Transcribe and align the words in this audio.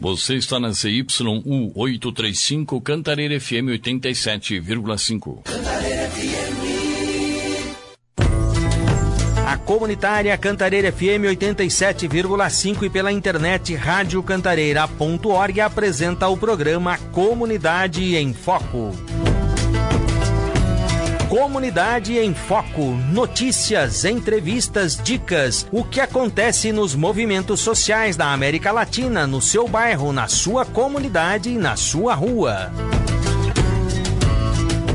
Você 0.00 0.34
está 0.36 0.60
na 0.60 0.72
CYU 0.72 1.72
835 1.74 2.80
Cantareira 2.80 3.40
FM 3.40 3.74
87,5. 3.82 5.42
Cantareira 5.42 6.08
FM. 6.10 6.68
A 9.44 9.56
comunitária 9.56 10.38
Cantareira 10.38 10.92
FM 10.92 11.24
87,5 11.34 12.84
e 12.84 12.90
pela 12.90 13.10
internet 13.10 13.74
radiocantareira.org 13.74 15.60
apresenta 15.60 16.28
o 16.28 16.36
programa 16.36 16.96
Comunidade 17.10 18.14
em 18.14 18.32
Foco. 18.32 18.92
Comunidade 21.28 22.16
em 22.16 22.32
Foco. 22.32 22.96
Notícias, 23.12 24.06
entrevistas, 24.06 24.96
dicas. 24.96 25.68
O 25.70 25.84
que 25.84 26.00
acontece 26.00 26.72
nos 26.72 26.94
movimentos 26.94 27.60
sociais 27.60 28.16
da 28.16 28.32
América 28.32 28.72
Latina, 28.72 29.26
no 29.26 29.38
seu 29.42 29.68
bairro, 29.68 30.10
na 30.10 30.26
sua 30.26 30.64
comunidade 30.64 31.50
e 31.50 31.58
na 31.58 31.76
sua 31.76 32.14
rua. 32.14 32.72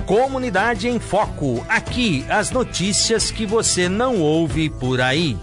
Comunidade 0.08 0.88
em 0.88 1.00
Foco. 1.00 1.64
Aqui, 1.70 2.26
as 2.28 2.50
notícias 2.50 3.30
que 3.30 3.46
você 3.46 3.88
não 3.88 4.20
ouve 4.20 4.72
por 4.72 5.02
aí. 5.02 5.38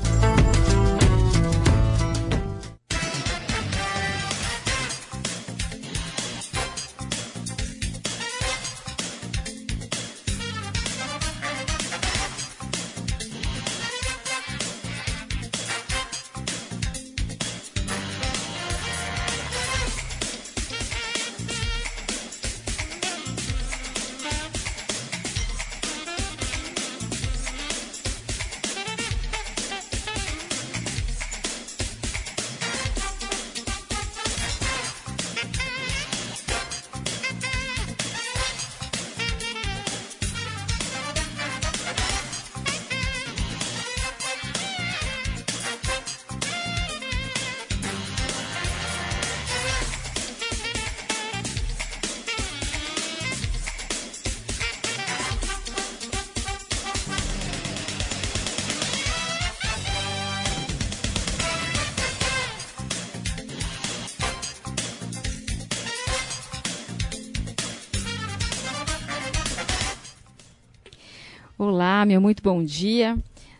Meu 72.10 72.20
muito 72.20 72.42
bom 72.42 72.60
dia. 72.60 73.16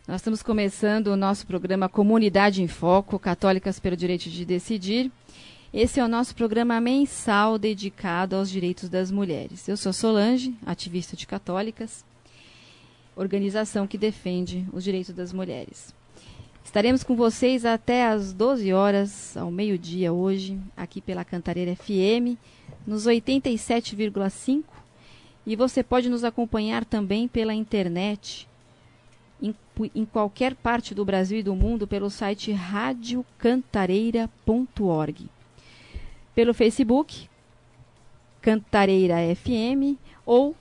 Nós 0.08 0.16
estamos 0.16 0.42
começando 0.42 1.06
o 1.06 1.16
nosso 1.16 1.46
programa 1.46 1.88
Comunidade 1.88 2.60
em 2.60 2.66
Foco, 2.66 3.16
Católicas 3.16 3.78
pelo 3.78 3.96
Direito 3.96 4.28
de 4.28 4.44
Decidir. 4.44 5.08
Esse 5.72 6.00
é 6.00 6.04
o 6.04 6.08
nosso 6.08 6.34
programa 6.34 6.80
mensal 6.80 7.56
dedicado 7.56 8.34
aos 8.34 8.50
direitos 8.50 8.88
das 8.88 9.08
mulheres. 9.08 9.68
Eu 9.68 9.76
sou 9.76 9.92
Solange, 9.92 10.52
ativista 10.66 11.16
de 11.16 11.28
católicas, 11.28 12.04
organização 13.14 13.86
que 13.86 13.96
defende 13.96 14.66
os 14.72 14.82
direitos 14.82 15.14
das 15.14 15.32
mulheres. 15.32 15.94
Estaremos 16.64 17.04
com 17.04 17.14
vocês 17.14 17.64
até 17.64 18.04
às 18.04 18.32
12 18.32 18.72
horas, 18.72 19.36
ao 19.36 19.48
meio-dia 19.48 20.12
hoje, 20.12 20.58
aqui 20.76 21.00
pela 21.00 21.24
Cantareira 21.24 21.76
FM, 21.76 22.36
nos 22.84 23.06
87,5 23.06 24.64
e 25.46 25.56
você 25.56 25.82
pode 25.82 26.08
nos 26.08 26.24
acompanhar 26.24 26.84
também 26.84 27.26
pela 27.26 27.54
internet, 27.54 28.48
em, 29.40 29.54
em 29.94 30.04
qualquer 30.04 30.54
parte 30.54 30.94
do 30.94 31.04
Brasil 31.04 31.38
e 31.38 31.42
do 31.42 31.54
mundo, 31.54 31.86
pelo 31.86 32.10
site 32.10 32.52
radiocantareira.org. 32.52 35.28
Pelo 36.34 36.54
Facebook, 36.54 37.28
Cantareira 38.40 39.16
FM, 39.34 39.98
ou 40.24 40.54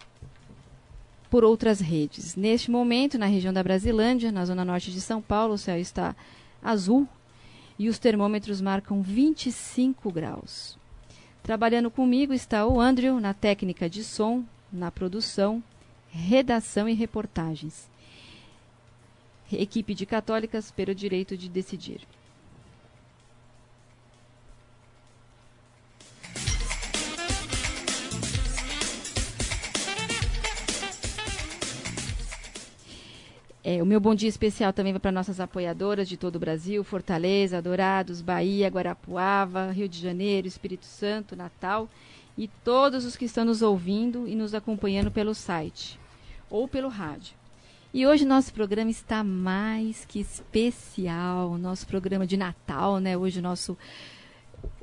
por 1.30 1.44
outras 1.44 1.80
redes. 1.80 2.36
Neste 2.36 2.72
momento, 2.72 3.18
na 3.18 3.28
região 3.28 3.54
da 3.54 3.64
Brasilândia, 3.64 4.32
na 4.32 4.46
zona 4.46 4.66
norte 4.66 4.92
de 4.92 5.00
São 5.00 5.22
Paulo, 5.22 5.54
o 5.54 5.58
céu 5.58 5.78
está 5.78 6.16
azul 6.62 7.08
e 7.78 7.88
os 7.88 8.00
termômetros 8.00 8.60
marcam 8.60 9.02
25 9.02 10.12
graus. 10.12 10.78
Trabalhando 11.42 11.90
comigo 11.90 12.34
está 12.34 12.68
o 12.68 12.80
Andrew 12.80 13.20
na 13.20 13.34
técnica 13.34 13.90
de 13.90 14.04
som, 14.04 14.44
na 14.72 14.92
produção, 14.92 15.64
redação 16.10 16.90
e 16.90 16.94
reportagens. 16.94 17.89
Equipe 19.52 19.94
de 19.94 20.06
católicas 20.06 20.72
pelo 20.72 20.94
direito 20.94 21.38
de 21.38 21.50
decidir. 21.50 22.02
É, 33.72 33.84
o 33.84 33.86
meu 33.86 34.00
bom 34.00 34.16
dia 34.16 34.28
especial 34.28 34.74
também 34.74 34.94
vai 34.94 35.00
para 35.00 35.12
nossas 35.12 35.40
apoiadoras 35.40 36.10
de 36.10 36.18
todo 36.18 36.38
o 36.38 36.40
Brasil, 36.40 36.84
Fortaleza, 36.84 37.62
Dourados, 37.62 38.20
Bahia, 38.20 38.68
Guarapuava, 38.68 39.72
Rio 39.72 39.88
de 39.88 40.00
Janeiro, 40.00 40.48
Espírito 40.48 40.86
Santo, 40.86 41.36
Natal 41.36 41.88
e 42.36 42.48
todos 42.48 43.06
os 43.06 43.16
que 43.16 43.26
estão 43.26 43.46
nos 43.46 43.62
ouvindo 43.62 44.28
e 44.28 44.34
nos 44.34 44.56
acompanhando 44.56 45.12
pelo 45.12 45.36
site 45.36 46.00
ou 46.50 46.68
pelo 46.68 46.88
rádio. 46.88 47.36
E 47.92 48.06
hoje 48.06 48.24
nosso 48.24 48.54
programa 48.54 48.92
está 48.92 49.24
mais 49.24 50.06
que 50.06 50.20
especial, 50.20 51.58
nosso 51.58 51.88
programa 51.88 52.26
de 52.26 52.38
Natal, 52.38 53.00
né? 53.00 53.18
Hoje 53.18 53.42
nosso 53.42 53.76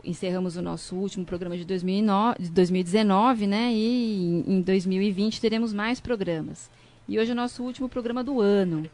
encerramos 0.02 0.56
o 0.56 0.62
nosso 0.62 0.96
último 0.96 1.24
programa 1.24 1.56
de 1.56 1.64
2009, 1.64 2.48
2019, 2.48 3.46
né? 3.46 3.72
E 3.72 4.42
em 4.44 4.60
2020 4.60 5.40
teremos 5.40 5.72
mais 5.72 6.00
programas. 6.00 6.68
E 7.06 7.16
hoje 7.16 7.30
é 7.30 7.32
o 7.32 7.36
nosso 7.36 7.62
último 7.62 7.88
programa 7.88 8.24
do 8.24 8.40
ano. 8.40 8.90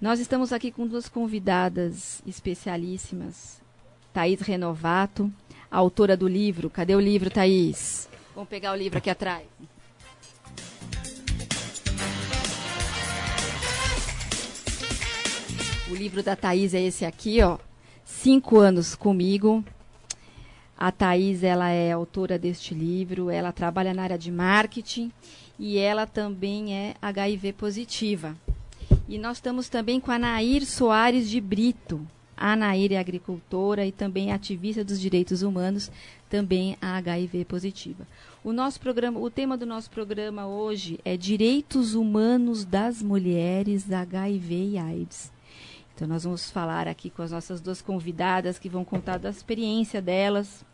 Nós 0.00 0.18
estamos 0.18 0.52
aqui 0.52 0.72
com 0.72 0.84
duas 0.84 1.08
convidadas 1.08 2.20
especialíssimas, 2.26 3.62
Thaís 4.12 4.40
Renovato, 4.40 5.32
autora 5.70 6.16
do 6.16 6.26
livro. 6.26 6.68
Cadê 6.68 6.96
o 6.96 7.00
livro, 7.00 7.30
Thaís? 7.30 8.08
Vamos 8.34 8.50
pegar 8.50 8.72
o 8.72 8.76
livro 8.76 8.98
aqui 8.98 9.10
atrás. 9.10 9.44
O 15.92 15.94
livro 15.94 16.22
da 16.22 16.34
Thaís 16.34 16.72
é 16.72 16.80
esse 16.80 17.04
aqui, 17.04 17.42
ó. 17.42 17.58
Cinco 18.02 18.58
anos 18.58 18.94
comigo. 18.94 19.62
A 20.74 20.90
Thaís, 20.90 21.42
ela 21.42 21.68
é 21.68 21.92
autora 21.92 22.38
deste 22.38 22.72
livro, 22.72 23.28
ela 23.28 23.52
trabalha 23.52 23.92
na 23.92 24.02
área 24.04 24.16
de 24.16 24.32
marketing 24.32 25.12
e 25.58 25.76
ela 25.76 26.06
também 26.06 26.74
é 26.74 26.94
HIV 27.02 27.52
positiva. 27.52 28.34
E 29.06 29.18
nós 29.18 29.36
estamos 29.36 29.68
também 29.68 30.00
com 30.00 30.10
a 30.10 30.18
Nair 30.18 30.64
Soares 30.64 31.28
de 31.28 31.42
Brito. 31.42 32.00
A 32.34 32.56
Nair 32.56 32.94
é 32.94 32.96
agricultora 32.96 33.84
e 33.84 33.92
também 33.92 34.32
ativista 34.32 34.82
dos 34.82 34.98
direitos 34.98 35.42
humanos, 35.42 35.92
também 36.30 36.74
a 36.80 36.96
HIV 36.96 37.44
positiva. 37.44 38.08
O 38.42 38.50
nosso 38.50 38.80
programa, 38.80 39.20
o 39.20 39.28
tema 39.28 39.58
do 39.58 39.66
nosso 39.66 39.90
programa 39.90 40.46
hoje 40.46 40.98
é 41.04 41.18
Direitos 41.18 41.94
Humanos 41.94 42.64
das 42.64 43.02
Mulheres 43.02 43.92
HIV 43.92 44.70
e 44.70 44.78
AIDS. 44.78 45.31
Então 46.02 46.12
nós 46.12 46.24
vamos 46.24 46.50
falar 46.50 46.88
aqui 46.88 47.10
com 47.10 47.22
as 47.22 47.30
nossas 47.30 47.60
duas 47.60 47.80
convidadas 47.80 48.58
que 48.58 48.68
vão 48.68 48.84
contar 48.84 49.18
da 49.18 49.30
experiência 49.30 50.02
delas, 50.02 50.64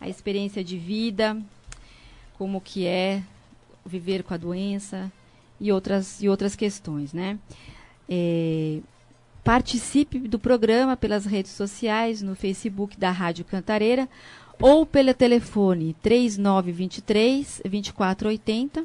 a 0.00 0.08
experiência 0.08 0.64
de 0.64 0.76
vida, 0.76 1.40
como 2.36 2.60
que 2.60 2.84
é 2.84 3.22
viver 3.86 4.24
com 4.24 4.34
a 4.34 4.36
doença 4.36 5.12
e 5.60 5.70
outras 5.70 6.20
e 6.20 6.28
outras 6.28 6.56
questões, 6.56 7.12
né? 7.12 7.38
É, 8.08 8.80
Participe 9.44 10.18
do 10.18 10.40
programa 10.40 10.96
pelas 10.96 11.24
redes 11.24 11.52
sociais, 11.52 12.20
no 12.20 12.34
Facebook 12.34 12.98
da 12.98 13.12
Rádio 13.12 13.44
Cantareira 13.44 14.08
ou 14.60 14.84
pelo 14.84 15.14
telefone 15.14 15.94
3923 16.02 17.62
2480 17.62 18.84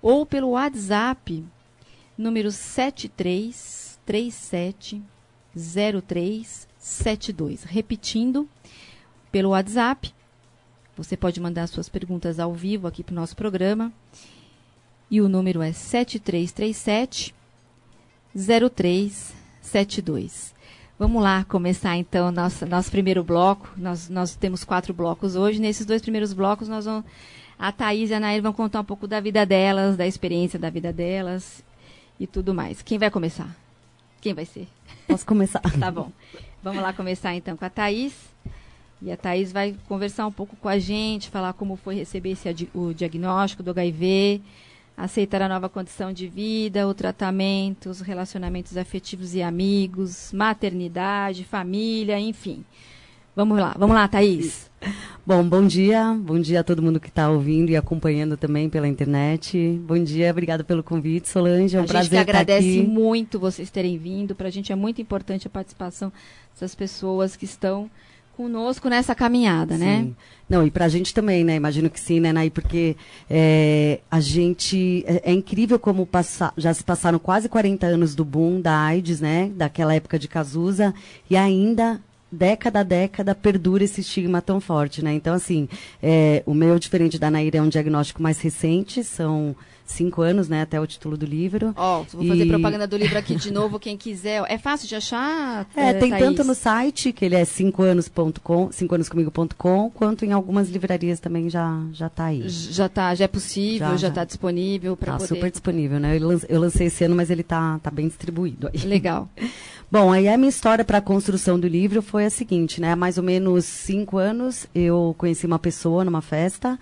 ou 0.00 0.24
pelo 0.24 0.52
WhatsApp 0.52 1.44
número 2.16 2.50
7337 4.06 5.02
0372. 5.54 7.64
Repetindo, 7.64 8.48
pelo 9.32 9.50
WhatsApp. 9.50 10.14
Você 10.96 11.16
pode 11.16 11.40
mandar 11.40 11.66
suas 11.66 11.88
perguntas 11.88 12.38
ao 12.38 12.52
vivo 12.52 12.86
aqui 12.86 13.02
para 13.02 13.12
o 13.12 13.16
nosso 13.16 13.34
programa. 13.34 13.90
E 15.10 15.22
o 15.22 15.28
número 15.28 15.60
é 15.62 15.72
7337 15.72 17.34
0372. 18.34 20.54
Vamos 20.98 21.22
lá 21.22 21.44
começar 21.44 21.96
então 21.96 22.30
nosso, 22.30 22.66
nosso 22.66 22.90
primeiro 22.90 23.24
bloco. 23.24 23.72
Nós, 23.76 24.08
nós 24.08 24.36
temos 24.36 24.64
quatro 24.64 24.94
blocos 24.94 25.34
hoje. 25.34 25.60
Nesses 25.60 25.86
dois 25.86 26.02
primeiros 26.02 26.34
blocos, 26.34 26.68
nós 26.68 26.84
vamos, 26.84 27.04
a 27.58 27.72
Thaís 27.72 28.10
e 28.10 28.14
a 28.14 28.20
Nair 28.20 28.40
vão 28.42 28.52
contar 28.52 28.80
um 28.80 28.84
pouco 28.84 29.08
da 29.08 29.18
vida 29.18 29.44
delas, 29.44 29.96
da 29.96 30.06
experiência 30.06 30.56
da 30.58 30.70
vida 30.70 30.92
delas 30.92 31.64
e 32.20 32.26
tudo 32.26 32.54
mais. 32.54 32.82
Quem 32.82 32.98
vai 32.98 33.10
começar? 33.10 33.61
Quem 34.22 34.32
vai 34.32 34.44
ser? 34.44 34.68
Posso 35.08 35.26
começar? 35.26 35.60
tá 35.80 35.90
bom. 35.90 36.12
Vamos 36.62 36.80
lá 36.80 36.92
começar 36.92 37.34
então 37.34 37.56
com 37.56 37.64
a 37.64 37.68
Thaís. 37.68 38.14
E 39.02 39.10
a 39.10 39.16
Thaís 39.16 39.52
vai 39.52 39.74
conversar 39.88 40.28
um 40.28 40.32
pouco 40.32 40.54
com 40.54 40.68
a 40.68 40.78
gente, 40.78 41.28
falar 41.28 41.52
como 41.54 41.74
foi 41.74 41.96
receber 41.96 42.30
esse, 42.30 42.48
o 42.72 42.94
diagnóstico 42.94 43.64
do 43.64 43.72
HIV, 43.72 44.40
aceitar 44.96 45.42
a 45.42 45.48
nova 45.48 45.68
condição 45.68 46.12
de 46.12 46.28
vida, 46.28 46.86
o 46.86 46.94
tratamento, 46.94 47.90
os 47.90 48.00
relacionamentos 48.00 48.76
afetivos 48.76 49.34
e 49.34 49.42
amigos, 49.42 50.32
maternidade, 50.32 51.42
família, 51.42 52.16
enfim. 52.16 52.64
Vamos 53.34 53.58
lá, 53.58 53.74
vamos 53.76 53.96
lá, 53.96 54.06
Thaís. 54.06 54.70
Bom, 55.24 55.44
bom 55.44 55.64
dia, 55.64 56.12
bom 56.20 56.40
dia 56.40 56.60
a 56.60 56.64
todo 56.64 56.82
mundo 56.82 56.98
que 56.98 57.08
está 57.08 57.30
ouvindo 57.30 57.70
e 57.70 57.76
acompanhando 57.76 58.36
também 58.36 58.68
pela 58.68 58.88
internet. 58.88 59.80
Bom 59.86 60.02
dia, 60.02 60.30
obrigada 60.30 60.64
pelo 60.64 60.82
convite, 60.82 61.28
Solange, 61.28 61.76
é 61.76 61.80
um 61.80 61.84
a 61.84 61.86
prazer 61.86 62.10
gente 62.10 62.24
que 62.24 62.30
agradece 62.30 62.80
aqui. 62.80 62.88
muito 62.88 63.38
vocês 63.38 63.70
terem 63.70 63.96
vindo, 63.96 64.34
para 64.34 64.48
a 64.48 64.50
gente 64.50 64.72
é 64.72 64.74
muito 64.74 65.00
importante 65.00 65.46
a 65.46 65.50
participação 65.50 66.12
dessas 66.52 66.74
pessoas 66.74 67.36
que 67.36 67.44
estão 67.44 67.88
conosco 68.36 68.88
nessa 68.88 69.14
caminhada, 69.14 69.76
né? 69.76 69.98
sim. 69.98 70.04
né? 70.06 70.12
Não, 70.48 70.66
e 70.66 70.70
para 70.70 70.86
a 70.86 70.88
gente 70.88 71.14
também, 71.14 71.44
né? 71.44 71.54
Imagino 71.54 71.88
que 71.88 72.00
sim, 72.00 72.18
né, 72.18 72.32
Nay? 72.32 72.50
Porque 72.50 72.96
é, 73.30 74.00
a 74.10 74.20
gente. 74.20 75.04
É, 75.06 75.30
é, 75.30 75.32
incrível 75.32 75.78
como 75.78 76.04
passa, 76.04 76.52
já 76.56 76.74
se 76.74 76.82
passaram 76.82 77.18
quase 77.18 77.48
40 77.48 77.86
anos 77.86 78.14
do 78.14 78.24
boom 78.24 78.60
da 78.60 78.76
AIDS, 78.76 79.20
né? 79.20 79.50
Daquela 79.54 79.94
época 79.94 80.18
de 80.18 80.28
Cazuza, 80.28 80.92
e 81.30 81.36
ainda 81.36 82.00
década 82.32 82.80
a 82.80 82.82
década 82.82 83.34
perdura 83.34 83.84
esse 83.84 84.00
estigma 84.00 84.40
tão 84.40 84.60
forte, 84.60 85.04
né? 85.04 85.12
Então, 85.12 85.34
assim, 85.34 85.68
é, 86.02 86.42
o 86.46 86.54
meu, 86.54 86.78
diferente 86.78 87.18
da 87.18 87.30
Naira, 87.30 87.58
é 87.58 87.62
um 87.62 87.68
diagnóstico 87.68 88.22
mais 88.22 88.40
recente, 88.40 89.04
são 89.04 89.54
cinco 89.84 90.22
anos, 90.22 90.48
né, 90.48 90.62
até 90.62 90.80
o 90.80 90.86
título 90.86 91.16
do 91.16 91.26
livro. 91.26 91.74
Ó, 91.76 92.00
oh, 92.00 92.04
vou 92.16 92.24
e... 92.24 92.28
fazer 92.28 92.46
propaganda 92.46 92.86
do 92.86 92.96
livro 92.96 93.18
aqui 93.18 93.34
de 93.34 93.52
novo, 93.52 93.78
quem 93.78 93.96
quiser. 93.96 94.42
É 94.48 94.56
fácil 94.56 94.88
de 94.88 94.96
achar? 94.96 95.66
É, 95.76 95.92
tem 95.92 96.10
Thaís? 96.10 96.24
tanto 96.24 96.44
no 96.44 96.54
site, 96.54 97.12
que 97.12 97.24
ele 97.24 97.34
é 97.34 97.44
cincoanos.com, 97.44 98.70
cincoanoscomigo.com, 98.70 99.90
quanto 99.90 100.24
em 100.24 100.32
algumas 100.32 100.70
livrarias 100.70 101.18
também 101.18 101.50
já 101.50 101.80
já 101.92 102.08
tá 102.08 102.26
aí. 102.26 102.48
Já 102.48 102.88
tá, 102.88 103.14
já 103.14 103.24
é 103.24 103.28
possível, 103.28 103.98
já, 103.98 104.08
está 104.08 104.24
disponível 104.24 104.96
para 104.96 105.12
tá 105.12 105.18
poder... 105.18 105.34
super 105.34 105.50
disponível, 105.50 105.98
né? 105.98 106.16
Eu 106.48 106.60
lancei 106.60 106.86
esse 106.86 107.04
ano, 107.04 107.16
mas 107.16 107.30
ele 107.30 107.42
tá 107.42 107.78
tá 107.82 107.90
bem 107.90 108.06
distribuído 108.06 108.70
aí. 108.72 108.80
Legal. 108.86 109.28
Bom, 109.92 110.10
aí 110.10 110.26
a 110.26 110.38
minha 110.38 110.48
história 110.48 110.86
para 110.86 110.96
a 110.96 111.02
construção 111.02 111.60
do 111.60 111.68
livro 111.68 112.00
foi 112.00 112.24
a 112.24 112.30
seguinte, 112.30 112.80
né? 112.80 112.92
Há 112.92 112.96
mais 112.96 113.18
ou 113.18 113.22
menos 113.22 113.66
cinco 113.66 114.16
anos 114.16 114.66
eu 114.74 115.14
conheci 115.18 115.44
uma 115.44 115.58
pessoa 115.58 116.02
numa 116.02 116.22
festa 116.22 116.78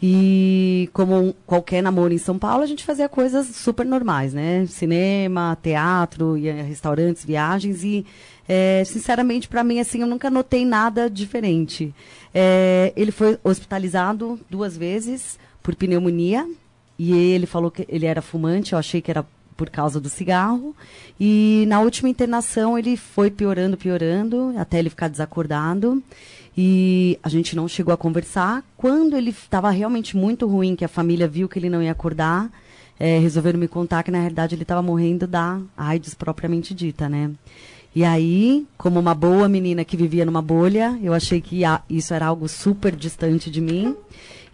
e 0.00 0.88
como 0.92 1.34
qualquer 1.44 1.82
namoro 1.82 2.14
em 2.14 2.18
São 2.18 2.38
Paulo, 2.38 2.62
a 2.62 2.66
gente 2.66 2.84
fazia 2.84 3.08
coisas 3.08 3.48
super 3.48 3.84
normais, 3.84 4.32
né? 4.32 4.64
Cinema, 4.66 5.58
teatro, 5.60 6.34
restaurantes, 6.34 7.24
viagens 7.24 7.82
e, 7.82 8.06
é, 8.48 8.84
sinceramente, 8.86 9.48
para 9.48 9.64
mim, 9.64 9.80
assim, 9.80 10.02
eu 10.02 10.06
nunca 10.06 10.30
notei 10.30 10.64
nada 10.64 11.10
diferente. 11.10 11.92
É, 12.32 12.92
ele 12.94 13.10
foi 13.10 13.40
hospitalizado 13.42 14.38
duas 14.48 14.76
vezes 14.76 15.36
por 15.64 15.74
pneumonia 15.74 16.48
e 16.96 17.12
ele 17.12 17.46
falou 17.46 17.72
que 17.72 17.84
ele 17.88 18.06
era 18.06 18.22
fumante, 18.22 18.72
eu 18.72 18.78
achei 18.78 19.00
que 19.00 19.10
era 19.10 19.26
por 19.56 19.70
causa 19.70 20.00
do 20.00 20.08
cigarro. 20.08 20.74
E 21.18 21.64
na 21.68 21.80
última 21.80 22.08
internação 22.08 22.78
ele 22.78 22.96
foi 22.96 23.30
piorando, 23.30 23.76
piorando, 23.76 24.54
até 24.56 24.78
ele 24.78 24.90
ficar 24.90 25.08
desacordado 25.08 26.02
e 26.56 27.18
a 27.22 27.28
gente 27.28 27.56
não 27.56 27.66
chegou 27.66 27.94
a 27.94 27.96
conversar. 27.96 28.62
Quando 28.76 29.16
ele 29.16 29.30
estava 29.30 29.70
realmente 29.70 30.16
muito 30.16 30.46
ruim, 30.46 30.76
que 30.76 30.84
a 30.84 30.88
família 30.88 31.26
viu 31.26 31.48
que 31.48 31.58
ele 31.58 31.70
não 31.70 31.82
ia 31.82 31.92
acordar, 31.92 32.50
é, 32.98 33.18
resolveram 33.18 33.58
me 33.58 33.68
contar 33.68 34.02
que 34.02 34.10
na 34.10 34.18
realidade 34.18 34.54
ele 34.54 34.62
estava 34.62 34.82
morrendo 34.82 35.26
da 35.26 35.60
AIDS 35.76 36.14
propriamente 36.14 36.74
dita, 36.74 37.08
né? 37.08 37.30
E 37.94 38.04
aí, 38.04 38.66
como 38.78 38.98
uma 38.98 39.14
boa 39.14 39.48
menina 39.48 39.84
que 39.84 39.96
vivia 39.96 40.24
numa 40.24 40.40
bolha, 40.40 40.98
eu 41.02 41.12
achei 41.12 41.42
que 41.42 41.62
isso 41.90 42.14
era 42.14 42.26
algo 42.26 42.48
super 42.48 42.94
distante 42.94 43.50
de 43.50 43.60
mim. 43.60 43.94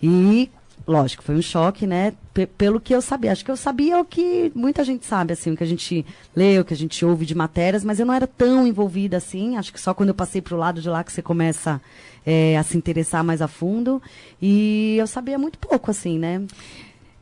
E 0.03 0.51
lógico, 0.89 1.23
foi 1.23 1.35
um 1.37 1.43
choque, 1.43 1.87
né? 1.87 2.15
P 2.33 2.47
pelo 2.47 2.81
que 2.81 2.95
eu 2.95 3.03
sabia. 3.03 3.31
Acho 3.31 3.45
que 3.45 3.51
eu 3.51 3.57
sabia 3.57 4.01
o 4.01 4.05
que 4.05 4.51
muita 4.55 4.83
gente 4.83 5.05
sabe, 5.05 5.35
assim, 5.35 5.53
o 5.53 5.57
que 5.57 5.63
a 5.63 5.67
gente 5.67 6.05
lê, 6.35 6.59
o 6.59 6.65
que 6.65 6.73
a 6.73 6.77
gente 6.77 7.05
ouve 7.05 7.27
de 7.27 7.35
matérias, 7.35 7.85
mas 7.85 8.01
eu 8.01 8.07
não 8.07 8.15
era 8.15 8.27
tão 8.27 8.67
envolvida 8.67 9.19
assim. 9.19 9.57
Acho 9.57 9.73
que 9.73 9.81
só 9.81 9.93
quando 9.93 10.09
eu 10.09 10.15
passei 10.15 10.41
para 10.41 10.55
o 10.55 10.59
lado 10.59 10.81
de 10.81 10.89
lá 10.89 11.05
que 11.05 11.13
você 11.13 11.21
começa 11.21 11.81
é, 12.25 12.57
a 12.57 12.63
se 12.63 12.77
interessar 12.77 13.23
mais 13.23 13.43
a 13.43 13.49
fundo. 13.49 14.03
E 14.41 14.97
eu 14.99 15.07
sabia 15.07 15.39
muito 15.39 15.59
pouco, 15.59 15.91
assim, 15.91 16.19
né? 16.19 16.43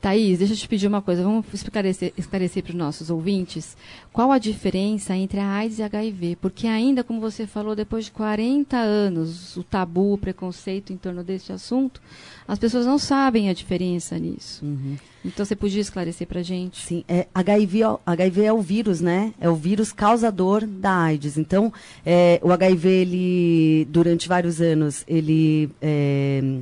Thaís, 0.06 0.38
deixa 0.38 0.54
eu 0.54 0.56
te 0.56 0.68
pedir 0.68 0.86
uma 0.86 1.02
coisa. 1.02 1.24
Vamos 1.24 1.44
esclarecer, 1.52 2.12
esclarecer 2.16 2.62
para 2.62 2.70
os 2.70 2.76
nossos 2.76 3.10
ouvintes 3.10 3.76
qual 4.12 4.30
a 4.30 4.38
diferença 4.38 5.16
entre 5.16 5.40
a 5.40 5.48
AIDS 5.48 5.80
e 5.80 5.82
a 5.82 5.86
HIV. 5.86 6.36
Porque 6.40 6.68
ainda, 6.68 7.02
como 7.02 7.20
você 7.20 7.44
falou, 7.44 7.74
depois 7.74 8.04
de 8.04 8.12
40 8.12 8.76
anos, 8.76 9.56
o 9.56 9.64
tabu, 9.64 10.12
o 10.12 10.18
preconceito 10.18 10.92
em 10.92 10.96
torno 10.96 11.24
desse 11.24 11.52
assunto, 11.52 12.00
as 12.46 12.56
pessoas 12.56 12.86
não 12.86 13.00
sabem 13.00 13.50
a 13.50 13.52
diferença 13.52 14.16
nisso. 14.16 14.64
Uhum. 14.64 14.96
Então, 15.24 15.44
você 15.44 15.56
podia 15.56 15.80
esclarecer 15.80 16.24
para 16.28 16.38
a 16.38 16.44
gente? 16.44 16.86
Sim, 16.86 17.04
é, 17.08 17.26
HIV, 17.34 17.80
HIV 18.06 18.44
é 18.44 18.52
o 18.52 18.60
vírus, 18.60 19.00
né? 19.00 19.34
É 19.40 19.50
o 19.50 19.56
vírus 19.56 19.92
causador 19.92 20.64
da 20.64 21.02
AIDS. 21.02 21.36
Então, 21.36 21.72
é, 22.04 22.38
o 22.44 22.52
HIV, 22.52 22.88
ele, 22.88 23.88
durante 23.90 24.28
vários 24.28 24.60
anos, 24.60 25.02
ele... 25.08 25.68
É, 25.82 26.60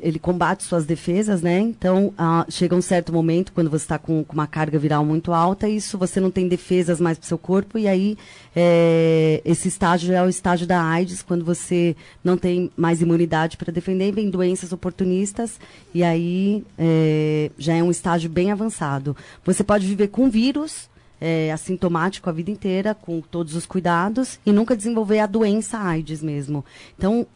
ele 0.00 0.18
combate 0.18 0.64
suas 0.64 0.86
defesas, 0.86 1.42
né? 1.42 1.58
Então, 1.60 2.12
ah, 2.16 2.46
chega 2.48 2.74
um 2.74 2.82
certo 2.82 3.12
momento, 3.12 3.52
quando 3.52 3.70
você 3.70 3.84
está 3.84 3.98
com, 3.98 4.24
com, 4.24 4.32
uma 4.32 4.46
carga 4.46 4.78
viral 4.78 5.04
muito 5.04 5.32
alta, 5.32 5.68
isso 5.68 5.98
você 5.98 6.20
não 6.20 6.30
tem 6.30 6.48
defesas 6.48 7.00
mais 7.00 7.18
para 7.18 7.24
o 7.24 7.28
seu 7.28 7.38
corpo, 7.38 7.78
e 7.78 7.86
aí 7.86 8.16
é, 8.56 9.42
esse 9.44 9.68
estágio 9.68 10.12
é 10.14 10.22
o 10.22 10.28
estágio 10.28 10.66
da 10.66 10.82
AIDS, 10.82 11.22
quando 11.22 11.44
você 11.44 11.94
não 12.24 12.36
tem 12.36 12.70
mais 12.76 13.02
imunidade 13.02 13.56
para 13.56 13.72
defender, 13.72 14.12
vem 14.12 14.30
doenças 14.30 14.72
oportunistas, 14.72 15.60
e 15.94 16.02
aí 16.02 16.64
é, 16.78 17.50
já 17.58 17.74
é 17.74 17.82
um 17.82 17.90
estágio 17.90 18.30
bem 18.30 18.50
avançado. 18.50 19.16
Você 19.44 19.62
pode 19.62 19.86
viver 19.86 20.08
com 20.08 20.30
vírus, 20.30 20.88
é, 21.20 21.50
assintomático 21.52 22.28
a 22.28 22.32
vida 22.32 22.50
inteira, 22.50 22.94
com 22.94 23.20
todos 23.20 23.54
os 23.54 23.66
cuidados, 23.66 24.38
e 24.46 24.52
nunca 24.52 24.76
desenvolver 24.76 25.18
a 25.20 25.26
doença 25.26 25.78
AIDS 25.78 26.22
mesmo. 26.22 26.64
Então, 26.96 27.26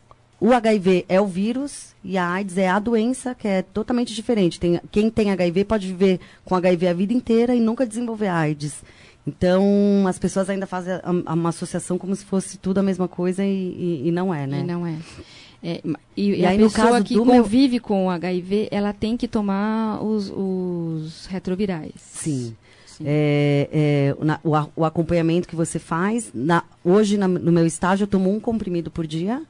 o 0.42 0.52
HIV 0.52 1.04
é 1.08 1.20
o 1.20 1.26
vírus 1.26 1.94
e 2.02 2.18
a 2.18 2.28
AIDS 2.28 2.58
é 2.58 2.68
a 2.68 2.80
doença 2.80 3.32
que 3.32 3.46
é 3.46 3.62
totalmente 3.62 4.12
diferente. 4.12 4.58
Tem, 4.58 4.80
quem 4.90 5.08
tem 5.08 5.30
HIV 5.30 5.64
pode 5.64 5.86
viver 5.86 6.18
com 6.44 6.56
HIV 6.56 6.88
a 6.88 6.92
vida 6.92 7.12
inteira 7.12 7.54
e 7.54 7.60
nunca 7.60 7.86
desenvolver 7.86 8.26
AIDS. 8.26 8.82
Então, 9.24 10.04
as 10.04 10.18
pessoas 10.18 10.50
ainda 10.50 10.66
fazem 10.66 10.94
uma 11.04 11.50
associação 11.50 11.96
como 11.96 12.16
se 12.16 12.24
fosse 12.24 12.58
tudo 12.58 12.78
a 12.78 12.82
mesma 12.82 13.06
coisa 13.06 13.44
e, 13.44 14.02
e, 14.02 14.08
e 14.08 14.10
não 14.10 14.34
é, 14.34 14.44
né? 14.48 14.58
E 14.58 14.64
não 14.64 14.84
é. 14.84 14.98
é 15.62 15.80
e, 16.16 16.30
e, 16.30 16.40
e, 16.40 16.44
aí, 16.44 16.56
a 16.56 16.68
pessoa 16.68 17.02
que 17.04 17.16
convive 17.16 17.74
meu... 17.74 17.82
com 17.82 18.06
o 18.06 18.10
HIV, 18.10 18.66
ela 18.72 18.92
tem 18.92 19.16
que 19.16 19.28
tomar 19.28 20.02
os, 20.02 20.28
os 20.28 21.26
retrovirais. 21.26 21.92
Sim. 21.98 22.56
Sim. 22.84 23.04
É, 23.06 23.68
é, 23.72 24.16
na, 24.24 24.40
o, 24.42 24.50
o, 24.74 24.84
acompanhamento 24.84 25.46
que 25.46 25.54
você 25.54 25.78
faz, 25.78 26.32
na, 26.34 26.64
hoje 26.84 27.16
na, 27.16 27.28
no 27.28 27.52
meu 27.52 27.64
estágio 27.64 28.02
eu 28.04 28.08
tomo 28.08 28.28
um 28.28 28.40
comprimido 28.40 28.90
por 28.90 29.06
dia 29.06 29.40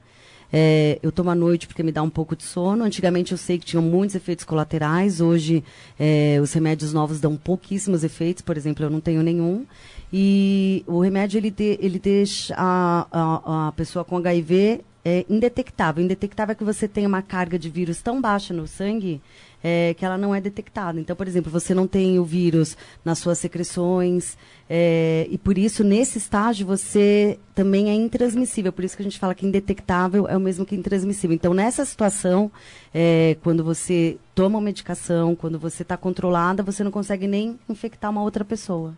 é, 0.53 0.99
eu 1.03 1.11
tomo 1.11 1.31
à 1.31 1.35
noite 1.35 1.67
porque 1.67 1.83
me 1.83 1.91
dá 1.91 2.03
um 2.03 2.11
pouco 2.11 2.37
de 2.37 2.43
sono. 2.43 2.85
Antigamente 2.85 3.33
eu 3.33 3.39
sei 3.39 3.59
que 3.59 3.65
tinham 3.65 3.83
muitos 3.83 4.15
efeitos 4.15 4.45
colaterais. 4.45 5.21
Hoje 5.21 5.65
é, 5.99 6.39
os 6.43 6.53
remédios 6.53 6.93
novos 6.93 7.21
dão 7.21 7.37
pouquíssimos 7.37 8.05
efeitos. 8.05 8.43
Por 8.43 8.57
exemplo, 8.57 8.85
eu 8.85 8.91
não 8.91 9.01
tenho 9.01 9.23
nenhum. 9.23 9.65
E 10.13 10.85
o 10.87 11.01
remédio 11.01 11.39
ele, 11.39 11.51
de, 11.51 11.79
ele 11.81 11.99
deixa 11.99 12.55
a, 12.57 13.07
a, 13.11 13.69
a 13.69 13.73
pessoa 13.73 14.05
com 14.05 14.19
HIV 14.19 14.83
é, 15.05 15.25
indetectável. 15.29 16.03
Indetectável 16.03 16.53
é 16.53 16.55
que 16.55 16.65
você 16.65 16.87
tem 16.87 17.07
uma 17.07 17.23
carga 17.23 17.59
de 17.59 17.69
vírus 17.69 18.01
tão 18.01 18.21
baixa 18.21 18.55
no 18.55 18.67
sangue 18.67 19.21
é, 19.63 19.95
que 19.97 20.05
ela 20.05 20.19
não 20.19 20.35
é 20.35 20.41
detectada. 20.41 21.01
Então, 21.01 21.15
por 21.15 21.27
exemplo, 21.29 21.51
você 21.51 21.75
não 21.75 21.87
tem 21.87 22.19
o 22.19 22.25
vírus 22.25 22.77
nas 23.05 23.19
suas 23.19 23.39
secreções, 23.39 24.37
é, 24.69 25.27
e 25.31 25.39
por 25.39 25.57
isso, 25.59 25.85
nesse 25.85 26.19
estágio, 26.19 26.67
você 26.67 27.39
também 27.55 27.91
é 27.91 27.95
intransmissível. 27.95 28.73
Por 28.73 28.85
isso 28.85 28.97
que 28.97 29.03
a 29.03 29.05
gente 29.05 29.19
fala 29.19 29.35
que 29.35 29.47
indetectável 29.47 30.27
é 30.29 30.37
o 30.37 30.41
mesmo 30.41 30.65
que 30.65 30.75
intransmissível. 30.75 31.35
Então, 31.35 31.55
nessa 31.55 31.85
situação, 31.85 32.51
é, 32.93 33.37
quando 33.43 33.63
você 33.63 34.17
toma 34.35 34.59
uma 34.59 34.65
medicação, 34.65 35.35
quando 35.35 35.59
você 35.59 35.83
está 35.83 35.97
controlada, 35.97 36.63
você 36.63 36.83
não 36.83 36.91
consegue 36.91 37.27
nem 37.27 37.59
infectar 37.69 38.11
uma 38.11 38.23
outra 38.23 38.45
pessoa. 38.45 38.97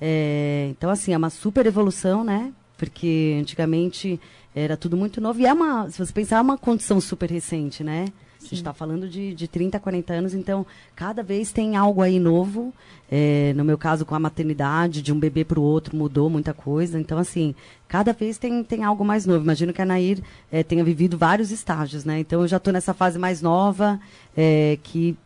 É, 0.00 0.68
então, 0.70 0.90
assim, 0.90 1.12
é 1.12 1.16
uma 1.16 1.30
super 1.30 1.66
evolução, 1.66 2.24
né? 2.24 2.52
porque 2.76 3.36
antigamente 3.40 4.20
era 4.54 4.76
tudo 4.76 4.96
muito 4.96 5.20
novo. 5.20 5.40
E 5.40 5.46
é 5.46 5.52
uma, 5.52 5.90
se 5.90 5.98
você 5.98 6.12
pensar, 6.12 6.36
é 6.36 6.40
uma 6.40 6.56
condição 6.56 7.00
super 7.00 7.30
recente, 7.30 7.82
né? 7.82 8.06
A 8.38 8.44
gente 8.44 8.54
está 8.54 8.74
falando 8.74 9.08
de, 9.08 9.34
de 9.34 9.48
30, 9.48 9.80
40 9.80 10.12
anos, 10.12 10.34
então 10.34 10.66
cada 10.94 11.22
vez 11.22 11.50
tem 11.50 11.76
algo 11.76 12.02
aí 12.02 12.20
novo. 12.20 12.74
É, 13.10 13.54
no 13.56 13.64
meu 13.64 13.78
caso, 13.78 14.04
com 14.04 14.14
a 14.14 14.18
maternidade, 14.18 15.00
de 15.00 15.12
um 15.12 15.18
bebê 15.18 15.44
para 15.44 15.58
o 15.58 15.62
outro, 15.62 15.96
mudou 15.96 16.28
muita 16.28 16.52
coisa. 16.52 17.00
Então, 17.00 17.16
assim, 17.16 17.54
cada 17.88 18.12
vez 18.12 18.36
tem, 18.36 18.62
tem 18.62 18.84
algo 18.84 19.02
mais 19.04 19.24
novo. 19.24 19.42
Imagino 19.42 19.72
que 19.72 19.80
a 19.80 19.86
Nair 19.86 20.22
é, 20.52 20.62
tenha 20.62 20.84
vivido 20.84 21.16
vários 21.16 21.50
estágios, 21.50 22.04
né? 22.04 22.18
Então, 22.18 22.42
eu 22.42 22.48
já 22.48 22.58
estou 22.58 22.72
nessa 22.72 22.92
fase 22.92 23.18
mais 23.18 23.40
nova, 23.40 23.98
é, 24.36 24.78
que 24.82 25.16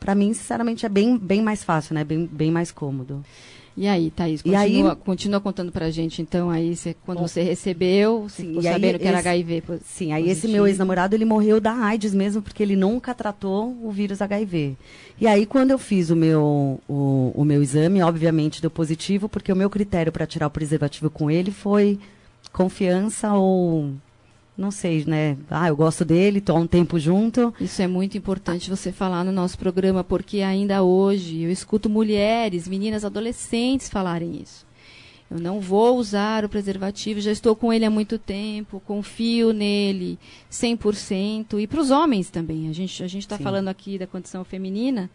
para 0.00 0.14
mim, 0.14 0.32
sinceramente, 0.34 0.84
é 0.84 0.88
bem, 0.88 1.16
bem 1.16 1.42
mais 1.42 1.64
fácil, 1.64 1.94
né? 1.94 2.04
Bem, 2.04 2.26
bem 2.30 2.50
mais 2.50 2.70
cômodo. 2.70 3.24
E 3.76 3.88
aí, 3.88 4.08
Thaís, 4.10 4.40
continua, 4.40 4.92
aí, 4.92 4.96
continua 5.04 5.40
contando 5.40 5.72
pra 5.72 5.90
gente, 5.90 6.22
então, 6.22 6.48
aí, 6.48 6.76
cê, 6.76 6.94
quando 7.04 7.18
bom, 7.18 7.26
você 7.26 7.42
recebeu, 7.42 8.28
sim, 8.28 8.48
ficou 8.48 8.62
sabendo 8.62 8.94
aí, 8.94 8.98
que 9.00 9.08
era 9.08 9.18
esse, 9.18 9.28
HIV 9.28 9.62
Sim, 9.84 10.12
aí 10.12 10.22
positivo. 10.22 10.30
esse 10.30 10.48
meu 10.48 10.66
ex-namorado, 10.68 11.16
ele 11.16 11.24
morreu 11.24 11.60
da 11.60 11.72
AIDS 11.72 12.14
mesmo, 12.14 12.40
porque 12.40 12.62
ele 12.62 12.76
nunca 12.76 13.12
tratou 13.12 13.76
o 13.82 13.90
vírus 13.90 14.22
HIV. 14.22 14.76
E 15.20 15.26
aí, 15.26 15.44
quando 15.44 15.72
eu 15.72 15.78
fiz 15.78 16.10
o 16.10 16.14
meu, 16.14 16.80
o, 16.88 17.32
o 17.34 17.44
meu 17.44 17.60
exame, 17.60 18.00
obviamente 18.00 18.62
deu 18.62 18.70
positivo, 18.70 19.28
porque 19.28 19.52
o 19.52 19.56
meu 19.56 19.68
critério 19.68 20.12
para 20.12 20.26
tirar 20.26 20.46
o 20.46 20.50
preservativo 20.50 21.10
com 21.10 21.28
ele 21.28 21.50
foi 21.50 21.98
confiança 22.52 23.32
ou 23.32 23.90
não 24.56 24.70
sei, 24.70 25.04
né? 25.04 25.36
Ah, 25.50 25.68
eu 25.68 25.76
gosto 25.76 26.04
dele, 26.04 26.38
estou 26.38 26.56
há 26.56 26.60
um 26.60 26.66
tempo 26.66 26.98
junto. 26.98 27.52
Isso 27.60 27.82
é 27.82 27.88
muito 27.88 28.16
importante 28.16 28.70
você 28.70 28.92
falar 28.92 29.24
no 29.24 29.32
nosso 29.32 29.58
programa, 29.58 30.04
porque 30.04 30.40
ainda 30.40 30.82
hoje 30.82 31.42
eu 31.42 31.50
escuto 31.50 31.90
mulheres, 31.90 32.68
meninas, 32.68 33.04
adolescentes 33.04 33.88
falarem 33.88 34.40
isso. 34.40 34.64
Eu 35.30 35.40
não 35.40 35.58
vou 35.58 35.96
usar 35.96 36.44
o 36.44 36.48
preservativo, 36.48 37.20
já 37.20 37.32
estou 37.32 37.56
com 37.56 37.72
ele 37.72 37.84
há 37.84 37.90
muito 37.90 38.18
tempo, 38.18 38.80
confio 38.86 39.52
nele 39.52 40.18
100%. 40.50 41.60
E 41.60 41.66
para 41.66 41.80
os 41.80 41.90
homens 41.90 42.30
também. 42.30 42.68
A 42.68 42.72
gente 42.72 43.02
a 43.02 43.06
está 43.06 43.38
falando 43.38 43.68
aqui 43.68 43.98
da 43.98 44.06
condição 44.06 44.44
feminina, 44.44 45.10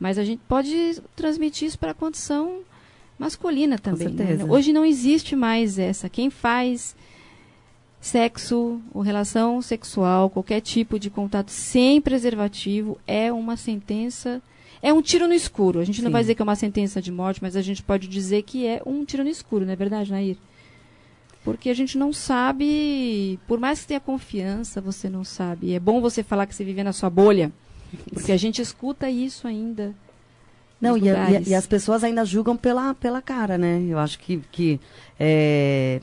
mas 0.00 0.18
a 0.18 0.24
gente 0.24 0.40
pode 0.48 1.00
transmitir 1.14 1.68
isso 1.68 1.78
para 1.78 1.92
a 1.92 1.94
condição 1.94 2.62
masculina 3.16 3.78
também. 3.78 4.08
Né? 4.08 4.44
Hoje 4.48 4.72
não 4.72 4.84
existe 4.84 5.36
mais 5.36 5.78
essa. 5.78 6.08
Quem 6.08 6.30
faz 6.30 6.96
sexo 8.00 8.80
ou 8.92 9.02
relação 9.02 9.60
sexual, 9.60 10.30
qualquer 10.30 10.60
tipo 10.60 10.98
de 10.98 11.10
contato 11.10 11.50
sem 11.50 12.00
preservativo 12.00 12.98
é 13.06 13.30
uma 13.30 13.56
sentença, 13.56 14.40
é 14.82 14.92
um 14.92 15.02
tiro 15.02 15.28
no 15.28 15.34
escuro. 15.34 15.80
A 15.80 15.84
gente 15.84 15.98
Sim. 15.98 16.04
não 16.04 16.10
vai 16.10 16.22
dizer 16.22 16.34
que 16.34 16.40
é 16.40 16.44
uma 16.44 16.56
sentença 16.56 17.02
de 17.02 17.12
morte, 17.12 17.42
mas 17.42 17.56
a 17.56 17.62
gente 17.62 17.82
pode 17.82 18.08
dizer 18.08 18.42
que 18.42 18.66
é 18.66 18.80
um 18.86 19.04
tiro 19.04 19.22
no 19.22 19.28
escuro, 19.28 19.66
não 19.66 19.72
é 19.72 19.76
verdade, 19.76 20.10
Nair? 20.10 20.36
Porque 21.44 21.70
a 21.70 21.74
gente 21.74 21.96
não 21.96 22.12
sabe, 22.12 23.38
por 23.46 23.58
mais 23.58 23.80
que 23.80 23.88
tenha 23.88 24.00
confiança, 24.00 24.80
você 24.80 25.08
não 25.08 25.24
sabe. 25.24 25.74
É 25.74 25.80
bom 25.80 26.00
você 26.00 26.22
falar 26.22 26.46
que 26.46 26.54
você 26.54 26.64
vive 26.64 26.82
na 26.82 26.92
sua 26.92 27.08
bolha, 27.08 27.52
porque 28.12 28.32
a 28.32 28.36
gente 28.36 28.60
escuta 28.60 29.10
isso 29.10 29.46
ainda. 29.46 29.94
Não, 30.80 30.96
e, 30.96 31.10
a, 31.10 31.40
e, 31.40 31.54
as 31.54 31.66
pessoas 31.66 32.02
ainda 32.02 32.24
julgam 32.24 32.56
pela, 32.56 32.94
pela 32.94 33.20
cara, 33.20 33.58
né? 33.58 33.82
Eu 33.86 33.98
acho 33.98 34.18
que, 34.18 34.38
que 34.50 34.80
é, 35.18 36.00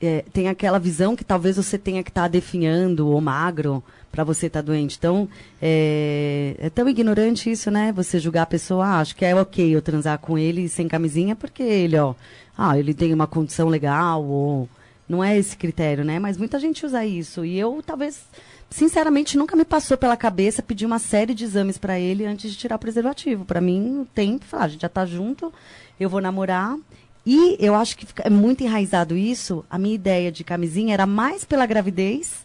é, 0.00 0.24
tem 0.32 0.48
aquela 0.48 0.78
visão 0.78 1.14
que 1.14 1.24
talvez 1.24 1.56
você 1.56 1.76
tenha 1.76 2.02
que 2.02 2.10
estar 2.10 2.22
tá 2.22 2.28
definhando 2.28 3.08
ou 3.08 3.20
magro 3.20 3.82
para 4.10 4.24
você 4.24 4.46
estar 4.46 4.60
tá 4.60 4.66
doente. 4.66 4.96
Então, 4.98 5.28
é, 5.60 6.56
é, 6.58 6.70
tão 6.70 6.88
ignorante 6.88 7.50
isso, 7.50 7.70
né? 7.70 7.92
Você 7.92 8.18
julgar 8.18 8.42
a 8.42 8.46
pessoa, 8.46 8.86
ah, 8.86 9.00
acho 9.00 9.14
que 9.14 9.24
é 9.24 9.34
ok 9.34 9.74
eu 9.74 9.82
transar 9.82 10.18
com 10.18 10.38
ele 10.38 10.68
sem 10.68 10.88
camisinha 10.88 11.36
porque 11.36 11.62
ele, 11.62 11.98
ó, 11.98 12.14
ah, 12.56 12.78
ele 12.78 12.94
tem 12.94 13.12
uma 13.12 13.26
condição 13.26 13.68
legal 13.68 14.24
ou 14.24 14.68
não 15.08 15.22
é 15.22 15.36
esse 15.36 15.56
critério, 15.56 16.04
né? 16.04 16.18
Mas 16.18 16.36
muita 16.36 16.58
gente 16.58 16.86
usa 16.86 17.04
isso 17.04 17.44
e 17.44 17.58
eu 17.58 17.82
talvez 17.84 18.22
sinceramente 18.70 19.36
nunca 19.36 19.56
me 19.56 19.64
passou 19.64 19.98
pela 19.98 20.16
cabeça 20.16 20.62
pedir 20.62 20.86
uma 20.86 21.00
série 21.00 21.34
de 21.34 21.44
exames 21.44 21.76
para 21.76 21.98
ele 21.98 22.24
antes 22.24 22.50
de 22.50 22.56
tirar 22.56 22.76
o 22.76 22.78
preservativo. 22.78 23.44
Para 23.44 23.60
mim, 23.60 24.06
tem, 24.14 24.38
falar, 24.38 24.64
a 24.64 24.68
gente 24.68 24.82
já 24.82 24.88
tá 24.88 25.04
junto, 25.04 25.52
eu 25.98 26.08
vou 26.08 26.20
namorar 26.20 26.76
e 27.32 27.56
eu 27.60 27.76
acho 27.76 27.96
que 27.96 28.04
é 28.24 28.28
muito 28.28 28.64
enraizado 28.64 29.16
isso. 29.16 29.64
A 29.70 29.78
minha 29.78 29.94
ideia 29.94 30.32
de 30.32 30.42
camisinha 30.42 30.92
era 30.92 31.06
mais 31.06 31.44
pela 31.44 31.64
gravidez 31.64 32.44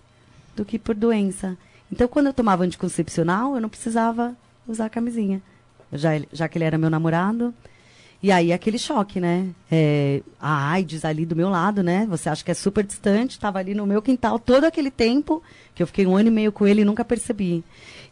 do 0.55 0.63
que 0.63 0.77
por 0.77 0.93
doença. 0.93 1.57
Então, 1.91 2.07
quando 2.07 2.27
eu 2.27 2.33
tomava 2.33 2.63
anticoncepcional, 2.63 3.55
eu 3.55 3.61
não 3.61 3.67
precisava 3.67 4.37
usar 4.67 4.87
camisinha. 4.91 5.41
Já, 5.91 6.11
já 6.31 6.47
que 6.47 6.59
ele 6.59 6.65
era 6.65 6.77
meu 6.77 6.91
namorado. 6.91 7.51
E 8.21 8.31
aí, 8.31 8.53
aquele 8.53 8.77
choque, 8.77 9.19
né? 9.19 9.47
É, 9.71 10.21
a 10.39 10.69
AIDS 10.73 11.03
ali 11.03 11.25
do 11.25 11.35
meu 11.35 11.49
lado, 11.49 11.81
né? 11.81 12.05
Você 12.07 12.29
acha 12.29 12.45
que 12.45 12.51
é 12.51 12.53
super 12.53 12.83
distante, 12.83 13.31
estava 13.31 13.57
ali 13.57 13.73
no 13.73 13.87
meu 13.87 14.03
quintal 14.03 14.37
todo 14.37 14.65
aquele 14.65 14.91
tempo, 14.91 15.41
que 15.73 15.81
eu 15.81 15.87
fiquei 15.87 16.05
um 16.05 16.15
ano 16.15 16.27
e 16.27 16.31
meio 16.31 16.51
com 16.51 16.67
ele 16.67 16.81
e 16.81 16.85
nunca 16.85 17.03
percebi. 17.03 17.63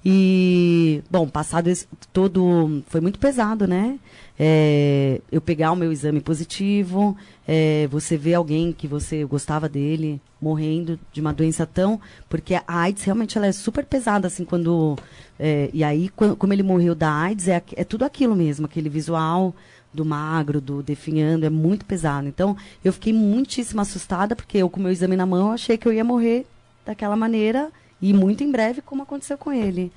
E, 0.03 1.03
bom, 1.08 1.30
passado 1.30 1.68
esse, 1.68 1.88
todo. 2.12 2.82
Foi 2.88 3.00
muito 3.00 3.20
pesado, 3.20 3.68
né? 3.68 4.00
É, 4.40 5.22
eu 5.32 5.40
pegar 5.40 5.72
o 5.72 5.75
meu 5.75 5.92
exame 5.92 6.20
positivo, 6.20 7.16
é, 7.48 7.88
você 7.92 8.18
ver 8.18 8.34
alguém 8.34 8.74
que 8.74 8.88
você 8.88 9.24
gostava 9.25 9.70
dele 9.70 10.20
morrendo 10.42 11.00
de 11.12 11.22
uma 11.22 11.34
doença 11.34 11.66
tão. 11.66 12.00
Porque 12.30 12.56
a 12.56 12.63
AIDS 12.68 13.04
realmente 13.04 13.38
ela 13.38 13.48
é 13.48 13.52
super 13.52 13.86
pesada, 13.86 14.28
assim, 14.28 14.44
quando. 14.44 14.98
É, 15.40 15.70
e 15.74 15.84
aí, 15.84 16.10
quando, 16.10 16.36
como 16.36 16.54
ele 16.54 16.63
morreu 16.63 16.96
da 16.96 17.12
AIDS, 17.12 17.48
é, 17.48 17.62
é 17.75 17.84
tudo 17.84 18.04
aquilo 18.04 18.36
mesmo, 18.36 18.66
aquele 18.66 18.90
visual 18.90 19.54
do 19.94 20.04
magro, 20.04 20.60
do 20.60 20.82
definhando, 20.82 21.46
é 21.46 21.50
muito 21.50 21.86
pesado. 21.86 22.28
Então, 22.28 22.58
eu 22.84 22.92
fiquei 22.92 23.13
muitíssimo 23.13 23.80
assustada, 23.82 24.36
porque 24.36 24.58
eu, 24.58 24.70
com 24.70 24.80
o 24.80 24.84
meu 24.84 24.92
exame 24.92 25.16
na 25.16 25.25
mão, 25.25 25.52
achei 25.52 25.78
que 25.78 25.88
eu 25.88 25.94
ia 25.94 26.04
morrer 26.04 26.46
daquela 26.86 27.16
maneira 27.16 27.72
e 28.02 28.12
muito 28.13 28.44
em 28.44 28.52
breve, 28.52 28.82
como 28.82 29.04
aconteceu 29.04 29.38
com 29.38 29.54
ele. 29.54 29.92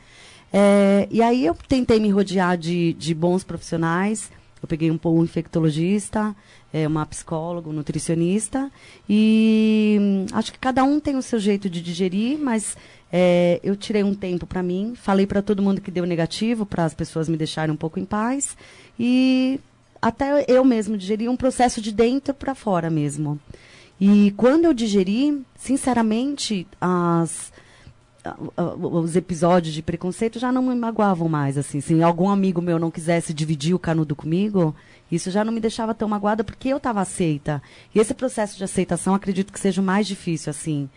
É, 0.52 1.06
e 1.10 1.22
aí 1.22 1.44
eu 1.44 1.54
tentei 1.68 2.00
me 2.00 2.10
rodear 2.10 2.56
de, 2.56 2.92
de 2.94 3.14
bons 3.14 3.44
profissionais. 3.44 4.30
Eu 4.62 4.68
peguei 4.68 4.90
um, 4.90 4.98
um 5.04 5.22
infectologista, 5.22 6.34
é, 6.72 6.86
uma 6.86 7.04
psicóloga, 7.06 7.68
um 7.68 7.72
nutricionista. 7.72 8.70
E 9.08 9.98
hum, 10.00 10.26
acho 10.32 10.52
que 10.52 10.58
cada 10.58 10.82
um 10.82 10.98
tem 10.98 11.16
o 11.16 11.22
seu 11.22 11.38
jeito 11.38 11.68
de 11.68 11.82
digerir, 11.82 12.38
mas 12.38 12.76
é, 13.12 13.60
eu 13.62 13.76
tirei 13.76 14.02
um 14.02 14.14
tempo 14.14 14.46
para 14.46 14.62
mim. 14.62 14.94
Falei 14.96 15.26
para 15.26 15.42
todo 15.42 15.62
mundo 15.62 15.80
que 15.80 15.90
deu 15.90 16.06
negativo, 16.06 16.64
para 16.64 16.84
as 16.84 16.94
pessoas 16.94 17.28
me 17.28 17.36
deixarem 17.36 17.72
um 17.72 17.76
pouco 17.76 18.00
em 18.00 18.04
paz. 18.04 18.56
E 18.98 19.60
até 20.00 20.44
eu 20.48 20.64
mesmo 20.64 20.96
digeri 20.96 21.28
um 21.28 21.36
processo 21.36 21.80
de 21.80 21.92
dentro 21.92 22.34
para 22.34 22.54
fora 22.54 22.88
mesmo. 22.88 23.38
E 24.00 24.32
quando 24.36 24.66
eu 24.66 24.74
digeri, 24.74 25.42
sinceramente, 25.56 26.66
as 26.80 27.52
os 28.56 29.16
episódios 29.16 29.74
de 29.74 29.82
preconceito 29.82 30.38
já 30.38 30.50
não 30.50 30.62
me 30.62 30.74
magoavam 30.74 31.28
mais, 31.28 31.58
assim. 31.58 31.80
Se 31.80 32.02
algum 32.02 32.28
amigo 32.28 32.62
meu 32.62 32.78
não 32.78 32.90
quisesse 32.90 33.34
dividir 33.34 33.74
o 33.74 33.78
canudo 33.78 34.16
comigo, 34.16 34.74
isso 35.10 35.30
já 35.30 35.44
não 35.44 35.52
me 35.52 35.60
deixava 35.60 35.94
tão 35.94 36.08
magoada 36.08 36.42
porque 36.42 36.68
eu 36.68 36.78
estava 36.78 37.00
aceita. 37.00 37.62
E 37.94 37.98
esse 37.98 38.14
processo 38.14 38.56
de 38.56 38.64
aceitação, 38.64 39.14
acredito 39.14 39.52
que 39.52 39.60
seja 39.60 39.80
o 39.80 39.84
mais 39.84 40.06
difícil, 40.06 40.50
assim. 40.50 40.88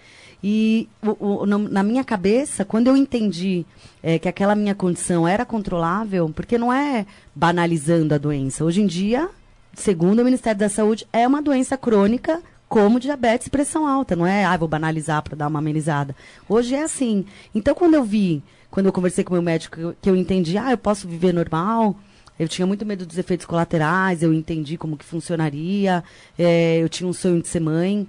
E 0.43 0.87
o, 1.03 1.43
o, 1.43 1.45
na 1.45 1.83
minha 1.83 2.03
cabeça, 2.03 2.63
quando 2.63 2.87
eu 2.87 2.95
entendi 2.95 3.65
é, 4.01 4.17
que 4.17 4.27
aquela 4.27 4.55
minha 4.55 4.73
condição 4.73 5.27
era 5.27 5.45
controlável, 5.45 6.31
porque 6.33 6.57
não 6.57 6.71
é 6.71 7.05
banalizando 7.35 8.13
a 8.13 8.17
doença. 8.17 8.63
Hoje 8.63 8.81
em 8.81 8.87
dia, 8.87 9.29
segundo 9.73 10.21
o 10.21 10.25
Ministério 10.25 10.59
da 10.59 10.69
Saúde, 10.69 11.05
é 11.11 11.27
uma 11.27 11.41
doença 11.41 11.77
crônica 11.77 12.41
como 12.69 12.99
diabetes 12.99 13.47
e 13.47 13.49
pressão 13.49 13.87
alta, 13.87 14.15
não 14.15 14.27
é, 14.27 14.45
ah, 14.45 14.55
vou 14.55 14.67
banalizar 14.67 15.23
para 15.23 15.35
dar 15.35 15.47
uma 15.47 15.57
amenizada. 15.57 16.15
Hoje 16.47 16.75
é 16.75 16.83
assim. 16.83 17.25
Então, 17.53 17.73
quando 17.73 17.95
eu 17.95 18.03
vi, 18.03 18.43
quando 18.69 18.85
eu 18.85 18.93
conversei 18.93 19.23
com 19.23 19.31
o 19.31 19.33
meu 19.33 19.41
médico, 19.41 19.95
que 19.99 20.09
eu, 20.09 20.15
entendi, 20.15 20.55
ah, 20.55 20.69
eu 20.69 20.77
posso 20.77 21.07
viver 21.07 21.33
normal, 21.33 21.97
eu 22.37 22.47
tinha 22.47 22.67
muito 22.67 22.85
medo 22.85 23.07
dos 23.07 23.17
efeitos 23.17 23.47
colaterais, 23.47 24.21
eu 24.21 24.31
entendi 24.31 24.77
como 24.77 24.95
que 24.95 25.03
funcionaria, 25.03 26.03
é, 26.37 26.77
eu 26.77 26.87
tinha 26.87 27.09
um 27.09 27.13
sonho 27.13 27.41
de 27.41 27.47
ser 27.47 27.59
mãe, 27.59 28.07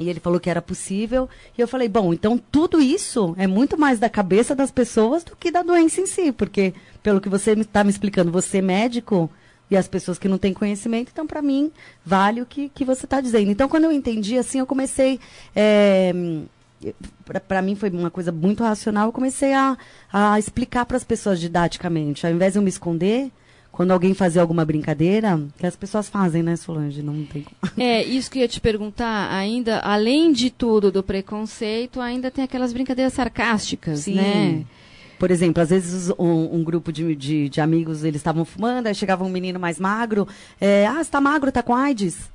e 0.00 0.10
ele 0.10 0.18
falou 0.18 0.40
que 0.40 0.50
era 0.50 0.60
possível, 0.60 1.28
e 1.56 1.60
eu 1.60 1.68
falei, 1.68 1.88
bom, 1.88 2.12
então 2.12 2.36
tudo 2.36 2.80
isso 2.80 3.36
é 3.38 3.46
muito 3.46 3.78
mais 3.78 4.00
da 4.00 4.10
cabeça 4.10 4.52
das 4.52 4.72
pessoas 4.72 5.22
do 5.22 5.36
que 5.36 5.48
da 5.50 5.62
doença 5.62 6.00
em 6.00 6.06
si, 6.06 6.32
porque, 6.32 6.74
pelo 7.04 7.20
que 7.20 7.28
você 7.28 7.52
está 7.52 7.84
me 7.84 7.90
explicando, 7.90 8.32
você 8.32 8.58
é 8.58 8.62
médico, 8.62 9.30
e 9.72 9.76
as 9.76 9.88
pessoas 9.88 10.18
que 10.18 10.28
não 10.28 10.36
têm 10.36 10.52
conhecimento. 10.52 11.10
Então, 11.10 11.26
para 11.26 11.40
mim, 11.40 11.72
vale 12.04 12.42
o 12.42 12.46
que, 12.46 12.68
que 12.68 12.84
você 12.84 13.06
está 13.06 13.22
dizendo. 13.22 13.50
Então, 13.50 13.70
quando 13.70 13.84
eu 13.84 13.92
entendi, 13.92 14.36
assim, 14.36 14.58
eu 14.58 14.66
comecei. 14.66 15.18
É, 15.56 16.12
para 17.48 17.62
mim 17.62 17.74
foi 17.74 17.88
uma 17.88 18.10
coisa 18.10 18.30
muito 18.30 18.62
racional. 18.62 19.06
Eu 19.08 19.12
comecei 19.12 19.54
a, 19.54 19.78
a 20.12 20.38
explicar 20.38 20.84
para 20.84 20.98
as 20.98 21.04
pessoas 21.04 21.40
didaticamente. 21.40 22.26
Ao 22.26 22.32
invés 22.32 22.52
de 22.52 22.58
eu 22.58 22.62
me 22.62 22.68
esconder, 22.68 23.30
quando 23.70 23.92
alguém 23.92 24.12
fazia 24.12 24.42
alguma 24.42 24.62
brincadeira, 24.62 25.40
que 25.56 25.66
as 25.66 25.74
pessoas 25.74 26.06
fazem, 26.06 26.42
né, 26.42 26.54
Solange? 26.56 27.02
Não 27.02 27.24
tem 27.24 27.46
É, 27.78 28.04
isso 28.04 28.30
que 28.30 28.40
eu 28.40 28.42
ia 28.42 28.48
te 28.48 28.60
perguntar, 28.60 29.32
ainda, 29.32 29.78
além 29.78 30.32
de 30.32 30.50
tudo 30.50 30.92
do 30.92 31.02
preconceito, 31.02 31.98
ainda 31.98 32.30
tem 32.30 32.44
aquelas 32.44 32.74
brincadeiras 32.74 33.14
sarcásticas, 33.14 34.00
Sim. 34.00 34.16
né? 34.16 34.64
Por 35.22 35.30
exemplo, 35.30 35.62
às 35.62 35.70
vezes 35.70 36.10
um, 36.18 36.56
um 36.56 36.64
grupo 36.64 36.90
de, 36.90 37.14
de, 37.14 37.48
de, 37.48 37.60
amigos, 37.60 38.02
eles 38.02 38.16
estavam 38.16 38.44
fumando, 38.44 38.88
aí 38.88 38.94
chegava 38.96 39.22
um 39.22 39.28
menino 39.28 39.60
mais 39.60 39.78
magro, 39.78 40.26
é, 40.60 40.84
ah, 40.84 40.94
você 40.94 41.08
tá 41.08 41.20
magro, 41.20 41.52
tá 41.52 41.62
com 41.62 41.76
AIDS? 41.76 42.28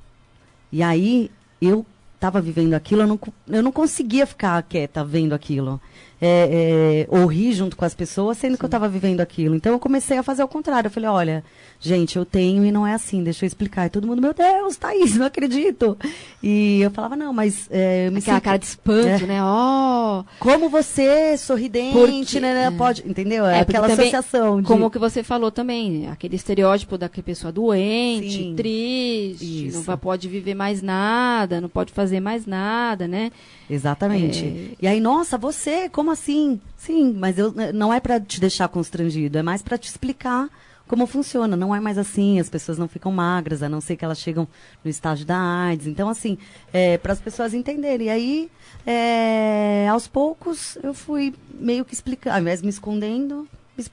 E 0.72 0.82
aí, 0.82 1.30
eu 1.60 1.84
estava 2.14 2.40
vivendo 2.40 2.72
aquilo, 2.72 3.02
eu 3.02 3.06
não, 3.06 3.20
eu 3.46 3.62
não 3.62 3.70
conseguia 3.70 4.26
ficar 4.26 4.62
quieta 4.62 5.04
vendo 5.04 5.34
aquilo 5.34 5.78
é, 6.20 7.06
é, 7.10 7.16
ou 7.16 7.26
rir 7.26 7.52
junto 7.52 7.76
com 7.76 7.84
as 7.84 7.94
pessoas, 7.94 8.38
sendo 8.38 8.52
Sim. 8.52 8.58
que 8.58 8.64
eu 8.64 8.68
estava 8.68 8.88
vivendo 8.88 9.20
aquilo. 9.20 9.54
Então 9.54 9.72
eu 9.72 9.78
comecei 9.78 10.18
a 10.18 10.22
fazer 10.22 10.42
o 10.42 10.48
contrário. 10.48 10.88
Eu 10.88 10.90
falei, 10.90 11.08
olha, 11.08 11.44
gente, 11.78 12.16
eu 12.16 12.24
tenho 12.24 12.64
e 12.64 12.72
não 12.72 12.86
é 12.86 12.94
assim, 12.94 13.22
deixa 13.22 13.44
eu 13.44 13.46
explicar. 13.46 13.86
E 13.86 13.90
todo 13.90 14.06
mundo, 14.06 14.20
meu 14.20 14.34
Deus, 14.34 14.76
Thaís, 14.76 15.16
não 15.16 15.26
acredito. 15.26 15.96
E 16.42 16.80
eu 16.80 16.90
falava, 16.90 17.14
não, 17.14 17.32
mas. 17.32 17.68
É, 17.70 18.10
me 18.10 18.18
Aquela 18.18 18.36
sinto... 18.36 18.44
cara 18.44 18.58
de 18.58 18.66
espanto, 18.66 19.24
é. 19.24 19.26
né? 19.26 19.40
Oh. 19.42 20.24
Como 20.40 20.68
você, 20.68 21.36
sorridente, 21.36 21.94
porque, 21.94 22.40
né, 22.40 22.70
né? 22.70 22.76
Pode. 22.76 23.08
Entendeu? 23.08 23.46
É, 23.46 23.60
aquela 23.60 23.88
também, 23.88 24.08
associação. 24.08 24.60
De... 24.60 24.66
Como 24.66 24.90
que 24.90 24.98
você 24.98 25.22
falou 25.22 25.50
também, 25.50 26.08
aquele 26.08 26.36
estereótipo 26.36 26.98
daquela 26.98 27.24
pessoa 27.24 27.52
doente, 27.52 28.30
Sim. 28.30 28.54
triste, 28.56 29.68
Isso. 29.68 29.84
não 29.88 29.98
pode 29.98 30.28
viver 30.28 30.54
mais 30.54 30.82
nada, 30.82 31.60
não 31.60 31.68
pode 31.68 31.92
fazer 31.92 32.20
mais 32.20 32.46
nada, 32.46 33.06
né? 33.08 33.30
Exatamente. 33.68 34.44
É... 34.44 34.76
E 34.80 34.86
aí, 34.86 35.00
nossa, 35.00 35.36
você, 35.36 35.88
como 35.88 36.10
assim? 36.10 36.60
Sim, 36.76 37.12
mas 37.12 37.38
eu, 37.38 37.52
não 37.74 37.92
é 37.92 38.00
para 38.00 38.20
te 38.20 38.40
deixar 38.40 38.68
constrangido, 38.68 39.38
é 39.38 39.42
mais 39.42 39.62
para 39.62 39.78
te 39.78 39.88
explicar 39.88 40.48
como 40.88 41.06
funciona. 41.06 41.56
Não 41.56 41.74
é 41.74 41.78
mais 41.78 41.98
assim, 41.98 42.40
as 42.40 42.48
pessoas 42.48 42.78
não 42.78 42.88
ficam 42.88 43.12
magras, 43.12 43.62
a 43.62 43.68
não 43.68 43.80
ser 43.80 43.96
que 43.96 44.04
elas 44.04 44.18
chegam 44.18 44.48
no 44.82 44.90
estágio 44.90 45.26
da 45.26 45.38
AIDS. 45.38 45.86
Então, 45.86 46.08
assim, 46.08 46.38
é, 46.72 46.96
para 46.98 47.12
as 47.12 47.20
pessoas 47.20 47.52
entenderem. 47.52 48.06
E 48.06 48.10
aí, 48.10 48.50
é, 48.86 49.86
aos 49.88 50.08
poucos, 50.08 50.78
eu 50.82 50.94
fui 50.94 51.34
meio 51.52 51.84
que 51.84 51.92
explicando, 51.94 52.34
ao 52.34 52.40
invés 52.40 52.60
de 52.60 52.66
me 52.66 52.70
escondendo, 52.70 53.46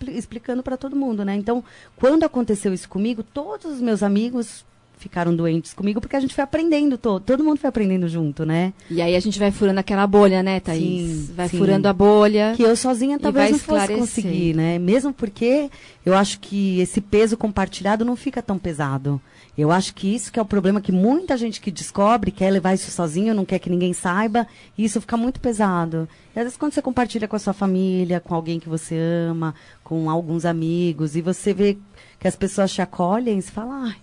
explicando 0.08 0.64
para 0.64 0.78
todo 0.78 0.96
mundo, 0.96 1.24
né? 1.24 1.36
Então, 1.36 1.64
quando 1.96 2.24
aconteceu 2.24 2.74
isso 2.74 2.90
comigo, 2.90 3.22
todos 3.22 3.74
os 3.74 3.82
meus 3.82 4.02
amigos 4.02 4.66
ficaram 4.98 5.36
doentes 5.36 5.74
comigo, 5.74 6.00
porque 6.02 6.16
a 6.16 6.20
gente 6.20 6.34
foi 6.34 6.44
aprendendo 6.44 6.98
todo, 6.98 7.22
todo 7.22 7.44
mundo 7.44 7.60
foi 7.60 7.70
aprendendo 7.70 8.08
junto, 8.08 8.46
né? 8.46 8.74
E 8.90 9.02
aí 9.02 9.16
a 9.16 9.20
gente 9.20 9.38
vai 9.38 9.52
furando 9.52 9.80
aquela 9.80 10.08
bolha, 10.08 10.42
né, 10.42 10.60
Thaís? 10.60 11.28
Sim, 11.28 11.34
vai 11.36 11.50
sim. 11.50 11.58
furando 11.58 11.88
a 11.88 11.94
bolha. 11.94 12.54
Que 12.56 12.64
eu 12.64 12.76
sozinha 12.76 13.20
talvez 13.20 13.52
não 13.52 13.60
fosse 13.60 13.94
conseguir, 13.96 14.56
né? 14.56 14.80
Mesmo 14.80 15.14
porque 15.14 15.70
eu 16.06 16.16
acho 16.16 16.40
que 16.40 16.80
esse 16.80 17.02
peso 17.02 17.38
compartilhado 17.38 18.06
não 18.06 18.16
fica 18.16 18.42
tão 18.42 18.58
pesado. 18.58 19.22
Eu 19.58 19.72
acho 19.72 19.94
que 19.96 20.14
isso 20.14 20.32
que 20.32 20.40
é 20.40 20.42
o 20.42 20.46
problema 20.46 20.82
que 20.82 20.92
muita 20.92 21.38
gente 21.38 21.62
que 21.62 21.72
descobre 21.72 22.30
quer 22.30 22.52
levar 22.52 22.74
isso 22.74 22.92
sozinho, 22.92 23.34
não 23.34 23.46
quer 23.46 23.60
que 23.60 23.70
ninguém 23.70 23.94
saiba, 23.94 24.46
e 24.78 24.84
isso 24.84 25.00
fica 25.00 25.16
muito 25.16 25.40
pesado. 25.40 26.10
E 26.36 26.40
às 26.40 26.44
vezes 26.44 26.58
quando 26.58 26.74
você 26.74 26.82
compartilha 26.82 27.28
com 27.28 27.38
a 27.38 27.40
sua 27.40 27.54
família, 27.54 28.20
com 28.20 28.36
alguém 28.36 28.60
que 28.60 28.68
você 28.68 28.98
ama, 29.30 29.56
com 29.84 30.10
alguns 30.10 30.44
amigos, 30.44 31.16
e 31.16 31.22
você 31.22 31.54
vê 31.54 31.78
que 32.20 32.28
as 32.28 32.36
pessoas 32.36 32.72
te 32.72 32.82
acolhem, 32.82 33.40
você 33.40 33.52
fala, 33.52 33.86
ai, 33.86 33.96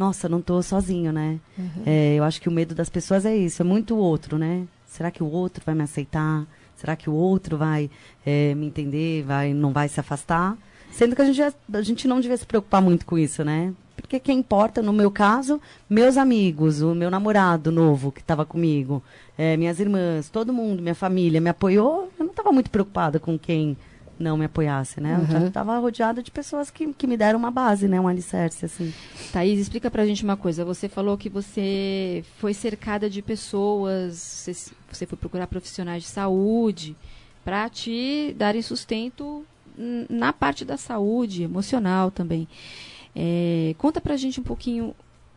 nossa, 0.00 0.30
não 0.30 0.38
estou 0.38 0.62
sozinho, 0.62 1.12
né? 1.12 1.38
Uhum. 1.58 1.82
É, 1.84 2.14
eu 2.14 2.24
acho 2.24 2.40
que 2.40 2.48
o 2.48 2.52
medo 2.52 2.74
das 2.74 2.88
pessoas 2.88 3.26
é 3.26 3.36
isso, 3.36 3.60
é 3.60 3.64
muito 3.66 3.94
o 3.94 3.98
outro, 3.98 4.38
né? 4.38 4.66
Será 4.86 5.10
que 5.10 5.22
o 5.22 5.30
outro 5.30 5.62
vai 5.64 5.74
me 5.74 5.82
aceitar? 5.82 6.46
Será 6.74 6.96
que 6.96 7.10
o 7.10 7.12
outro 7.12 7.58
vai 7.58 7.90
é, 8.24 8.54
me 8.54 8.64
entender, 8.64 9.22
vai, 9.24 9.52
não 9.52 9.74
vai 9.74 9.88
se 9.88 10.00
afastar? 10.00 10.56
Sendo 10.90 11.14
que 11.14 11.20
a 11.20 11.26
gente, 11.26 11.42
a 11.42 11.82
gente 11.82 12.08
não 12.08 12.18
devia 12.18 12.36
se 12.38 12.46
preocupar 12.46 12.80
muito 12.80 13.04
com 13.04 13.18
isso, 13.18 13.44
né? 13.44 13.74
Porque 13.94 14.18
quem 14.18 14.38
importa, 14.38 14.80
no 14.80 14.90
meu 14.90 15.10
caso, 15.10 15.60
meus 15.88 16.16
amigos, 16.16 16.80
o 16.80 16.94
meu 16.94 17.10
namorado 17.10 17.70
novo 17.70 18.10
que 18.10 18.22
estava 18.22 18.46
comigo, 18.46 19.02
é, 19.36 19.54
minhas 19.58 19.78
irmãs, 19.78 20.30
todo 20.30 20.50
mundo, 20.50 20.80
minha 20.80 20.94
família 20.94 21.42
me 21.42 21.50
apoiou. 21.50 22.10
Eu 22.18 22.24
não 22.24 22.30
estava 22.30 22.50
muito 22.50 22.70
preocupada 22.70 23.20
com 23.20 23.38
quem 23.38 23.76
não 24.20 24.36
me 24.36 24.44
apoiasse, 24.44 25.00
né? 25.00 25.18
Uhum. 25.18 25.42
Eu 25.42 25.48
estava 25.48 25.78
rodeada 25.78 26.22
de 26.22 26.30
pessoas 26.30 26.70
que, 26.70 26.92
que 26.92 27.06
me 27.06 27.16
deram 27.16 27.38
uma 27.38 27.50
base, 27.50 27.88
né? 27.88 28.00
Um 28.00 28.06
alicerce, 28.06 28.66
assim. 28.66 28.92
Thaís, 29.32 29.58
explica 29.58 29.90
pra 29.90 30.06
gente 30.06 30.22
uma 30.22 30.36
coisa. 30.36 30.64
Você 30.64 30.88
falou 30.88 31.16
que 31.16 31.28
você 31.28 32.24
foi 32.38 32.52
cercada 32.54 33.08
de 33.08 33.22
pessoas, 33.22 34.16
você, 34.16 34.52
você 34.90 35.06
foi 35.06 35.18
procurar 35.18 35.46
profissionais 35.46 36.02
de 36.02 36.08
saúde 36.08 36.94
para 37.44 37.68
te 37.68 38.34
darem 38.36 38.62
sustento 38.62 39.44
na 40.08 40.32
parte 40.32 40.64
da 40.64 40.76
saúde, 40.76 41.42
emocional 41.42 42.10
também. 42.10 42.46
É, 43.16 43.74
conta 43.78 44.00
pra 44.00 44.16
gente 44.16 44.38
um 44.38 44.44
pouquinho 44.44 44.94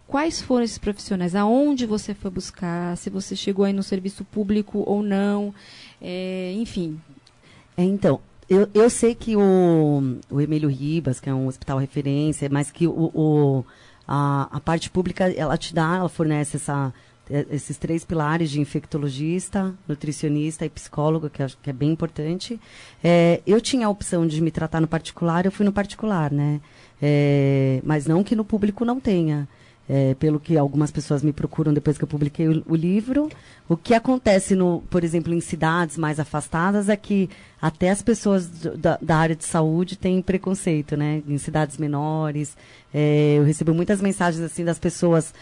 quais 0.08 0.42
foram 0.42 0.64
esses 0.64 0.78
profissionais, 0.78 1.34
aonde 1.34 1.86
você 1.86 2.14
foi 2.14 2.30
buscar, 2.30 2.96
se 2.98 3.10
você 3.10 3.36
chegou 3.36 3.66
aí 3.66 3.74
no 3.74 3.82
serviço 3.82 4.24
público 4.26 4.84
ou 4.86 5.02
não, 5.02 5.54
é, 6.02 6.54
enfim. 6.56 7.00
É, 7.76 7.84
então, 7.84 8.20
eu, 8.50 8.70
eu 8.74 8.90
sei 8.90 9.16
que 9.16 9.36
o, 9.36 10.18
o 10.30 10.42
Emílio 10.42 10.70
Ribas, 10.70 11.20
que 11.20 11.30
é 11.30 11.34
um 11.34 11.48
hospital 11.48 11.78
referência, 11.78 12.50
mas 12.52 12.72
que 12.72 12.88
o, 12.88 13.12
o 13.14 13.66
a, 14.08 14.48
a 14.52 14.60
parte 14.60 14.90
pública, 14.90 15.32
ela 15.32 15.58
te 15.58 15.74
dá, 15.74 15.96
ela 15.98 16.10
fornece 16.10 16.58
essa, 16.58 16.94
é, 17.30 17.46
esses 17.52 17.78
três 17.78 18.04
pilares 18.04 18.50
de 18.52 18.60
infectologista, 18.60 19.74
nutricionista 19.88 20.66
e 20.66 20.70
psicólogo, 20.70 21.30
que 21.30 21.42
acho 21.42 21.58
que 21.62 21.70
é 21.70 21.74
bem 21.74 21.92
importante. 21.92 22.60
É, 23.04 23.42
eu 23.48 23.62
tinha 23.62 23.88
a 23.88 23.90
opção 23.90 24.28
de 24.28 24.42
me 24.42 24.52
tratar 24.52 24.82
no 24.82 24.88
particular, 24.88 25.46
eu 25.46 25.52
fui 25.52 25.66
no 25.66 25.72
particular, 25.72 26.32
né? 26.32 26.60
É, 27.02 27.82
mas 27.84 28.06
não 28.06 28.24
que 28.24 28.36
no 28.36 28.46
público 28.46 28.84
não 28.86 29.00
tenha. 29.00 29.48
É, 29.88 30.16
pelo 30.16 30.40
que 30.40 30.58
algumas 30.58 30.92
pessoas 30.92 31.22
me 31.22 31.34
procuram 31.34 31.74
depois 31.74 31.98
que 31.98 32.06
eu 32.06 32.08
publiquei 32.08 32.48
o, 32.48 32.64
o, 32.70 32.74
livro. 32.74 33.28
O 33.68 33.76
que 33.76 33.94
acontece, 33.94 34.56
no, 34.56 34.82
por 34.90 35.04
exemplo, 35.04 35.34
em 35.34 35.42
cidades 35.42 35.98
mais 35.98 36.22
afastadas 36.22 36.88
é 36.88 36.96
que 36.96 37.30
até 37.62 37.90
as 37.90 38.02
pessoas 38.02 38.48
da, 38.48 38.98
da 39.02 39.18
área 39.18 39.36
de 39.36 39.44
saúde 39.44 39.98
têm 39.98 40.22
preconceito, 40.22 40.96
né? 40.96 41.22
Em 41.28 41.38
cidades 41.38 41.78
menores. 41.78 42.56
É, 42.94 43.36
eu 43.38 43.44
recebo 43.44 43.74
muitas 43.74 44.02
mensagens 44.02 44.42
assim 44.42 44.64
das 44.64 44.80
pessoas 44.80 45.34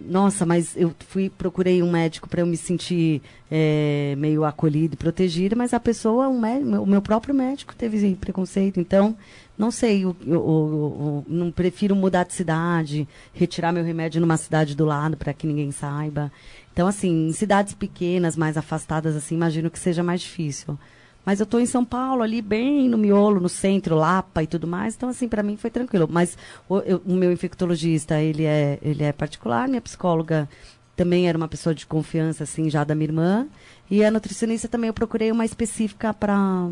nossa, 0.00 0.46
mas 0.46 0.74
eu 0.76 0.94
fui 1.08 1.28
procurei 1.28 1.82
um 1.82 1.90
médico 1.90 2.28
para 2.28 2.40
eu 2.40 2.46
me 2.46 2.56
sentir 2.56 3.20
é, 3.50 4.14
meio 4.16 4.44
acolhido 4.44 4.94
e 4.94 4.96
protegida, 4.96 5.54
mas 5.54 5.74
a 5.74 5.80
pessoa, 5.80 6.28
um 6.28 6.40
o 6.82 6.86
meu 6.86 7.02
próprio 7.02 7.34
médico 7.34 7.74
teve 7.76 8.14
preconceito. 8.14 8.80
Então, 8.80 9.16
não 9.60 9.70
sei, 9.70 10.04
eu, 10.04 10.16
eu, 10.26 10.34
eu, 10.34 11.24
não 11.28 11.50
prefiro 11.50 11.94
mudar 11.94 12.24
de 12.24 12.32
cidade, 12.32 13.06
retirar 13.34 13.72
meu 13.72 13.84
remédio 13.84 14.18
numa 14.18 14.38
cidade 14.38 14.74
do 14.74 14.86
lado 14.86 15.18
para 15.18 15.34
que 15.34 15.46
ninguém 15.46 15.70
saiba. 15.70 16.32
Então, 16.72 16.88
assim, 16.88 17.28
em 17.28 17.32
cidades 17.32 17.74
pequenas, 17.74 18.38
mais 18.38 18.56
afastadas, 18.56 19.14
assim, 19.14 19.34
imagino 19.34 19.70
que 19.70 19.78
seja 19.78 20.02
mais 20.02 20.22
difícil. 20.22 20.78
Mas 21.26 21.40
eu 21.40 21.44
estou 21.44 21.60
em 21.60 21.66
São 21.66 21.84
Paulo, 21.84 22.22
ali 22.22 22.40
bem 22.40 22.88
no 22.88 22.96
miolo, 22.96 23.38
no 23.38 23.50
centro, 23.50 23.96
Lapa 23.96 24.42
e 24.42 24.46
tudo 24.46 24.66
mais. 24.66 24.94
Então, 24.94 25.10
assim, 25.10 25.28
para 25.28 25.42
mim 25.42 25.58
foi 25.58 25.68
tranquilo. 25.68 26.08
Mas 26.10 26.38
o, 26.66 26.78
eu, 26.78 27.02
o, 27.04 27.12
meu 27.12 27.30
infectologista, 27.30 28.18
ele 28.18 28.44
é, 28.44 28.78
ele 28.80 29.04
é 29.04 29.12
particular. 29.12 29.68
Minha 29.68 29.82
psicóloga 29.82 30.48
também 30.96 31.28
era 31.28 31.36
uma 31.36 31.48
pessoa 31.48 31.74
de 31.74 31.86
confiança, 31.86 32.44
assim, 32.44 32.68
já 32.68 32.84
da 32.84 32.94
minha 32.94 33.06
irmã. 33.06 33.48
E 33.90 34.04
a 34.04 34.10
nutricionista 34.10 34.68
também 34.68 34.88
eu 34.88 34.94
procurei 34.94 35.32
uma 35.32 35.44
específica 35.44 36.14
para 36.14 36.70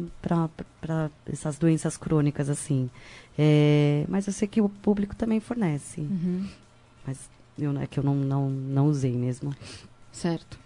essas 1.33 1.59
doenças 1.59 1.97
crônicas, 1.97 2.49
assim. 2.49 2.91
É, 3.39 4.05
mas 4.09 4.27
eu 4.27 4.33
sei 4.33 4.47
que 4.47 4.61
o 4.61 4.69
público 4.69 5.17
também 5.17 5.41
fornece. 5.41 6.01
Uhum. 6.01 6.47
Mas 7.07 7.19
eu, 7.59 7.77
é 7.81 7.87
que 7.87 7.99
eu 7.99 8.05
não, 8.05 8.15
não, 8.15 8.51
não 8.51 8.87
usei 8.87 9.13
mesmo. 9.13 9.55
Certo. 10.13 10.59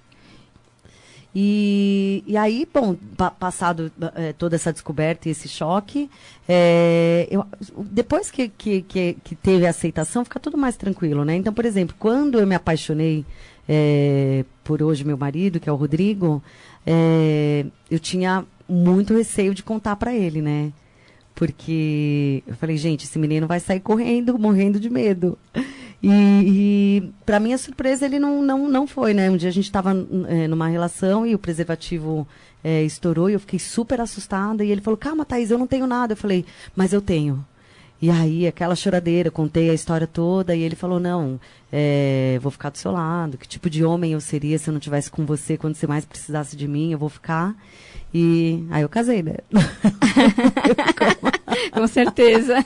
E, 1.34 2.22
e 2.26 2.36
aí, 2.36 2.68
bom, 2.72 2.94
pa, 3.16 3.30
passado 3.30 3.90
é, 4.14 4.34
toda 4.34 4.54
essa 4.54 4.72
descoberta 4.72 5.28
e 5.28 5.32
esse 5.32 5.48
choque, 5.48 6.10
é, 6.46 7.26
eu, 7.30 7.46
depois 7.78 8.30
que, 8.30 8.48
que, 8.48 8.82
que, 8.82 9.16
que, 9.24 9.34
teve 9.34 9.66
a 9.66 9.70
aceitação, 9.70 10.24
fica 10.24 10.38
tudo 10.38 10.58
mais 10.58 10.76
tranquilo, 10.76 11.24
né? 11.24 11.34
Então, 11.36 11.52
por 11.52 11.64
exemplo, 11.64 11.96
quando 11.98 12.38
eu 12.38 12.46
me 12.46 12.54
apaixonei 12.54 13.24
é, 13.66 14.44
por 14.62 14.82
hoje 14.82 15.04
meu 15.04 15.16
marido, 15.16 15.58
que 15.58 15.68
é 15.70 15.72
o 15.72 15.76
Rodrigo, 15.76 16.42
eu 17.90 17.98
tinha 17.98 18.44
muito 18.68 19.14
receio 19.14 19.54
de 19.54 19.62
contar 19.62 19.96
para 19.96 20.14
ele, 20.14 20.42
né? 20.42 20.72
Porque 21.34 22.42
eu 22.46 22.54
falei, 22.56 22.76
gente, 22.76 23.04
esse 23.04 23.18
menino 23.18 23.46
vai 23.46 23.58
sair 23.58 23.80
correndo, 23.80 24.38
morrendo 24.38 24.78
de 24.78 24.90
medo. 24.90 25.38
E, 26.02 26.08
e 26.10 27.10
para 27.24 27.38
minha 27.38 27.56
surpresa, 27.56 28.04
ele 28.04 28.18
não, 28.18 28.42
não, 28.42 28.68
não 28.68 28.86
foi, 28.86 29.14
né? 29.14 29.30
Um 29.30 29.36
dia 29.36 29.48
a 29.48 29.52
gente 29.52 29.66
estava 29.66 29.92
é, 30.28 30.48
numa 30.48 30.68
relação 30.68 31.26
e 31.26 31.34
o 31.34 31.38
preservativo 31.38 32.26
é, 32.62 32.82
estourou 32.82 33.30
e 33.30 33.34
eu 33.34 33.40
fiquei 33.40 33.58
super 33.58 34.00
assustada. 34.00 34.64
E 34.64 34.70
ele 34.70 34.80
falou, 34.80 34.96
calma, 34.96 35.24
Thaís, 35.24 35.50
eu 35.50 35.58
não 35.58 35.66
tenho 35.66 35.86
nada. 35.86 36.12
Eu 36.12 36.16
falei, 36.16 36.44
mas 36.74 36.92
eu 36.92 37.00
tenho. 37.00 37.44
E 38.02 38.10
aí, 38.10 38.48
aquela 38.48 38.74
choradeira, 38.74 39.30
contei 39.30 39.70
a 39.70 39.74
história 39.74 40.08
toda, 40.08 40.56
e 40.56 40.62
ele 40.62 40.74
falou, 40.74 40.98
não, 40.98 41.38
é, 41.70 42.36
vou 42.42 42.50
ficar 42.50 42.70
do 42.70 42.76
seu 42.76 42.90
lado, 42.90 43.38
que 43.38 43.46
tipo 43.46 43.70
de 43.70 43.84
homem 43.84 44.14
eu 44.14 44.20
seria 44.20 44.58
se 44.58 44.68
eu 44.68 44.72
não 44.72 44.80
tivesse 44.80 45.08
com 45.08 45.24
você 45.24 45.56
quando 45.56 45.76
você 45.76 45.86
mais 45.86 46.04
precisasse 46.04 46.56
de 46.56 46.66
mim, 46.66 46.90
eu 46.90 46.98
vou 46.98 47.08
ficar. 47.08 47.54
E 48.14 48.66
aí 48.70 48.82
eu 48.82 48.88
casei, 48.88 49.22
né? 49.22 49.36
com 51.72 51.86
certeza. 51.86 52.62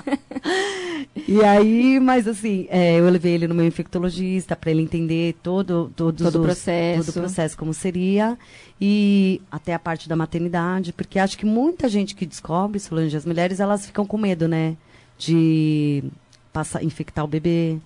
E 1.29 1.43
aí, 1.45 2.01
mas 2.01 2.27
assim, 2.27 2.67
é, 2.69 2.99
eu 2.99 3.09
levei 3.09 3.35
ele 3.35 3.47
no 3.47 3.55
meu 3.55 3.67
infectologista 3.67 4.57
para 4.57 4.71
ele 4.71 4.83
entender 4.83 5.37
todo, 5.43 5.93
todos 5.95 6.25
todo, 6.25 6.41
os, 6.41 6.45
processo. 6.45 7.05
todo 7.05 7.17
o 7.17 7.21
processo 7.21 7.57
como 7.57 7.73
seria. 7.73 8.37
E 8.81 9.41
até 9.51 9.73
a 9.73 9.79
parte 9.79 10.09
da 10.09 10.17
maternidade, 10.17 10.93
porque 10.93 11.19
acho 11.19 11.39
que 11.39 11.47
muita 11.47 11.89
gente 11.89 12.15
que 12.15 12.27
descobre, 12.27 12.81
Solange, 12.81 13.17
as 13.17 13.25
mulheres, 13.25 13.61
elas 13.61 13.87
ficam 13.87 14.05
com 14.05 14.19
medo, 14.19 14.49
né? 14.49 14.77
de 15.19 16.05
passar, 16.53 16.83
infectar 16.83 17.25
o 17.25 17.29
bebê. 17.29 17.79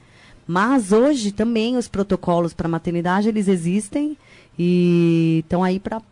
Mas 0.47 0.93
hoje 0.93 1.33
também 1.33 1.77
os 1.77 1.89
protocolos 1.89 2.53
para 2.53 2.69
maternidade 2.69 3.29
eles 3.29 3.47
existem 3.47 4.17
e 4.59 5.41
estão 5.45 5.63
aí 5.63 5.79
para 5.79 6.03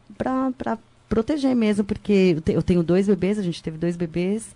proteger 1.08 1.54
mesmo, 1.54 1.84
porque 1.84 2.34
eu, 2.36 2.40
te, 2.40 2.52
eu 2.52 2.62
tenho 2.62 2.82
dois 2.82 3.06
bebês, 3.06 3.38
a 3.38 3.42
gente 3.42 3.62
teve 3.62 3.78
dois 3.78 3.96
bebês. 3.96 4.54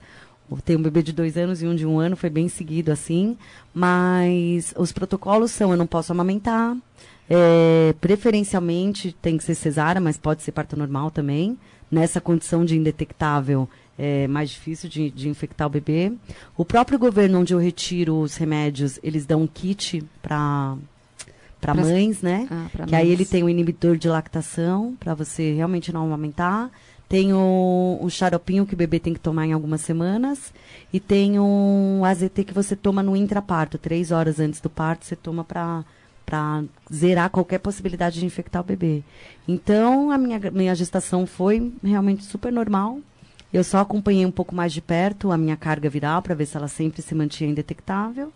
Tem 0.65 0.77
um 0.77 0.83
bebê 0.83 1.03
de 1.03 1.13
dois 1.13 1.39
anos 1.39 1.63
e 1.63 1.67
um 1.67 1.75
de 1.75 1.87
um 1.87 1.99
ano, 1.99 2.15
foi 2.15 2.29
bem 2.29 2.47
seguido 2.49 2.93
assim. 2.93 3.39
Mas 3.73 4.75
os 4.77 4.93
protocolos 4.93 5.51
são: 5.51 5.71
eu 5.71 5.77
não 5.79 5.87
posso 5.87 6.13
amamentar, 6.13 6.77
é, 7.29 7.95
preferencialmente 8.01 9.17
tem 9.23 9.39
que 9.39 9.45
ser 9.45 9.55
cesárea, 9.55 10.01
mas 10.01 10.19
pode 10.19 10.43
ser 10.43 10.53
parto 10.53 10.77
normal 10.77 11.11
também. 11.11 11.59
Nessa 11.91 12.21
condição 12.21 12.65
de 12.65 12.77
indetectável, 12.77 13.69
é 13.99 14.27
mais 14.27 14.51
difícil 14.51 14.89
de, 14.89 15.11
de, 15.11 15.29
infectar 15.29 15.67
o 15.67 15.71
bebê. 15.71 16.13
O 16.57 16.65
próprio 16.65 16.99
governo, 16.99 17.41
onde 17.41 17.53
eu 17.53 17.59
retiro 17.59 18.19
os 18.19 18.37
remédios, 18.37 18.99
eles 19.03 19.27
dão 19.27 19.43
um 19.43 19.47
kit 19.47 20.05
para 20.23 20.77
para 21.63 21.75
mães, 21.75 22.21
né? 22.21 22.49
Ah, 22.51 22.67
que 22.71 22.79
mães. 22.79 22.93
aí 22.93 23.09
ele 23.09 23.25
tem 23.25 23.45
um 23.45 23.49
inibidor 23.49 23.97
de 23.97 24.09
lactação 24.09 24.97
para 24.99 25.15
você 25.15 25.55
realmente 25.55 25.93
não 25.93 26.05
amamentar. 26.05 26.69
Tem 27.09 27.33
o, 27.33 27.99
o 28.01 28.11
xaropinho 28.11 28.67
que 28.67 28.75
o 28.75 28.77
bebê 28.77 28.99
tem 28.99 29.15
que 29.15 29.21
tomar 29.21 29.47
em 29.47 29.53
algumas 29.53 29.81
semanas. 29.81 30.53
E 30.93 30.99
tem 30.99 31.39
um 31.39 32.05
AZT 32.05 32.45
que 32.45 32.53
você 32.53 32.75
toma 32.75 33.03
no 33.03 33.15
intraparto. 33.15 33.79
Três 33.79 34.11
horas 34.11 34.41
antes 34.41 34.61
do 34.61 34.69
parto, 34.69 35.07
você 35.07 35.15
toma 35.15 35.45
para 35.45 35.85
para 36.25 36.65
zerar 36.91 37.29
qualquer 37.29 37.59
possibilidade 37.59 38.19
de 38.19 38.25
infectar 38.25 38.63
o 38.63 38.65
bebê. 38.65 39.03
Então, 39.47 40.11
a 40.11 40.17
minha, 40.17 40.41
minha 40.51 40.75
gestação 40.75 41.27
foi 41.27 41.73
realmente 41.83 42.25
super 42.25 42.51
normal. 42.51 43.01
Eu 43.53 43.63
só 43.63 43.81
acompanhei 43.81 44.25
um 44.25 44.31
pouco 44.31 44.55
mais 44.55 44.73
de 44.73 44.81
perto 44.81 45.31
a 45.31 45.37
minha 45.37 45.57
carga 45.57 45.91
viral 45.91 46.23
para 46.23 46.35
ver 46.35 46.47
se 46.47 46.57
ela 46.57 46.69
sempre 46.69 47.03
se 47.03 47.15
mantinha 47.15 47.51
indetectável. 47.51 48.33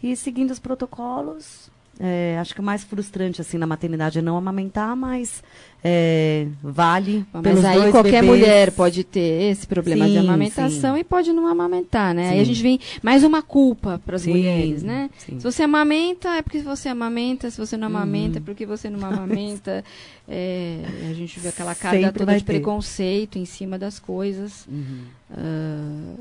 E 0.00 0.14
seguindo 0.14 0.50
os 0.50 0.60
protocolos, 0.60 1.70
é, 2.02 2.38
acho 2.40 2.54
que 2.54 2.60
o 2.60 2.64
mais 2.64 2.82
frustrante 2.82 3.42
assim 3.42 3.58
na 3.58 3.66
maternidade 3.66 4.18
é 4.18 4.22
não 4.22 4.34
amamentar, 4.34 4.96
mas 4.96 5.42
é, 5.84 6.46
vale. 6.62 7.26
Mas 7.30 7.62
aí 7.62 7.90
qualquer 7.90 8.22
bebês. 8.22 8.24
mulher 8.24 8.70
pode 8.72 9.04
ter 9.04 9.50
esse 9.50 9.66
problema 9.66 10.06
sim, 10.06 10.12
de 10.12 10.18
amamentação 10.18 10.94
sim. 10.94 11.00
e 11.00 11.04
pode 11.04 11.30
não 11.30 11.46
amamentar, 11.46 12.14
né? 12.14 12.24
Sim. 12.24 12.30
Aí 12.30 12.40
a 12.40 12.44
gente 12.44 12.62
vem 12.62 12.80
mais 13.02 13.22
uma 13.22 13.42
culpa 13.42 14.00
para 14.02 14.16
as 14.16 14.26
mulheres, 14.26 14.82
né? 14.82 15.10
Se 15.18 15.34
você 15.34 15.64
amamenta 15.64 16.30
é 16.30 16.40
porque 16.40 16.60
você 16.60 16.88
amamenta, 16.88 17.50
se 17.50 17.58
você 17.58 17.76
não 17.76 17.88
amamenta 17.88 18.38
é 18.38 18.40
porque 18.40 18.64
você 18.64 18.88
não 18.88 19.04
amamenta. 19.06 19.84
é, 20.26 20.78
a 21.10 21.12
gente 21.12 21.38
vê 21.38 21.48
aquela 21.48 21.74
carga 21.74 22.06
Sempre 22.06 22.18
toda 22.18 22.32
de 22.38 22.44
ter. 22.44 22.52
preconceito 22.54 23.38
em 23.38 23.44
cima 23.44 23.78
das 23.78 23.98
coisas, 23.98 24.66
uhum. 24.66 25.02
uh, 25.32 26.18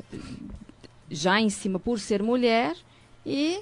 já 1.10 1.40
em 1.40 1.50
cima 1.50 1.80
por 1.80 2.02
ser 2.02 2.22
mulher 2.22 2.76
e 3.26 3.62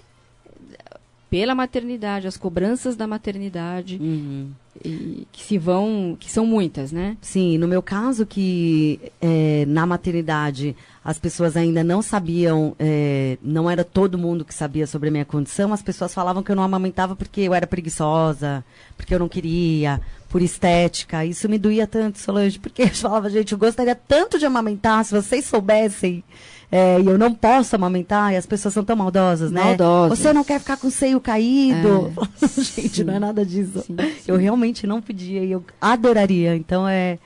pela 1.37 1.53
maternidade, 1.53 2.25
as 2.25 2.35
cobranças 2.35 2.95
da 2.95 3.05
maternidade, 3.05 3.99
uhum. 4.01 4.49
e, 4.83 5.27
que 5.31 5.43
se 5.43 5.55
vão, 5.55 6.17
que 6.19 6.31
são 6.31 6.47
muitas, 6.47 6.91
né? 6.91 7.15
Sim, 7.21 7.59
no 7.59 7.67
meu 7.67 7.83
caso 7.83 8.25
que 8.25 8.99
é, 9.21 9.63
na 9.67 9.85
maternidade 9.85 10.75
as 11.05 11.19
pessoas 11.19 11.55
ainda 11.55 11.83
não 11.83 12.01
sabiam, 12.01 12.75
é, 12.79 13.37
não 13.39 13.69
era 13.69 13.83
todo 13.83 14.17
mundo 14.17 14.43
que 14.43 14.51
sabia 14.51 14.87
sobre 14.87 15.09
a 15.09 15.11
minha 15.11 15.25
condição, 15.25 15.71
as 15.71 15.83
pessoas 15.83 16.11
falavam 16.11 16.41
que 16.41 16.51
eu 16.51 16.55
não 16.55 16.63
amamentava 16.63 17.15
porque 17.15 17.41
eu 17.41 17.53
era 17.53 17.67
preguiçosa, 17.67 18.65
porque 18.97 19.13
eu 19.13 19.19
não 19.19 19.29
queria, 19.29 20.01
por 20.29 20.41
estética. 20.41 21.23
Isso 21.23 21.47
me 21.47 21.59
doía 21.59 21.85
tanto, 21.85 22.17
Solange, 22.17 22.57
porque 22.57 22.81
eu 22.81 22.89
falava, 22.89 23.29
gente, 23.29 23.51
eu 23.51 23.59
gostaria 23.59 23.93
tanto 23.93 24.39
de 24.39 24.45
amamentar, 24.47 25.05
se 25.05 25.13
vocês 25.13 25.45
soubessem 25.45 26.23
é, 26.69 26.99
e 26.99 27.05
eu 27.05 27.17
não 27.17 27.33
posso 27.33 27.75
amamentar, 27.75 28.33
e 28.33 28.35
as 28.35 28.45
pessoas 28.45 28.73
são 28.73 28.83
tão 28.83 28.95
maldosas, 28.95 29.51
né? 29.51 29.63
Maldosas. 29.63 30.19
Você 30.19 30.33
não 30.33 30.43
quer 30.43 30.59
ficar 30.59 30.75
com 30.75 30.87
o 30.87 30.91
seio 30.91 31.19
caído. 31.21 32.13
É. 32.41 32.47
Gente, 32.61 33.03
não 33.05 33.13
é 33.13 33.19
nada 33.19 33.45
disso. 33.45 33.81
Sim, 33.81 33.95
sim. 33.97 34.21
Eu 34.27 34.35
realmente 34.35 34.85
não 34.85 35.01
podia 35.01 35.43
e 35.43 35.51
eu 35.51 35.63
adoraria. 35.79 36.55
Então 36.55 36.87
é, 36.87 37.19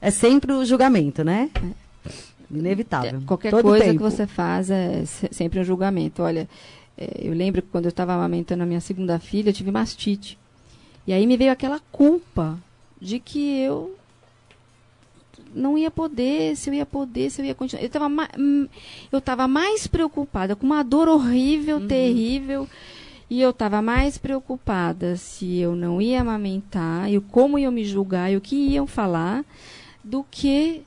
é 0.00 0.10
sempre 0.10 0.52
o 0.52 0.64
julgamento, 0.64 1.22
né? 1.22 1.48
É. 1.54 1.88
Inevitável. 2.50 3.22
Qualquer 3.26 3.50
Todo 3.50 3.62
coisa 3.62 3.84
tempo. 3.84 3.98
que 3.98 4.02
você 4.02 4.26
faz 4.26 4.70
é 4.70 5.04
sempre 5.30 5.60
um 5.60 5.64
julgamento. 5.64 6.22
Olha, 6.22 6.48
é, 6.96 7.20
eu 7.20 7.32
lembro 7.32 7.62
que 7.62 7.68
quando 7.68 7.84
eu 7.84 7.90
estava 7.90 8.14
amamentando 8.14 8.64
a 8.64 8.66
minha 8.66 8.80
segunda 8.80 9.18
filha, 9.20 9.50
eu 9.50 9.54
tive 9.54 9.70
mastite. 9.70 10.36
E 11.06 11.12
aí 11.12 11.24
me 11.26 11.36
veio 11.36 11.52
aquela 11.52 11.80
culpa 11.92 12.58
de 13.00 13.20
que 13.20 13.60
eu 13.60 13.97
não 15.58 15.76
ia 15.76 15.90
poder, 15.90 16.56
se 16.56 16.70
eu 16.70 16.74
ia 16.74 16.86
poder, 16.86 17.30
se 17.30 17.42
eu 17.42 17.46
ia 17.46 17.54
continuar. 17.54 17.82
Eu 17.82 17.86
estava 17.86 18.08
hum, 18.38 18.68
eu 19.12 19.20
tava 19.20 19.48
mais 19.48 19.86
preocupada 19.86 20.56
com 20.56 20.64
uma 20.64 20.82
dor 20.82 21.08
horrível, 21.08 21.78
uhum. 21.78 21.88
terrível. 21.88 22.68
E 23.30 23.42
eu 23.42 23.50
estava 23.50 23.82
mais 23.82 24.16
preocupada 24.16 25.16
se 25.16 25.58
eu 25.58 25.76
não 25.76 26.00
ia 26.00 26.22
amamentar, 26.22 27.12
e 27.12 27.20
como 27.20 27.58
iam 27.58 27.70
me 27.70 27.84
julgar 27.84 28.32
e 28.32 28.36
o 28.36 28.40
que 28.40 28.56
iam 28.56 28.86
falar, 28.86 29.44
do 30.02 30.24
que 30.30 30.80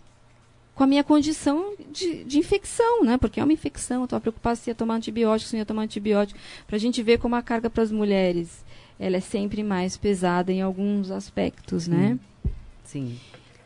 com 0.74 0.84
a 0.84 0.88
minha 0.88 1.04
condição 1.04 1.76
de, 1.92 2.24
de 2.24 2.40
infecção, 2.40 3.04
né? 3.04 3.18
Porque 3.18 3.40
é 3.40 3.44
uma 3.44 3.54
infecção. 3.54 4.00
Eu 4.00 4.06
estava 4.06 4.22
preocupada 4.22 4.56
se 4.56 4.72
ia 4.72 4.76
tomar 4.76 4.96
antibiótico, 4.96 5.50
se 5.50 5.56
não 5.56 5.60
ia 5.60 5.66
tomar 5.66 5.84
antibiótico. 5.84 6.40
Para 6.66 6.78
a 6.78 6.80
gente 6.80 7.04
ver 7.04 7.20
como 7.20 7.36
a 7.36 7.42
carga 7.44 7.70
para 7.70 7.84
as 7.84 7.92
mulheres 7.92 8.64
ela 9.02 9.18
é 9.18 9.20
sempre 9.20 9.64
mais 9.64 9.98
pesada 9.98 10.52
em 10.52 10.62
alguns 10.62 11.10
aspectos, 11.10 11.88
né? 11.88 12.20
Sim. 12.84 13.18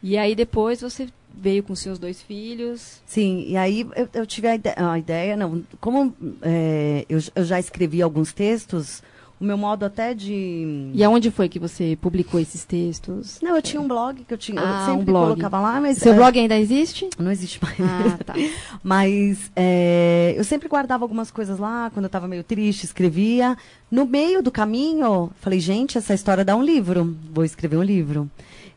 E 0.08 0.20
aí 0.20 0.36
depois 0.36 0.82
você 0.82 1.08
veio 1.36 1.64
com 1.64 1.74
seus 1.74 1.98
dois 1.98 2.22
filhos. 2.22 3.02
Sim, 3.08 3.44
e 3.48 3.58
aí 3.58 3.88
eu, 3.96 4.08
eu 4.14 4.26
tive 4.28 4.48
a 4.48 4.54
ideia, 4.54 4.76
a 4.78 5.00
ideia, 5.00 5.36
não, 5.36 5.64
como 5.82 6.14
é, 6.44 7.04
eu, 7.10 7.18
eu 7.34 7.44
já 7.44 7.60
escrevi 7.60 8.04
alguns 8.04 8.32
textos, 8.32 9.02
o 9.42 9.44
meu 9.44 9.58
modo 9.58 9.84
até 9.84 10.14
de. 10.14 10.92
E 10.94 11.04
aonde 11.04 11.32
foi 11.32 11.50
que 11.50 11.58
você 11.58 11.98
publicou 12.00 12.40
esses 12.40 12.64
textos? 12.64 13.40
Não, 13.42 13.56
eu 13.56 13.64
tinha 13.64 13.82
um 13.82 13.88
blog 13.88 14.24
que 14.24 14.32
eu 14.32 14.38
tinha. 14.38 14.62
Ah, 14.62 14.82
eu 14.82 14.86
sempre 14.86 15.02
um 15.02 15.06
blog. 15.06 15.28
colocava 15.30 15.60
lá, 15.60 15.82
mas. 15.82 15.98
Seu 15.98 16.14
é, 16.14 16.16
blog 16.16 16.40
ainda 16.40 16.56
existe? 16.56 17.10
Não 17.18 17.32
existe 17.32 17.60
mais. 17.60 17.76
Ah, 17.80 18.24
tá. 18.24 18.36
mas 18.84 19.52
é, 19.56 20.36
eu 20.38 20.44
sempre 20.44 20.70
guardava 20.70 21.04
algumas 21.04 21.32
coisas 21.32 21.58
lá, 21.58 21.90
quando 21.92 22.06
eu 22.06 22.10
estava 22.10 22.28
meio 22.28 22.44
triste, 22.44 22.84
escrevia. 22.84 23.58
No 23.90 24.06
meio 24.06 24.44
do 24.44 24.52
caminho, 24.52 25.32
falei, 25.42 25.60
gente, 25.60 25.98
essa 25.98 26.14
história 26.14 26.46
dá 26.46 26.56
um 26.56 26.64
livro. 26.64 27.18
Vou 27.34 27.44
escrever 27.44 27.78
um 27.78 27.84
livro. 27.84 28.30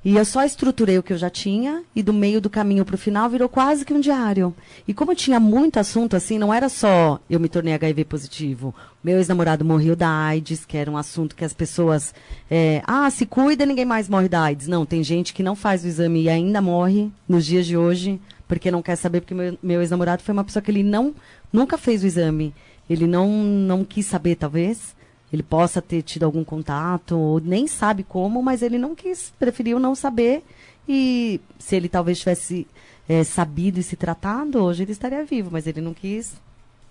E 0.04 0.16
eu 0.16 0.24
só 0.24 0.44
estruturei 0.44 0.96
o 0.96 1.02
que 1.02 1.12
eu 1.12 1.18
já 1.18 1.28
tinha 1.28 1.82
e 1.94 2.02
do 2.02 2.12
meio 2.12 2.40
do 2.40 2.48
caminho 2.48 2.84
para 2.84 2.94
o 2.94 2.98
final 2.98 3.28
virou 3.28 3.48
quase 3.48 3.84
que 3.84 3.92
um 3.92 4.00
diário. 4.00 4.54
E 4.87 4.94
como 4.94 5.14
tinha 5.14 5.40
muito 5.40 5.78
assunto 5.78 6.14
assim, 6.14 6.38
não 6.38 6.54
era 6.54 6.68
só 6.68 7.18
eu 7.28 7.40
me 7.40 7.48
tornei 7.48 7.74
HIV 7.74 8.04
positivo. 8.04 8.74
Meu 9.02 9.16
ex-namorado 9.16 9.64
morreu 9.64 9.96
da 9.96 10.08
AIDS, 10.08 10.64
que 10.64 10.76
era 10.76 10.90
um 10.90 10.96
assunto 10.96 11.34
que 11.34 11.44
as 11.44 11.52
pessoas. 11.52 12.14
É, 12.50 12.80
ah, 12.87 13.11
se 13.11 13.26
cuida, 13.26 13.66
ninguém 13.66 13.84
mais 13.84 14.08
morre 14.08 14.28
da 14.28 14.42
AIDS. 14.42 14.68
Não, 14.68 14.87
tem 14.87 15.02
gente 15.02 15.34
que 15.34 15.42
não 15.42 15.56
faz 15.56 15.84
o 15.84 15.88
exame 15.88 16.22
e 16.22 16.28
ainda 16.28 16.62
morre 16.62 17.11
nos 17.28 17.44
dias 17.44 17.66
de 17.66 17.76
hoje, 17.76 18.20
porque 18.46 18.70
não 18.70 18.82
quer 18.82 18.96
saber, 18.96 19.20
porque 19.20 19.34
meu, 19.34 19.58
meu 19.62 19.80
ex-namorado 19.80 20.22
foi 20.22 20.32
uma 20.32 20.44
pessoa 20.44 20.62
que 20.62 20.70
ele 20.70 20.82
não 20.82 21.14
nunca 21.52 21.76
fez 21.76 22.04
o 22.04 22.06
exame. 22.06 22.54
Ele 22.88 23.06
não, 23.06 23.28
não 23.28 23.84
quis 23.84 24.06
saber, 24.06 24.37
talvez 24.37 24.96
ele 25.32 25.42
possa 25.42 25.82
ter 25.82 26.02
tido 26.02 26.24
algum 26.24 26.42
contato, 26.42 27.16
ou 27.18 27.40
nem 27.40 27.66
sabe 27.66 28.02
como, 28.02 28.42
mas 28.42 28.62
ele 28.62 28.78
não 28.78 28.94
quis, 28.94 29.32
preferiu 29.38 29.78
não 29.78 29.94
saber. 29.94 30.42
E 30.88 31.40
se 31.58 31.76
ele 31.76 31.88
talvez 31.88 32.18
tivesse 32.18 32.66
é, 33.08 33.22
sabido 33.22 33.78
e 33.78 33.82
se 33.82 33.94
tratado, 33.94 34.62
hoje 34.62 34.84
ele 34.84 34.92
estaria 34.92 35.24
vivo, 35.24 35.50
mas 35.52 35.66
ele 35.66 35.82
não 35.82 35.92
quis, 35.92 36.34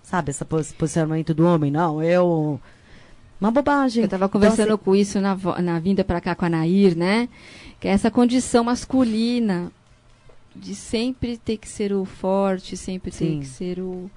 sabe, 0.02 0.30
esse 0.30 0.44
posicionamento 0.44 1.34
do 1.34 1.46
homem, 1.46 1.70
não, 1.70 2.02
eu. 2.02 2.60
Uma 3.40 3.52
bobagem. 3.52 4.02
Eu 4.02 4.06
estava 4.06 4.28
conversando 4.28 4.62
então, 4.62 4.74
assim, 4.74 4.84
com 4.84 4.96
isso 4.96 5.20
na, 5.20 5.36
na 5.62 5.78
vinda 5.78 6.02
para 6.02 6.20
cá 6.20 6.34
com 6.34 6.44
a 6.44 6.48
Nair, 6.48 6.96
né? 6.96 7.28
Que 7.78 7.86
é 7.86 7.92
essa 7.92 8.10
condição 8.10 8.64
masculina 8.64 9.70
de 10.56 10.74
sempre 10.74 11.36
ter 11.36 11.56
que 11.56 11.68
ser 11.68 11.92
o 11.92 12.04
forte, 12.04 12.76
sempre 12.76 13.12
sim. 13.12 13.34
ter 13.34 13.40
que 13.40 13.46
ser 13.46 13.78
o 13.78 14.10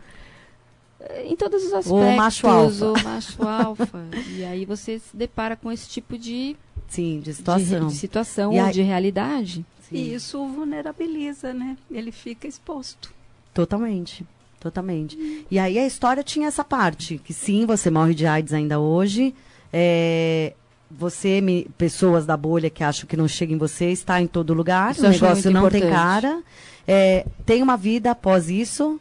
em 1.25 1.35
todos 1.35 1.63
os 1.63 1.73
aspectos. 1.73 1.91
O 1.91 2.15
macho 2.15 2.47
alfa. 2.47 2.85
O 2.85 3.03
macho 3.03 3.43
alfa. 3.43 4.05
e 4.35 4.43
aí 4.43 4.65
você 4.65 4.99
se 4.99 5.15
depara 5.15 5.55
com 5.55 5.71
esse 5.71 5.87
tipo 5.89 6.17
de, 6.17 6.55
Sim, 6.87 7.21
de 7.21 7.33
situação. 7.33 7.87
De, 7.87 7.93
de 7.93 7.99
situação 7.99 8.53
ou 8.53 8.71
de 8.71 8.81
realidade. 8.81 9.65
Sim. 9.89 9.95
E 9.95 10.13
isso 10.13 10.41
o 10.41 10.47
vulnerabiliza, 10.47 11.53
né? 11.53 11.77
Ele 11.89 12.11
fica 12.11 12.47
exposto. 12.47 13.13
Totalmente. 13.53 14.25
Totalmente. 14.59 15.17
Hum. 15.17 15.43
E 15.49 15.57
aí 15.57 15.79
a 15.79 15.87
história 15.87 16.23
tinha 16.23 16.47
essa 16.47 16.63
parte, 16.63 17.17
que 17.17 17.33
sim, 17.33 17.65
você 17.65 17.89
morre 17.89 18.13
de 18.13 18.27
AIDS 18.27 18.53
ainda 18.53 18.79
hoje. 18.79 19.33
É, 19.73 20.53
você, 20.89 21.41
me, 21.41 21.67
pessoas 21.77 22.25
da 22.25 22.35
bolha 22.35 22.69
que 22.69 22.83
acham 22.83 23.07
que 23.07 23.17
não 23.17 23.27
chega 23.27 23.53
em 23.53 23.57
você, 23.57 23.85
está 23.85 24.21
em 24.21 24.27
todo 24.27 24.53
lugar. 24.53 24.91
Isso 24.91 25.05
o 25.05 25.09
negócio 25.09 25.49
não 25.49 25.61
importante. 25.61 25.81
tem 25.81 25.91
cara. 25.91 26.43
É, 26.87 27.25
tem 27.45 27.63
uma 27.63 27.77
vida 27.77 28.11
após 28.11 28.49
isso, 28.49 28.99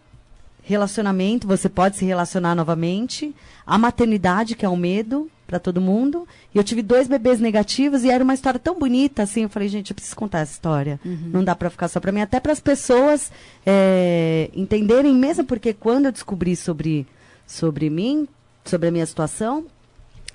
relacionamento, 0.63 1.47
você 1.47 1.69
pode 1.69 1.97
se 1.97 2.05
relacionar 2.05 2.55
novamente. 2.55 3.35
A 3.67 3.79
maternidade, 3.79 4.55
que 4.55 4.65
é 4.65 4.69
o 4.69 4.73
um 4.73 4.77
medo 4.77 5.31
para 5.51 5.59
todo 5.59 5.81
mundo. 5.81 6.29
E 6.55 6.59
eu 6.59 6.63
tive 6.63 6.81
dois 6.81 7.09
bebês 7.09 7.41
negativos 7.41 8.05
e 8.05 8.11
era 8.11 8.23
uma 8.23 8.35
história 8.35 8.61
tão 8.61 8.79
bonita 8.79 9.25
assim. 9.25 9.43
Eu 9.43 9.49
falei, 9.49 9.69
gente, 9.69 9.91
eu 9.91 9.95
preciso 9.95 10.15
contar 10.15 10.39
essa 10.41 10.53
história. 10.53 11.01
Uhum. 11.05 11.31
Não 11.33 11.45
dá 11.45 11.57
para 11.57 11.69
ficar 11.69 11.89
só 11.89 11.99
para 11.99 12.13
mim. 12.13 12.21
Até 12.21 12.39
para 12.39 12.53
as 12.53 12.61
pessoas 12.61 13.33
é, 13.67 14.49
entenderem, 14.55 15.13
mesmo 15.13 15.45
porque 15.45 15.75
quando 15.75 16.07
eu 16.07 16.13
descobri 16.13 16.55
sobre, 16.55 17.05
sobre 17.47 17.91
mim, 17.91 18.29
sobre 18.65 18.89
a 18.89 18.93
minha 18.93 19.07
situação, 19.07 19.67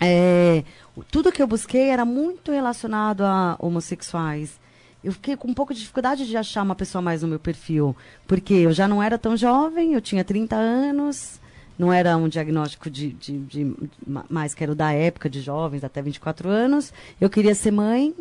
é, 0.02 0.66
tudo 1.10 1.32
que 1.32 1.42
eu 1.42 1.48
busquei 1.48 1.90
era 1.90 2.04
muito 2.04 2.52
relacionado 2.52 3.22
a 3.22 3.56
homossexuais. 3.58 4.60
Eu 5.06 5.12
fiquei 5.12 5.38
com 5.38 5.48
um 5.48 5.54
pouco 5.54 5.72
de 5.72 5.82
dificuldade 5.82 6.28
de 6.28 6.36
achar 6.36 6.64
uma 6.64 6.74
pessoa 6.74 7.00
mais 7.00 7.22
no 7.22 7.28
meu 7.28 7.38
perfil, 7.38 7.96
porque 8.26 8.56
eu 8.56 8.74
já 8.74 8.88
não 8.88 9.04
era 9.04 9.20
tão 9.20 9.38
jovem, 9.38 9.94
eu 9.94 10.02
tinha 10.02 10.24
30 10.24 10.56
anos, 10.56 11.40
não 11.78 11.94
era 11.94 12.18
um 12.18 12.28
diagnóstico 12.28 12.90
de, 12.90 13.12
de, 13.12 13.38
de, 13.38 13.76
mais 14.28 14.56
que 14.56 14.64
era 14.64 14.72
o 14.72 14.76
da 14.76 14.92
época 14.92 15.30
de 15.30 15.42
jovens, 15.42 15.84
até 15.84 16.02
24 16.02 16.50
anos. 16.50 16.92
Eu 17.22 17.30
queria 17.30 17.54
ser 17.54 17.70
mãe, 17.70 18.16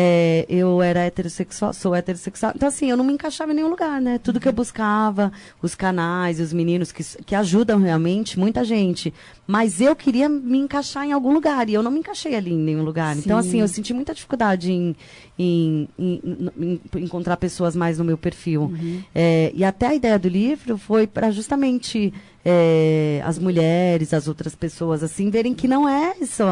é, 0.00 0.46
eu 0.48 0.80
era 0.80 1.00
heterossexual, 1.00 1.72
sou 1.72 1.92
heterossexual. 1.92 2.52
Então, 2.54 2.68
assim, 2.68 2.88
eu 2.88 2.96
não 2.96 3.02
me 3.02 3.12
encaixava 3.12 3.50
em 3.50 3.56
nenhum 3.56 3.68
lugar, 3.68 4.00
né? 4.00 4.16
Tudo 4.22 4.38
que 4.38 4.46
eu 4.46 4.52
buscava, 4.52 5.32
os 5.60 5.74
canais, 5.74 6.38
os 6.38 6.52
meninos 6.52 6.92
que, 6.92 7.02
que 7.24 7.34
ajudam 7.34 7.80
realmente, 7.80 8.38
muita 8.38 8.62
gente. 8.62 9.12
Mas 9.44 9.80
eu 9.80 9.96
queria 9.96 10.28
me 10.28 10.58
encaixar 10.58 11.04
em 11.04 11.10
algum 11.10 11.32
lugar 11.32 11.68
e 11.68 11.74
eu 11.74 11.82
não 11.82 11.90
me 11.90 11.98
encaixei 11.98 12.36
ali 12.36 12.52
em 12.52 12.58
nenhum 12.58 12.84
lugar. 12.84 13.16
Sim. 13.16 13.22
Então, 13.24 13.36
assim, 13.36 13.60
eu 13.60 13.66
senti 13.66 13.92
muita 13.92 14.14
dificuldade 14.14 14.70
em, 14.70 14.94
em, 15.36 15.88
em, 15.98 16.80
em 16.94 17.02
encontrar 17.02 17.36
pessoas 17.36 17.74
mais 17.74 17.98
no 17.98 18.04
meu 18.04 18.16
perfil. 18.16 18.62
Uhum. 18.62 19.02
É, 19.12 19.50
e 19.52 19.64
até 19.64 19.88
a 19.88 19.94
ideia 19.96 20.16
do 20.16 20.28
livro 20.28 20.78
foi 20.78 21.08
para 21.08 21.32
justamente 21.32 22.14
é, 22.44 23.20
as 23.24 23.38
mulheres, 23.38 24.14
as 24.14 24.28
outras 24.28 24.54
pessoas, 24.54 25.02
assim, 25.02 25.28
verem 25.28 25.54
que 25.54 25.66
não 25.66 25.88
é 25.88 26.14
isso. 26.20 26.42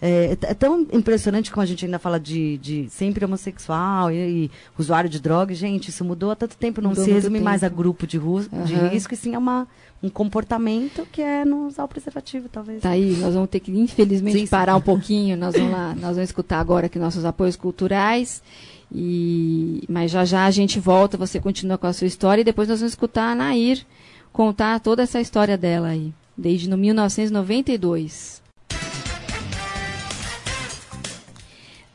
É, 0.00 0.36
é, 0.42 0.54
tão 0.54 0.86
impressionante 0.92 1.50
como 1.50 1.62
a 1.62 1.66
gente 1.66 1.84
ainda 1.84 1.98
fala 1.98 2.18
de, 2.18 2.58
de 2.58 2.88
sempre 2.90 3.24
homossexual 3.24 4.10
e, 4.10 4.44
e, 4.44 4.50
usuário 4.78 5.08
de 5.08 5.20
drogas. 5.20 5.58
Gente, 5.58 5.88
isso 5.88 6.04
mudou 6.04 6.30
há 6.30 6.36
tanto 6.36 6.56
tempo, 6.56 6.80
não 6.80 6.90
mudou 6.90 7.04
se 7.04 7.10
resume 7.10 7.34
tempo. 7.34 7.44
mais 7.44 7.62
a 7.62 7.68
grupo 7.68 8.06
de, 8.06 8.18
uhum. 8.18 8.40
de 8.64 8.74
risco, 8.74 9.14
e 9.14 9.16
sim 9.16 9.34
a 9.34 9.38
uma, 9.38 9.68
um 10.02 10.08
comportamento 10.08 11.06
que 11.12 11.20
é 11.20 11.44
não 11.44 11.66
usar 11.66 11.84
o 11.84 11.88
preservativo, 11.88 12.48
talvez. 12.48 12.82
Tá 12.82 12.90
aí, 12.90 13.16
nós 13.18 13.34
vamos 13.34 13.50
ter 13.50 13.60
que, 13.60 13.70
infelizmente, 13.70 14.40
sim, 14.40 14.46
parar 14.46 14.72
sim. 14.72 14.78
um 14.78 14.82
pouquinho. 14.82 15.36
Nós 15.36 15.54
vamos 15.54 15.70
lá, 15.70 15.94
nós 15.94 16.16
vamos 16.16 16.30
escutar 16.30 16.58
agora 16.58 16.86
aqui 16.86 16.98
nossos 16.98 17.24
apoios 17.24 17.54
culturais. 17.54 18.42
E, 18.92 19.82
mas 19.88 20.10
já 20.10 20.24
já 20.24 20.46
a 20.46 20.50
gente 20.50 20.78
volta, 20.78 21.16
você 21.16 21.40
continua 21.40 21.76
com 21.76 21.86
a 21.86 21.92
sua 21.92 22.06
história 22.06 22.42
e 22.42 22.44
depois 22.44 22.68
nós 22.68 22.80
vamos 22.80 22.92
escutar 22.92 23.30
a 23.30 23.34
Nair 23.34 23.84
contar 24.34 24.80
toda 24.80 25.04
essa 25.04 25.20
história 25.20 25.56
dela 25.56 25.86
aí, 25.86 26.12
desde 26.36 26.68
no 26.68 26.76
1992. 26.76 28.42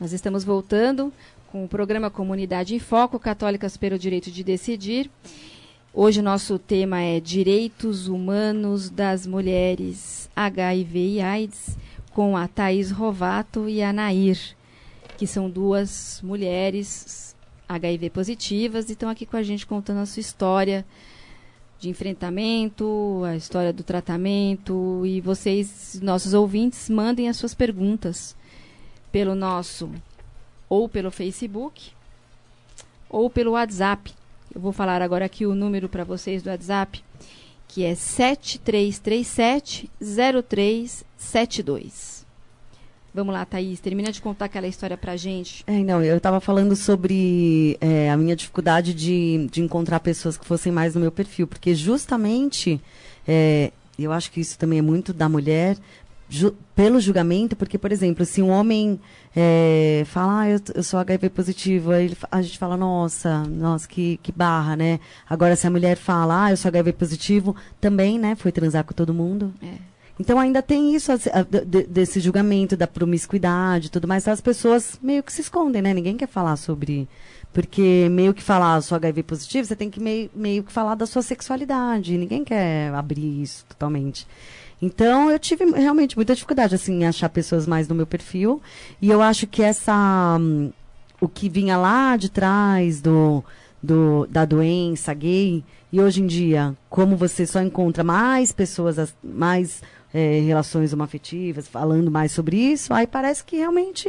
Nós 0.00 0.14
estamos 0.14 0.42
voltando 0.42 1.12
com 1.52 1.62
o 1.62 1.68
programa 1.68 2.08
Comunidade 2.08 2.74
em 2.74 2.78
Foco, 2.78 3.18
Católicas 3.18 3.76
pelo 3.76 3.98
Direito 3.98 4.30
de 4.30 4.42
Decidir. 4.42 5.10
Hoje 5.92 6.20
o 6.20 6.22
nosso 6.22 6.58
tema 6.58 7.02
é 7.02 7.20
Direitos 7.20 8.08
Humanos 8.08 8.88
das 8.88 9.26
Mulheres, 9.26 10.30
HIV 10.34 10.98
e 10.98 11.20
AIDS, 11.20 11.76
com 12.14 12.38
a 12.38 12.48
Thaís 12.48 12.90
Rovato 12.90 13.68
e 13.68 13.82
a 13.82 13.92
Nair, 13.92 14.56
que 15.18 15.26
são 15.26 15.50
duas 15.50 16.22
mulheres 16.24 17.36
HIV 17.68 18.08
positivas 18.08 18.88
e 18.88 18.92
estão 18.92 19.10
aqui 19.10 19.26
com 19.26 19.36
a 19.36 19.42
gente 19.42 19.66
contando 19.66 19.98
a 19.98 20.06
sua 20.06 20.20
história, 20.20 20.86
de 21.80 21.88
enfrentamento, 21.88 23.22
a 23.24 23.34
história 23.34 23.72
do 23.72 23.82
tratamento 23.82 25.02
e 25.06 25.18
vocês, 25.20 25.98
nossos 26.02 26.34
ouvintes, 26.34 26.90
mandem 26.90 27.28
as 27.28 27.38
suas 27.38 27.54
perguntas 27.54 28.36
pelo 29.10 29.34
nosso 29.34 29.90
ou 30.68 30.88
pelo 30.88 31.10
Facebook 31.10 31.90
ou 33.08 33.28
pelo 33.30 33.52
WhatsApp. 33.52 34.12
Eu 34.54 34.60
vou 34.60 34.72
falar 34.72 35.00
agora 35.00 35.24
aqui 35.24 35.46
o 35.46 35.54
número 35.54 35.88
para 35.88 36.04
vocês 36.04 36.42
do 36.42 36.50
WhatsApp, 36.50 37.02
que 37.66 37.82
é 37.82 37.94
7337 37.94 39.90
0372. 39.98 42.19
Vamos 43.12 43.34
lá, 43.34 43.44
Thaís, 43.44 43.80
termina 43.80 44.12
de 44.12 44.20
contar 44.20 44.44
aquela 44.44 44.68
história 44.68 44.96
pra 44.96 45.16
gente. 45.16 45.64
É, 45.66 45.78
não, 45.78 46.02
eu 46.02 46.16
estava 46.16 46.40
falando 46.40 46.76
sobre 46.76 47.76
é, 47.80 48.08
a 48.08 48.16
minha 48.16 48.36
dificuldade 48.36 48.94
de, 48.94 49.48
de 49.50 49.60
encontrar 49.60 49.98
pessoas 50.00 50.36
que 50.36 50.46
fossem 50.46 50.70
mais 50.70 50.94
no 50.94 51.00
meu 51.00 51.10
perfil, 51.10 51.46
porque 51.46 51.74
justamente, 51.74 52.80
é, 53.26 53.72
eu 53.98 54.12
acho 54.12 54.30
que 54.30 54.40
isso 54.40 54.56
também 54.56 54.78
é 54.78 54.82
muito 54.82 55.12
da 55.12 55.28
mulher, 55.28 55.76
ju, 56.28 56.54
pelo 56.76 57.00
julgamento, 57.00 57.56
porque, 57.56 57.76
por 57.76 57.90
exemplo, 57.90 58.24
se 58.24 58.40
um 58.40 58.48
homem 58.48 59.00
é, 59.34 60.04
fala, 60.06 60.42
ah, 60.42 60.48
eu, 60.48 60.60
eu, 60.76 60.82
sou 60.84 61.00
HIV 61.00 61.30
positivo, 61.30 61.90
aí 61.90 62.16
a 62.30 62.40
gente 62.40 62.58
fala, 62.58 62.76
nossa, 62.76 63.42
nossa, 63.42 63.88
que, 63.88 64.20
que 64.22 64.30
barra, 64.30 64.76
né? 64.76 65.00
Agora, 65.28 65.56
se 65.56 65.66
a 65.66 65.70
mulher 65.70 65.96
fala, 65.96 66.44
ah, 66.44 66.50
eu 66.52 66.56
sou 66.56 66.68
HIV 66.68 66.92
positivo, 66.92 67.56
também, 67.80 68.20
né, 68.20 68.36
foi 68.36 68.52
transar 68.52 68.84
com 68.84 68.94
todo 68.94 69.12
mundo. 69.12 69.52
É. 69.60 69.89
Então 70.20 70.38
ainda 70.38 70.60
tem 70.60 70.94
isso 70.94 71.10
desse 71.88 72.20
julgamento 72.20 72.76
da 72.76 72.86
promiscuidade 72.86 73.86
e 73.86 73.90
tudo 73.90 74.06
mais. 74.06 74.28
As 74.28 74.42
pessoas 74.42 74.98
meio 75.02 75.22
que 75.22 75.32
se 75.32 75.40
escondem, 75.40 75.80
né? 75.80 75.94
Ninguém 75.94 76.14
quer 76.14 76.28
falar 76.28 76.56
sobre. 76.56 77.08
Porque 77.54 78.06
meio 78.10 78.34
que 78.34 78.42
falar 78.42 78.82
sua 78.82 78.98
HIV 78.98 79.22
positivo, 79.22 79.66
você 79.66 79.74
tem 79.74 79.88
que 79.88 79.98
meio, 79.98 80.30
meio 80.34 80.62
que 80.62 80.70
falar 80.70 80.94
da 80.94 81.06
sua 81.06 81.22
sexualidade. 81.22 82.18
Ninguém 82.18 82.44
quer 82.44 82.92
abrir 82.92 83.40
isso 83.40 83.64
totalmente. 83.66 84.26
Então 84.82 85.30
eu 85.30 85.38
tive 85.38 85.64
realmente 85.64 86.16
muita 86.16 86.34
dificuldade 86.34 86.74
assim, 86.74 87.00
em 87.00 87.06
achar 87.06 87.30
pessoas 87.30 87.66
mais 87.66 87.88
no 87.88 87.94
meu 87.94 88.06
perfil. 88.06 88.60
E 89.00 89.08
eu 89.08 89.22
acho 89.22 89.46
que 89.46 89.62
essa. 89.62 90.36
Um, 90.38 90.70
o 91.18 91.28
que 91.28 91.48
vinha 91.48 91.78
lá 91.78 92.18
de 92.18 92.30
trás 92.30 93.00
do, 93.00 93.42
do, 93.82 94.26
da 94.26 94.44
doença 94.44 95.14
gay, 95.14 95.64
e 95.90 96.00
hoje 96.00 96.22
em 96.22 96.26
dia, 96.26 96.76
como 96.90 97.16
você 97.16 97.46
só 97.46 97.62
encontra 97.62 98.04
mais 98.04 98.52
pessoas, 98.52 99.14
mais 99.22 99.82
é, 100.12 100.40
relações 100.40 100.92
homoafetivas, 100.92 101.68
falando 101.68 102.10
mais 102.10 102.32
sobre 102.32 102.56
isso, 102.56 102.92
aí 102.92 103.06
parece 103.06 103.44
que 103.44 103.56
realmente 103.56 104.08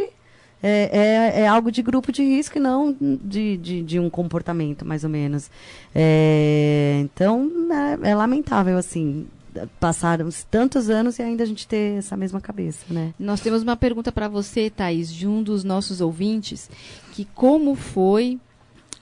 é, 0.63 0.89
é, 0.91 1.41
é, 1.41 1.47
algo 1.47 1.71
de 1.71 1.81
grupo 1.81 2.11
de 2.11 2.23
risco 2.23 2.57
e 2.57 2.61
não 2.61 2.95
de, 2.99 3.57
de, 3.57 3.81
de 3.81 3.99
um 3.99 4.09
comportamento, 4.09 4.85
mais 4.85 5.03
ou 5.03 5.09
menos. 5.09 5.49
É, 5.93 6.99
então, 7.01 7.49
é, 8.03 8.11
é, 8.11 8.15
lamentável, 8.15 8.77
assim, 8.77 9.27
passaram 9.79 10.29
tantos 10.49 10.89
anos 10.89 11.17
e 11.17 11.23
ainda 11.23 11.43
a 11.43 11.47
gente 11.47 11.67
ter 11.67 11.97
essa 11.97 12.15
mesma 12.15 12.39
cabeça, 12.39 12.85
né? 12.89 13.13
Nós 13.19 13.41
temos 13.41 13.63
uma 13.63 13.75
pergunta 13.75 14.11
para 14.11 14.27
você, 14.27 14.69
Thaís, 14.69 15.11
de 15.11 15.27
um 15.27 15.41
dos 15.41 15.63
nossos 15.63 15.99
ouvintes, 15.99 16.69
que 17.11 17.25
como 17.25 17.75
foi 17.75 18.39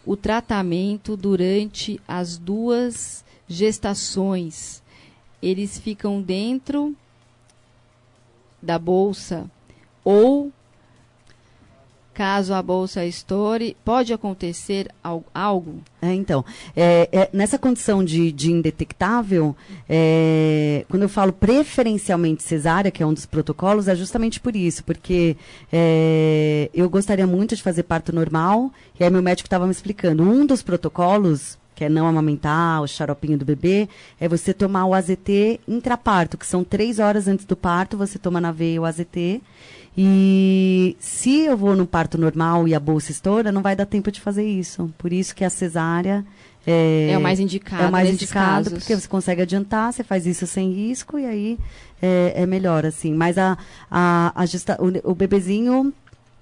o 0.05 0.15
tratamento 0.15 1.17
durante 1.17 1.99
as 2.07 2.38
duas 2.38 3.23
gestações 3.47 4.81
eles 5.41 5.78
ficam 5.78 6.21
dentro 6.21 6.95
da 8.62 8.78
bolsa 8.78 9.49
ou 10.04 10.52
caso 12.19 12.54
a 12.54 12.62
bolsa 12.62 13.06
estoure, 13.06 13.78
pode 13.86 14.12
acontecer 14.12 14.89
algo? 15.34 15.82
É, 16.02 16.13
então, 16.13 16.43
é, 16.75 17.08
é, 17.13 17.30
nessa 17.32 17.58
condição 17.58 18.04
de, 18.04 18.30
de 18.34 18.52
indetectável, 18.52 19.56
é, 19.88 20.84
quando 20.89 21.04
eu 21.04 21.10
falo 21.10 21.32
preferencialmente 21.32 22.43
cesárea, 22.43 22.91
que 22.91 23.02
é 23.02 23.06
um 23.06 23.13
dos 23.13 23.25
protocolos, 23.25 23.88
é 23.88 23.95
justamente 23.95 24.39
por 24.39 24.54
isso, 24.54 24.84
porque 24.84 25.38
é, 25.71 26.69
eu 26.73 26.89
gostaria 26.89 27.25
muito 27.25 27.56
de 27.56 27.63
fazer 27.63 27.84
parto 27.84 28.13
normal, 28.13 28.69
e 28.99 29.04
aí 29.06 29.10
meu 29.10 29.21
médico 29.21 29.47
estava 29.47 29.65
me 29.65 29.71
explicando, 29.71 30.21
um 30.21 30.45
dos 30.45 30.62
protocolos 30.62 31.58
que 31.79 31.85
é 31.85 31.87
não 31.87 32.05
amamentar, 32.05 32.81
o 32.81 32.87
xaropinho 32.89 33.37
do 33.37 33.45
bebê, 33.45 33.87
é 34.19 34.27
você 34.27 34.53
tomar 34.53 34.85
o 34.85 34.93
AZT 34.93 35.61
intraparto, 35.65 36.37
que 36.37 36.45
são 36.45 36.61
três 36.61 36.99
horas 36.99 37.25
antes 37.25 37.45
do 37.45 37.55
parto, 37.55 37.95
você 37.95 38.19
toma 38.19 38.41
na 38.41 38.51
veia 38.51 38.81
o 38.81 38.85
AZT. 38.85 39.41
E 39.97 40.97
se 40.99 41.45
eu 41.45 41.55
vou 41.55 41.77
no 41.77 41.87
parto 41.87 42.17
normal 42.17 42.67
e 42.67 42.75
a 42.75 42.79
bolsa 42.81 43.11
estoura, 43.11 43.49
não 43.49 43.61
vai 43.61 43.77
dar 43.77 43.85
tempo 43.85 44.11
de 44.11 44.19
fazer 44.19 44.45
isso. 44.45 44.93
Por 44.97 45.13
isso 45.13 45.33
que 45.33 45.45
a 45.45 45.49
cesárea 45.49 46.25
é, 46.67 47.11
é 47.11 47.17
o 47.17 47.21
mais 47.21 47.39
indicado. 47.39 47.83
É 47.83 47.87
o 47.87 47.91
mais 47.93 48.09
indicado, 48.09 48.65
casos. 48.65 48.73
porque 48.73 48.93
você 48.93 49.07
consegue 49.07 49.41
adiantar, 49.41 49.93
você 49.93 50.03
faz 50.03 50.25
isso 50.25 50.45
sem 50.45 50.73
risco 50.73 51.17
e 51.17 51.25
aí 51.25 51.57
é, 52.01 52.33
é 52.35 52.45
melhor, 52.45 52.85
assim. 52.85 53.13
Mas 53.13 53.37
a, 53.37 53.57
a, 53.89 54.33
a 54.35 54.45
gesta, 54.45 54.77
o, 54.81 55.11
o 55.11 55.15
bebezinho 55.15 55.93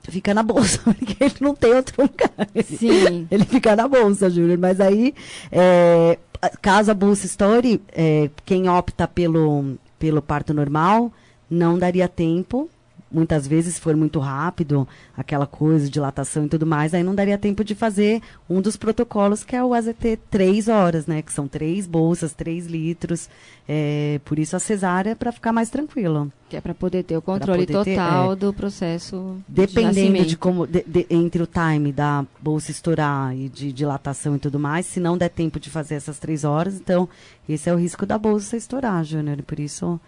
fica 0.03 0.33
na 0.33 0.43
bolsa, 0.43 0.79
porque 0.83 1.23
ele 1.23 1.35
não 1.41 1.55
tem 1.55 1.73
outro 1.73 2.01
lugar. 2.01 2.47
Sim. 2.65 3.27
Ele 3.31 3.45
fica 3.45 3.75
na 3.75 3.87
bolsa, 3.87 4.29
Júnior. 4.29 4.57
Mas 4.57 4.79
aí, 4.79 5.13
é, 5.51 6.17
caso 6.61 6.91
a 6.91 6.93
bolsa 6.93 7.25
estoure, 7.25 7.81
é, 7.91 8.29
quem 8.45 8.69
opta 8.69 9.07
pelo, 9.07 9.77
pelo 9.99 10.21
parto 10.21 10.53
normal, 10.53 11.11
não 11.49 11.77
daria 11.77 12.07
tempo 12.07 12.69
muitas 13.11 13.47
vezes, 13.47 13.75
se 13.75 13.81
for 13.81 13.95
muito 13.95 14.19
rápido, 14.19 14.87
aquela 15.15 15.47
coisa, 15.47 15.89
dilatação 15.89 16.45
e 16.45 16.49
tudo 16.49 16.65
mais, 16.65 16.93
aí 16.93 17.03
não 17.03 17.15
daria 17.15 17.37
tempo 17.37 17.63
de 17.63 17.73
fazer 17.73 18.21
um 18.49 18.61
dos 18.61 18.75
protocolos 18.75 19.43
que 19.43 19.55
é 19.55 19.63
o 19.63 19.73
AZT 19.73 20.19
três 20.29 20.67
horas, 20.67 21.07
né? 21.07 21.21
Que 21.21 21.31
são 21.31 21.47
três 21.47 21.87
bolsas, 21.87 22.33
três 22.33 22.67
litros. 22.67 23.29
É, 23.67 24.21
por 24.23 24.39
isso 24.39 24.55
a 24.55 24.59
cesárea 24.59 25.11
é 25.11 25.15
para 25.15 25.31
ficar 25.31 25.51
mais 25.51 25.69
tranquilo. 25.69 26.31
Que 26.49 26.55
é 26.55 26.61
para 26.61 26.73
poder 26.73 27.03
ter 27.03 27.17
o 27.17 27.21
controle 27.21 27.65
total 27.65 27.83
ter, 27.83 27.97
é, 27.99 28.35
do 28.35 28.53
processo. 28.53 29.37
Dependendo 29.47 30.19
de, 30.19 30.25
de 30.25 30.37
como, 30.37 30.65
de, 30.65 30.83
de, 30.87 31.05
entre 31.09 31.43
o 31.43 31.47
time 31.47 31.91
da 31.91 32.25
bolsa 32.39 32.71
estourar 32.71 33.35
e 33.35 33.49
de 33.49 33.73
dilatação 33.73 34.35
e 34.35 34.39
tudo 34.39 34.57
mais, 34.57 34.85
se 34.85 34.99
não 34.99 35.17
der 35.17 35.29
tempo 35.29 35.59
de 35.59 35.69
fazer 35.69 35.95
essas 35.95 36.17
três 36.19 36.43
horas, 36.43 36.75
então 36.75 37.09
esse 37.47 37.69
é 37.69 37.73
o 37.73 37.77
risco 37.77 38.05
da 38.05 38.17
bolsa 38.17 38.55
estourar, 38.55 39.03
Júnior. 39.03 39.41
Por 39.43 39.59
isso 39.59 39.99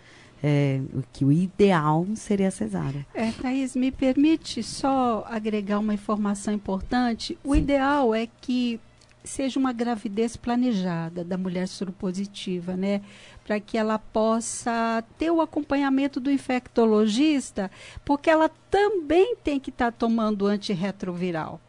é, 0.44 0.82
que 1.12 1.26
o 1.26 1.32
ideal 1.32 2.06
seria 2.16 2.48
a 2.48 2.52
cesárea. 2.52 3.06
É, 3.14 3.32
Thaís, 3.32 3.76
me 3.76 3.92
permite 3.92 4.64
só 4.64 5.26
agregar 5.30 5.80
uma 5.80 5.94
informação 5.94 6.54
importante. 6.54 7.38
O 7.44 7.54
Sim. 7.54 7.62
ideal 7.62 8.14
é 8.16 8.28
que 8.42 8.80
seja 9.24 9.60
uma 9.60 9.74
gravidez 9.74 10.36
planejada 10.36 11.24
da 11.24 11.38
mulher 11.38 11.68
soropositiva, 11.68 12.76
né? 12.76 13.02
Para 13.46 13.60
que 13.60 13.78
ela 13.78 14.00
possa 14.00 15.04
ter 15.18 15.32
o 15.32 15.42
acompanhamento 15.42 16.20
do 16.20 16.32
infectologista, 16.32 17.70
porque 18.06 18.30
ela 18.30 18.50
também 18.70 19.36
tem 19.44 19.60
que 19.60 19.70
estar 19.70 19.92
tá 19.92 19.98
tomando 19.98 20.48
antirretroviral 20.48 21.60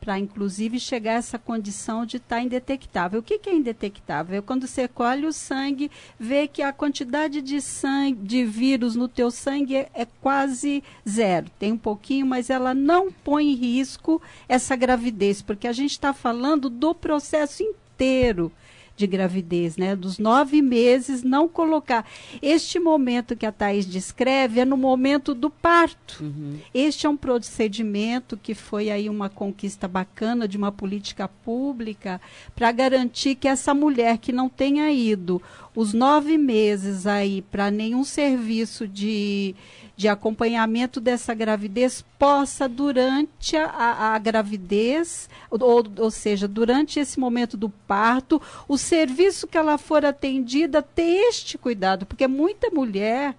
para 0.00 0.18
inclusive 0.18 0.78
chegar 0.78 1.12
a 1.12 1.18
essa 1.18 1.38
condição 1.38 2.06
de 2.06 2.16
estar 2.18 2.36
tá 2.36 2.42
indetectável. 2.42 3.20
O 3.20 3.22
que, 3.22 3.38
que, 3.38 3.50
é 3.50 3.54
indetectável? 3.54 4.38
É 4.38 4.42
quando 4.42 4.66
você 4.66 4.88
colhe 4.88 5.26
o 5.26 5.32
sangue, 5.32 5.90
vê 6.18 6.46
que 6.48 6.62
a 6.62 6.72
quantidade 6.72 7.40
de 7.42 7.60
sangue, 7.60 8.20
de 8.22 8.44
vírus 8.44 8.94
no 8.96 9.08
teu 9.08 9.30
sangue 9.30 9.76
é, 9.76 9.90
é 9.94 10.06
quase 10.20 10.82
zero. 11.08 11.50
Tem 11.58 11.72
um 11.72 11.78
pouquinho, 11.78 12.26
mas 12.26 12.50
ela 12.50 12.74
não 12.74 13.10
põe 13.10 13.50
em 13.50 13.54
risco 13.54 14.20
essa 14.48 14.76
gravidez, 14.76 15.42
porque 15.42 15.66
a 15.68 15.72
gente 15.72 15.92
está 15.92 16.12
falando 16.12 16.70
do 16.70 16.94
processo 16.94 17.62
inteiro 17.62 18.52
de 18.98 19.06
gravidez, 19.06 19.76
né? 19.76 19.94
Dos 19.94 20.18
nove 20.18 20.60
meses, 20.60 21.22
não 21.22 21.48
colocar. 21.48 22.04
Este 22.42 22.80
momento 22.80 23.36
que 23.36 23.46
a 23.46 23.52
Thais 23.52 23.86
descreve 23.86 24.60
é 24.60 24.64
no 24.64 24.76
momento 24.76 25.34
do 25.34 25.48
parto. 25.48 26.24
Uhum. 26.24 26.58
Este 26.74 27.06
é 27.06 27.08
um 27.08 27.16
procedimento 27.16 28.36
que 28.36 28.54
foi 28.54 28.90
aí 28.90 29.08
uma 29.08 29.28
conquista 29.28 29.86
bacana 29.86 30.48
de 30.48 30.56
uma 30.56 30.72
política 30.72 31.28
pública 31.28 32.20
para 32.56 32.72
garantir 32.72 33.36
que 33.36 33.46
essa 33.46 33.72
mulher 33.72 34.18
que 34.18 34.32
não 34.32 34.48
tenha 34.48 34.90
ido 34.90 35.40
os 35.78 35.94
nove 35.94 36.36
meses 36.36 37.06
aí 37.06 37.40
para 37.40 37.70
nenhum 37.70 38.02
serviço 38.02 38.88
de 38.88 39.54
de 39.96 40.06
acompanhamento 40.06 41.00
dessa 41.00 41.34
gravidez 41.34 42.04
possa, 42.16 42.68
durante 42.68 43.56
a, 43.56 44.14
a, 44.14 44.18
gravidez, 44.18 45.28
ou, 45.50 45.84
ou 45.98 46.08
seja, 46.08 46.46
durante 46.46 47.00
esse 47.00 47.18
momento 47.18 47.56
do 47.56 47.68
parto, 47.68 48.40
o 48.68 48.78
serviço 48.78 49.48
que 49.48 49.58
ela 49.58 49.76
for 49.76 50.06
atendida 50.06 50.80
ter 50.82 51.26
este 51.28 51.58
cuidado, 51.58 52.06
porque 52.06 52.28
muita 52.28 52.70
mulher 52.70 53.34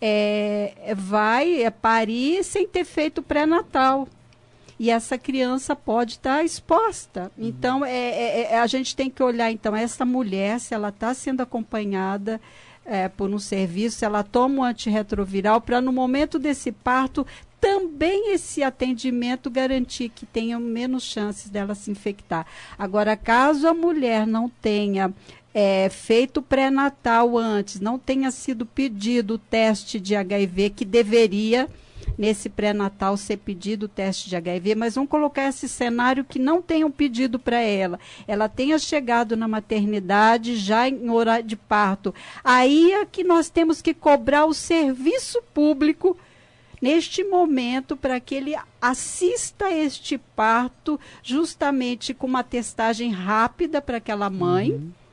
é, 0.00 0.94
vai 0.96 1.62
é, 1.62 1.70
parir 1.70 2.42
sem 2.42 2.66
ter 2.66 2.84
feito 2.84 3.22
pré-natal 3.22 4.08
e 4.78 4.90
essa 4.90 5.16
criança 5.16 5.76
pode 5.76 6.12
estar 6.12 6.38
tá 6.38 6.44
exposta. 6.44 7.30
Uhum. 7.36 7.46
Então, 7.48 7.84
é, 7.84 7.90
é, 7.90 8.52
é, 8.52 8.58
a 8.58 8.66
gente 8.66 8.94
tem 8.94 9.08
que 9.10 9.22
olhar, 9.22 9.50
então, 9.50 9.74
essa 9.74 10.04
mulher, 10.04 10.58
se 10.60 10.74
ela 10.74 10.88
está 10.88 11.14
sendo 11.14 11.42
acompanhada 11.42 12.40
é, 12.84 13.08
por 13.08 13.30
um 13.30 13.38
serviço, 13.38 14.04
ela 14.04 14.22
toma 14.22 14.62
um 14.62 14.64
antirretroviral 14.64 15.60
para 15.60 15.80
no 15.80 15.92
momento 15.92 16.38
desse 16.38 16.70
parto 16.70 17.26
também 17.60 18.34
esse 18.34 18.62
atendimento 18.62 19.48
garantir 19.48 20.10
que 20.10 20.26
tenha 20.26 20.60
menos 20.60 21.02
chances 21.02 21.48
dela 21.48 21.74
se 21.74 21.90
infectar. 21.90 22.46
Agora, 22.78 23.16
caso 23.16 23.66
a 23.66 23.72
mulher 23.72 24.26
não 24.26 24.50
tenha 24.50 25.10
é, 25.54 25.88
feito 25.88 26.42
pré-natal 26.42 27.38
antes, 27.38 27.80
não 27.80 27.98
tenha 27.98 28.30
sido 28.30 28.66
pedido 28.66 29.34
o 29.34 29.38
teste 29.38 29.98
de 29.98 30.14
HIV 30.14 30.70
que 30.70 30.84
deveria 30.84 31.70
nesse 32.16 32.48
pré-natal 32.48 33.16
ser 33.16 33.38
pedido 33.38 33.84
o 33.86 33.88
teste 33.88 34.28
de 34.28 34.36
HIV, 34.36 34.74
mas 34.74 34.94
vamos 34.94 35.10
colocar 35.10 35.48
esse 35.48 35.68
cenário 35.68 36.24
que 36.24 36.38
não 36.38 36.62
tenham 36.62 36.90
pedido 36.90 37.38
para 37.38 37.60
ela. 37.60 37.98
Ela 38.26 38.48
tenha 38.48 38.78
chegado 38.78 39.36
na 39.36 39.48
maternidade 39.48 40.56
já 40.56 40.88
em 40.88 41.10
horário 41.10 41.46
de 41.46 41.56
parto. 41.56 42.14
Aí 42.42 42.92
é 42.92 43.04
que 43.04 43.24
nós 43.24 43.48
temos 43.48 43.82
que 43.82 43.94
cobrar 43.94 44.46
o 44.46 44.54
serviço 44.54 45.42
público 45.52 46.16
neste 46.80 47.24
momento 47.24 47.96
para 47.96 48.20
que 48.20 48.34
ele 48.34 48.54
assista 48.80 49.72
este 49.72 50.18
parto 50.18 51.00
justamente 51.22 52.12
com 52.12 52.26
uma 52.26 52.44
testagem 52.44 53.10
rápida 53.10 53.80
para 53.80 53.96
aquela 53.96 54.28
mãe. 54.28 54.72
Uhum 54.72 55.03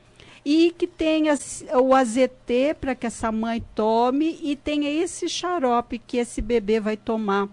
e 0.44 0.74
que 0.76 0.86
tenha 0.86 1.38
o 1.80 1.94
AZT 1.94 2.74
para 2.80 2.94
que 2.94 3.06
essa 3.06 3.30
mãe 3.30 3.62
tome 3.74 4.38
e 4.42 4.56
tenha 4.56 4.90
esse 4.90 5.28
xarope 5.28 5.98
que 5.98 6.16
esse 6.16 6.40
bebê 6.42 6.80
vai 6.80 6.96
tomar 6.96 7.48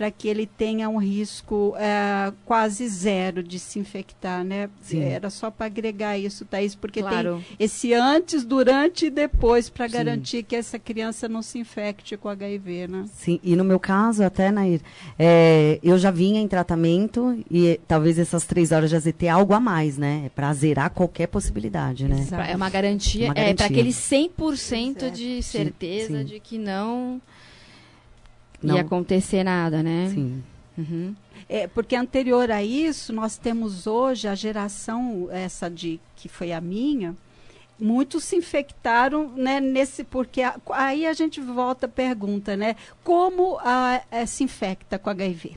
para 0.00 0.10
que 0.10 0.28
ele 0.28 0.46
tenha 0.46 0.88
um 0.88 0.96
risco 0.96 1.74
é, 1.76 2.32
quase 2.46 2.88
zero 2.88 3.42
de 3.42 3.58
se 3.58 3.78
infectar, 3.78 4.42
né? 4.42 4.70
Sim. 4.80 5.02
Era 5.02 5.28
só 5.28 5.50
para 5.50 5.66
agregar 5.66 6.16
isso, 6.16 6.46
Thaís, 6.46 6.74
porque 6.74 7.02
claro. 7.02 7.44
tem 7.46 7.56
esse 7.58 7.92
antes, 7.92 8.42
durante 8.42 9.04
e 9.04 9.10
depois 9.10 9.68
para 9.68 9.86
garantir 9.86 10.42
que 10.42 10.56
essa 10.56 10.78
criança 10.78 11.28
não 11.28 11.42
se 11.42 11.58
infecte 11.58 12.16
com 12.16 12.30
HIV, 12.30 12.88
né? 12.88 13.04
Sim, 13.12 13.38
e 13.44 13.54
no 13.54 13.62
meu 13.62 13.78
caso, 13.78 14.24
até, 14.24 14.50
Nair, 14.50 14.80
é, 15.18 15.78
eu 15.82 15.98
já 15.98 16.10
vinha 16.10 16.40
em 16.40 16.48
tratamento 16.48 17.38
e 17.50 17.78
talvez 17.86 18.18
essas 18.18 18.46
três 18.46 18.72
horas 18.72 18.88
de 18.88 18.96
AZT 18.96 19.26
é 19.26 19.28
algo 19.28 19.52
a 19.52 19.60
mais, 19.60 19.98
né? 19.98 20.22
É 20.24 20.28
para 20.30 20.50
zerar 20.54 20.88
qualquer 20.88 21.26
possibilidade, 21.26 22.08
né? 22.08 22.20
Exato. 22.20 22.50
É 22.50 22.56
uma 22.56 22.70
garantia, 22.70 23.26
uma 23.26 23.34
garantia. 23.34 23.52
é 23.52 23.54
para 23.54 23.66
aquele 23.66 23.90
100% 23.90 24.96
Exato. 24.96 25.10
de 25.10 25.42
certeza 25.42 26.06
sim, 26.06 26.18
sim. 26.20 26.24
de 26.24 26.40
que 26.40 26.56
não 26.56 27.20
não 28.62 28.76
ia 28.76 28.82
acontecer 28.82 29.44
nada, 29.44 29.82
né? 29.82 30.10
Sim. 30.12 30.42
Uhum. 30.76 31.14
É, 31.48 31.66
porque 31.66 31.96
anterior 31.96 32.50
a 32.50 32.62
isso, 32.62 33.12
nós 33.12 33.36
temos 33.36 33.86
hoje 33.86 34.28
a 34.28 34.34
geração, 34.34 35.28
essa 35.30 35.68
de 35.68 36.00
que 36.16 36.28
foi 36.28 36.52
a 36.52 36.60
minha, 36.60 37.14
muitos 37.80 38.24
se 38.24 38.36
infectaram 38.36 39.30
né, 39.30 39.58
nesse 39.58 40.04
porque 40.04 40.42
a, 40.42 40.60
aí 40.72 41.06
a 41.06 41.12
gente 41.12 41.40
volta 41.40 41.86
a 41.86 41.88
pergunta 41.88 42.54
né 42.56 42.76
como 43.02 43.58
a, 43.58 44.02
a, 44.10 44.26
se 44.26 44.44
infecta 44.44 44.98
com 44.98 45.08
HIV 45.08 45.56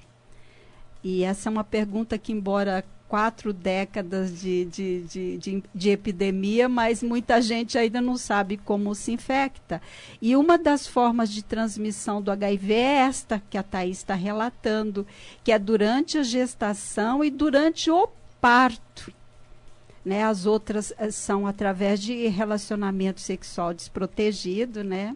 e 1.03 1.23
essa 1.23 1.49
é 1.49 1.51
uma 1.51 1.65
pergunta 1.65 2.17
que 2.17 2.31
embora 2.31 2.83
quatro 3.13 3.53
décadas 3.53 4.41
de, 4.41 4.65
de, 4.65 5.01
de, 5.01 5.37
de, 5.37 5.63
de 5.71 5.89
epidemia, 5.91 6.67
mas 6.67 7.03
muita 7.03 7.39
gente 7.43 7.77
ainda 7.77 8.01
não 8.01 8.17
sabe 8.17 8.57
como 8.57 8.95
se 8.95 9.11
infecta. 9.11 9.79
E 10.19 10.35
uma 10.35 10.57
das 10.57 10.87
formas 10.87 11.29
de 11.29 11.43
transmissão 11.43 12.23
do 12.23 12.31
HIV 12.31 12.73
é 12.73 13.01
esta 13.01 13.39
que 13.51 13.55
a 13.55 13.61
Thais 13.61 13.97
está 13.97 14.15
relatando, 14.15 15.05
que 15.43 15.51
é 15.51 15.59
durante 15.59 16.17
a 16.17 16.23
gestação 16.23 17.23
e 17.23 17.29
durante 17.29 17.91
o 17.91 18.09
parto. 18.41 19.13
Né? 20.03 20.23
As 20.23 20.47
outras 20.47 20.91
eh, 20.97 21.11
são 21.11 21.45
através 21.45 22.01
de 22.01 22.25
relacionamento 22.29 23.21
sexual 23.21 23.75
desprotegido, 23.75 24.83
né? 24.83 25.15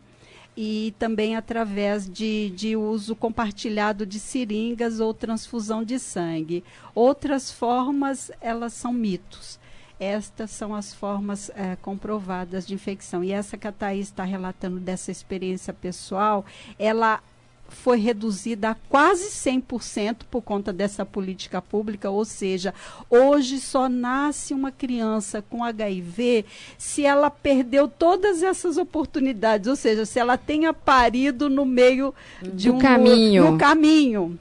E 0.60 0.96
também 0.98 1.36
através 1.36 2.10
de, 2.10 2.50
de 2.50 2.76
uso 2.76 3.16
compartilhado 3.16 4.08
de 4.08 4.20
seringas 4.20 5.00
ou 5.00 5.14
transfusão 5.14 5.84
de 5.84 6.00
sangue. 6.00 6.64
Outras 6.96 7.52
formas, 7.52 8.32
elas 8.42 8.74
são 8.74 8.92
mitos. 8.92 9.60
Estas 10.00 10.50
são 10.50 10.74
as 10.74 10.94
formas 10.94 11.52
é, 11.52 11.76
comprovadas 11.76 12.66
de 12.66 12.74
infecção. 12.74 13.24
E 13.24 13.32
essa 13.32 13.56
que 13.56 13.68
a 13.68 13.72
Thaís 13.72 14.08
está 14.08 14.24
relatando 14.24 14.80
dessa 14.80 15.12
experiência 15.12 15.74
pessoal, 15.74 16.44
ela 16.80 17.22
foi 17.70 18.00
reduzida 18.00 18.70
a 18.70 18.76
quase 18.76 19.30
100% 19.30 20.24
por 20.30 20.42
conta 20.42 20.72
dessa 20.72 21.06
política 21.06 21.62
pública, 21.62 22.10
ou 22.10 22.26
seja, 22.26 22.74
hoje 23.10 23.60
só 23.60 23.90
nasce 23.90 24.54
uma 24.54 24.72
criança 24.72 25.42
com 25.42 25.64
HIV 25.64 26.46
se 26.78 27.06
ela 27.06 27.30
perdeu 27.30 27.88
todas 27.88 28.44
essas 28.44 28.78
oportunidades, 28.78 29.68
ou 29.68 29.76
seja, 29.76 30.06
se 30.06 30.20
ela 30.20 30.38
tenha 30.38 30.74
parido 30.74 31.50
no 31.50 31.66
meio 31.66 32.14
de 32.42 32.70
um 32.70 32.80
caminho. 32.80 33.52
No 33.52 33.58
caminho. 33.58 34.40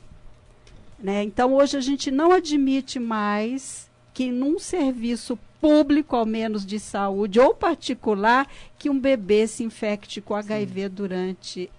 Né? 0.99 1.23
Então, 1.23 1.55
hoje 1.55 1.77
a 1.77 1.81
gente 1.81 2.11
não 2.11 2.33
admite 2.33 2.99
mais 2.99 3.89
que 4.15 4.31
num 4.31 4.59
serviço 4.59 5.39
público, 5.61 6.17
ao 6.17 6.25
menos 6.25 6.65
de 6.65 6.79
saúde, 6.79 7.41
ou 7.41 7.55
particular, 7.55 8.49
que 8.79 8.89
um 8.89 8.99
bebê 8.99 9.47
se 9.47 9.63
infecte 9.63 10.21
com 10.21 10.35
HIV 10.35 10.83
Sim. 10.83 10.89
durante 10.89 11.71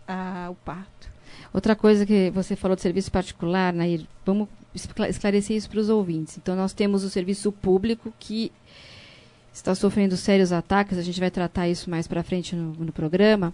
o 0.49 0.55
parto. 0.55 1.16
Outra 1.53 1.75
coisa 1.75 2.05
que 2.05 2.29
você 2.31 2.55
falou 2.55 2.75
de 2.75 2.81
serviço 2.81 3.11
particular, 3.11 3.73
Nair, 3.73 4.01
vamos 4.25 4.47
esclarecer 4.73 5.55
isso 5.55 5.69
para 5.69 5.79
os 5.79 5.89
ouvintes. 5.89 6.37
Então, 6.37 6.55
nós 6.55 6.73
temos 6.73 7.03
o 7.03 7.09
serviço 7.09 7.51
público 7.51 8.13
que 8.19 8.51
está 9.53 9.73
sofrendo 9.73 10.15
sérios 10.15 10.51
ataques, 10.51 10.97
a 10.97 11.01
gente 11.01 11.19
vai 11.19 11.31
tratar 11.31 11.67
isso 11.67 11.89
mais 11.89 12.07
para 12.07 12.21
frente 12.21 12.55
no, 12.55 12.73
no 12.73 12.91
programa. 12.91 13.53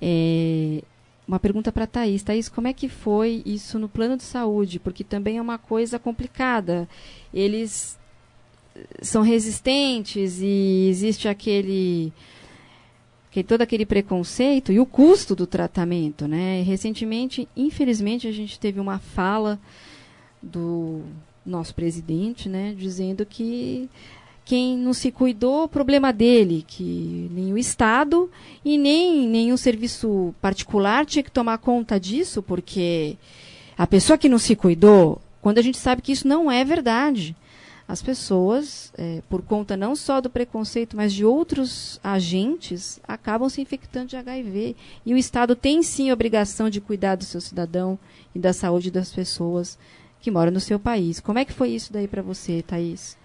É, 0.00 0.82
uma 1.26 1.38
pergunta 1.38 1.72
para 1.72 1.84
a 1.84 1.86
Thaís. 1.86 2.22
Thaís, 2.22 2.48
como 2.48 2.68
é 2.68 2.72
que 2.72 2.88
foi 2.88 3.42
isso 3.44 3.78
no 3.78 3.88
plano 3.88 4.16
de 4.16 4.22
saúde? 4.22 4.78
Porque 4.78 5.04
também 5.04 5.38
é 5.38 5.42
uma 5.42 5.58
coisa 5.58 5.98
complicada. 5.98 6.88
Eles 7.32 7.98
são 9.00 9.22
resistentes 9.22 10.38
e 10.40 10.88
existe 10.88 11.28
aquele 11.28 12.12
que 13.36 13.44
todo 13.44 13.60
aquele 13.60 13.84
preconceito 13.84 14.72
e 14.72 14.80
o 14.80 14.86
custo 14.86 15.36
do 15.36 15.46
tratamento, 15.46 16.26
né? 16.26 16.62
Recentemente, 16.62 17.46
infelizmente, 17.54 18.26
a 18.26 18.32
gente 18.32 18.58
teve 18.58 18.80
uma 18.80 18.98
fala 18.98 19.60
do 20.42 21.02
nosso 21.44 21.74
presidente, 21.74 22.48
né, 22.48 22.74
dizendo 22.74 23.26
que 23.26 23.90
quem 24.42 24.78
não 24.78 24.94
se 24.94 25.12
cuidou, 25.12 25.68
problema 25.68 26.14
dele, 26.14 26.64
que 26.66 27.28
nem 27.30 27.52
o 27.52 27.58
Estado 27.58 28.30
e 28.64 28.78
nem 28.78 29.28
nenhum 29.28 29.58
serviço 29.58 30.34
particular 30.40 31.04
tinha 31.04 31.22
que 31.22 31.30
tomar 31.30 31.58
conta 31.58 32.00
disso, 32.00 32.42
porque 32.42 33.18
a 33.76 33.86
pessoa 33.86 34.16
que 34.16 34.30
não 34.30 34.38
se 34.38 34.56
cuidou, 34.56 35.20
quando 35.42 35.58
a 35.58 35.62
gente 35.62 35.76
sabe 35.76 36.00
que 36.00 36.12
isso 36.12 36.26
não 36.26 36.50
é 36.50 36.64
verdade, 36.64 37.36
as 37.88 38.02
pessoas, 38.02 38.92
é, 38.98 39.22
por 39.28 39.42
conta 39.42 39.76
não 39.76 39.94
só 39.94 40.20
do 40.20 40.28
preconceito, 40.28 40.96
mas 40.96 41.12
de 41.12 41.24
outros 41.24 42.00
agentes, 42.02 42.98
acabam 43.06 43.48
se 43.48 43.60
infectando 43.60 44.08
de 44.08 44.16
HIV. 44.16 44.74
E 45.04 45.14
o 45.14 45.16
Estado 45.16 45.54
tem 45.54 45.82
sim 45.82 46.10
a 46.10 46.14
obrigação 46.14 46.68
de 46.68 46.80
cuidar 46.80 47.14
do 47.14 47.24
seu 47.24 47.40
cidadão 47.40 47.98
e 48.34 48.38
da 48.38 48.52
saúde 48.52 48.90
das 48.90 49.12
pessoas 49.12 49.78
que 50.20 50.30
moram 50.30 50.50
no 50.50 50.60
seu 50.60 50.78
país. 50.80 51.20
Como 51.20 51.38
é 51.38 51.44
que 51.44 51.52
foi 51.52 51.70
isso 51.70 51.92
daí 51.92 52.08
para 52.08 52.22
você, 52.22 52.62
Thaís? 52.62 53.16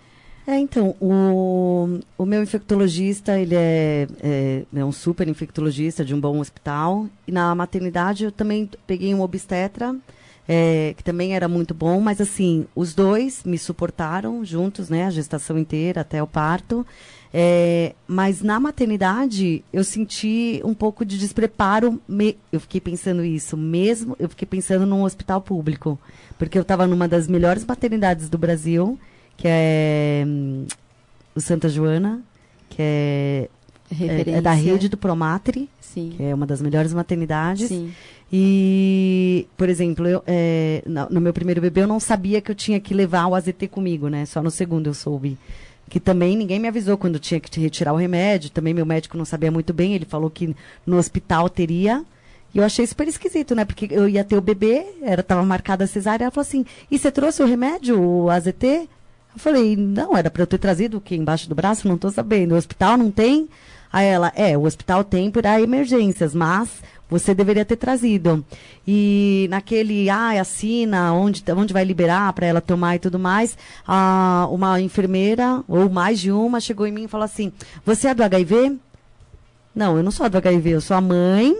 É, 0.45 0.57
então, 0.57 0.95
o, 0.99 1.99
o 2.17 2.25
meu 2.25 2.41
infectologista, 2.41 3.39
ele 3.39 3.55
é, 3.55 4.07
é, 4.21 4.63
é, 4.73 4.85
um 4.85 4.91
super 4.91 5.27
infectologista 5.27 6.03
de 6.03 6.13
um 6.13 6.19
bom 6.19 6.39
hospital. 6.39 7.07
E 7.27 7.31
na 7.31 7.53
maternidade 7.55 8.25
eu 8.25 8.31
também 8.31 8.69
peguei 8.85 9.13
um 9.13 9.21
obstetra, 9.21 9.95
é, 10.53 10.93
que 10.97 11.01
também 11.01 11.33
era 11.33 11.47
muito 11.47 11.73
bom, 11.73 12.01
mas 12.01 12.19
assim, 12.19 12.65
os 12.75 12.93
dois 12.93 13.41
me 13.45 13.57
suportaram 13.57 14.43
juntos, 14.43 14.89
né, 14.89 15.05
a 15.05 15.09
gestação 15.09 15.57
inteira 15.57 16.01
até 16.01 16.21
o 16.21 16.27
parto. 16.27 16.85
É, 17.33 17.95
mas 18.05 18.41
na 18.41 18.59
maternidade 18.59 19.63
eu 19.71 19.81
senti 19.85 20.61
um 20.65 20.73
pouco 20.73 21.05
de 21.05 21.17
despreparo. 21.17 22.01
Me, 22.05 22.37
eu 22.51 22.59
fiquei 22.59 22.81
pensando 22.81 23.23
isso 23.23 23.55
mesmo. 23.55 24.13
Eu 24.19 24.27
fiquei 24.27 24.45
pensando 24.45 24.85
num 24.85 25.03
hospital 25.03 25.39
público, 25.39 25.97
porque 26.37 26.57
eu 26.57 26.63
estava 26.63 26.85
numa 26.85 27.07
das 27.07 27.29
melhores 27.29 27.63
maternidades 27.65 28.27
do 28.27 28.37
Brasil 28.37 28.99
que 29.37 29.47
é 29.47 30.25
hum, 30.27 30.65
o 31.33 31.39
Santa 31.39 31.69
Joana, 31.69 32.21
que 32.69 32.81
é, 32.81 33.49
é, 33.89 34.29
é, 34.31 34.41
da 34.41 34.51
rede 34.51 34.89
do 34.89 34.97
Promatri, 34.97 35.69
Sim. 35.79 36.13
que 36.15 36.23
é 36.23 36.35
uma 36.35 36.45
das 36.45 36.61
melhores 36.61 36.93
maternidades. 36.93 37.69
Sim. 37.69 37.93
E, 38.33 39.45
por 39.57 39.67
exemplo, 39.67 40.07
eu, 40.07 40.23
é, 40.25 40.81
no, 40.85 41.19
meu 41.19 41.33
primeiro 41.33 41.59
bebê 41.59 41.81
eu 41.81 41.87
não 41.87 41.99
sabia 41.99 42.39
que 42.39 42.49
eu 42.49 42.55
tinha 42.55 42.79
que 42.79 42.93
levar 42.93 43.27
o 43.27 43.35
AZT 43.35 43.67
comigo, 43.69 44.07
né? 44.07 44.25
Só 44.25 44.41
no 44.41 44.49
segundo 44.49 44.87
eu 44.87 44.93
soube. 44.93 45.37
Que 45.89 45.99
também 45.99 46.37
ninguém 46.37 46.57
me 46.57 46.69
avisou 46.69 46.97
quando 46.97 47.19
tinha 47.19 47.41
que 47.41 47.59
retirar 47.59 47.91
o 47.91 47.97
remédio. 47.97 48.49
Também 48.49 48.73
meu 48.73 48.85
médico 48.85 49.17
não 49.17 49.25
sabia 49.25 49.51
muito 49.51 49.73
bem. 49.73 49.93
Ele 49.93 50.05
falou 50.05 50.29
que 50.29 50.55
no 50.85 50.97
hospital 50.97 51.49
teria. 51.49 52.05
E 52.53 52.59
eu 52.59 52.63
achei 52.63 52.87
super 52.87 53.05
esquisito, 53.07 53.53
né? 53.53 53.65
Porque 53.65 53.89
eu 53.91 54.07
ia 54.07 54.23
ter 54.23 54.37
o 54.37 54.41
bebê, 54.41 54.85
era 55.01 55.21
tava 55.21 55.43
marcada 55.43 55.83
a 55.83 55.87
cesárea. 55.87 56.23
Ela 56.23 56.31
falou 56.31 56.47
assim: 56.47 56.65
e 56.89 56.97
você 56.97 57.11
trouxe 57.11 57.43
o 57.43 57.45
remédio, 57.45 58.01
o 58.01 58.29
AZT? 58.29 58.63
Eu 59.33 59.39
falei, 59.39 59.75
não, 59.77 60.15
era 60.15 60.29
para 60.29 60.43
eu 60.43 60.47
ter 60.47 60.57
trazido 60.57 60.97
o 60.97 61.01
que 61.01 61.15
embaixo 61.15 61.47
do 61.47 61.55
braço, 61.55 61.87
não 61.87 61.95
estou 61.95 62.11
sabendo. 62.11 62.53
O 62.53 62.57
hospital 62.57 62.97
não 62.97 63.09
tem? 63.09 63.47
Aí 63.91 64.05
ela, 64.05 64.31
é, 64.35 64.57
o 64.57 64.63
hospital 64.63 65.03
tem 65.03 65.29
para 65.29 65.61
emergências, 65.61 66.33
mas 66.33 66.81
você 67.11 67.35
deveria 67.35 67.65
ter 67.65 67.75
trazido. 67.75 68.43
E 68.87 69.45
naquele, 69.49 70.09
ah, 70.09 70.39
assina, 70.39 71.13
onde, 71.13 71.43
onde 71.55 71.73
vai 71.73 71.83
liberar 71.83 72.31
para 72.31 72.47
ela 72.47 72.61
tomar 72.61 72.95
e 72.95 72.99
tudo 72.99 73.19
mais, 73.19 73.57
a, 73.85 74.47
uma 74.49 74.79
enfermeira, 74.79 75.61
ou 75.67 75.89
mais 75.89 76.21
de 76.21 76.31
uma, 76.31 76.61
chegou 76.61 76.87
em 76.87 76.91
mim 76.91 77.03
e 77.03 77.07
falou 77.09 77.25
assim: 77.25 77.51
Você 77.85 78.07
é 78.07 78.13
do 78.13 78.23
HIV? 78.23 78.79
Não, 79.75 79.97
eu 79.97 80.03
não 80.03 80.11
sou 80.11 80.29
do 80.29 80.37
HIV, 80.37 80.69
eu 80.69 80.81
sou 80.81 80.95
a 80.95 81.01
mãe, 81.01 81.55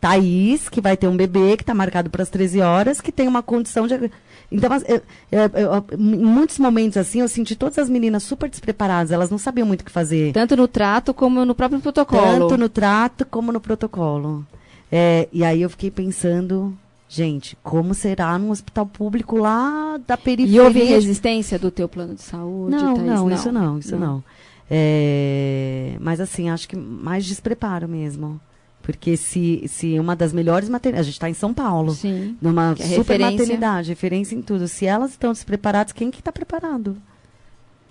Thaís, 0.00 0.68
que 0.68 0.80
vai 0.80 0.96
ter 0.96 1.06
um 1.06 1.16
bebê 1.16 1.56
que 1.56 1.62
está 1.62 1.74
marcado 1.74 2.10
para 2.10 2.22
as 2.22 2.28
13 2.28 2.60
horas, 2.60 3.00
que 3.00 3.12
tem 3.12 3.28
uma 3.28 3.42
condição 3.42 3.86
de. 3.86 4.10
Então, 4.50 4.70
eu, 4.88 5.02
eu, 5.30 5.50
eu, 5.54 5.84
em 5.96 6.24
muitos 6.24 6.58
momentos 6.58 6.96
assim, 6.96 7.20
eu 7.20 7.28
senti 7.28 7.54
todas 7.54 7.78
as 7.78 7.88
meninas 7.88 8.24
super 8.24 8.48
despreparadas, 8.48 9.12
elas 9.12 9.30
não 9.30 9.38
sabiam 9.38 9.66
muito 9.66 9.82
o 9.82 9.84
que 9.84 9.92
fazer. 9.92 10.32
Tanto 10.32 10.56
no 10.56 10.66
trato 10.66 11.14
como 11.14 11.44
no 11.44 11.54
próprio 11.54 11.80
protocolo. 11.80 12.22
Tanto 12.22 12.56
no 12.56 12.68
trato 12.68 13.24
como 13.26 13.52
no 13.52 13.60
protocolo. 13.60 14.44
É, 14.90 15.28
e 15.32 15.44
aí 15.44 15.62
eu 15.62 15.70
fiquei 15.70 15.90
pensando, 15.90 16.76
gente, 17.08 17.56
como 17.62 17.94
será 17.94 18.38
num 18.38 18.50
hospital 18.50 18.86
público 18.86 19.36
lá 19.36 19.98
da 20.06 20.16
periferia? 20.16 20.56
E 20.56 20.60
houve 20.60 20.82
resistência 20.82 21.58
do 21.58 21.70
teu 21.70 21.88
plano 21.88 22.14
de 22.14 22.22
saúde? 22.22 22.76
Não, 22.76 22.94
Thaís? 22.94 23.06
não, 23.06 23.30
isso 23.30 23.52
não, 23.52 23.78
isso 23.78 23.96
não. 23.96 24.14
não. 24.14 24.24
É, 24.70 25.96
mas 26.00 26.20
assim, 26.20 26.50
acho 26.50 26.68
que 26.68 26.76
mais 26.76 27.24
despreparo 27.24 27.88
mesmo. 27.88 28.40
Porque 28.82 29.18
se, 29.18 29.64
se 29.68 29.98
uma 29.98 30.16
das 30.16 30.32
melhores 30.32 30.68
maternidades, 30.68 31.06
a 31.06 31.10
gente 31.10 31.16
está 31.16 31.28
em 31.28 31.34
São 31.34 31.52
Paulo, 31.52 31.92
Sim, 31.92 32.38
numa 32.40 32.72
é 32.72 32.76
super 32.76 32.96
referência. 32.96 33.30
maternidade, 33.30 33.88
referência 33.90 34.34
em 34.34 34.40
tudo. 34.40 34.66
Se 34.66 34.86
elas 34.86 35.10
estão 35.10 35.32
despreparadas, 35.32 35.92
quem 35.92 36.10
que 36.10 36.20
está 36.20 36.32
preparado? 36.32 36.96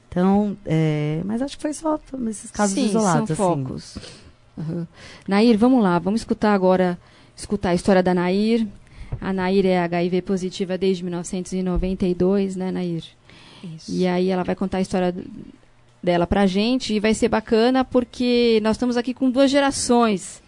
Então, 0.10 0.58
é, 0.66 1.22
mas 1.24 1.42
acho 1.42 1.56
que 1.56 1.62
foi 1.62 1.74
só 1.74 2.00
nesses 2.18 2.50
casos 2.50 2.74
Sim, 2.74 2.88
isolados. 2.88 3.38
São 3.38 3.54
assim. 3.54 3.64
focos. 3.64 3.98
Uhum. 4.58 4.88
Nair, 5.28 5.58
vamos 5.58 5.84
lá, 5.84 6.00
vamos 6.00 6.22
escutar 6.22 6.54
agora, 6.54 6.98
escutar 7.36 7.70
a 7.70 7.76
história 7.76 8.02
da 8.02 8.14
Nair. 8.14 8.68
A 9.22 9.32
Nair 9.32 9.66
é 9.66 9.80
HIV 9.80 10.22
positiva 10.24 10.78
desde 10.78 11.04
1992, 11.04 12.56
né, 12.56 12.72
Nair? 12.72 13.04
Isso. 13.64 13.92
E 13.92 14.08
aí 14.08 14.30
ela 14.30 14.44
vai 14.44 14.56
contar 14.56 14.80
a 14.80 14.82
história 14.82 15.14
dela 16.02 16.28
pra 16.28 16.46
gente 16.46 16.94
e 16.94 17.00
vai 17.00 17.14
ser 17.14 17.28
bacana 17.28 17.84
porque 17.84 18.60
nós 18.62 18.76
estamos 18.76 18.98
aqui 18.98 19.14
com 19.14 19.30
duas 19.30 19.50
gerações 19.50 20.42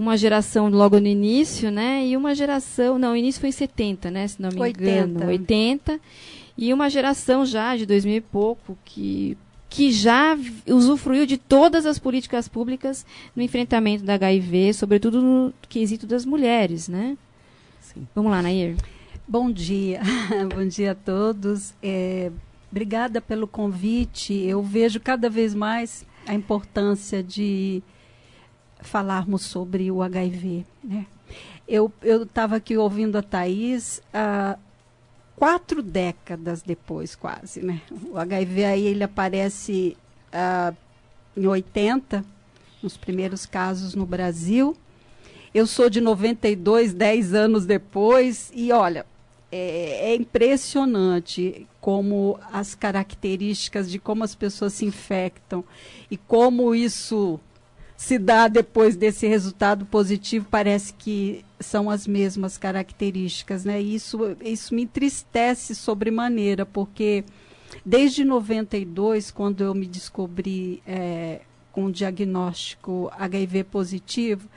uma 0.00 0.16
geração 0.16 0.70
logo 0.70 0.98
no 0.98 1.06
início, 1.06 1.70
né? 1.70 2.06
E 2.06 2.16
uma 2.16 2.34
geração, 2.34 2.98
não, 2.98 3.12
o 3.12 3.16
início 3.16 3.38
foi 3.38 3.50
em 3.50 3.52
70, 3.52 4.10
né? 4.10 4.26
Se 4.26 4.40
não 4.40 4.48
me 4.48 4.58
80. 4.58 4.90
engano, 4.90 5.26
80. 5.26 6.00
E 6.56 6.72
uma 6.72 6.88
geração 6.88 7.44
já 7.44 7.76
de 7.76 7.84
2000 7.84 8.16
e 8.16 8.20
pouco 8.22 8.78
que 8.82 9.36
que 9.70 9.92
já 9.92 10.36
usufruiu 10.66 11.24
de 11.24 11.38
todas 11.38 11.86
as 11.86 11.96
políticas 11.96 12.48
públicas 12.48 13.06
no 13.36 13.40
enfrentamento 13.40 14.04
da 14.04 14.14
HIV, 14.14 14.74
sobretudo 14.74 15.22
no 15.22 15.54
quesito 15.68 16.08
das 16.08 16.26
mulheres, 16.26 16.88
né? 16.88 17.16
Sim. 17.80 18.06
Vamos 18.12 18.32
lá, 18.32 18.42
Nair. 18.42 18.76
Bom 19.28 19.50
dia, 19.50 20.00
bom 20.52 20.66
dia 20.66 20.90
a 20.90 20.94
todos. 20.96 21.72
É, 21.80 22.32
obrigada 22.68 23.20
pelo 23.20 23.46
convite. 23.46 24.34
Eu 24.34 24.60
vejo 24.60 24.98
cada 24.98 25.30
vez 25.30 25.54
mais 25.54 26.04
a 26.26 26.34
importância 26.34 27.22
de 27.22 27.80
falarmos 28.80 29.42
sobre 29.42 29.88
o 29.88 30.02
HIV. 30.02 30.66
Né? 30.82 31.06
Eu 31.68 31.92
estava 32.04 32.56
aqui 32.56 32.76
ouvindo 32.76 33.16
a 33.16 33.22
Thais 33.22 34.02
uh, 34.12 34.58
quatro 35.40 35.82
décadas 35.82 36.60
depois, 36.60 37.16
quase. 37.16 37.62
Né? 37.62 37.80
O 38.12 38.18
HIV 38.18 38.64
aí 38.66 38.86
ele 38.86 39.02
aparece 39.02 39.96
uh, 40.34 40.76
em 41.34 41.46
80, 41.46 42.22
nos 42.82 42.98
primeiros 42.98 43.46
casos 43.46 43.94
no 43.94 44.04
Brasil. 44.04 44.76
Eu 45.54 45.66
sou 45.66 45.88
de 45.88 45.98
92, 45.98 46.92
10 46.92 47.32
anos 47.32 47.64
depois, 47.64 48.52
e 48.54 48.70
olha, 48.70 49.06
é, 49.50 50.10
é, 50.10 50.14
impressionante 50.14 51.66
como 51.80 52.38
as 52.52 52.74
características 52.74 53.90
de 53.90 53.98
como 53.98 54.22
as 54.22 54.34
pessoas 54.34 54.74
se 54.74 54.84
infectam 54.84 55.64
e 56.10 56.18
como 56.18 56.74
isso 56.74 57.40
se 58.00 58.18
dá 58.18 58.48
depois 58.48 58.96
desse 58.96 59.26
resultado 59.26 59.84
positivo, 59.84 60.46
parece 60.50 60.94
que 60.94 61.44
são 61.60 61.90
as 61.90 62.06
mesmas 62.06 62.56
características, 62.56 63.66
né? 63.66 63.78
isso, 63.78 64.38
isso 64.40 64.74
me 64.74 64.84
entristece 64.84 65.74
sobremaneira, 65.74 66.64
porque 66.64 67.22
desde 67.84 68.24
92, 68.24 69.30
quando 69.30 69.62
eu 69.62 69.74
me 69.74 69.86
descobri 69.86 70.82
é, 70.86 71.42
com 71.72 71.84
o 71.84 71.92
diagnóstico 71.92 73.10
HIV 73.18 73.64
positivo, 73.64 74.48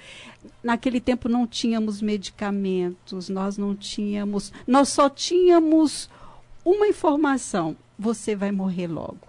naquele 0.64 1.02
tempo 1.02 1.28
não 1.28 1.46
tínhamos 1.46 2.02
medicamentos, 2.02 3.28
nós 3.28 3.58
não 3.58 3.76
tínhamos, 3.76 4.54
nós 4.66 4.88
só 4.88 5.10
tínhamos 5.10 6.10
uma 6.64 6.88
informação: 6.88 7.76
você 8.00 8.38
vai 8.38 8.54
morrer 8.54 8.88
logo. 8.88 9.28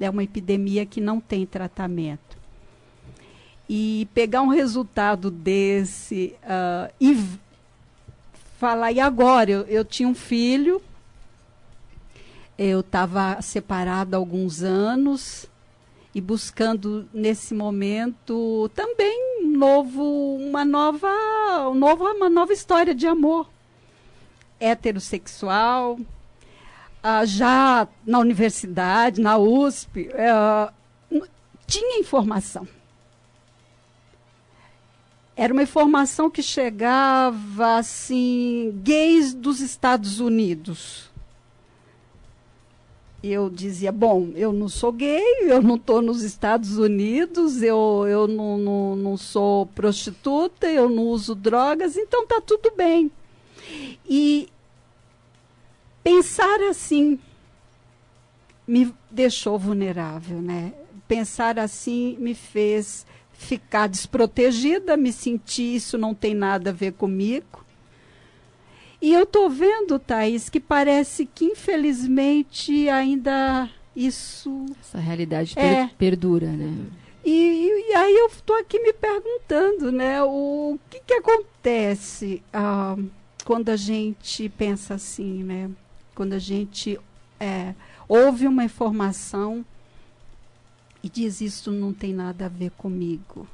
É 0.00 0.08
uma 0.08 0.24
epidemia 0.24 0.86
que 0.86 1.02
não 1.02 1.20
tem 1.20 1.44
tratamento 1.44 2.31
e 3.68 4.08
pegar 4.14 4.42
um 4.42 4.48
resultado 4.48 5.30
desse 5.30 6.34
uh, 6.42 6.92
e 7.00 7.16
falar, 8.58 8.92
e 8.92 9.00
agora? 9.00 9.50
Eu, 9.50 9.60
eu 9.62 9.84
tinha 9.84 10.08
um 10.08 10.14
filho, 10.14 10.80
eu 12.58 12.80
estava 12.80 13.40
separada 13.40 14.16
há 14.16 14.18
alguns 14.18 14.62
anos 14.62 15.46
e 16.14 16.20
buscando 16.20 17.08
nesse 17.12 17.54
momento 17.54 18.70
também 18.74 19.42
novo, 19.42 20.36
uma 20.36 20.64
nova, 20.64 21.08
um 21.70 21.74
novo, 21.74 22.04
uma 22.04 22.28
nova 22.28 22.52
história 22.52 22.94
de 22.94 23.06
amor 23.06 23.48
heterossexual, 24.60 25.94
uh, 25.94 27.26
já 27.26 27.88
na 28.06 28.20
universidade, 28.20 29.20
na 29.20 29.36
USP, 29.36 30.08
uh, 30.08 31.22
tinha 31.66 31.98
informação 31.98 32.68
era 35.42 35.52
uma 35.52 35.64
informação 35.64 36.30
que 36.30 36.40
chegava 36.40 37.76
assim, 37.76 38.72
gays 38.76 39.34
dos 39.34 39.58
Estados 39.60 40.20
Unidos. 40.20 41.10
eu 43.24 43.50
dizia, 43.50 43.90
bom, 43.90 44.30
eu 44.36 44.52
não 44.52 44.68
sou 44.68 44.92
gay, 44.92 45.20
eu 45.42 45.60
não 45.60 45.74
estou 45.74 46.00
nos 46.00 46.22
Estados 46.22 46.78
Unidos, 46.78 47.60
eu, 47.60 48.06
eu 48.08 48.28
não, 48.28 48.56
não, 48.56 48.94
não 48.94 49.16
sou 49.16 49.66
prostituta, 49.66 50.68
eu 50.68 50.88
não 50.88 51.08
uso 51.08 51.34
drogas, 51.34 51.96
então 51.96 52.24
tá 52.24 52.40
tudo 52.40 52.72
bem. 52.76 53.10
E 54.08 54.48
pensar 56.04 56.60
assim 56.70 57.18
me 58.64 58.94
deixou 59.10 59.58
vulnerável, 59.58 60.40
né? 60.40 60.72
Pensar 61.08 61.58
assim 61.58 62.16
me 62.20 62.32
fez 62.32 63.04
ficar 63.42 63.88
desprotegida, 63.88 64.96
me 64.96 65.12
sentir 65.12 65.76
isso 65.76 65.98
não 65.98 66.14
tem 66.14 66.34
nada 66.34 66.70
a 66.70 66.72
ver 66.72 66.92
comigo. 66.92 67.64
E 69.00 69.12
eu 69.12 69.24
estou 69.24 69.50
vendo, 69.50 69.98
Thaís, 69.98 70.48
que 70.48 70.60
parece 70.60 71.26
que 71.26 71.44
infelizmente 71.44 72.88
ainda 72.88 73.68
isso. 73.96 74.64
Essa 74.80 74.98
realidade 74.98 75.58
é, 75.58 75.90
perdura, 75.98 76.46
né? 76.46 76.72
E, 77.24 77.90
e 77.90 77.94
aí 77.94 78.16
eu 78.16 78.26
estou 78.26 78.56
aqui 78.56 78.78
me 78.78 78.92
perguntando, 78.92 79.90
né? 79.90 80.22
O 80.22 80.78
que, 80.88 81.00
que 81.00 81.14
acontece 81.14 82.42
ah, 82.52 82.96
quando 83.44 83.68
a 83.70 83.76
gente 83.76 84.48
pensa 84.50 84.94
assim, 84.94 85.42
né? 85.42 85.70
Quando 86.14 86.34
a 86.34 86.38
gente 86.38 86.98
é, 87.40 87.74
ouve 88.08 88.46
uma 88.46 88.64
informação 88.64 89.64
e 91.02 91.08
diz 91.08 91.40
isso 91.40 91.70
não 91.70 91.92
tem 91.92 92.14
nada 92.14 92.46
a 92.46 92.48
ver 92.48 92.70
comigo. 92.72 93.46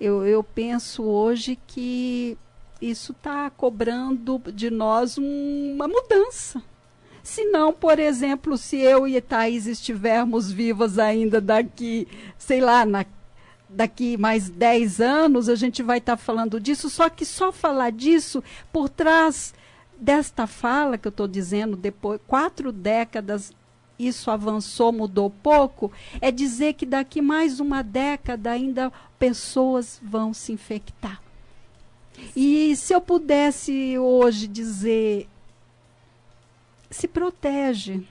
Eu, 0.00 0.26
eu 0.26 0.42
penso 0.42 1.02
hoje 1.04 1.58
que 1.66 2.36
isso 2.80 3.12
está 3.12 3.48
cobrando 3.50 4.40
de 4.52 4.70
nós 4.70 5.16
um, 5.16 5.74
uma 5.74 5.88
mudança. 5.88 6.62
Se 7.22 7.44
não, 7.44 7.72
por 7.72 7.98
exemplo, 7.98 8.56
se 8.56 8.76
eu 8.76 9.08
e 9.08 9.20
Thaís 9.20 9.66
estivermos 9.66 10.52
vivas 10.52 10.98
ainda 10.98 11.40
daqui, 11.40 12.06
sei 12.38 12.60
lá, 12.60 12.84
na, 12.84 13.04
daqui 13.68 14.16
mais 14.16 14.48
10 14.48 15.00
anos, 15.00 15.48
a 15.48 15.54
gente 15.54 15.82
vai 15.82 15.98
estar 15.98 16.16
tá 16.16 16.22
falando 16.22 16.60
disso, 16.60 16.88
só 16.88 17.08
que 17.08 17.24
só 17.24 17.50
falar 17.50 17.90
disso 17.90 18.44
por 18.72 18.88
trás 18.88 19.54
desta 19.98 20.46
fala 20.46 20.98
que 20.98 21.08
eu 21.08 21.10
estou 21.10 21.26
dizendo, 21.26 21.76
depois 21.76 22.20
quatro 22.26 22.70
décadas 22.70 23.52
isso 23.98 24.30
avançou, 24.30 24.92
mudou 24.92 25.30
pouco, 25.30 25.90
é 26.20 26.30
dizer 26.30 26.74
que 26.74 26.84
daqui 26.84 27.20
mais 27.20 27.60
uma 27.60 27.82
década 27.82 28.50
ainda 28.50 28.92
pessoas 29.18 30.00
vão 30.02 30.34
se 30.34 30.52
infectar. 30.52 31.22
E 32.34 32.74
se 32.76 32.94
eu 32.94 33.00
pudesse 33.00 33.98
hoje 33.98 34.46
dizer, 34.46 35.28
se 36.90 37.06
protege, 37.06 38.02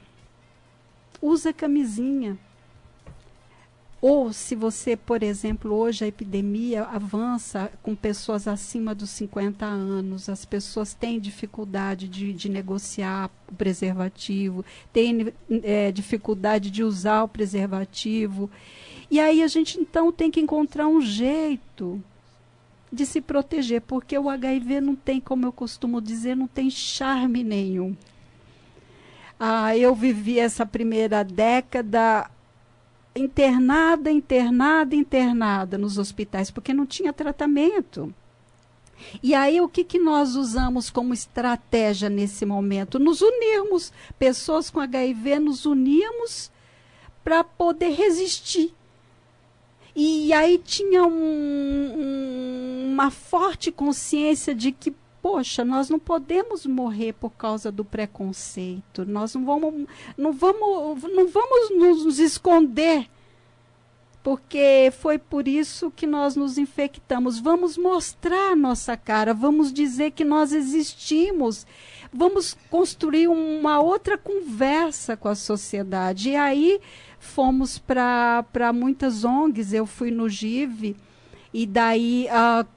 usa 1.21 1.51
camisinha. 1.51 2.38
Ou 4.07 4.31
se 4.31 4.53
você, 4.53 4.95
por 4.95 5.23
exemplo, 5.23 5.73
hoje 5.73 6.05
a 6.05 6.07
epidemia 6.07 6.83
avança 6.83 7.71
com 7.81 7.95
pessoas 7.95 8.47
acima 8.47 8.93
dos 8.93 9.09
50 9.09 9.65
anos, 9.65 10.29
as 10.29 10.45
pessoas 10.45 10.93
têm 10.93 11.19
dificuldade 11.19 12.07
de, 12.07 12.31
de 12.31 12.47
negociar 12.47 13.31
o 13.51 13.55
preservativo, 13.55 14.63
têm 14.93 15.33
é, 15.63 15.91
dificuldade 15.91 16.69
de 16.69 16.83
usar 16.83 17.23
o 17.23 17.27
preservativo. 17.27 18.47
E 19.09 19.19
aí 19.19 19.41
a 19.41 19.47
gente 19.47 19.79
então 19.79 20.11
tem 20.11 20.29
que 20.29 20.39
encontrar 20.39 20.87
um 20.87 21.01
jeito 21.01 21.99
de 22.93 23.07
se 23.07 23.19
proteger, 23.19 23.81
porque 23.81 24.15
o 24.19 24.29
HIV 24.29 24.81
não 24.81 24.95
tem, 24.95 25.19
como 25.19 25.47
eu 25.47 25.51
costumo 25.51 25.99
dizer, 25.99 26.35
não 26.35 26.45
tem 26.45 26.69
charme 26.69 27.43
nenhum. 27.43 27.97
Ah, 29.39 29.75
eu 29.75 29.95
vivi 29.95 30.37
essa 30.37 30.63
primeira 30.63 31.23
década 31.23 32.29
internada, 33.16 34.11
internada, 34.11 34.95
internada 34.95 35.78
nos 35.78 35.97
hospitais, 35.97 36.51
porque 36.51 36.74
não 36.74 36.86
tinha 36.86 37.13
tratamento. 37.13 38.13
E 39.22 39.34
aí, 39.34 39.59
o 39.61 39.68
que, 39.70 39.84
que 39.84 39.99
nós 39.99 40.36
usamos 40.36 40.89
como 40.89 41.13
estratégia 41.13 42.09
nesse 42.09 42.45
momento? 42.45 42.97
Nos 42.97 43.22
unirmos. 43.22 43.91
Pessoas 44.18 44.70
com 44.70 44.80
HIV 44.80 45.39
nos 45.39 45.66
uníamos 45.66 46.51
para 47.24 47.43
poder 47.43 47.89
resistir 47.89 48.74
e 49.95 50.34
aí 50.34 50.57
tinha 50.57 51.05
um, 51.05 51.13
um, 51.13 52.91
uma 52.91 53.09
forte 53.09 53.72
consciência 53.72 54.53
de 54.53 54.74
que, 54.74 54.93
poxa, 55.26 55.65
nós 55.65 55.89
não 55.89 55.97
podemos 55.97 56.67
morrer 56.67 57.13
por 57.13 57.32
causa 57.32 57.71
do 57.71 57.84
preconceito. 57.84 59.03
Nós 59.07 59.34
não 59.34 59.43
vamos, 59.43 59.88
não 60.15 60.32
vamos, 60.32 61.01
não 61.01 61.28
vamos 61.28 62.03
nos 62.05 62.19
esconder 62.19 63.09
porque 64.21 64.93
foi 64.99 65.17
por 65.17 65.47
isso 65.47 65.89
que 65.89 66.05
nós 66.05 66.36
nos 66.36 66.59
infectamos. 66.59 67.39
Vamos 67.39 67.76
mostrar 67.76 68.51
a 68.51 68.55
nossa 68.55 68.95
cara, 68.95 69.34
vamos 69.34 69.73
dizer 69.73 70.11
que 70.11 70.23
nós 70.23 70.53
existimos, 70.53 71.65
vamos 72.13 72.55
construir 72.69 73.28
uma 73.28 73.80
outra 73.80 74.19
conversa 74.19 75.17
com 75.17 75.28
a 75.28 75.34
sociedade. 75.34 76.30
E 76.30 76.36
aí 76.36 76.80
fomos 77.17 77.80
para 77.80 78.71
muitas 78.71 79.23
ONGs, 79.23 79.73
eu 79.73 79.88
fui 79.88 80.11
no 80.11 80.30
GIV, 80.30 80.95
e 81.51 81.65
daí 81.65 82.28
uh, 82.28 82.76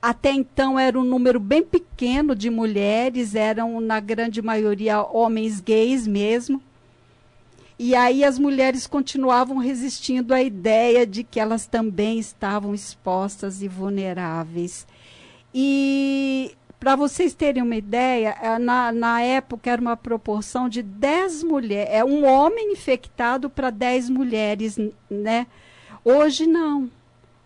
até 0.00 0.30
então 0.32 0.78
era 0.78 0.98
um 0.98 1.04
número 1.04 1.40
bem 1.40 1.62
pequeno 1.62 2.34
de 2.34 2.50
mulheres, 2.50 3.34
eram 3.34 3.80
na 3.80 3.98
grande 4.00 4.40
maioria 4.40 5.02
homens 5.02 5.60
gays 5.60 6.06
mesmo. 6.06 6.62
E 7.78 7.94
aí 7.94 8.24
as 8.24 8.38
mulheres 8.38 8.86
continuavam 8.86 9.58
resistindo 9.58 10.34
à 10.34 10.42
ideia 10.42 11.06
de 11.06 11.22
que 11.22 11.38
elas 11.38 11.66
também 11.66 12.18
estavam 12.18 12.74
expostas 12.74 13.62
e 13.62 13.68
vulneráveis. 13.68 14.86
E 15.54 16.56
para 16.78 16.96
vocês 16.96 17.34
terem 17.34 17.62
uma 17.62 17.76
ideia, 17.76 18.36
é, 18.40 18.58
na, 18.58 18.92
na 18.92 19.20
época 19.20 19.70
era 19.70 19.80
uma 19.80 19.96
proporção 19.96 20.68
de 20.68 20.82
10 20.82 21.42
mulheres, 21.42 21.92
é 21.92 22.04
um 22.04 22.24
homem 22.24 22.72
infectado 22.72 23.50
para 23.50 23.70
10 23.70 24.10
mulheres, 24.10 24.78
né? 25.10 25.46
Hoje 26.04 26.46
não. 26.46 26.90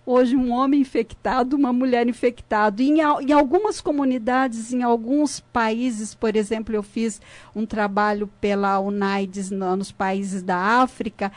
Hoje 0.05 0.35
um 0.35 0.51
homem 0.51 0.81
infectado, 0.81 1.57
uma 1.57 1.73
mulher 1.73 2.09
infectada. 2.09 2.83
Em, 2.83 2.99
em 2.99 3.33
algumas 3.33 3.81
comunidades, 3.81 4.73
em 4.73 4.83
alguns 4.83 5.39
países, 5.39 6.13
por 6.13 6.35
exemplo, 6.35 6.75
eu 6.75 6.83
fiz 6.83 7.21
um 7.55 7.65
trabalho 7.65 8.29
pela 8.41 8.81
UNAIDS 8.81 9.51
nos 9.51 9.93
países 9.93 10.43
da 10.43 10.57
África, 10.57 11.31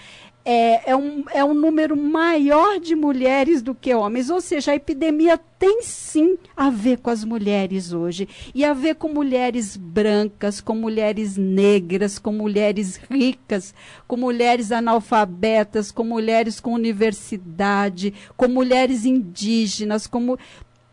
é, 0.45 0.91
é, 0.91 0.95
um, 0.95 1.23
é 1.33 1.43
um 1.43 1.55
número 1.55 1.97
maior 1.97 2.79
de 2.79 2.95
mulheres 2.95 3.63
do 3.63 3.73
que 3.73 3.93
homens. 3.95 4.29
Ou 4.29 4.39
seja, 4.39 4.71
a 4.71 4.75
epidemia 4.75 5.39
tem 5.57 5.81
sim 5.81 6.37
a 6.55 6.69
ver 6.69 6.99
com 6.99 7.09
as 7.09 7.23
mulheres 7.23 7.91
hoje. 7.91 8.29
E 8.53 8.63
a 8.63 8.71
ver 8.71 8.95
com 8.95 9.09
mulheres 9.09 9.75
brancas, 9.75 10.61
com 10.61 10.75
mulheres 10.75 11.35
negras, 11.35 12.19
com 12.19 12.31
mulheres 12.31 12.97
ricas, 13.09 13.73
com 14.07 14.15
mulheres 14.15 14.71
analfabetas, 14.71 15.91
com 15.91 16.03
mulheres 16.03 16.59
com 16.59 16.73
universidade, 16.73 18.13
com 18.37 18.47
mulheres 18.47 19.05
indígenas, 19.05 20.05
como. 20.05 20.37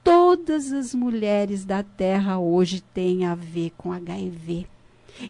Todas 0.05 0.73
as 0.73 0.93
mulheres 0.93 1.65
da 1.65 1.85
Terra 1.85 2.37
hoje 2.37 2.81
têm 2.93 3.25
a 3.25 3.37
ver 3.37 3.71
com 3.79 3.93
HIV. 3.93 4.72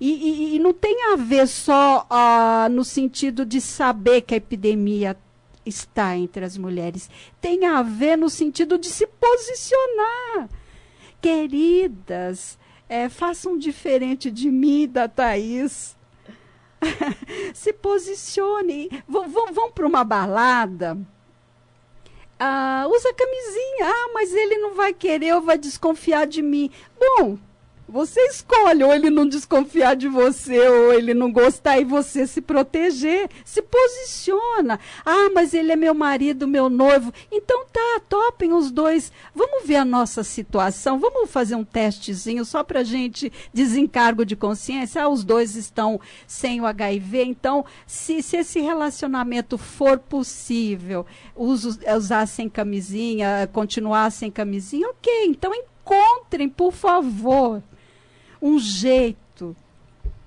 E, 0.01 0.11
e, 0.11 0.57
e 0.57 0.59
não 0.59 0.72
tem 0.72 1.12
a 1.12 1.16
ver 1.16 1.47
só 1.47 2.07
uh, 2.11 2.68
no 2.70 2.85
sentido 2.85 3.45
de 3.45 3.61
saber 3.61 4.22
que 4.22 4.35
a 4.35 4.37
epidemia 4.37 5.16
está 5.64 6.16
entre 6.16 6.45
as 6.45 6.57
mulheres. 6.57 7.11
Tem 7.41 7.66
a 7.66 7.83
ver 7.83 8.16
no 8.16 8.30
sentido 8.30 8.78
de 8.78 8.89
se 8.89 9.07
posicionar. 9.07 10.49
Queridas, 11.20 12.59
é, 12.89 13.09
façam 13.09 13.57
diferente 13.57 14.30
de 14.30 14.51
mim, 14.51 14.89
da 14.89 15.09
Thaís. 15.09 15.97
se 17.55 17.72
vão, 19.09 19.53
vão 19.53 19.70
para 19.70 19.87
uma 19.87 20.03
balada. 20.03 20.99
Ah, 22.39 22.87
usa 22.89 23.14
camisinha. 23.14 23.87
Ah, 23.87 24.11
mas 24.12 24.33
ele 24.33 24.59
não 24.59 24.74
vai 24.74 24.93
querer 24.93 25.33
ou 25.35 25.41
vai 25.41 25.57
desconfiar 25.57 26.26
de 26.26 26.43
mim. 26.43 26.70
Bom, 26.99 27.39
você 27.93 28.20
escolhe, 28.22 28.82
ou 28.82 28.95
ele 28.95 29.11
não 29.11 29.28
desconfiar 29.28 29.95
de 29.95 30.09
você, 30.09 30.59
ou 30.66 30.95
ele 30.95 31.12
não 31.12 31.30
gostar 31.30 31.78
e 31.78 31.84
você 31.84 32.26
se 32.26 32.40
proteger. 32.40 33.28
Se 33.45 33.61
posiciona. 33.61 34.80
Ah, 35.05 35.28
mas 35.34 35.53
ele 35.53 35.72
é 35.72 35.76
meu 35.76 35.93
marido, 35.93 36.49
meu 36.49 36.70
noivo. 36.70 37.12
Então 37.30 37.66
tá, 37.70 38.01
topem 38.09 38.55
os 38.55 38.70
dois. 38.70 39.12
Vamos 39.34 39.66
ver 39.66 39.76
a 39.76 39.84
nossa 39.84 40.24
situação. 40.24 40.99
Vamos 40.99 41.30
fazer 41.30 41.55
um 41.55 41.64
testezinho 41.64 42.47
só 42.47 42.64
para 42.64 42.82
gente 42.82 43.30
desencargo 43.53 44.24
de 44.24 44.36
consciência. 44.36 45.03
Ah, 45.03 45.09
os 45.11 45.22
dois 45.22 45.55
estão 45.55 46.01
sem 46.26 46.62
o 46.62 46.66
HIV. 46.66 47.24
Então, 47.24 47.62
se, 47.86 48.22
se 48.22 48.38
esse 48.38 48.59
relacionamento 48.59 49.59
for 49.59 49.99
possível, 49.99 51.05
uso, 51.36 51.78
usar 51.95 52.26
sem 52.26 52.49
camisinha, 52.49 53.47
continuar 53.53 54.11
sem 54.11 54.30
camisinha, 54.30 54.88
ok. 54.88 55.26
Então 55.26 55.53
encontrem, 55.55 56.49
por 56.49 56.72
favor 56.72 57.62
um 58.43 58.59
jeito 58.59 59.57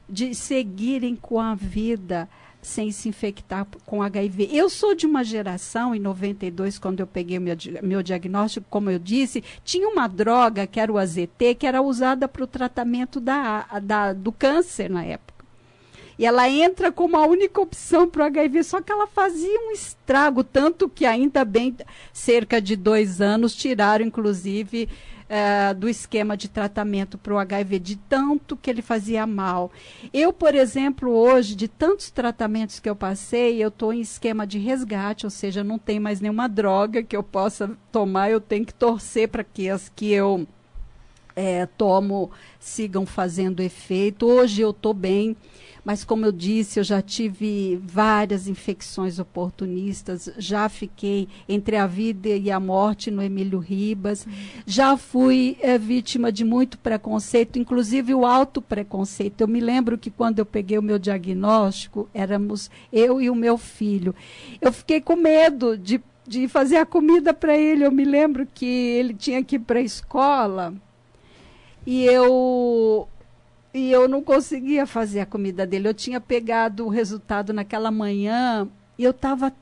de 0.08 0.34
seguirem 0.34 1.16
com 1.16 1.40
a 1.40 1.54
vida 1.54 2.30
sem 2.62 2.92
se 2.92 3.08
infectar 3.08 3.68
com 3.86 4.02
HIV. 4.02 4.50
Eu 4.52 4.70
sou 4.70 4.96
de 4.96 5.06
uma 5.06 5.24
geração, 5.24 5.94
em 5.94 6.00
92, 6.00 6.80
quando 6.80 7.02
eu 7.02 7.08
peguei 7.08 7.38
meu, 7.38 7.56
meu 7.84 8.02
diagnóstico, 8.02 8.66
como 8.70 8.90
eu 8.90 8.98
disse, 8.98 9.44
tinha 9.64 9.88
uma 9.88 10.08
droga, 10.08 10.66
que 10.66 10.80
era 10.80 10.92
o 10.92 10.98
AZT, 10.98 11.56
que 11.60 11.68
era 11.68 11.82
usada 11.82 12.28
para 12.28 12.44
o 12.44 12.48
tratamento 12.48 13.20
da, 13.20 13.68
da, 13.84 14.14
do 14.14 14.32
câncer 14.32 14.90
na 14.90 15.04
época. 15.04 15.46
E 16.18 16.26
ela 16.26 16.50
entra 16.50 16.92
como 16.92 17.18
a 17.18 17.28
única 17.28 17.60
opção 17.60 18.10
para 18.10 18.24
o 18.24 18.28
HIV, 18.28 18.64
só 18.64 18.82
que 18.82 18.92
ela 18.92 19.06
fazia 19.06 19.60
um 19.68 19.72
estrago, 19.72 20.44
tanto 20.44 20.88
que 20.88 21.06
ainda 21.06 21.44
bem, 21.44 21.76
cerca 22.14 22.62
de 22.62 22.76
dois 22.76 23.22
anos, 23.22 23.54
tiraram, 23.54 24.06
inclusive, 24.06 24.90
uh, 25.30 25.74
do 25.74 25.90
esquema 25.90 26.36
de 26.38 26.48
tratamento 26.48 27.18
para 27.18 27.34
o 27.34 27.38
HIV, 27.38 27.80
de 27.80 27.96
tanto 27.96 28.56
que 28.56 28.70
ele 28.70 28.82
fazia 28.82 29.26
mal. 29.26 29.72
Eu, 30.14 30.32
por 30.32 30.56
exemplo, 30.56 31.12
hoje, 31.12 31.56
de 31.56 31.68
tantos 31.68 32.12
tratamentos 32.12 32.80
que 32.80 32.90
eu 32.90 32.96
passei, 32.96 33.64
eu 33.64 33.70
estou 33.70 33.94
em 33.94 34.02
esquema 34.02 34.46
de 34.46 34.60
resgate, 34.60 35.26
ou 35.26 35.30
seja, 35.30 35.64
não 35.64 35.78
tem 35.78 36.00
mais 36.00 36.22
nenhuma 36.22 36.48
droga 36.48 37.04
que 37.04 37.16
eu 37.16 37.24
possa 37.24 37.72
tomar, 37.92 38.30
eu 38.30 38.42
tenho 38.42 38.66
que 38.66 38.74
torcer 38.74 39.28
para 39.30 39.44
que 39.44 39.70
as 39.70 39.90
que 39.90 40.12
eu 40.12 40.48
é, 41.36 41.66
tomo 41.66 42.32
sigam 42.60 43.06
fazendo 43.06 43.62
efeito. 43.62 44.26
Hoje 44.26 44.62
eu 44.62 44.70
estou 44.70 44.94
bem. 44.94 45.36
Mas, 45.86 46.04
como 46.04 46.26
eu 46.26 46.32
disse, 46.32 46.80
eu 46.80 46.84
já 46.84 47.00
tive 47.00 47.80
várias 47.84 48.48
infecções 48.48 49.20
oportunistas, 49.20 50.28
já 50.36 50.68
fiquei 50.68 51.28
entre 51.48 51.78
a 51.78 51.86
vida 51.86 52.30
e 52.30 52.50
a 52.50 52.60
morte 52.60 53.12
no 53.12 53.22
Emílio 53.22 53.60
Ribas, 53.60 54.26
já 54.66 54.98
fui 54.98 55.56
é, 55.62 55.78
vítima 55.78 56.32
de 56.32 56.44
muito 56.44 56.80
preconceito, 56.80 57.60
inclusive 57.60 58.16
o 58.16 58.26
alto 58.26 58.64
preconceito. 58.64 59.42
Eu 59.42 59.48
me 59.48 59.60
lembro 59.60 59.96
que 59.96 60.10
quando 60.10 60.40
eu 60.40 60.46
peguei 60.46 60.80
o 60.80 60.82
meu 60.82 60.98
diagnóstico, 60.98 62.10
éramos 62.16 62.72
eu 62.92 63.22
e 63.22 63.30
o 63.30 63.36
meu 63.36 63.56
filho. 63.56 64.16
Eu 64.60 64.74
fiquei 64.74 65.00
com 65.00 65.16
medo 65.16 65.78
de, 65.78 66.02
de 66.28 66.48
fazer 66.48 66.78
a 66.78 66.86
comida 66.86 67.32
para 67.32 67.56
ele. 67.56 67.86
Eu 67.86 67.92
me 67.92 68.06
lembro 68.06 68.48
que 68.52 68.66
ele 68.66 69.14
tinha 69.14 69.44
que 69.44 69.58
ir 69.58 69.60
para 69.60 69.78
a 69.78 69.84
escola 69.84 70.74
e 71.86 72.04
eu 72.06 73.08
e 73.74 73.92
eu 73.92 74.08
não 74.08 74.22
conseguia 74.24 74.88
fazer 74.88 75.20
a 75.20 75.26
comida 75.26 75.68
dele. 75.68 75.90
Eu 75.90 75.94
tinha 75.94 76.22
pegado 76.22 76.86
o 76.86 76.90
resultado 76.90 77.52
naquela 77.52 77.92
manhã 77.92 78.70
e 78.98 79.04
eu 79.04 79.12
estava 79.12 79.54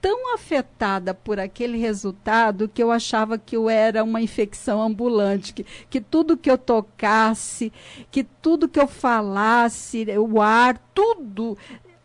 tão 0.00 0.34
afetada 0.34 1.14
por 1.14 1.38
aquele 1.38 1.78
resultado 1.78 2.68
que 2.68 2.82
eu 2.82 2.90
achava 2.90 3.38
que 3.38 3.56
eu 3.56 3.70
era 3.70 4.02
uma 4.02 4.20
infecção 4.20 4.82
ambulante, 4.82 5.52
que, 5.52 5.64
que 5.88 6.00
tudo 6.00 6.36
que 6.36 6.50
eu 6.50 6.58
tocasse, 6.58 7.72
que 8.10 8.24
tudo 8.24 8.68
que 8.68 8.80
eu 8.80 8.88
falasse, 8.88 10.04
o 10.18 10.40
ar, 10.40 10.76
tudo. 10.92 11.56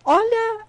Olha 0.05 0.65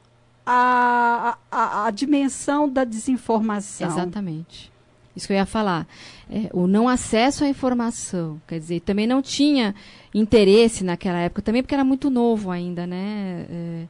a, 0.46 1.36
a, 1.50 1.86
a 1.86 1.90
dimensão 1.90 2.66
da 2.66 2.84
desinformação. 2.84 3.88
Exatamente. 3.88 4.72
Isso 5.18 5.26
que 5.26 5.32
eu 5.32 5.36
ia 5.36 5.44
falar. 5.44 5.86
É, 6.30 6.48
o 6.52 6.66
não 6.66 6.88
acesso 6.88 7.44
à 7.44 7.48
informação. 7.48 8.40
Quer 8.46 8.60
dizer, 8.60 8.80
também 8.80 9.06
não 9.06 9.20
tinha 9.20 9.74
interesse 10.14 10.84
naquela 10.84 11.18
época, 11.18 11.42
também 11.42 11.62
porque 11.62 11.74
era 11.74 11.84
muito 11.84 12.08
novo 12.08 12.50
ainda, 12.50 12.86
né, 12.86 13.46
é, 13.50 13.84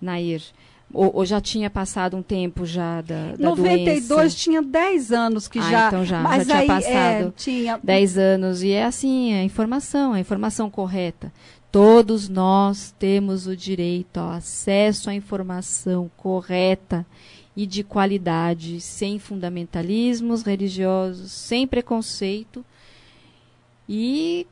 Nair? 0.00 0.42
Ou, 0.92 1.10
ou, 1.14 1.24
já 1.24 1.40
tinha 1.40 1.70
passado 1.70 2.16
um 2.18 2.22
tempo 2.22 2.66
já 2.66 3.00
da, 3.00 3.34
da 3.34 3.38
92 3.38 4.08
doença? 4.08 4.36
tinha 4.36 4.60
10 4.60 5.12
anos 5.12 5.48
que 5.48 5.58
ah, 5.58 5.70
já. 5.70 5.86
Então 5.86 6.04
já, 6.04 6.20
mas 6.20 6.46
já 6.46 6.54
tinha 6.54 6.58
aí, 6.58 6.66
passado 6.66 7.28
é, 7.28 7.32
tinha... 7.34 7.80
10 7.82 8.18
anos. 8.18 8.62
E 8.62 8.72
é 8.72 8.84
assim, 8.84 9.32
a 9.32 9.42
informação, 9.42 10.12
a 10.12 10.20
informação 10.20 10.68
correta. 10.68 11.32
Todos 11.70 12.28
nós 12.28 12.94
temos 12.98 13.46
o 13.46 13.56
direito 13.56 14.18
ao 14.18 14.32
acesso 14.32 15.08
à 15.08 15.14
informação 15.14 16.10
correta 16.18 17.06
e 17.56 17.66
de 17.66 17.84
qualidade, 17.84 18.80
sem 18.80 19.18
fundamentalismos 19.18 20.42
religiosos, 20.42 21.30
sem 21.32 21.66
preconceito 21.66 22.64
e 23.88 24.46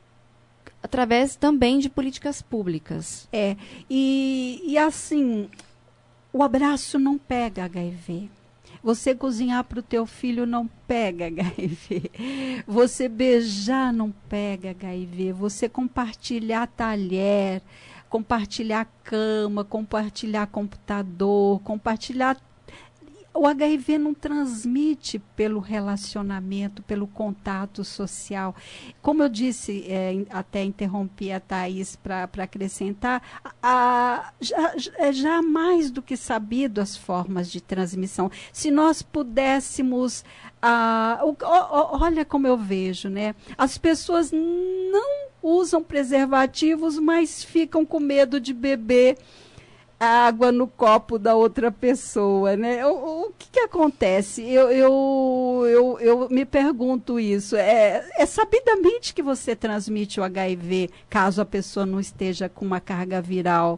através 0.83 1.35
também 1.35 1.79
de 1.79 1.89
políticas 1.89 2.41
públicas. 2.41 3.27
É, 3.31 3.55
e, 3.89 4.61
e 4.65 4.77
assim, 4.77 5.49
o 6.31 6.43
abraço 6.43 6.99
não 6.99 7.17
pega 7.17 7.65
HIV. 7.65 8.29
Você 8.83 9.13
cozinhar 9.13 9.63
para 9.63 9.79
o 9.79 9.83
teu 9.83 10.07
filho 10.07 10.45
não 10.45 10.67
pega 10.87 11.25
HIV. 11.27 12.63
Você 12.65 13.07
beijar 13.07 13.93
não 13.93 14.11
pega 14.27 14.71
HIV. 14.71 15.33
Você 15.33 15.69
compartilhar 15.69 16.67
talher, 16.67 17.61
compartilhar 18.09 18.85
cama, 19.03 19.63
compartilhar 19.63 20.47
computador, 20.47 21.59
compartilhar 21.61 22.37
o 23.33 23.47
HIV 23.47 23.97
não 23.97 24.13
transmite 24.13 25.19
pelo 25.35 25.59
relacionamento, 25.59 26.83
pelo 26.83 27.07
contato 27.07 27.83
social. 27.83 28.55
Como 29.01 29.23
eu 29.23 29.29
disse, 29.29 29.85
é, 29.87 30.25
até 30.29 30.63
interrompi 30.63 31.31
a 31.31 31.39
Thais 31.39 31.95
para 31.95 32.29
acrescentar, 32.37 33.21
a, 33.63 34.33
já, 34.39 34.75
é 34.97 35.13
já 35.13 35.41
mais 35.41 35.89
do 35.89 36.01
que 36.01 36.17
sabido 36.17 36.81
as 36.81 36.97
formas 36.97 37.49
de 37.49 37.61
transmissão. 37.61 38.29
Se 38.51 38.69
nós 38.69 39.01
pudéssemos. 39.01 40.23
A, 40.61 41.21
o, 41.23 41.31
o, 41.31 42.03
olha 42.03 42.23
como 42.23 42.45
eu 42.45 42.55
vejo, 42.55 43.09
né? 43.09 43.33
As 43.57 43.79
pessoas 43.79 44.31
não 44.31 45.31
usam 45.41 45.81
preservativos, 45.81 46.99
mas 46.99 47.43
ficam 47.43 47.83
com 47.83 47.99
medo 47.99 48.39
de 48.39 48.53
beber 48.53 49.17
água 50.01 50.51
no 50.51 50.65
copo 50.65 51.19
da 51.19 51.35
outra 51.35 51.71
pessoa, 51.71 52.57
né? 52.57 52.83
O, 52.87 53.27
o 53.27 53.33
que, 53.37 53.49
que 53.51 53.59
acontece? 53.59 54.41
Eu, 54.41 54.71
eu, 54.71 55.67
eu, 55.67 55.99
eu, 55.99 56.29
me 56.29 56.43
pergunto 56.43 57.19
isso. 57.19 57.55
É, 57.55 58.03
é 58.17 58.25
sabidamente 58.25 59.13
que 59.13 59.21
você 59.21 59.55
transmite 59.55 60.19
o 60.19 60.23
HIV 60.23 60.89
caso 61.07 61.39
a 61.39 61.45
pessoa 61.45 61.85
não 61.85 61.99
esteja 61.99 62.49
com 62.49 62.65
uma 62.65 62.79
carga 62.79 63.21
viral 63.21 63.77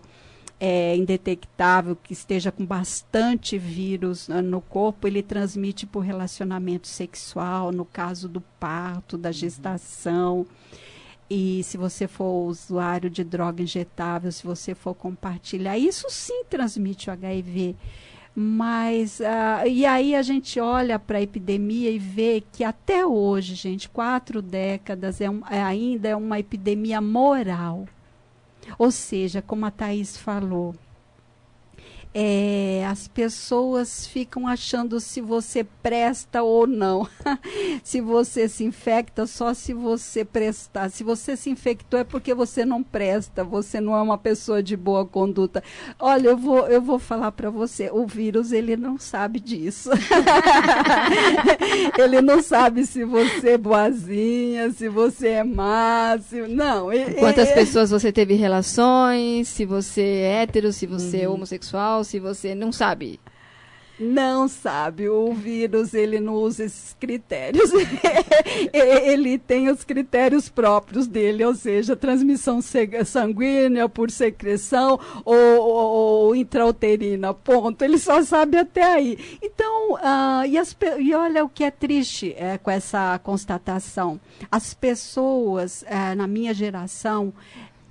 é, 0.62 0.96
indetectável, 0.96 1.94
que 1.94 2.14
esteja 2.14 2.54
com 2.54 2.66
bastante 2.66 3.58
vírus 3.58 4.30
né, 4.30 4.42
no 4.42 4.62
corpo, 4.62 5.06
ele 5.06 5.22
transmite 5.22 5.86
por 5.86 6.00
relacionamento 6.00 6.88
sexual, 6.88 7.70
no 7.74 7.84
caso 7.84 8.30
do 8.30 8.40
parto, 8.40 9.18
da 9.18 9.30
gestação. 9.30 10.38
Uhum 10.38 10.93
e 11.36 11.64
se 11.64 11.78
você 11.78 12.08
for 12.08 12.46
usuário 12.46 13.10
de 13.10 13.24
droga 13.24 13.64
injetável, 13.64 14.32
se 14.32 14.46
você 14.46 14.76
for 14.76 14.94
compartilhar, 14.94 15.76
isso 15.76 16.06
sim 16.08 16.44
transmite 16.48 17.10
o 17.10 17.14
HIV. 17.14 17.76
Mas, 18.36 19.20
uh, 19.20 19.68
e 19.68 19.84
aí 19.84 20.16
a 20.16 20.22
gente 20.22 20.60
olha 20.60 21.00
para 21.00 21.18
a 21.18 21.22
epidemia 21.24 21.90
e 21.90 21.98
vê 21.98 22.44
que 22.52 22.64
até 22.64 23.04
hoje, 23.04 23.56
gente, 23.56 23.90
quatro 23.90 24.44
décadas 24.44 25.22
é, 25.22 25.28
um, 25.28 25.42
é 25.50 25.60
ainda 25.60 26.08
é 26.08 26.16
uma 26.16 26.40
epidemia 26.40 27.02
moral. 27.02 27.88
Ou 28.78 28.92
seja, 28.92 29.42
como 29.42 29.66
a 29.66 29.72
Thaís 29.72 30.16
falou, 30.16 30.76
é, 32.14 32.86
as 32.88 33.08
pessoas 33.08 34.06
ficam 34.06 34.48
achando 34.48 35.00
se 35.00 35.20
você 35.20 35.64
presta 35.64 36.44
ou 36.44 36.68
não. 36.68 37.08
se 37.84 38.00
você 38.02 38.48
se 38.48 38.64
infecta, 38.64 39.26
só 39.26 39.54
se 39.54 39.74
você 39.74 40.24
prestar. 40.24 40.92
Se 40.92 41.04
você 41.04 41.36
se 41.36 41.50
infectou 41.50 42.00
é 42.00 42.04
porque 42.04 42.34
você 42.34 42.64
não 42.64 42.84
presta, 42.84 43.44
você 43.44 43.82
não 43.82 43.96
é 43.96 44.02
uma 44.02 44.18
pessoa 44.18 44.62
de 44.62 44.78
boa 44.78 45.06
conduta. 45.06 45.64
Olha, 46.00 46.30
eu 46.30 46.38
vou, 46.38 46.68
eu 46.68 46.82
vou 46.82 47.00
falar 47.00 47.32
para 47.32 47.50
você, 47.50 47.90
o 47.92 48.06
vírus 48.06 48.52
ele 48.52 48.78
não 48.78 49.00
sabe 49.00 49.40
disso. 49.40 49.90
ele 51.98 52.22
não 52.22 52.44
sabe 52.44 52.86
se 52.86 53.04
você 53.04 53.52
é 53.52 53.58
boazinha, 53.58 54.72
se 54.72 54.88
você 54.88 55.30
é 55.30 55.44
má, 55.44 56.18
se... 56.20 56.42
não. 56.44 56.90
Quantas 57.18 57.50
é, 57.50 57.54
pessoas 57.54 57.90
você 57.90 58.12
teve 58.12 58.36
relações, 58.36 59.48
se 59.48 59.66
você 59.66 60.02
é 60.02 60.44
hétero, 60.44 60.72
se 60.72 60.86
você 60.86 61.18
é 61.18 61.20
uhum. 61.22 61.26
é 61.26 61.36
homossexual, 61.36 62.03
se 62.04 62.20
você 62.20 62.54
não 62.54 62.72
sabe? 62.72 63.20
Não 64.00 64.48
sabe, 64.48 65.08
o 65.08 65.34
vírus 65.34 65.94
ele 65.94 66.20
não 66.20 66.34
usa 66.34 66.66
esses 66.66 66.96
critérios. 67.00 67.70
ele 68.74 69.38
tem 69.38 69.70
os 69.70 69.84
critérios 69.84 70.50
próprios 70.50 71.06
dele, 71.06 71.46
ou 71.46 71.54
seja, 71.54 71.96
transmissão 71.96 72.60
sanguínea 73.06 73.88
por 73.88 74.10
secreção 74.10 75.00
ou, 75.24 75.36
ou, 75.36 76.26
ou 76.26 76.36
intrauterina, 76.36 77.36
ponto. 77.36 77.84
Ele 77.84 78.00
só 78.00 78.24
sabe 78.24 78.58
até 78.58 78.84
aí. 78.84 79.38
Então, 79.44 79.94
uh, 79.94 80.44
e, 80.48 80.58
as, 80.58 80.76
e 80.98 81.14
olha 81.14 81.46
o 81.46 81.50
que 81.50 81.64
é 81.64 81.70
triste 81.70 82.34
é, 82.36 82.58
com 82.58 82.72
essa 82.72 83.20
constatação. 83.20 84.20
As 84.52 84.74
pessoas, 84.74 85.84
uh, 85.84 86.16
na 86.18 86.26
minha 86.26 86.54
geração, 86.54 87.32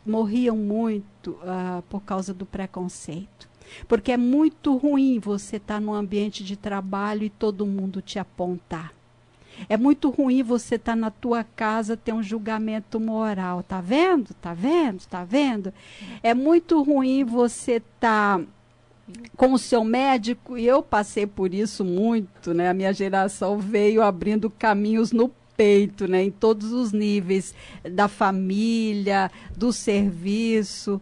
morriam 0.05 0.57
muito 0.57 1.31
uh, 1.31 1.81
por 1.89 2.03
causa 2.03 2.35
do 2.35 2.45
preconceito. 2.45 3.52
Porque 3.87 4.13
é 4.13 4.17
muito 4.17 4.77
ruim 4.77 5.19
você 5.19 5.57
estar 5.57 5.75
tá 5.75 5.81
num 5.81 5.95
ambiente 5.95 6.45
de 6.45 6.57
trabalho 6.57 7.25
e 7.25 7.31
todo 7.31 7.67
mundo 7.67 8.01
te 8.01 8.19
apontar. 8.19 8.93
É 9.69 9.77
muito 9.77 10.11
ruim 10.11 10.43
você 10.43 10.77
estar 10.77 10.93
tá 10.93 10.97
na 10.97 11.11
tua 11.11 11.45
casa 11.45 11.97
ter 11.97 12.13
um 12.13 12.23
julgamento 12.23 12.99
moral, 12.99 13.63
tá 13.63 13.81
vendo? 13.81 14.35
Tá 14.35 14.55
vendo? 14.55 15.05
Tá 15.07 15.25
vendo? 15.25 15.73
É 16.23 16.35
muito 16.35 16.83
ruim 16.83 17.25
você 17.25 17.73
estar 17.73 18.39
tá 18.39 18.45
com 19.37 19.53
o 19.53 19.59
seu 19.59 19.85
médico, 19.85 20.57
e 20.57 20.67
eu 20.67 20.83
passei 20.83 21.27
por 21.27 21.53
isso 21.53 21.85
muito, 21.85 22.55
né? 22.55 22.71
A 22.71 22.75
minha 22.75 22.93
geração 22.93 23.59
veio 23.59 24.01
abrindo 24.03 24.49
caminhos 24.49 25.13
no 25.13 25.31
peito, 25.57 26.07
né? 26.07 26.23
Em 26.23 26.31
todos 26.31 26.73
os 26.73 26.93
níveis 26.93 27.55
da 27.91 28.09
família, 28.09 29.31
do 29.57 29.73
serviço 29.73 31.01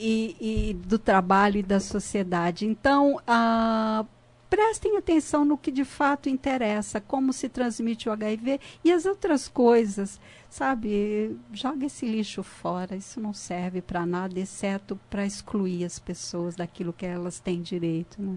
e, 0.00 0.36
e 0.40 0.74
do 0.74 0.98
trabalho 0.98 1.58
e 1.58 1.62
da 1.62 1.78
sociedade. 1.78 2.66
Então, 2.66 3.20
a 3.26 4.04
prestem 4.48 4.96
atenção 4.96 5.44
no 5.44 5.56
que 5.56 5.70
de 5.70 5.84
fato 5.84 6.28
interessa, 6.28 7.00
como 7.00 7.32
se 7.32 7.48
transmite 7.48 8.08
o 8.08 8.12
HIV 8.12 8.58
e 8.84 8.90
as 8.90 9.06
outras 9.06 9.46
coisas, 9.46 10.20
sabe? 10.48 11.36
Joga 11.52 11.86
esse 11.86 12.04
lixo 12.04 12.42
fora, 12.42 12.96
isso 12.96 13.20
não 13.20 13.32
serve 13.32 13.80
para 13.80 14.04
nada, 14.04 14.40
exceto 14.40 14.98
para 15.08 15.24
excluir 15.24 15.84
as 15.84 16.00
pessoas 16.00 16.56
daquilo 16.56 16.92
que 16.92 17.06
elas 17.06 17.38
têm 17.38 17.62
direito. 17.62 18.20
Né? 18.20 18.36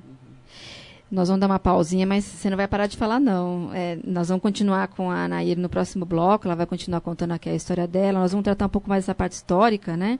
Nós 1.10 1.28
vamos 1.28 1.42
dar 1.42 1.48
uma 1.48 1.60
pausinha, 1.60 2.06
mas 2.06 2.26
você 2.26 2.50
não 2.50 2.58
vai 2.58 2.68
parar 2.68 2.88
de 2.88 2.98
falar, 2.98 3.20
não. 3.20 3.72
É, 3.74 4.00
nós 4.04 4.30
vamos 4.30 4.42
continuar 4.42 4.88
com 4.90 5.10
a 5.12 5.26
Anaíra 5.26 5.62
no 5.62 5.70
próximo 5.70 6.06
bloco, 6.06 6.48
ela 6.48 6.56
vai 6.56 6.66
continuar 6.66 7.02
contando 7.02 7.32
aqui 7.32 7.50
a 7.50 7.56
história 7.56 7.88
dela. 7.88 8.20
Nós 8.20 8.32
vamos 8.32 8.44
tratar 8.44 8.68
um 8.68 8.70
pouco 8.70 8.90
mais 8.90 9.04
dessa 9.04 9.16
parte 9.16 9.34
histórica, 9.34 9.98
né? 9.98 10.18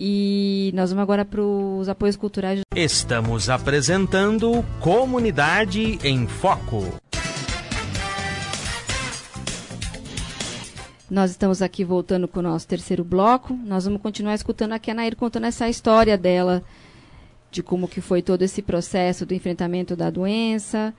E 0.00 0.70
nós 0.74 0.90
vamos 0.90 1.02
agora 1.02 1.24
para 1.24 1.42
os 1.42 1.88
apoios 1.88 2.14
culturais. 2.14 2.60
Estamos 2.72 3.50
apresentando 3.50 4.64
Comunidade 4.80 5.98
em 6.04 6.24
Foco. 6.28 6.84
Nós 11.10 11.32
estamos 11.32 11.60
aqui 11.60 11.82
voltando 11.82 12.28
com 12.28 12.38
o 12.38 12.42
nosso 12.42 12.68
terceiro 12.68 13.02
bloco. 13.02 13.54
Nós 13.54 13.86
vamos 13.86 14.00
continuar 14.00 14.34
escutando 14.34 14.72
aqui 14.72 14.88
a 14.88 14.94
Nair 14.94 15.16
contando 15.16 15.46
essa 15.46 15.68
história 15.68 16.16
dela, 16.16 16.62
de 17.50 17.60
como 17.60 17.88
que 17.88 18.00
foi 18.00 18.22
todo 18.22 18.42
esse 18.42 18.62
processo 18.62 19.26
do 19.26 19.34
enfrentamento 19.34 19.96
da 19.96 20.10
doença 20.10 20.94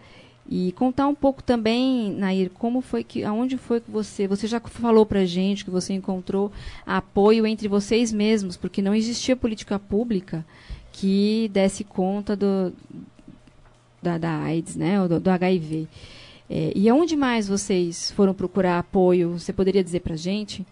e 0.51 0.71
contar 0.71 1.07
um 1.07 1.13
pouco 1.13 1.43
também, 1.43 2.11
Nair, 2.13 2.49
como 2.49 2.81
foi 2.81 3.03
que, 3.03 3.23
aonde 3.23 3.55
foi 3.55 3.79
que 3.79 3.91
você, 3.91 4.27
você 4.27 4.47
já 4.47 4.59
falou 4.59 5.05
pra 5.05 5.23
gente 5.23 5.63
que 5.63 5.69
você 5.69 5.93
encontrou 5.93 6.51
apoio 6.87 7.45
entre 7.45 7.67
vocês 7.67 8.11
mesmos, 8.11 8.57
porque 8.57 8.81
não 8.81 8.95
existia 8.95 9.35
política 9.35 9.77
pública 9.77 10.43
que 10.91 11.51
desse 11.53 11.83
conta 11.83 12.35
do, 12.35 12.73
da, 14.01 14.17
da 14.17 14.39
AIDS, 14.39 14.75
né, 14.75 15.07
do, 15.07 15.19
do 15.19 15.29
HIV. 15.29 15.87
É, 16.49 16.71
e 16.75 16.89
aonde 16.89 17.15
mais 17.15 17.47
vocês 17.47 18.09
foram 18.11 18.33
procurar 18.33 18.79
apoio? 18.79 19.37
Você 19.37 19.53
poderia 19.53 19.83
dizer 19.83 19.99
pra 19.99 20.15
gente? 20.15 20.65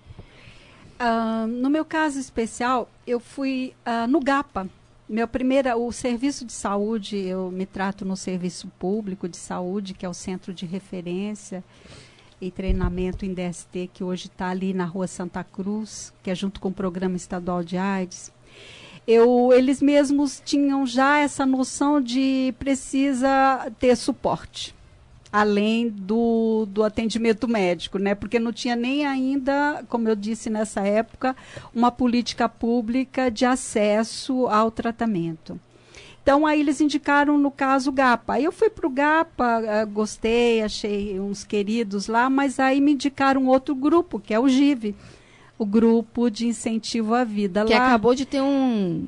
Uh, 0.99 1.45
no 1.45 1.69
meu 1.69 1.85
caso 1.85 2.19
especial, 2.19 2.89
eu 3.05 3.19
fui 3.19 3.75
uh, 3.85 4.07
no 4.07 4.19
GAPA, 4.19 4.67
meu 5.09 5.27
primeiro, 5.27 5.73
o 5.77 5.91
serviço 5.91 6.45
de 6.45 6.51
saúde, 6.51 7.17
eu 7.17 7.49
me 7.49 7.65
trato 7.65 8.03
no 8.03 8.17
serviço 8.17 8.67
público 8.77 9.27
de 9.29 9.37
saúde, 9.37 9.93
que 9.93 10.05
é 10.05 10.09
o 10.09 10.13
centro 10.13 10.53
de 10.53 10.65
referência 10.65 11.63
e 12.41 12.51
treinamento 12.51 13.25
em 13.25 13.33
DST, 13.33 13.89
que 13.93 14.03
hoje 14.03 14.27
está 14.27 14.49
ali 14.49 14.73
na 14.73 14.85
rua 14.85 15.07
Santa 15.07 15.43
Cruz, 15.43 16.13
que 16.21 16.29
é 16.29 16.35
junto 16.35 16.59
com 16.59 16.69
o 16.69 16.73
programa 16.73 17.15
estadual 17.15 17.63
de 17.63 17.77
AIDS. 17.77 18.31
Eu, 19.07 19.53
eles 19.53 19.81
mesmos 19.81 20.41
tinham 20.43 20.85
já 20.85 21.19
essa 21.19 21.45
noção 21.45 22.01
de 22.01 22.53
precisa 22.59 23.71
ter 23.79 23.95
suporte 23.95 24.76
além 25.31 25.89
do, 25.89 26.65
do 26.67 26.83
atendimento 26.83 27.47
médico, 27.47 27.97
né? 27.97 28.15
Porque 28.15 28.39
não 28.39 28.53
tinha 28.53 28.75
nem 28.75 29.05
ainda, 29.05 29.83
como 29.89 30.07
eu 30.07 30.15
disse 30.15 30.49
nessa 30.49 30.81
época, 30.81 31.35
uma 31.73 31.91
política 31.91 32.47
pública 32.47 33.29
de 33.29 33.45
acesso 33.45 34.47
ao 34.47 34.71
tratamento. 34.71 35.59
Então, 36.21 36.45
aí 36.45 36.59
eles 36.59 36.81
indicaram, 36.81 37.37
no 37.37 37.49
caso, 37.49 37.89
o 37.89 37.93
GAPA. 37.93 38.33
Aí 38.33 38.43
eu 38.43 38.51
fui 38.51 38.69
para 38.69 38.85
o 38.85 38.89
GAPA, 38.89 39.61
uh, 39.61 39.87
gostei, 39.87 40.61
achei 40.61 41.17
uns 41.19 41.45
queridos 41.45 42.07
lá, 42.07 42.29
mas 42.29 42.59
aí 42.59 42.81
me 42.81 42.91
indicaram 42.91 43.47
outro 43.47 43.73
grupo, 43.73 44.19
que 44.19 44.33
é 44.33 44.39
o 44.39 44.49
GIV, 44.49 44.93
o 45.57 45.65
Grupo 45.65 46.29
de 46.29 46.45
Incentivo 46.45 47.13
à 47.13 47.23
Vida. 47.23 47.63
Que 47.63 47.73
lá, 47.73 47.87
acabou 47.87 48.13
de 48.13 48.25
ter 48.25 48.41
um, 48.41 49.07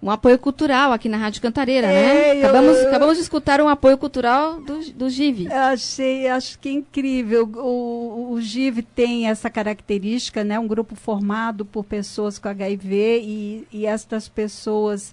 um 0.00 0.10
apoio 0.10 0.38
cultural 0.38 0.92
aqui 0.92 1.08
na 1.08 1.16
Rádio 1.16 1.42
Cantareira, 1.42 1.88
né? 1.88 2.30
é, 2.30 2.34
né? 2.34 2.40
Acabamos, 2.44 2.76
eu, 2.78 2.88
acabamos 2.88 3.16
de 3.16 3.22
escutar 3.22 3.60
um 3.60 3.68
apoio 3.68 3.98
cultural 3.98 4.60
do, 4.60 4.92
do 4.92 5.10
GIV. 5.10 5.52
Achei, 5.52 6.28
acho 6.28 6.58
que 6.58 6.70
incrível. 6.70 7.44
O, 7.56 8.32
o 8.32 8.40
GIV 8.40 8.82
tem 8.82 9.28
essa 9.28 9.50
característica, 9.50 10.44
né? 10.44 10.58
Um 10.58 10.68
grupo 10.68 10.94
formado 10.94 11.64
por 11.64 11.84
pessoas 11.84 12.38
com 12.38 12.48
HIV 12.48 13.20
e, 13.22 13.66
e 13.72 13.86
estas 13.86 14.28
pessoas 14.28 15.12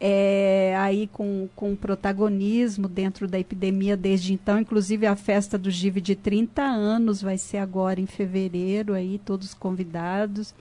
é, 0.00 0.74
aí 0.78 1.06
com, 1.06 1.48
com 1.54 1.76
protagonismo 1.76 2.88
dentro 2.88 3.28
da 3.28 3.38
epidemia 3.38 3.96
desde 3.96 4.32
então. 4.32 4.58
Inclusive 4.58 5.06
a 5.06 5.14
festa 5.14 5.58
do 5.58 5.70
GIV 5.70 6.00
de 6.00 6.16
30 6.16 6.60
anos 6.62 7.20
vai 7.20 7.36
ser 7.38 7.58
agora 7.58 8.00
em 8.00 8.06
fevereiro, 8.06 8.94
aí 8.94 9.20
todos 9.24 9.52
convidados. 9.54 10.54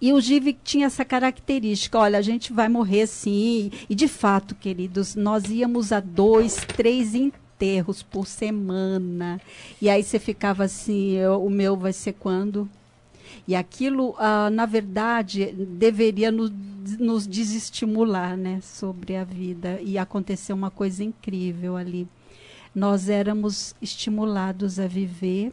E 0.00 0.12
o 0.12 0.20
GIV 0.20 0.56
tinha 0.64 0.86
essa 0.86 1.04
característica: 1.04 1.98
olha, 1.98 2.18
a 2.18 2.22
gente 2.22 2.52
vai 2.52 2.68
morrer 2.68 3.06
sim. 3.06 3.70
E 3.88 3.94
de 3.94 4.08
fato, 4.08 4.54
queridos, 4.54 5.14
nós 5.14 5.44
íamos 5.50 5.92
a 5.92 6.00
dois, 6.00 6.56
três 6.56 7.14
enterros 7.14 8.02
por 8.02 8.26
semana. 8.26 9.40
E 9.80 9.88
aí 9.88 10.02
você 10.02 10.18
ficava 10.18 10.64
assim: 10.64 11.24
o 11.24 11.50
meu 11.50 11.76
vai 11.76 11.92
ser 11.92 12.14
quando? 12.14 12.68
E 13.48 13.54
aquilo, 13.54 14.14
ah, 14.18 14.50
na 14.50 14.66
verdade, 14.66 15.52
deveria 15.52 16.32
nos, 16.32 16.50
nos 16.98 17.26
desestimular 17.26 18.36
né, 18.36 18.60
sobre 18.62 19.16
a 19.16 19.24
vida. 19.24 19.80
E 19.82 19.96
aconteceu 19.98 20.56
uma 20.56 20.70
coisa 20.70 21.04
incrível 21.04 21.76
ali. 21.76 22.08
Nós 22.74 23.08
éramos 23.08 23.74
estimulados 23.80 24.78
a 24.78 24.86
viver 24.86 25.52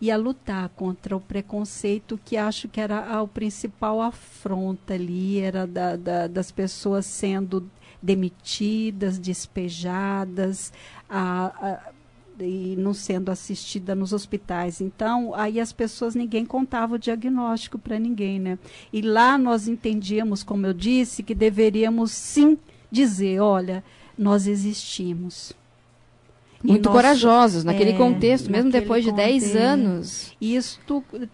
e 0.00 0.10
a 0.10 0.16
lutar 0.16 0.68
contra 0.70 1.16
o 1.16 1.20
preconceito 1.20 2.18
que 2.24 2.36
acho 2.36 2.68
que 2.68 2.80
era 2.80 3.04
a, 3.04 3.22
o 3.22 3.28
principal 3.28 4.00
afronta 4.00 4.94
ali, 4.94 5.40
era 5.40 5.66
da, 5.66 5.96
da, 5.96 6.26
das 6.26 6.50
pessoas 6.52 7.04
sendo 7.06 7.68
demitidas, 8.00 9.18
despejadas, 9.18 10.72
a, 11.08 11.46
a, 11.46 11.92
e 12.40 12.76
não 12.76 12.94
sendo 12.94 13.30
assistida 13.30 13.94
nos 13.94 14.12
hospitais. 14.12 14.80
Então, 14.80 15.34
aí 15.34 15.58
as 15.60 15.72
pessoas, 15.72 16.14
ninguém 16.14 16.46
contava 16.46 16.94
o 16.94 16.98
diagnóstico 16.98 17.78
para 17.78 17.98
ninguém, 17.98 18.38
né? 18.38 18.58
E 18.92 19.02
lá 19.02 19.36
nós 19.36 19.66
entendíamos, 19.66 20.44
como 20.44 20.64
eu 20.64 20.72
disse, 20.72 21.24
que 21.24 21.34
deveríamos 21.34 22.12
sim 22.12 22.56
dizer, 22.90 23.40
olha, 23.40 23.82
nós 24.16 24.46
existimos 24.46 25.52
muito 26.62 26.90
corajosos 26.90 27.62
naquele 27.62 27.92
é, 27.92 27.96
contexto, 27.96 28.50
mesmo 28.50 28.70
depois 28.70 29.04
de 29.04 29.12
10 29.12 29.54
anos. 29.54 30.36
Isso 30.40 30.80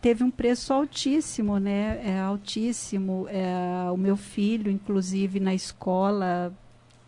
teve 0.01 0.23
um 0.23 0.31
preço 0.31 0.73
altíssimo, 0.73 1.59
né? 1.59 2.01
É, 2.05 2.21
altíssimo. 2.21 3.27
É, 3.29 3.91
o 3.91 3.97
meu 3.97 4.17
filho, 4.17 4.71
inclusive, 4.71 5.41
na 5.41 5.55
escola, 5.55 6.53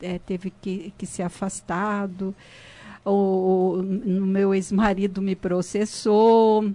é, 0.01 0.19
teve 0.19 0.51
que, 0.51 0.93
que 0.97 1.07
ser 1.07 1.23
afastado. 1.23 2.35
O, 3.05 3.81
o 3.81 4.27
meu 4.27 4.55
ex-marido 4.55 5.21
me 5.21 5.37
processou. 5.37 6.71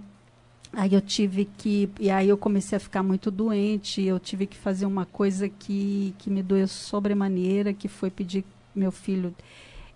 Aí 0.72 0.94
eu 0.94 1.00
tive 1.00 1.44
que. 1.44 1.90
E 1.98 2.08
aí 2.08 2.28
eu 2.28 2.38
comecei 2.38 2.76
a 2.76 2.80
ficar 2.80 3.02
muito 3.02 3.30
doente. 3.30 4.00
Eu 4.00 4.20
tive 4.20 4.46
que 4.46 4.56
fazer 4.56 4.86
uma 4.86 5.04
coisa 5.04 5.48
que, 5.48 6.14
que 6.18 6.30
me 6.30 6.42
doeu 6.42 6.68
sobremaneira, 6.68 7.72
que 7.72 7.88
foi 7.88 8.10
pedir 8.10 8.44
meu 8.74 8.92
filho 8.92 9.34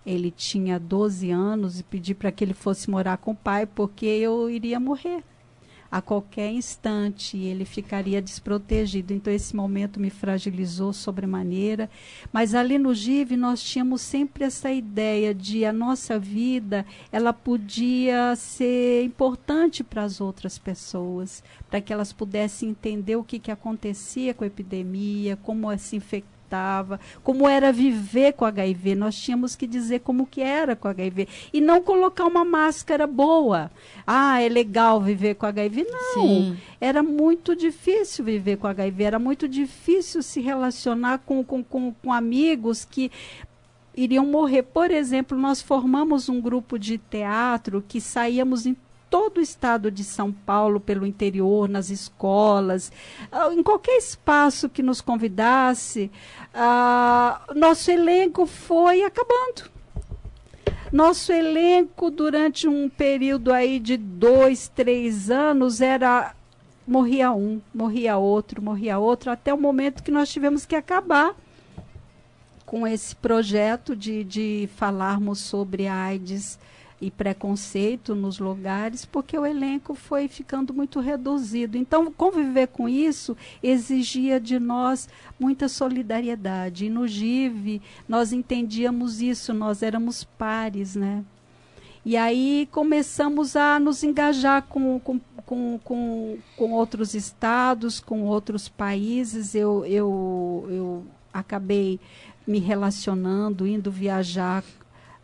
ele 0.07 0.31
tinha 0.31 0.79
12 0.79 1.29
anos 1.29 1.79
e 1.79 1.83
pedi 1.83 2.15
para 2.15 2.31
que 2.31 2.43
ele 2.43 2.53
fosse 2.53 2.89
morar 2.89 3.17
com 3.17 3.31
o 3.31 3.35
pai 3.35 3.65
porque 3.65 4.05
eu 4.05 4.49
iria 4.49 4.79
morrer 4.79 5.23
a 5.91 6.01
qualquer 6.01 6.51
instante 6.51 7.37
ele 7.37 7.65
ficaria 7.65 8.21
desprotegido. 8.21 9.13
Então 9.13 9.31
esse 9.33 9.55
momento 9.55 9.99
me 9.99 10.09
fragilizou 10.09 10.93
sobremaneira, 10.93 11.89
mas 12.31 12.53
ali 12.53 12.77
no 12.77 12.93
GIV 12.93 13.37
nós 13.37 13.63
tínhamos 13.63 14.01
sempre 14.01 14.43
essa 14.43 14.71
ideia 14.71 15.33
de 15.33 15.65
a 15.65 15.73
nossa 15.73 16.19
vida, 16.19 16.85
ela 17.11 17.33
podia 17.33 18.35
ser 18.35 19.03
importante 19.03 19.83
para 19.83 20.03
as 20.03 20.21
outras 20.21 20.57
pessoas, 20.57 21.43
para 21.69 21.81
que 21.81 21.91
elas 21.91 22.13
pudessem 22.13 22.69
entender 22.69 23.15
o 23.15 23.23
que, 23.23 23.39
que 23.39 23.51
acontecia 23.51 24.33
com 24.33 24.43
a 24.43 24.47
epidemia, 24.47 25.37
como 25.37 25.75
se 25.77 25.95
infectar 25.95 26.36
estava, 26.47 26.99
como 27.23 27.47
era 27.47 27.71
viver 27.71 28.33
com 28.33 28.45
HIV. 28.45 28.95
Nós 28.95 29.15
tínhamos 29.15 29.55
que 29.55 29.67
dizer 29.67 29.99
como 29.99 30.25
que 30.25 30.41
era 30.41 30.75
com 30.75 30.87
HIV 30.87 31.27
e 31.53 31.61
não 31.61 31.81
colocar 31.81 32.25
uma 32.25 32.45
máscara 32.45 33.05
boa. 33.05 33.69
Ah, 34.05 34.41
é 34.41 34.47
legal 34.47 35.01
viver 35.01 35.35
com 35.35 35.45
HIV. 35.45 35.85
Não, 35.89 36.13
Sim. 36.13 36.57
era 36.79 37.03
muito 37.03 37.55
difícil 37.55 38.25
viver 38.25 38.57
com 38.57 38.67
HIV, 38.67 39.03
era 39.03 39.19
muito 39.19 39.47
difícil 39.47 40.23
se 40.23 40.41
relacionar 40.41 41.19
com, 41.19 41.43
com, 41.43 41.63
com, 41.63 41.93
com 41.93 42.13
amigos 42.13 42.85
que 42.85 43.11
iriam 43.95 44.25
morrer. 44.25 44.63
Por 44.63 44.89
exemplo, 44.89 45.37
nós 45.37 45.61
formamos 45.61 46.29
um 46.29 46.39
grupo 46.39 46.79
de 46.79 46.97
teatro 46.97 47.83
que 47.85 47.99
saíamos 47.99 48.65
em 48.65 48.75
todo 49.09 49.37
o 49.37 49.41
estado 49.41 49.89
de 49.89 50.03
São 50.03 50.31
Paulo, 50.31 50.79
pelo 50.79 51.05
interior, 51.05 51.67
nas 51.67 51.89
escolas, 51.89 52.91
ah, 53.31 53.53
em 53.53 53.63
qualquer 53.63 53.97
espaço 53.97 54.69
que 54.69 54.83
nos 54.83 55.01
convidasse, 55.01 56.11
uh, 56.53 57.53
nosso 57.53 57.89
elenco 57.91 58.45
foi 58.45 59.03
acabando. 59.03 59.69
Nosso 60.91 61.33
elenco, 61.33 62.09
durante 62.09 62.67
um 62.67 62.87
período 62.87 63.51
aí 63.51 63.79
de 63.79 63.97
dois, 63.97 64.69
três 64.69 65.29
anos, 65.29 65.81
era 65.81 66.33
morria 66.87 67.33
um, 67.33 67.59
morria 67.73 68.15
outro, 68.17 68.61
morria 68.61 68.97
outro, 68.97 69.29
até 69.29 69.53
o 69.53 69.59
momento 69.59 70.01
que 70.01 70.11
nós 70.11 70.29
tivemos 70.29 70.65
que 70.65 70.75
acabar 70.75 71.35
com 72.65 72.87
esse 72.87 73.13
projeto 73.15 73.95
de, 73.95 74.23
de 74.23 74.69
falarmos 74.75 75.39
sobre 75.39 75.87
AIDS 75.87 76.57
e 76.99 77.11
preconceito 77.11 78.15
nos 78.15 78.39
lugares, 78.39 79.05
porque 79.05 79.37
o 79.37 79.45
elenco 79.45 79.93
foi 79.93 80.27
ficando 80.27 80.73
muito 80.73 80.99
reduzido. 80.99 81.77
Então, 81.77 82.11
conviver 82.11 82.67
com 82.67 82.89
isso 82.89 83.37
exigia 83.61 84.39
de 84.39 84.59
nós 84.59 85.07
muita 85.39 85.69
solidariedade. 85.69 86.85
E 86.85 86.89
no 86.89 87.07
GIV, 87.07 87.81
nós 88.07 88.33
entendíamos 88.33 89.21
isso, 89.21 89.53
nós 89.53 89.83
éramos 89.83 90.23
pares, 90.23 90.95
né? 90.95 91.23
E 92.03 92.15
aí 92.15 92.67
começamos 92.71 93.55
a 93.55 93.79
nos 93.79 94.01
engajar 94.01 94.63
com, 94.63 94.99
com, 94.99 95.19
com, 95.45 95.79
com, 95.83 96.37
com 96.55 96.71
outros 96.71 97.13
estados, 97.13 97.99
com 97.99 98.23
outros 98.23 98.69
países. 98.69 99.53
Eu, 99.53 99.85
eu, 99.85 100.67
eu 100.69 101.05
acabei 101.33 101.99
me 102.47 102.59
relacionando, 102.59 103.67
indo 103.67 103.91
viajar 103.91 104.63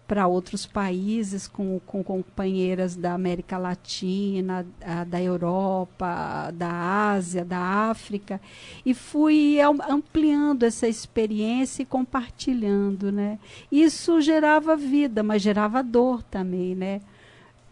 para 0.07 0.27
outros 0.27 0.65
países 0.65 1.47
com, 1.47 1.79
com 1.85 2.03
companheiras 2.03 2.95
da 2.95 3.13
América 3.13 3.57
Latina, 3.57 4.65
a, 4.81 5.03
da 5.03 5.21
Europa, 5.21 6.51
da 6.53 7.11
Ásia, 7.11 7.45
da 7.45 7.59
África, 7.59 8.39
e 8.85 8.93
fui 8.93 9.57
ampliando 9.61 10.63
essa 10.63 10.87
experiência 10.87 11.83
e 11.83 11.85
compartilhando, 11.85 13.11
né? 13.11 13.39
Isso 13.71 14.19
gerava 14.19 14.75
vida, 14.75 15.23
mas 15.23 15.41
gerava 15.41 15.81
dor 15.81 16.21
também, 16.23 16.75
né? 16.75 17.01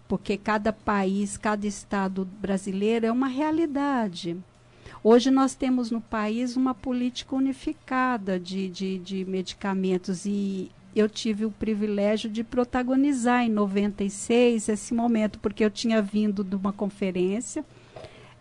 Porque 0.07 0.37
cada 0.37 0.73
país, 0.73 1.37
cada 1.37 1.67
estado 1.67 2.27
brasileiro 2.39 3.05
é 3.05 3.11
uma 3.11 3.27
realidade. 3.27 4.37
Hoje 5.03 5.31
nós 5.31 5.55
temos 5.55 5.89
no 5.89 5.99
país 5.99 6.55
uma 6.55 6.75
política 6.75 7.35
unificada 7.35 8.39
de, 8.39 8.69
de, 8.69 8.99
de 8.99 9.25
medicamentos 9.25 10.25
e 10.25 10.69
eu 10.95 11.07
tive 11.07 11.45
o 11.45 11.51
privilégio 11.51 12.29
de 12.29 12.43
protagonizar 12.43 13.43
em 13.43 13.49
96 13.49 14.69
esse 14.69 14.93
momento, 14.93 15.39
porque 15.39 15.63
eu 15.63 15.69
tinha 15.69 16.01
vindo 16.01 16.43
de 16.43 16.55
uma 16.55 16.73
conferência 16.73 17.63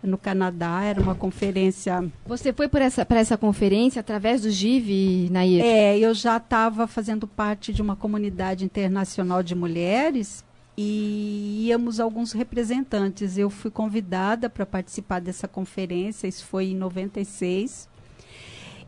no 0.03 0.17
Canadá, 0.17 0.83
era 0.83 1.01
uma 1.01 1.15
conferência. 1.15 2.11
Você 2.27 2.53
foi 2.53 2.69
para 2.69 2.85
essa, 2.85 3.07
essa 3.11 3.37
conferência 3.37 4.01
através 4.01 4.43
do 4.43 4.51
GIV, 4.51 5.29
Nair? 5.31 5.63
É, 5.63 5.99
eu 5.99 6.15
já 6.15 6.39
estava 6.39 6.87
fazendo 6.87 7.27
parte 7.27 7.73
de 7.73 7.83
uma 7.83 7.95
comunidade 7.95 8.65
internacional 8.65 9.43
de 9.43 9.55
mulheres 9.55 10.43
e 10.77 11.67
íamos 11.67 12.01
alguns 12.01 12.33
representantes. 12.33 13.37
Eu 13.37 13.51
fui 13.51 13.71
convidada 13.71 14.49
para 14.49 14.65
participar 14.65 15.21
dessa 15.21 15.47
conferência, 15.47 16.27
isso 16.27 16.47
foi 16.47 16.69
em 16.69 16.77
96. 16.77 17.89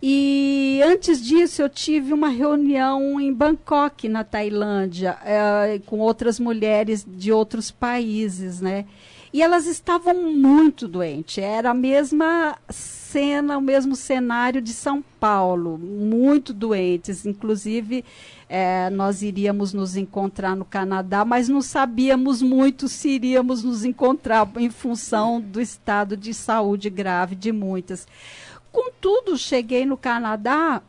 E 0.05 0.81
antes 0.85 1.25
disso, 1.25 1.63
eu 1.63 1.69
tive 1.69 2.13
uma 2.13 2.29
reunião 2.29 3.21
em 3.21 3.33
Bangkok, 3.33 4.09
na 4.09 4.25
Tailândia, 4.25 5.17
é, 5.25 5.81
com 5.87 6.01
outras 6.01 6.41
mulheres 6.41 7.07
de 7.07 7.31
outros 7.31 7.71
países, 7.71 8.61
né? 8.61 8.85
E 9.33 9.41
elas 9.41 9.65
estavam 9.67 10.13
muito 10.33 10.89
doentes. 10.89 11.39
Era 11.39 11.71
a 11.71 11.75
mesma 11.75 12.59
cena, 12.69 13.57
o 13.57 13.63
mesmo 13.63 13.95
cenário 13.95 14.61
de 14.61 14.73
São 14.73 15.03
Paulo, 15.21 15.79
muito 15.79 16.53
doentes. 16.53 17.25
Inclusive, 17.25 18.05
é, 18.49 18.91
nós 18.91 19.23
iríamos 19.23 19.73
nos 19.73 19.97
encontrar 19.97 20.57
no 20.57 20.65
Canadá, 20.65 21.25
mas 21.25 21.49
não 21.49 21.63
sabíamos 21.63 22.43
muito 22.43 22.89
se 22.89 23.11
iríamos 23.11 23.63
nos 23.63 23.85
encontrar 23.85 24.51
em 24.57 24.69
função 24.69 25.41
do 25.41 25.61
estado 25.61 26.17
de 26.17 26.35
saúde 26.35 26.91
grave 26.91 27.37
de 27.37 27.53
muitas. 27.53 28.07
Contudo, 28.73 29.37
cheguei 29.37 29.85
no 29.85 29.97
Canadá 29.97 30.83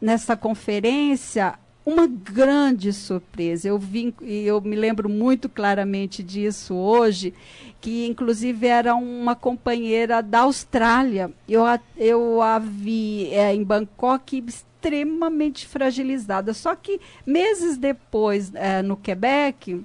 nessa 0.00 0.36
conferência 0.36 1.56
uma 1.86 2.06
grande 2.06 2.92
surpresa. 2.92 3.68
Eu 3.68 3.78
vim 3.78 4.12
e 4.20 4.44
eu 4.46 4.60
me 4.60 4.76
lembro 4.76 5.08
muito 5.08 5.48
claramente 5.48 6.22
disso 6.22 6.74
hoje, 6.74 7.32
que 7.80 8.06
inclusive 8.06 8.66
era 8.66 8.94
uma 8.94 9.34
companheira 9.34 10.22
da 10.22 10.40
Austrália. 10.40 11.30
Eu 11.48 11.64
a, 11.64 11.80
eu 11.96 12.42
a 12.42 12.58
vi 12.58 13.28
é, 13.32 13.54
em 13.54 13.64
Bangkok 13.64 14.44
extremamente 14.46 15.66
fragilizada. 15.66 16.52
Só 16.52 16.74
que 16.74 17.00
meses 17.24 17.76
depois, 17.76 18.52
é, 18.54 18.82
no 18.82 18.96
Quebec, 18.96 19.84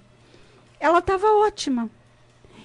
ela 0.79 0.99
estava 0.99 1.27
ótima. 1.27 1.89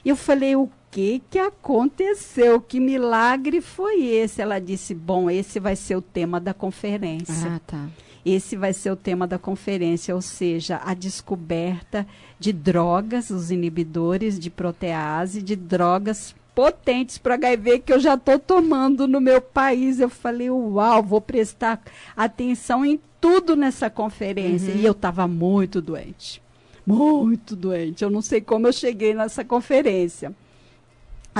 Eu 0.05 0.17
falei, 0.17 0.57
o 0.57 0.71
que 0.91 1.23
que 1.31 1.39
aconteceu? 1.39 2.61
Que 2.61 2.81
milagre 2.81 3.61
foi 3.61 4.03
esse? 4.05 4.43
Ela 4.43 4.59
disse: 4.59 4.95
Bom, 4.95 5.31
esse 5.31 5.61
vai 5.61 5.77
ser 5.77 5.97
o 5.97 6.03
tema 6.03 6.41
da 6.41 6.53
conferência. 6.53 7.55
Ah, 7.55 7.61
tá. 7.67 7.89
Esse 8.25 8.55
vai 8.57 8.73
ser 8.73 8.91
o 8.91 8.97
tema 8.97 9.27
da 9.27 9.39
conferência, 9.39 10.15
ou 10.15 10.21
seja, 10.21 10.81
a 10.85 10.93
descoberta 10.93 12.07
de 12.39 12.53
drogas, 12.53 13.31
os 13.31 13.51
inibidores 13.51 14.39
de 14.39 14.51
protease, 14.51 15.41
de 15.41 15.57
drogas 15.57 16.35
potentes 16.55 17.17
para 17.17 17.35
HIV 17.35 17.79
que 17.79 17.93
eu 17.93 18.01
já 18.01 18.15
estou 18.15 18.39
tomando 18.39 19.09
no 19.09 19.21
meu 19.21 19.41
país. 19.41 20.01
Eu 20.01 20.11
falei, 20.11 20.51
uau, 20.51 21.03
vou 21.03 21.21
prestar 21.21 21.81
atenção 22.15 22.85
em 22.85 23.01
tudo 23.19 23.57
nessa 23.57 23.89
conferência. 23.89 24.75
Uhum. 24.75 24.81
E 24.81 24.85
eu 24.85 24.93
estava 24.93 25.27
muito 25.27 25.81
doente. 25.81 26.43
Muito 26.85 27.57
doente. 27.57 28.05
Eu 28.05 28.11
não 28.11 28.21
sei 28.21 28.41
como 28.41 28.67
eu 28.67 28.73
cheguei 28.73 29.15
nessa 29.15 29.45
conferência. 29.45 30.35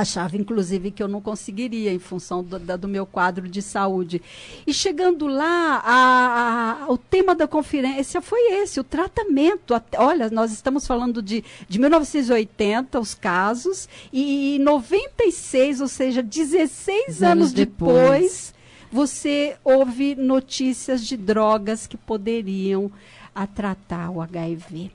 Achava, 0.01 0.35
inclusive, 0.35 0.89
que 0.89 1.03
eu 1.03 1.07
não 1.07 1.21
conseguiria 1.21 1.93
em 1.93 1.99
função 1.99 2.43
do, 2.43 2.57
do 2.57 2.87
meu 2.87 3.05
quadro 3.05 3.47
de 3.47 3.61
saúde. 3.61 4.19
E 4.65 4.73
chegando 4.73 5.27
lá, 5.27 5.79
a, 5.85 6.85
a, 6.85 6.91
o 6.91 6.97
tema 6.97 7.35
da 7.35 7.47
conferência 7.47 8.19
foi 8.19 8.53
esse, 8.53 8.79
o 8.79 8.83
tratamento. 8.83 9.79
olha, 9.97 10.27
nós 10.31 10.51
estamos 10.51 10.87
falando 10.87 11.21
de, 11.21 11.43
de 11.69 11.79
1980, 11.79 12.99
os 12.99 13.13
casos, 13.13 13.87
e 14.11 14.57
96, 14.61 15.81
ou 15.81 15.87
seja, 15.87 16.23
16 16.23 17.21
anos, 17.21 17.21
anos 17.21 17.53
depois, 17.53 17.91
depois, 17.91 18.53
você 18.91 19.55
ouve 19.63 20.15
notícias 20.15 21.05
de 21.05 21.15
drogas 21.15 21.85
que 21.85 21.95
poderiam 21.95 22.91
a 23.35 23.45
tratar 23.45 24.09
o 24.09 24.19
HIV. 24.19 24.89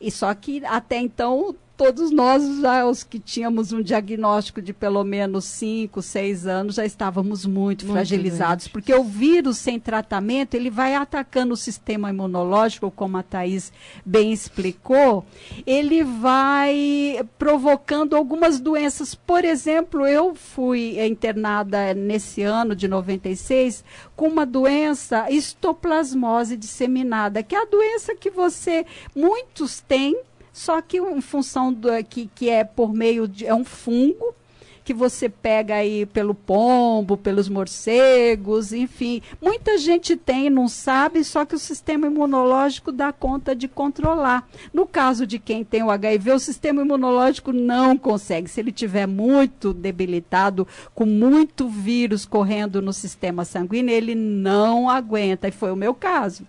E 0.00 0.10
só 0.10 0.32
que 0.34 0.64
até 0.64 0.98
então 0.98 1.54
todos 1.80 2.10
nós, 2.10 2.60
já 2.60 2.84
os 2.84 3.02
que 3.02 3.18
tínhamos 3.18 3.72
um 3.72 3.80
diagnóstico 3.80 4.60
de 4.60 4.70
pelo 4.70 5.02
menos 5.02 5.46
5, 5.46 6.02
6 6.02 6.46
anos, 6.46 6.74
já 6.74 6.84
estávamos 6.84 7.46
muito, 7.46 7.86
muito 7.86 7.92
fragilizados, 7.94 8.66
doente. 8.66 8.72
porque 8.72 8.92
o 8.94 9.02
vírus 9.02 9.56
sem 9.56 9.80
tratamento, 9.80 10.52
ele 10.52 10.68
vai 10.68 10.94
atacando 10.94 11.54
o 11.54 11.56
sistema 11.56 12.10
imunológico, 12.10 12.90
como 12.90 13.16
a 13.16 13.22
Thais 13.22 13.72
bem 14.04 14.30
explicou, 14.30 15.24
ele 15.66 16.04
vai 16.04 17.26
provocando 17.38 18.14
algumas 18.14 18.60
doenças. 18.60 19.14
Por 19.14 19.42
exemplo, 19.42 20.06
eu 20.06 20.34
fui 20.34 21.02
internada 21.02 21.94
nesse 21.94 22.42
ano 22.42 22.76
de 22.76 22.86
96 22.86 23.82
com 24.14 24.28
uma 24.28 24.44
doença 24.44 25.30
histoplasmose 25.30 26.58
disseminada, 26.58 27.42
que 27.42 27.54
é 27.54 27.62
a 27.62 27.64
doença 27.64 28.14
que 28.14 28.28
você, 28.28 28.84
muitos 29.16 29.80
têm, 29.80 30.20
só 30.60 30.82
que 30.82 30.98
em 30.98 31.22
função 31.22 31.72
do 31.72 31.88
que, 32.04 32.28
que 32.34 32.50
é 32.50 32.64
por 32.64 32.92
meio 32.92 33.26
de 33.26 33.46
é 33.46 33.54
um 33.54 33.64
fungo 33.64 34.34
que 34.84 34.92
você 34.92 35.26
pega 35.26 35.76
aí 35.76 36.04
pelo 36.04 36.34
pombo, 36.34 37.16
pelos 37.16 37.48
morcegos, 37.48 38.70
enfim. 38.70 39.22
Muita 39.40 39.78
gente 39.78 40.16
tem, 40.16 40.50
não 40.50 40.68
sabe, 40.68 41.24
só 41.24 41.46
que 41.46 41.54
o 41.54 41.58
sistema 41.58 42.08
imunológico 42.08 42.92
dá 42.92 43.10
conta 43.10 43.56
de 43.56 43.68
controlar. 43.68 44.46
No 44.70 44.86
caso 44.86 45.26
de 45.26 45.38
quem 45.38 45.64
tem 45.64 45.82
o 45.82 45.90
HIV, 45.90 46.32
o 46.32 46.38
sistema 46.38 46.82
imunológico 46.82 47.54
não 47.54 47.96
consegue. 47.96 48.50
Se 48.50 48.60
ele 48.60 48.70
tiver 48.70 49.06
muito 49.06 49.72
debilitado, 49.72 50.68
com 50.94 51.06
muito 51.06 51.70
vírus 51.70 52.26
correndo 52.26 52.82
no 52.82 52.92
sistema 52.92 53.46
sanguíneo, 53.46 53.94
ele 53.94 54.14
não 54.14 54.90
aguenta. 54.90 55.48
E 55.48 55.52
foi 55.52 55.72
o 55.72 55.76
meu 55.76 55.94
caso. 55.94 56.44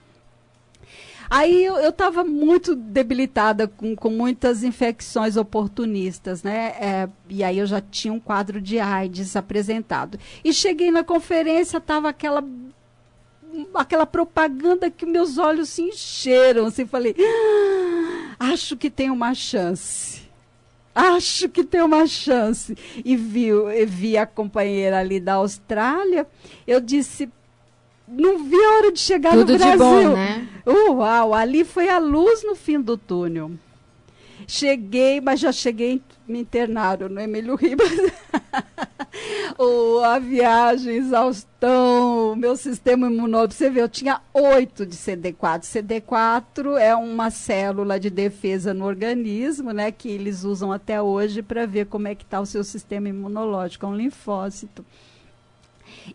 Aí 1.33 1.63
eu 1.63 1.87
estava 1.87 2.25
muito 2.25 2.75
debilitada, 2.75 3.65
com, 3.65 3.95
com 3.95 4.09
muitas 4.09 4.63
infecções 4.63 5.37
oportunistas, 5.37 6.43
né? 6.43 6.75
É, 6.77 7.09
e 7.29 7.41
aí 7.41 7.57
eu 7.57 7.65
já 7.65 7.79
tinha 7.79 8.13
um 8.13 8.19
quadro 8.19 8.59
de 8.59 8.79
AIDS 8.79 9.37
apresentado. 9.37 10.19
E 10.43 10.51
cheguei 10.53 10.91
na 10.91 11.05
conferência, 11.05 11.77
estava 11.77 12.09
aquela 12.09 12.43
aquela 13.73 14.05
propaganda 14.05 14.91
que 14.91 15.05
meus 15.05 15.37
olhos 15.37 15.69
se 15.69 15.81
encheram. 15.81 16.65
Assim, 16.65 16.85
falei, 16.85 17.15
ah, 18.37 18.51
acho 18.51 18.75
que 18.75 18.89
tem 18.89 19.09
uma 19.09 19.33
chance. 19.33 20.23
Acho 20.93 21.47
que 21.47 21.63
tem 21.63 21.81
uma 21.81 22.05
chance. 22.07 22.77
E 23.05 23.15
vi, 23.15 23.51
vi 23.87 24.17
a 24.17 24.25
companheira 24.25 24.99
ali 24.99 25.17
da 25.17 25.35
Austrália. 25.35 26.27
Eu 26.67 26.81
disse, 26.81 27.29
não 28.11 28.43
vi 28.43 28.55
a 28.55 28.71
hora 28.77 28.91
de 28.91 28.99
chegar 28.99 29.31
Tudo 29.31 29.53
no 29.53 29.57
Brasil. 29.57 29.77
De 29.77 30.05
bom, 30.05 30.13
né? 30.13 30.47
Uau, 30.65 31.33
ali 31.33 31.63
foi 31.63 31.89
a 31.89 31.97
luz 31.97 32.43
no 32.43 32.55
fim 32.55 32.79
do 32.79 32.97
túnel. 32.97 33.51
Cheguei, 34.47 35.21
mas 35.21 35.39
já 35.39 35.51
cheguei, 35.51 36.01
me 36.27 36.39
internaram 36.39 37.07
no 37.07 37.21
Emílio 37.21 37.55
Ribas. 37.55 37.89
o, 39.57 39.99
a 39.99 40.19
viagem, 40.19 40.95
exaustão, 40.95 42.35
meu 42.35 42.55
sistema 42.57 43.07
imunológico. 43.07 43.53
Você 43.53 43.69
vê, 43.69 43.81
eu 43.81 43.89
tinha 43.89 44.19
oito 44.33 44.85
de 44.85 44.95
CD4. 44.95 45.61
CD4 45.61 46.77
é 46.77 46.95
uma 46.95 47.29
célula 47.29 47.99
de 47.99 48.09
defesa 48.09 48.73
no 48.73 48.85
organismo, 48.85 49.71
né? 49.71 49.91
Que 49.91 50.09
eles 50.09 50.43
usam 50.43 50.71
até 50.71 51.01
hoje 51.01 51.41
para 51.41 51.65
ver 51.65 51.85
como 51.85 52.07
é 52.07 52.15
que 52.15 52.23
está 52.23 52.39
o 52.39 52.45
seu 52.45 52.63
sistema 52.63 53.09
imunológico, 53.09 53.85
é 53.85 53.89
um 53.89 53.95
linfócito. 53.95 54.85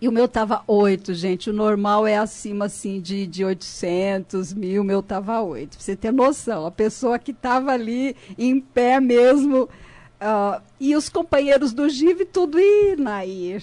E 0.01 0.09
o 0.09 0.12
meu 0.12 0.28
tava 0.28 0.62
8, 0.66 1.14
gente. 1.14 1.51
O 1.51 1.53
normal 1.53 2.07
é 2.07 2.16
acima, 2.16 2.66
assim, 2.66 3.01
de, 3.01 3.26
de 3.26 3.45
800 3.45 4.53
mil. 4.53 4.82
O 4.82 4.84
meu 4.84 5.03
tava 5.03 5.41
8. 5.41 5.76
Pra 5.76 5.80
você 5.80 5.97
ter 5.97 6.12
noção. 6.12 6.66
A 6.66 6.70
pessoa 6.70 7.18
que 7.18 7.32
tava 7.32 7.72
ali 7.72 8.16
em 8.39 8.61
pé 8.61 9.01
mesmo. 9.01 9.64
Uh, 9.64 10.62
e 10.80 10.97
os 10.97 11.09
companheiros 11.09 11.72
do 11.72 11.89
GIV, 11.89 12.24
tudo, 12.26 12.59
e 12.59 12.97
Nair. 12.97 13.62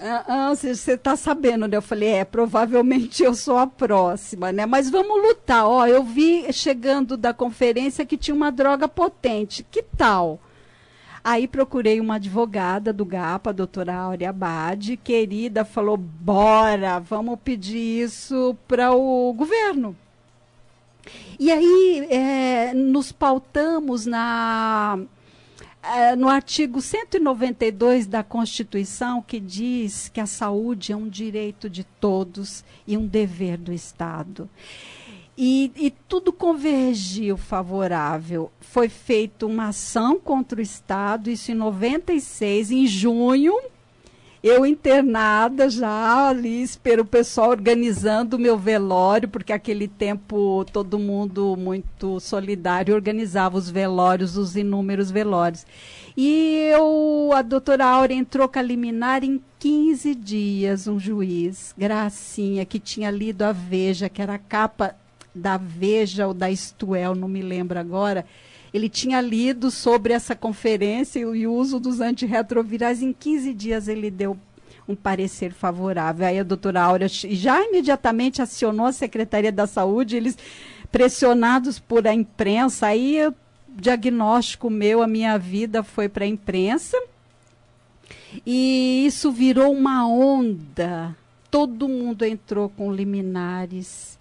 Ah, 0.00 0.54
você 0.54 0.92
uh, 0.92 0.94
está 0.94 1.16
sabendo, 1.16 1.68
né? 1.68 1.76
Eu 1.76 1.82
falei, 1.82 2.08
é, 2.10 2.24
provavelmente 2.24 3.22
eu 3.22 3.34
sou 3.34 3.56
a 3.56 3.66
próxima, 3.66 4.50
né? 4.50 4.66
Mas 4.66 4.90
vamos 4.90 5.22
lutar. 5.22 5.66
Ó, 5.66 5.86
eu 5.86 6.02
vi 6.02 6.52
chegando 6.52 7.16
da 7.16 7.32
conferência 7.32 8.04
que 8.04 8.16
tinha 8.16 8.34
uma 8.34 8.50
droga 8.50 8.88
potente. 8.88 9.64
Que 9.70 9.82
tal? 9.82 10.40
Aí 11.24 11.48
procurei 11.48 12.00
uma 12.00 12.16
advogada 12.16 12.92
do 12.92 13.02
GAPA, 13.02 13.48
a 13.48 13.52
doutora 13.54 13.94
Áurea 13.94 14.28
Abad, 14.28 14.94
querida, 14.98 15.64
falou: 15.64 15.96
bora, 15.96 16.98
vamos 16.98 17.38
pedir 17.42 18.02
isso 18.02 18.54
para 18.68 18.92
o 18.92 19.32
governo. 19.32 19.96
E 21.40 21.50
aí 21.50 22.06
é, 22.10 22.74
nos 22.74 23.10
pautamos 23.10 24.04
na, 24.04 24.98
é, 25.82 26.14
no 26.14 26.28
artigo 26.28 26.82
192 26.82 28.06
da 28.06 28.22
Constituição, 28.22 29.22
que 29.22 29.40
diz 29.40 30.10
que 30.10 30.20
a 30.20 30.26
saúde 30.26 30.92
é 30.92 30.96
um 30.96 31.08
direito 31.08 31.70
de 31.70 31.84
todos 31.84 32.62
e 32.86 32.98
um 32.98 33.06
dever 33.06 33.56
do 33.56 33.72
Estado. 33.72 34.48
E, 35.36 35.72
e, 35.76 35.90
tudo 35.90 36.32
convergiu 36.32 37.36
favorável. 37.36 38.52
Foi 38.60 38.88
feita 38.88 39.46
uma 39.46 39.68
ação 39.68 40.18
contra 40.18 40.60
o 40.60 40.62
Estado, 40.62 41.28
isso 41.28 41.50
em 41.50 41.56
96, 41.56 42.70
em 42.70 42.86
junho. 42.86 43.54
Eu 44.44 44.66
internada 44.66 45.70
já 45.70 46.28
ali, 46.28 46.62
espero 46.62 47.02
o 47.02 47.06
pessoal 47.06 47.48
organizando 47.48 48.36
o 48.36 48.38
meu 48.38 48.58
velório, 48.58 49.26
porque 49.26 49.54
aquele 49.54 49.88
tempo 49.88 50.66
todo 50.70 50.98
mundo 50.98 51.56
muito 51.56 52.20
solidário 52.20 52.94
organizava 52.94 53.56
os 53.56 53.70
velórios, 53.70 54.36
os 54.36 54.54
inúmeros 54.54 55.10
velórios. 55.10 55.66
E 56.14 56.68
eu, 56.70 57.30
a 57.34 57.40
doutora 57.40 57.86
Áurea 57.86 58.14
entrou 58.14 58.46
com 58.46 58.58
a 58.58 58.62
liminar 58.62 59.24
em 59.24 59.42
15 59.58 60.14
dias, 60.14 60.86
um 60.86 61.00
juiz, 61.00 61.74
Gracinha, 61.76 62.66
que 62.66 62.78
tinha 62.78 63.10
lido 63.10 63.42
a 63.42 63.50
Veja, 63.50 64.10
que 64.10 64.20
era 64.20 64.34
a 64.34 64.38
capa 64.38 64.94
da 65.34 65.56
Veja 65.56 66.26
ou 66.26 66.34
da 66.34 66.50
Estuel, 66.50 67.14
não 67.14 67.28
me 67.28 67.42
lembro 67.42 67.78
agora, 67.78 68.24
ele 68.72 68.88
tinha 68.88 69.20
lido 69.20 69.70
sobre 69.70 70.12
essa 70.12 70.34
conferência 70.34 71.20
e 71.20 71.46
o 71.46 71.54
uso 71.54 71.78
dos 71.78 72.00
antirretrovirais. 72.00 73.02
Em 73.02 73.12
15 73.12 73.54
dias 73.54 73.88
ele 73.88 74.10
deu 74.10 74.36
um 74.88 74.94
parecer 74.94 75.52
favorável. 75.52 76.26
Aí 76.26 76.38
a 76.38 76.42
doutora 76.42 76.82
Áurea 76.82 77.08
já 77.08 77.62
imediatamente 77.64 78.42
acionou 78.42 78.86
a 78.86 78.92
Secretaria 78.92 79.52
da 79.52 79.66
Saúde, 79.66 80.16
eles 80.16 80.36
pressionados 80.90 81.78
por 81.78 82.06
a 82.06 82.14
imprensa, 82.14 82.86
aí 82.88 83.26
o 83.26 83.34
diagnóstico 83.68 84.70
meu, 84.70 85.02
a 85.02 85.06
minha 85.06 85.38
vida 85.38 85.82
foi 85.82 86.08
para 86.08 86.24
a 86.24 86.28
imprensa. 86.28 87.00
E 88.44 89.04
isso 89.06 89.30
virou 89.30 89.72
uma 89.72 90.08
onda. 90.08 91.16
Todo 91.50 91.88
mundo 91.88 92.24
entrou 92.24 92.68
com 92.68 92.92
liminares 92.92 94.18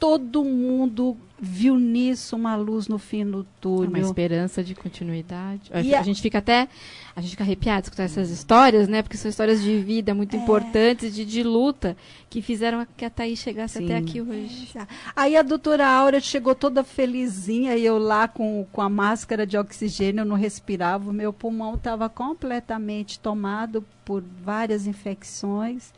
todo 0.00 0.42
mundo 0.42 1.14
viu 1.38 1.78
nisso 1.78 2.34
uma 2.34 2.56
luz 2.56 2.88
no 2.88 2.98
fim 2.98 3.24
do 3.24 3.46
túnel. 3.60 3.90
Uma 3.90 3.98
esperança 3.98 4.64
de 4.64 4.74
continuidade. 4.74 5.70
A, 5.72 5.78
a, 5.78 6.02
gente 6.02 6.20
fica 6.20 6.38
até. 6.38 6.68
A 7.14 7.20
gente 7.20 7.32
fica 7.32 7.44
arrepiado 7.44 7.84
escutar 7.84 8.04
essas 8.04 8.30
histórias, 8.30 8.88
né? 8.88 9.02
Porque 9.02 9.18
são 9.18 9.28
histórias 9.28 9.62
de 9.62 9.78
vida 9.78 10.14
muito 10.14 10.34
é. 10.34 10.38
importantes, 10.38 11.14
de, 11.14 11.24
de 11.24 11.42
luta, 11.42 11.96
que 12.30 12.40
fizeram 12.40 12.86
que 12.96 13.04
a 13.04 13.10
Thaís 13.10 13.38
chegasse 13.38 13.78
Sim. 13.78 13.84
até 13.84 13.96
aqui 13.96 14.22
hoje. 14.22 14.70
É. 14.74 14.86
Aí 15.14 15.36
a 15.36 15.42
doutora 15.42 15.86
Aura 15.86 16.18
chegou 16.18 16.54
toda 16.54 16.82
felizinha 16.82 17.76
e 17.76 17.84
eu 17.84 17.98
lá 17.98 18.26
com, 18.26 18.66
com 18.72 18.80
a 18.80 18.88
máscara 18.88 19.46
de 19.46 19.58
oxigênio, 19.58 20.22
eu 20.22 20.26
não 20.26 20.36
respirava. 20.36 21.10
O 21.10 21.12
meu 21.12 21.32
pulmão 21.32 21.74
estava 21.74 22.08
completamente 22.08 23.18
tomado 23.18 23.84
por 24.04 24.22
várias 24.42 24.86
infecções. 24.86 25.92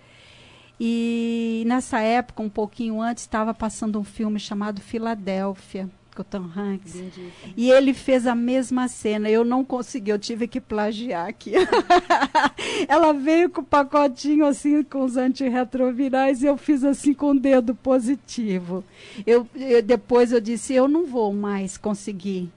E 0.84 1.62
nessa 1.64 2.00
época, 2.00 2.42
um 2.42 2.48
pouquinho 2.48 3.00
antes, 3.00 3.22
estava 3.22 3.54
passando 3.54 4.00
um 4.00 4.02
filme 4.02 4.40
chamado 4.40 4.80
Filadélfia, 4.80 5.88
com 6.12 6.22
o 6.22 6.24
Tom 6.24 6.50
Hanks. 6.56 6.96
Entendi. 6.96 7.32
E 7.56 7.70
ele 7.70 7.94
fez 7.94 8.26
a 8.26 8.34
mesma 8.34 8.88
cena. 8.88 9.30
Eu 9.30 9.44
não 9.44 9.64
consegui, 9.64 10.10
eu 10.10 10.18
tive 10.18 10.48
que 10.48 10.60
plagiar 10.60 11.28
aqui. 11.28 11.52
Ela 12.88 13.12
veio 13.12 13.48
com 13.48 13.60
o 13.60 13.64
pacotinho 13.64 14.44
assim, 14.44 14.82
com 14.82 15.04
os 15.04 15.16
antirretrovirais, 15.16 16.42
e 16.42 16.46
eu 16.46 16.56
fiz 16.56 16.82
assim 16.82 17.14
com 17.14 17.30
o 17.30 17.38
dedo 17.38 17.76
positivo. 17.76 18.82
Eu, 19.24 19.46
eu, 19.54 19.84
depois 19.84 20.32
eu 20.32 20.40
disse, 20.40 20.74
eu 20.74 20.88
não 20.88 21.06
vou 21.06 21.32
mais 21.32 21.76
conseguir. 21.76 22.50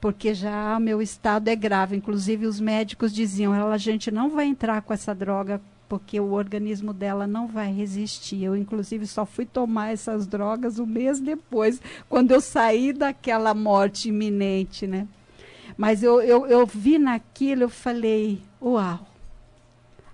Porque 0.00 0.32
já 0.32 0.80
meu 0.80 1.02
estado 1.02 1.48
é 1.48 1.54
grave. 1.54 1.94
Inclusive, 1.94 2.46
os 2.46 2.58
médicos 2.58 3.12
diziam, 3.12 3.54
ela, 3.54 3.74
a 3.74 3.78
gente 3.78 4.10
não 4.10 4.30
vai 4.30 4.46
entrar 4.46 4.80
com 4.80 4.94
essa 4.94 5.14
droga 5.14 5.60
porque 5.88 6.18
o 6.18 6.32
organismo 6.32 6.92
dela 6.92 7.26
não 7.26 7.46
vai 7.46 7.72
resistir. 7.72 8.42
Eu, 8.44 8.56
inclusive, 8.56 9.06
só 9.06 9.24
fui 9.24 9.46
tomar 9.46 9.92
essas 9.92 10.26
drogas 10.26 10.78
um 10.78 10.86
mês 10.86 11.20
depois, 11.20 11.80
quando 12.08 12.32
eu 12.32 12.40
saí 12.40 12.92
daquela 12.92 13.54
morte 13.54 14.08
iminente, 14.08 14.86
né? 14.86 15.06
Mas 15.76 16.02
eu, 16.02 16.20
eu, 16.22 16.46
eu 16.46 16.66
vi 16.66 16.98
naquilo, 16.98 17.62
eu 17.62 17.68
falei, 17.68 18.40
uau, 18.60 19.06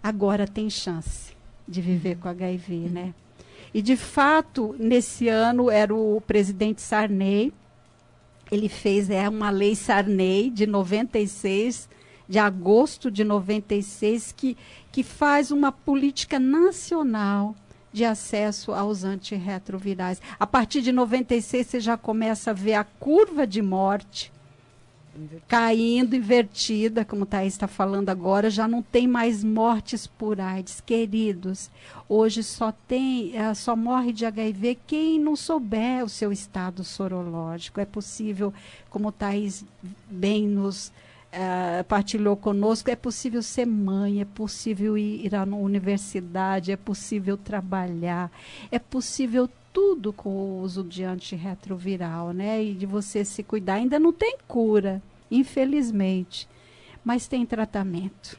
agora 0.02 0.46
tem 0.46 0.68
chance 0.68 1.32
de 1.66 1.80
viver 1.80 2.16
com 2.18 2.28
HIV, 2.28 2.88
né? 2.88 3.14
E, 3.72 3.80
de 3.80 3.96
fato, 3.96 4.74
nesse 4.78 5.28
ano 5.28 5.70
era 5.70 5.94
o 5.94 6.20
presidente 6.20 6.82
Sarney, 6.82 7.52
ele 8.50 8.68
fez 8.68 9.08
é, 9.08 9.26
uma 9.28 9.48
lei 9.48 9.74
Sarney 9.74 10.50
de 10.50 10.66
96, 10.66 11.88
de 12.28 12.38
agosto 12.38 13.10
de 13.10 13.24
96, 13.24 14.32
que 14.36 14.56
que 14.92 15.02
faz 15.02 15.50
uma 15.50 15.72
política 15.72 16.38
nacional 16.38 17.56
de 17.90 18.04
acesso 18.04 18.72
aos 18.72 19.04
antirretrovirais. 19.04 20.20
A 20.38 20.46
partir 20.46 20.82
de 20.82 20.92
96 20.92 21.66
você 21.66 21.80
já 21.80 21.96
começa 21.96 22.50
a 22.50 22.54
ver 22.54 22.74
a 22.74 22.84
curva 22.84 23.46
de 23.46 23.62
morte 23.62 24.30
caindo, 25.46 26.16
invertida, 26.16 27.04
como 27.04 27.26
Thaís 27.26 27.52
está 27.52 27.68
falando 27.68 28.08
agora, 28.08 28.48
já 28.48 28.66
não 28.66 28.80
tem 28.82 29.06
mais 29.06 29.44
mortes 29.44 30.06
por 30.06 30.40
AIDS. 30.40 30.80
Queridos, 30.80 31.70
hoje 32.08 32.42
só 32.42 32.72
tem, 32.88 33.34
uh, 33.38 33.54
só 33.54 33.76
morre 33.76 34.10
de 34.10 34.24
HIV 34.24 34.78
quem 34.86 35.20
não 35.20 35.36
souber 35.36 36.02
o 36.02 36.08
seu 36.08 36.32
estado 36.32 36.82
sorológico. 36.82 37.78
É 37.78 37.84
possível, 37.84 38.54
como 38.88 39.12
Thaís 39.12 39.66
bem 40.10 40.48
nos 40.48 40.90
uh, 41.32 41.84
partilhou 41.84 42.36
conosco, 42.36 42.90
é 42.90 42.96
possível 42.96 43.42
ser 43.42 43.66
mãe, 43.66 44.20
é 44.20 44.24
possível 44.24 44.96
ir 44.98 45.34
à 45.34 45.44
universidade, 45.44 46.72
é 46.72 46.76
possível 46.76 47.36
trabalhar, 47.36 48.30
é 48.70 48.78
possível 48.78 49.48
tudo 49.72 50.12
com 50.12 50.30
o 50.30 50.60
uso 50.60 50.84
de 50.84 51.02
antirretroviral, 51.02 52.32
né? 52.32 52.62
E 52.62 52.74
de 52.74 52.84
você 52.84 53.24
se 53.24 53.42
cuidar. 53.42 53.74
Ainda 53.74 53.98
não 53.98 54.12
tem 54.12 54.36
cura, 54.46 55.02
infelizmente, 55.30 56.46
mas 57.02 57.26
tem 57.26 57.46
tratamento. 57.46 58.38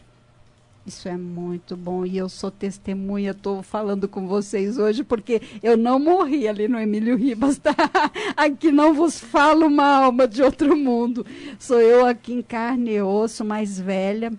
Isso 0.85 1.07
é 1.07 1.15
muito 1.15 1.77
bom 1.77 2.05
e 2.05 2.17
eu 2.17 2.27
sou 2.27 2.51
testemunha, 2.51 3.31
estou 3.31 3.63
falando 3.63 4.05
com 4.05 4.27
vocês 4.27 4.77
hoje 4.77 5.01
porque 5.01 5.41
eu 5.61 5.77
não 5.77 5.97
morri 5.97 6.45
ali 6.45 6.67
no 6.67 6.77
Emílio 6.77 7.15
Ribas, 7.15 7.57
tá? 7.57 7.73
Aqui 8.35 8.69
não 8.69 8.93
vos 8.93 9.17
falo 9.17 9.67
uma 9.67 10.03
alma 10.03 10.27
de 10.27 10.43
outro 10.43 10.75
mundo. 10.75 11.25
Sou 11.57 11.79
eu 11.79 12.05
aqui 12.05 12.33
em 12.33 12.41
carne 12.41 12.95
e 12.95 13.01
osso, 13.01 13.45
mais 13.45 13.79
velha, 13.79 14.33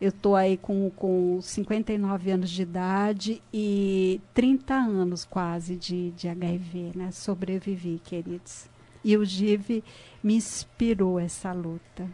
Eu 0.00 0.10
estou 0.10 0.36
aí 0.36 0.56
com, 0.56 0.90
com 0.90 1.40
59 1.42 2.30
anos 2.30 2.50
de 2.50 2.62
idade 2.62 3.42
e 3.52 4.20
30 4.32 4.74
anos 4.74 5.24
quase 5.24 5.74
de, 5.74 6.12
de 6.12 6.28
HIV, 6.28 6.92
né? 6.94 7.10
Sobrevivi, 7.10 8.00
queridos. 8.04 8.68
E 9.04 9.16
o 9.16 9.24
GIV 9.24 9.82
me 10.22 10.36
inspirou 10.36 11.18
essa 11.18 11.52
luta. 11.52 12.08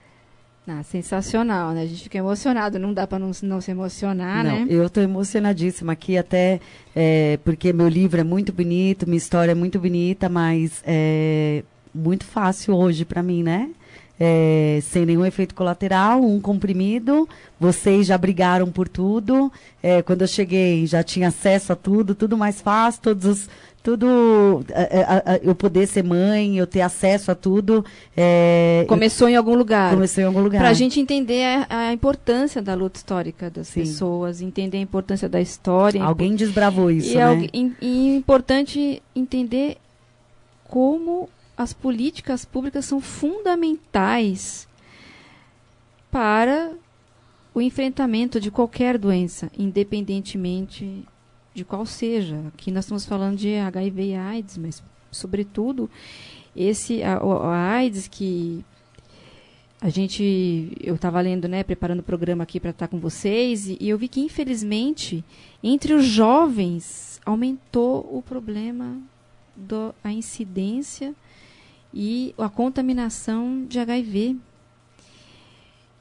Ah, 0.68 0.82
sensacional, 0.82 1.70
né? 1.70 1.82
A 1.82 1.86
gente 1.86 2.02
fica 2.02 2.18
emocionado, 2.18 2.76
não 2.76 2.92
dá 2.92 3.06
para 3.06 3.20
não, 3.20 3.30
não 3.42 3.60
se 3.60 3.70
emocionar, 3.70 4.42
não, 4.42 4.50
né? 4.50 4.66
Eu 4.68 4.86
estou 4.86 5.00
emocionadíssima 5.00 5.92
aqui, 5.92 6.18
até 6.18 6.60
é, 6.94 7.38
porque 7.44 7.72
meu 7.72 7.88
livro 7.88 8.20
é 8.20 8.24
muito 8.24 8.52
bonito, 8.52 9.06
minha 9.06 9.16
história 9.16 9.52
é 9.52 9.54
muito 9.54 9.78
bonita, 9.78 10.28
mas 10.28 10.82
é 10.84 11.62
muito 11.94 12.24
fácil 12.24 12.74
hoje 12.74 13.04
para 13.04 13.22
mim, 13.22 13.44
né? 13.44 13.70
É, 14.18 14.80
sem 14.82 15.06
nenhum 15.06 15.24
efeito 15.24 15.54
colateral, 15.54 16.20
um 16.20 16.40
comprimido. 16.40 17.28
Vocês 17.60 18.06
já 18.06 18.18
brigaram 18.18 18.72
por 18.72 18.88
tudo. 18.88 19.52
É, 19.80 20.02
quando 20.02 20.22
eu 20.22 20.26
cheguei, 20.26 20.84
já 20.86 21.02
tinha 21.02 21.28
acesso 21.28 21.72
a 21.74 21.76
tudo, 21.76 22.14
tudo 22.14 22.36
mais 22.36 22.60
fácil, 22.60 23.02
todos 23.02 23.24
os, 23.24 23.48
tudo 23.86 24.64
é, 24.70 24.82
é, 24.82 25.22
é, 25.34 25.40
eu 25.44 25.54
poder 25.54 25.86
ser 25.86 26.02
mãe, 26.02 26.58
eu 26.58 26.66
ter 26.66 26.80
acesso 26.80 27.30
a 27.30 27.36
tudo. 27.36 27.84
Começou 28.88 29.28
em 29.28 29.36
algum 29.36 29.54
lugar. 29.54 29.92
Começou 29.92 30.24
em 30.24 30.26
algum 30.26 30.42
lugar. 30.42 30.58
Para 30.58 30.70
a 30.70 30.72
gente 30.72 30.98
entender 30.98 31.64
a, 31.70 31.92
importância 31.92 32.60
da 32.60 32.74
luta 32.74 32.98
histórica 32.98 33.48
das 33.48 33.68
Sim. 33.68 33.82
pessoas, 33.82 34.42
entender 34.42 34.78
a 34.78 34.80
importância 34.80 35.28
da 35.28 35.40
história. 35.40 36.02
Alguém 36.02 36.34
desbravou 36.34 36.90
isso, 36.90 37.12
e, 37.12 37.14
né? 37.14 37.48
E, 37.52 37.72
e 37.80 38.14
é 38.14 38.16
importante 38.16 39.00
entender 39.14 39.76
como 40.64 41.28
as 41.56 41.72
políticas 41.72 42.44
públicas 42.44 42.84
são 42.86 43.00
fundamentais 43.00 44.66
para 46.10 46.72
o 47.54 47.60
enfrentamento 47.60 48.40
de 48.40 48.50
qualquer 48.50 48.98
doença, 48.98 49.48
independentemente 49.56 51.04
de 51.56 51.64
qual 51.64 51.86
seja. 51.86 52.38
Aqui 52.48 52.70
nós 52.70 52.84
estamos 52.84 53.06
falando 53.06 53.38
de 53.38 53.56
HIV 53.56 54.02
e 54.02 54.14
AIDS, 54.14 54.58
mas, 54.58 54.82
sobretudo, 55.10 55.90
esse 56.54 57.02
a, 57.02 57.16
a 57.16 57.72
AIDS 57.72 58.06
que 58.06 58.62
a 59.80 59.88
gente 59.88 60.72
eu 60.80 60.94
estava 60.94 61.20
lendo 61.20 61.46
né 61.46 61.62
preparando 61.62 62.00
o 62.00 62.02
programa 62.02 62.44
aqui 62.44 62.58
para 62.58 62.70
estar 62.70 62.88
com 62.88 62.98
vocês 62.98 63.68
e, 63.68 63.76
e, 63.78 63.90
eu 63.90 63.98
vi 63.98 64.08
que 64.08 64.20
infelizmente 64.20 65.22
entre 65.62 65.92
os 65.92 66.06
jovens 66.06 67.20
aumentou 67.26 68.08
o 68.10 68.22
problema 68.22 68.98
da 69.54 70.10
incidência 70.10 71.14
e 71.92 72.34
a 72.38 72.48
contaminação 72.48 73.64
de 73.66 73.78
HIV. 73.78 74.38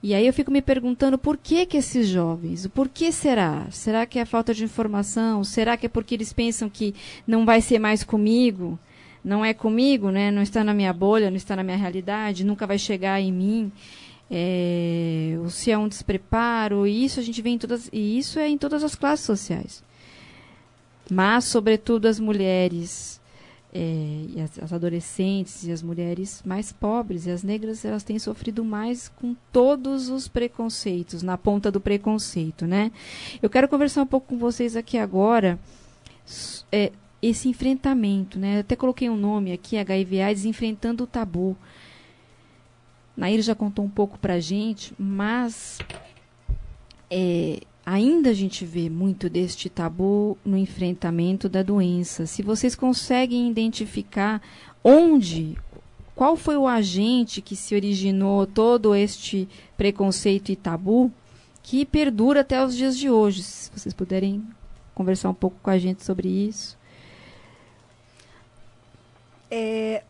E 0.05 0.13
aí 0.13 0.27
eu 0.27 0.33
fico 0.33 0.51
me 0.51 0.61
perguntando 0.61 1.17
por 1.17 1.35
que 1.35 1.65
que 1.65 1.77
esses 1.77 2.07
jovens, 2.07 2.63
o 2.63 2.69
porquê 2.69 3.11
será? 3.11 3.65
Será 3.71 4.05
que 4.05 4.19
é 4.19 4.23
falta 4.23 4.53
de 4.53 4.63
informação? 4.63 5.43
Será 5.43 5.75
que 5.75 5.87
é 5.87 5.89
porque 5.89 6.13
eles 6.13 6.31
pensam 6.31 6.69
que 6.69 6.93
não 7.25 7.43
vai 7.43 7.59
ser 7.59 7.79
mais 7.79 8.03
comigo? 8.03 8.77
Não 9.23 9.43
é 9.43 9.51
comigo, 9.51 10.11
né? 10.11 10.29
Não 10.29 10.43
está 10.43 10.63
na 10.63 10.75
minha 10.75 10.93
bolha, 10.93 11.31
não 11.31 11.37
está 11.37 11.55
na 11.55 11.63
minha 11.63 11.75
realidade, 11.75 12.45
nunca 12.45 12.67
vai 12.67 12.77
chegar 12.77 13.19
em 13.19 13.31
mim. 13.31 13.71
É, 14.29 15.37
ou 15.39 15.49
se 15.49 15.71
é 15.71 15.77
um 15.77 15.87
despreparo, 15.87 16.85
isso 16.85 17.19
a 17.19 17.23
gente 17.23 17.41
vê 17.41 17.49
em 17.49 17.57
todas, 17.57 17.89
e 17.91 18.19
isso 18.19 18.37
é 18.37 18.47
em 18.47 18.59
todas 18.59 18.83
as 18.83 18.93
classes 18.93 19.25
sociais. 19.25 19.83
Mas, 21.09 21.45
sobretudo, 21.45 22.05
as 22.05 22.19
mulheres 22.19 23.19
é, 23.77 24.25
e 24.29 24.39
as, 24.39 24.57
as, 24.57 24.71
adolescentes 24.71 25.65
e 25.65 25.71
as 25.71 25.83
mulheres 25.83 26.41
mais 26.45 26.71
pobres 26.71 27.25
e 27.25 27.31
as 27.31 27.43
negras 27.43 27.83
elas 27.83 28.03
têm 28.03 28.17
sofrido 28.17 28.63
mais 28.63 29.09
com 29.09 29.35
todos 29.51 30.07
os 30.07 30.29
preconceitos 30.29 31.21
na 31.21 31.37
ponta 31.37 31.69
do 31.69 31.81
preconceito, 31.81 32.65
né? 32.65 32.89
Eu 33.41 33.49
quero 33.49 33.67
conversar 33.67 34.03
um 34.03 34.07
pouco 34.07 34.27
com 34.27 34.37
vocês 34.37 34.77
aqui 34.77 34.97
agora 34.97 35.59
é, 36.71 36.89
esse 37.21 37.49
enfrentamento, 37.49 38.39
né? 38.39 38.59
Até 38.59 38.77
coloquei 38.77 39.09
um 39.09 39.17
nome 39.17 39.51
aqui, 39.51 39.77
HIV/AIDS 39.77 40.45
enfrentando 40.45 41.03
o 41.03 41.07
tabu. 41.07 41.57
Nair 43.17 43.41
já 43.41 43.55
contou 43.55 43.83
um 43.83 43.89
pouco 43.89 44.17
para 44.17 44.39
gente, 44.39 44.93
mas 44.97 45.79
é, 47.11 47.59
ainda 47.85 48.31
a 48.31 48.33
gente 48.33 48.65
vê 48.65 48.89
muito 48.89 49.29
deste 49.29 49.69
tabu 49.69 50.37
no 50.43 50.57
enfrentamento 50.57 51.47
da 51.47 51.61
doença. 51.61 52.25
Se 52.25 52.41
vocês 52.41 52.75
conseguem 52.75 53.49
identificar 53.49 54.41
onde, 54.83 55.55
qual 56.15 56.35
foi 56.35 56.57
o 56.57 56.67
agente 56.67 57.41
que 57.41 57.55
se 57.55 57.75
originou 57.75 58.47
todo 58.47 58.95
este 58.95 59.47
preconceito 59.77 60.51
e 60.51 60.55
tabu 60.55 61.11
que 61.61 61.85
perdura 61.85 62.41
até 62.41 62.63
os 62.63 62.75
dias 62.75 62.97
de 62.97 63.09
hoje, 63.09 63.43
se 63.43 63.71
vocês 63.71 63.93
puderem 63.93 64.43
conversar 64.93 65.29
um 65.29 65.33
pouco 65.33 65.57
com 65.61 65.69
a 65.69 65.77
gente 65.77 66.03
sobre 66.03 66.27
isso. 66.27 66.77
É, 69.51 70.03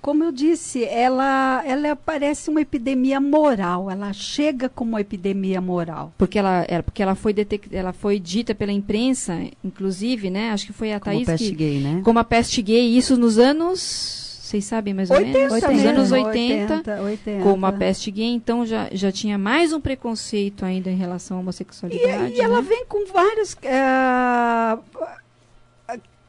como 0.00 0.24
eu 0.24 0.32
disse, 0.32 0.84
ela, 0.84 1.62
ela 1.66 1.96
parece 1.96 2.50
uma 2.50 2.60
epidemia 2.60 3.20
moral. 3.20 3.90
Ela 3.90 4.12
chega 4.12 4.68
como 4.68 4.90
uma 4.90 5.00
epidemia 5.00 5.60
moral. 5.60 6.12
Porque 6.18 6.38
ela, 6.38 6.64
ela, 6.68 6.82
porque 6.82 7.02
ela 7.02 7.14
foi 7.14 7.32
detect, 7.32 7.74
ela 7.74 7.92
foi 7.92 8.18
dita 8.18 8.54
pela 8.54 8.72
imprensa, 8.72 9.38
inclusive, 9.64 10.30
né? 10.30 10.50
Acho 10.50 10.66
que 10.66 10.72
foi 10.72 10.92
a 10.92 11.00
como 11.00 11.14
Thaís 11.14 11.26
peste 11.26 11.50
que, 11.50 11.54
gay, 11.56 11.80
né? 11.80 12.00
Como 12.04 12.18
a 12.18 12.24
peste 12.24 12.62
gay. 12.62 12.96
Isso 12.96 13.16
nos 13.16 13.38
anos 13.38 14.24
vocês 14.46 14.64
sabem 14.64 14.94
mais 14.94 15.10
ou 15.10 15.16
80 15.16 15.38
menos? 15.38 15.52
80, 15.52 15.72
Nos 15.72 15.84
anos 15.84 16.12
80, 16.12 16.74
80, 16.74 17.02
80, 17.02 17.42
como 17.42 17.66
a 17.66 17.72
peste 17.72 18.10
gay, 18.12 18.28
então 18.28 18.64
já, 18.64 18.88
já 18.92 19.10
tinha 19.10 19.36
mais 19.36 19.72
um 19.72 19.80
preconceito 19.80 20.64
ainda 20.64 20.88
em 20.88 20.96
relação 20.96 21.38
à 21.38 21.40
homossexualidade. 21.40 22.34
E, 22.34 22.36
e 22.36 22.40
ela 22.40 22.62
né? 22.62 22.68
vem 22.68 22.86
com 22.86 23.06
vários. 23.06 23.54
Uh, 23.54 24.80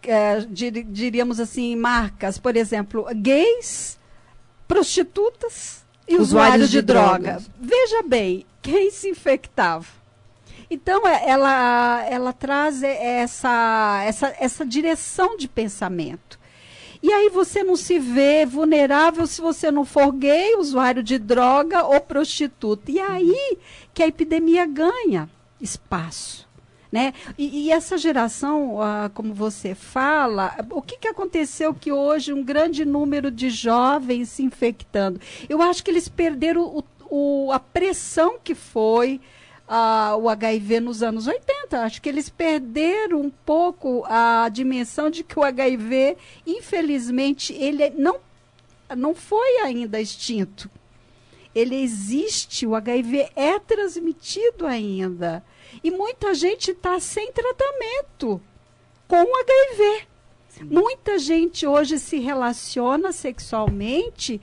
é, 0.07 0.39
dir, 0.49 0.83
diríamos 0.83 1.39
assim, 1.39 1.75
marcas, 1.75 2.37
por 2.37 2.55
exemplo, 2.55 3.05
gays, 3.15 3.99
prostitutas 4.67 5.85
e 6.07 6.15
usuários, 6.15 6.29
usuários 6.29 6.69
de, 6.69 6.77
de 6.77 6.81
droga. 6.81 7.41
Veja 7.59 8.03
bem, 8.03 8.45
quem 8.61 8.91
se 8.91 9.09
infectava? 9.09 9.85
Então, 10.69 11.07
é, 11.07 11.29
ela, 11.29 12.05
ela 12.09 12.33
traz 12.33 12.83
essa, 12.83 14.01
essa, 14.05 14.35
essa 14.39 14.65
direção 14.65 15.37
de 15.37 15.47
pensamento. 15.47 16.37
E 17.01 17.11
aí 17.11 17.29
você 17.29 17.63
não 17.63 17.75
se 17.75 17.99
vê 17.99 18.45
vulnerável 18.45 19.27
se 19.27 19.39
você 19.39 19.69
não 19.69 19.85
for 19.85 20.11
gay, 20.11 20.55
usuário 20.55 21.03
de 21.03 21.17
droga 21.17 21.83
ou 21.85 22.01
prostituta. 22.01 22.91
E 22.91 22.99
aí 22.99 23.57
que 23.93 24.01
a 24.01 24.07
epidemia 24.07 24.65
ganha 24.65 25.29
espaço. 25.61 26.46
Né? 26.91 27.13
E, 27.37 27.65
e 27.65 27.71
essa 27.71 27.97
geração, 27.97 28.81
ah, 28.81 29.11
como 29.13 29.33
você 29.33 29.75
fala, 29.75 30.55
o 30.71 30.81
que, 30.81 30.97
que 30.97 31.07
aconteceu 31.07 31.73
que 31.73 31.91
hoje 31.91 32.31
um 32.31 32.43
grande 32.43 32.85
número 32.85 33.29
de 33.29 33.49
jovens 33.49 34.29
se 34.29 34.43
infectando? 34.43 35.19
Eu 35.49 35.61
acho 35.61 35.83
que 35.83 35.91
eles 35.91 36.07
perderam 36.07 36.61
o, 36.61 36.83
o, 37.09 37.51
a 37.51 37.59
pressão 37.59 38.37
que 38.41 38.55
foi 38.55 39.19
ah, 39.67 40.15
o 40.17 40.29
HIV 40.29 40.79
nos 40.79 41.03
anos 41.03 41.27
80. 41.27 41.81
Acho 41.81 42.01
que 42.01 42.07
eles 42.07 42.29
perderam 42.29 43.21
um 43.21 43.29
pouco 43.29 44.05
a 44.05 44.47
dimensão 44.49 45.09
de 45.09 45.23
que 45.23 45.37
o 45.37 45.43
HIV, 45.43 46.15
infelizmente, 46.45 47.53
ele 47.53 47.89
não, 47.89 48.17
não 48.95 49.13
foi 49.13 49.57
ainda 49.57 49.99
extinto. 49.99 50.69
Ele 51.53 51.75
existe, 51.75 52.65
o 52.65 52.75
HIV 52.75 53.29
é 53.35 53.59
transmitido 53.59 54.65
ainda. 54.65 55.43
E 55.83 55.91
muita 55.91 56.33
gente 56.33 56.71
está 56.71 56.99
sem 56.99 57.31
tratamento 57.31 58.41
com 59.07 59.17
HIV. 59.17 60.07
Sim. 60.49 60.63
Muita 60.65 61.19
gente 61.19 61.67
hoje 61.67 61.99
se 61.99 62.19
relaciona 62.19 63.11
sexualmente 63.11 64.41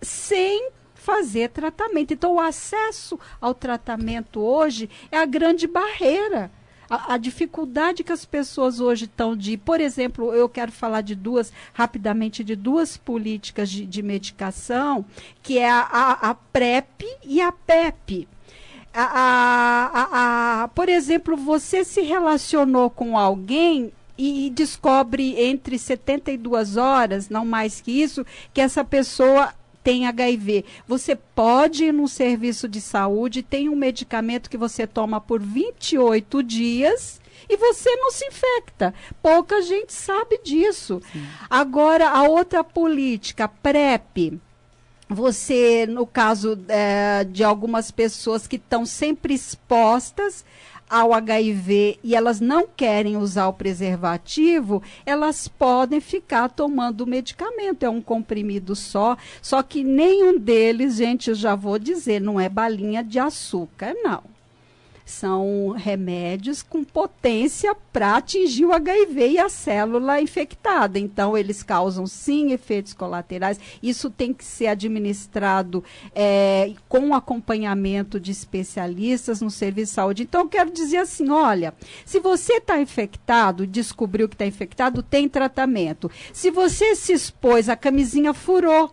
sem 0.00 0.70
fazer 0.94 1.50
tratamento. 1.50 2.14
Então, 2.14 2.34
o 2.34 2.40
acesso 2.40 3.18
ao 3.40 3.52
tratamento 3.52 4.40
hoje 4.40 4.88
é 5.10 5.18
a 5.18 5.26
grande 5.26 5.66
barreira. 5.66 6.50
A, 6.88 7.14
a, 7.14 7.16
dificuldade 7.16 8.04
que 8.04 8.12
as 8.12 8.24
pessoas 8.24 8.78
hoje 8.78 9.06
estão 9.06 9.34
de, 9.34 9.56
por 9.56 9.80
exemplo, 9.80 10.34
eu 10.34 10.48
quero 10.48 10.70
falar 10.70 11.00
de 11.00 11.14
duas, 11.14 11.50
rapidamente, 11.72 12.44
de 12.44 12.54
duas 12.54 12.96
políticas 12.98 13.70
de, 13.70 13.86
de 13.86 14.02
medicação, 14.02 15.04
que 15.42 15.58
é 15.58 15.70
a, 15.70 15.80
a, 15.80 16.30
a 16.30 16.34
PrEP 16.34 17.04
e 17.24 17.40
a 17.40 17.50
PEP 17.50 18.28
a, 18.94 19.90
a, 19.94 20.62
a, 20.62 20.68
por 20.68 20.88
exemplo, 20.88 21.36
você 21.36 21.84
se 21.84 22.02
relacionou 22.02 22.90
com 22.90 23.18
alguém 23.18 23.92
e 24.16 24.50
descobre 24.50 25.40
entre 25.40 25.78
72 25.78 26.76
horas, 26.76 27.28
não 27.28 27.44
mais 27.44 27.80
que 27.80 27.90
isso, 27.90 28.24
que 28.52 28.60
essa 28.60 28.84
pessoa 28.84 29.52
tem 29.82 30.06
HIV. 30.06 30.64
Você 30.86 31.16
pode 31.16 31.84
ir 31.86 31.92
num 31.92 32.06
serviço 32.06 32.68
de 32.68 32.80
saúde, 32.80 33.42
tem 33.42 33.68
um 33.68 33.74
medicamento 33.74 34.48
que 34.48 34.56
você 34.56 34.86
toma 34.86 35.20
por 35.20 35.40
28 35.40 36.42
dias 36.42 37.20
e 37.48 37.56
você 37.56 37.90
não 37.96 38.10
se 38.10 38.24
infecta. 38.26 38.94
Pouca 39.20 39.60
gente 39.62 39.92
sabe 39.92 40.40
disso. 40.44 41.00
Sim. 41.12 41.26
Agora, 41.50 42.08
a 42.10 42.22
outra 42.22 42.62
política, 42.62 43.48
PrEP 43.48 44.40
você, 45.12 45.86
no 45.86 46.06
caso 46.06 46.58
é, 46.68 47.24
de 47.24 47.44
algumas 47.44 47.90
pessoas 47.90 48.46
que 48.46 48.56
estão 48.56 48.84
sempre 48.86 49.34
expostas 49.34 50.44
ao 50.88 51.14
HIV 51.14 51.98
e 52.04 52.14
elas 52.14 52.38
não 52.38 52.66
querem 52.66 53.16
usar 53.16 53.48
o 53.48 53.52
preservativo, 53.54 54.82
elas 55.06 55.48
podem 55.48 56.00
ficar 56.00 56.50
tomando 56.50 57.02
o 57.02 57.06
medicamento. 57.06 57.84
É 57.84 57.88
um 57.88 58.02
comprimido 58.02 58.76
só, 58.76 59.16
só 59.40 59.62
que 59.62 59.82
nenhum 59.82 60.38
deles, 60.38 60.96
gente, 60.96 61.30
eu 61.30 61.34
já 61.34 61.54
vou 61.54 61.78
dizer, 61.78 62.20
não 62.20 62.38
é 62.38 62.48
balinha 62.48 63.02
de 63.02 63.18
açúcar, 63.18 63.94
não 64.02 64.22
são 65.12 65.74
remédios 65.76 66.62
com 66.62 66.82
potência 66.82 67.74
para 67.92 68.16
atingir 68.16 68.64
o 68.64 68.72
HIV 68.72 69.28
e 69.32 69.38
a 69.38 69.48
célula 69.48 70.20
infectada. 70.20 70.98
Então, 70.98 71.36
eles 71.36 71.62
causam 71.62 72.06
sim 72.06 72.52
efeitos 72.52 72.94
colaterais. 72.94 73.60
Isso 73.82 74.10
tem 74.10 74.32
que 74.32 74.44
ser 74.44 74.68
administrado 74.68 75.84
é, 76.14 76.72
com 76.88 77.14
acompanhamento 77.14 78.18
de 78.18 78.32
especialistas 78.32 79.40
no 79.40 79.50
serviço 79.50 79.92
de 79.92 79.94
saúde. 79.94 80.22
Então, 80.22 80.42
eu 80.42 80.48
quero 80.48 80.70
dizer 80.70 80.98
assim: 80.98 81.30
olha, 81.30 81.74
se 82.04 82.18
você 82.18 82.54
está 82.54 82.80
infectado, 82.80 83.66
descobriu 83.66 84.28
que 84.28 84.34
está 84.34 84.46
infectado, 84.46 85.02
tem 85.02 85.28
tratamento. 85.28 86.10
Se 86.32 86.50
você 86.50 86.96
se 86.96 87.12
expôs, 87.12 87.68
a 87.68 87.76
camisinha 87.76 88.32
furou 88.32 88.90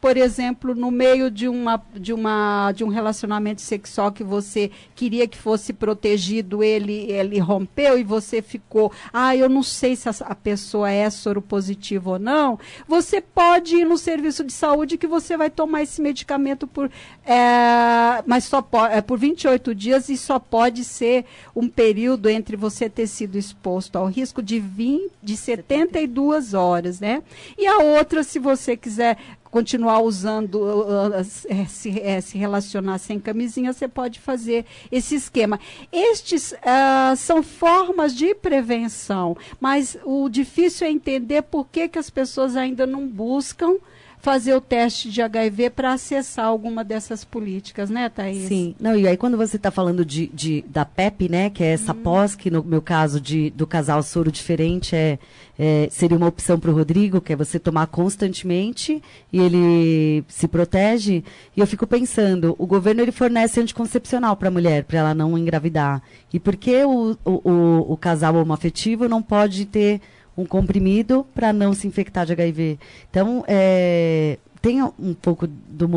por 0.00 0.16
exemplo, 0.16 0.74
no 0.74 0.90
meio 0.90 1.30
de, 1.30 1.46
uma, 1.46 1.82
de, 1.94 2.12
uma, 2.12 2.72
de 2.72 2.82
um 2.82 2.88
relacionamento 2.88 3.60
sexual 3.60 4.10
que 4.10 4.24
você 4.24 4.70
queria 4.94 5.28
que 5.28 5.36
fosse 5.36 5.72
protegido, 5.72 6.62
ele, 6.62 7.10
ele 7.10 7.38
rompeu 7.38 7.98
e 7.98 8.02
você 8.02 8.40
ficou, 8.40 8.90
ah, 9.12 9.36
eu 9.36 9.48
não 9.48 9.62
sei 9.62 9.94
se 9.94 10.08
a, 10.08 10.34
pessoa 10.34 10.90
é 10.90 11.08
soropositiva 11.10 12.12
ou 12.12 12.18
não, 12.18 12.58
você 12.88 13.20
pode 13.20 13.76
ir 13.76 13.84
no 13.84 13.98
serviço 13.98 14.42
de 14.42 14.52
saúde 14.52 14.96
que 14.96 15.06
você 15.06 15.36
vai 15.36 15.50
tomar 15.50 15.82
esse 15.82 16.00
medicamento 16.00 16.66
por, 16.66 16.90
é, 17.26 18.22
mas 18.26 18.44
só 18.44 18.66
é, 18.90 19.02
por 19.02 19.18
28 19.18 19.74
dias 19.74 20.08
e 20.08 20.16
só 20.16 20.38
pode 20.38 20.82
ser 20.82 21.26
um 21.54 21.68
período 21.68 22.28
entre 22.30 22.56
você 22.56 22.88
ter 22.88 23.06
sido 23.06 23.36
exposto 23.36 23.96
ao 23.96 24.06
risco 24.06 24.42
de, 24.42 24.58
20, 24.58 25.10
de 25.22 25.36
72 25.36 26.54
horas, 26.54 27.00
né? 27.00 27.22
E 27.58 27.66
a 27.66 27.78
outra, 27.78 28.22
se 28.22 28.38
você 28.38 28.76
quiser 28.76 29.18
continuar 29.50 30.00
usando, 30.00 30.56
uh, 30.56 31.20
uh, 31.20 31.24
se, 31.24 31.88
uh, 31.88 32.22
se, 32.22 32.38
relacionar 32.38 32.98
sem 32.98 33.18
camisinha, 33.18 33.72
você 33.72 33.88
pode 33.88 34.20
fazer 34.20 34.64
esse 34.90 35.14
esquema. 35.14 35.58
Estes 35.92 36.52
uh, 36.52 37.16
são 37.16 37.42
formas 37.42 38.14
de 38.14 38.34
prevenção, 38.34 39.36
mas 39.58 39.96
o 40.04 40.28
difícil 40.28 40.86
é 40.86 40.90
entender 40.90 41.42
por 41.42 41.66
que, 41.66 41.88
que 41.88 41.98
as 41.98 42.10
pessoas 42.10 42.56
ainda 42.56 42.86
não 42.86 43.06
buscam 43.06 43.76
fazer 44.20 44.54
o 44.54 44.60
teste 44.60 45.10
de 45.10 45.22
HIV 45.22 45.70
para 45.70 45.94
acessar 45.94 46.44
alguma 46.44 46.84
dessas 46.84 47.24
políticas, 47.24 47.88
né, 47.88 48.08
Thaís? 48.08 48.48
Sim. 48.48 48.74
Não, 48.78 48.94
e 48.94 49.08
aí 49.08 49.16
quando 49.16 49.36
você 49.36 49.56
está 49.56 49.70
falando 49.70 50.04
de, 50.04 50.26
de, 50.28 50.62
da 50.68 50.84
PEP, 50.84 51.28
né, 51.28 51.50
que 51.50 51.64
é 51.64 51.72
essa 51.72 51.92
hum. 51.92 52.02
pós, 52.02 52.34
que 52.34 52.50
no 52.50 52.62
meu 52.62 52.82
caso 52.82 53.20
de, 53.20 53.50
do 53.50 53.66
casal 53.66 54.02
soro 54.02 54.30
diferente 54.30 54.94
é, 54.94 55.18
é 55.58 55.88
seria 55.90 56.16
uma 56.16 56.26
opção 56.26 56.60
para 56.60 56.70
o 56.70 56.74
Rodrigo, 56.74 57.20
que 57.20 57.32
é 57.32 57.36
você 57.36 57.58
tomar 57.58 57.86
constantemente 57.86 59.02
e 59.32 59.40
ele 59.40 60.22
se 60.28 60.46
protege. 60.46 61.24
E 61.56 61.60
eu 61.60 61.66
fico 61.66 61.86
pensando, 61.86 62.54
o 62.58 62.66
governo 62.66 63.00
ele 63.00 63.12
fornece 63.12 63.60
anticoncepcional 63.60 64.36
para 64.36 64.48
a 64.48 64.52
mulher, 64.52 64.84
para 64.84 64.98
ela 64.98 65.14
não 65.14 65.38
engravidar. 65.38 66.02
E 66.32 66.38
por 66.38 66.56
que 66.56 66.84
o, 66.84 67.16
o, 67.24 67.50
o, 67.50 67.92
o 67.92 67.96
casal 67.96 68.34
homoafetivo 68.34 69.08
não 69.08 69.22
pode 69.22 69.64
ter 69.64 70.00
um 70.36 70.44
comprimido 70.44 71.26
para 71.34 71.52
não 71.52 71.72
se 71.74 71.86
infectar 71.86 72.26
de 72.26 72.32
HIV. 72.32 72.78
Então, 73.10 73.44
é, 73.46 74.38
tem 74.60 74.82
um 74.82 75.14
pouco 75.14 75.46
do, 75.46 75.88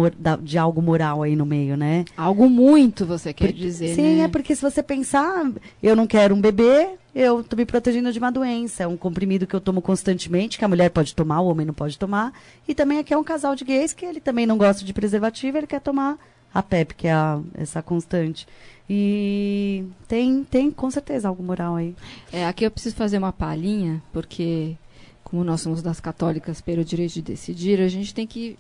de 0.42 0.58
algo 0.58 0.82
moral 0.82 1.22
aí 1.22 1.36
no 1.36 1.46
meio, 1.46 1.76
né? 1.76 2.06
Algo 2.16 2.50
muito, 2.50 3.06
você 3.06 3.34
quer 3.34 3.52
dizer, 3.52 3.96
Sim, 3.96 4.18
né? 4.18 4.24
é 4.24 4.28
porque 4.28 4.56
se 4.56 4.62
você 4.62 4.82
pensar, 4.82 5.52
eu 5.82 5.96
não 5.96 6.08
quero 6.08 6.34
um 6.34 6.40
bebê, 6.40 6.92
eu 7.14 7.42
estou 7.42 7.58
me 7.58 7.66
protegendo 7.66 8.12
de 8.12 8.20
uma 8.20 8.32
doença. 8.32 8.84
É 8.84 8.88
um 8.88 8.98
comprimido 8.98 9.46
que 9.46 9.54
eu 9.54 9.62
tomo 9.62 9.82
constantemente, 9.82 10.58
que 10.58 10.66
a 10.66 10.68
mulher 10.68 10.90
pode 10.90 11.14
tomar, 11.14 11.42
o 11.42 11.48
homem 11.48 11.66
não 11.66 11.74
pode 11.74 12.00
tomar. 12.00 12.34
E 12.68 12.74
também 12.74 13.00
aqui 13.00 13.14
é 13.14 13.18
um 13.18 13.24
casal 13.24 13.56
de 13.56 13.66
gays 13.66 13.94
que 13.94 14.06
ele 14.06 14.20
também 14.20 14.46
não 14.46 14.58
gosta 14.58 14.84
de 14.84 14.94
preservativo, 14.94 15.58
ele 15.58 15.68
quer 15.68 15.82
tomar 15.82 16.18
a 16.54 16.62
PEP, 16.62 16.94
que 16.94 17.08
é 17.08 17.14
a, 17.14 17.42
essa 17.56 17.82
constante. 17.82 18.48
E 18.90 19.86
tem, 20.08 20.44
tem 20.44 20.70
com 20.70 20.92
certeza 20.92 21.28
algo 21.28 21.42
moral 21.42 21.76
aí. 21.76 21.96
É, 22.32 22.46
aqui 22.46 22.66
eu 22.66 22.72
preciso 22.72 22.96
fazer 22.96 23.18
uma 23.18 23.32
palhinha, 23.32 24.04
porque 24.12 24.76
como 25.24 25.44
nós 25.44 25.62
somos 25.62 25.82
das 25.82 26.00
católicas 26.00 26.62
pelo 26.62 26.86
direito 26.86 27.14
de 27.14 27.22
decidir, 27.22 27.82
a 27.82 27.88
gente 27.88 28.14
tem 28.14 28.28
que 28.28 28.58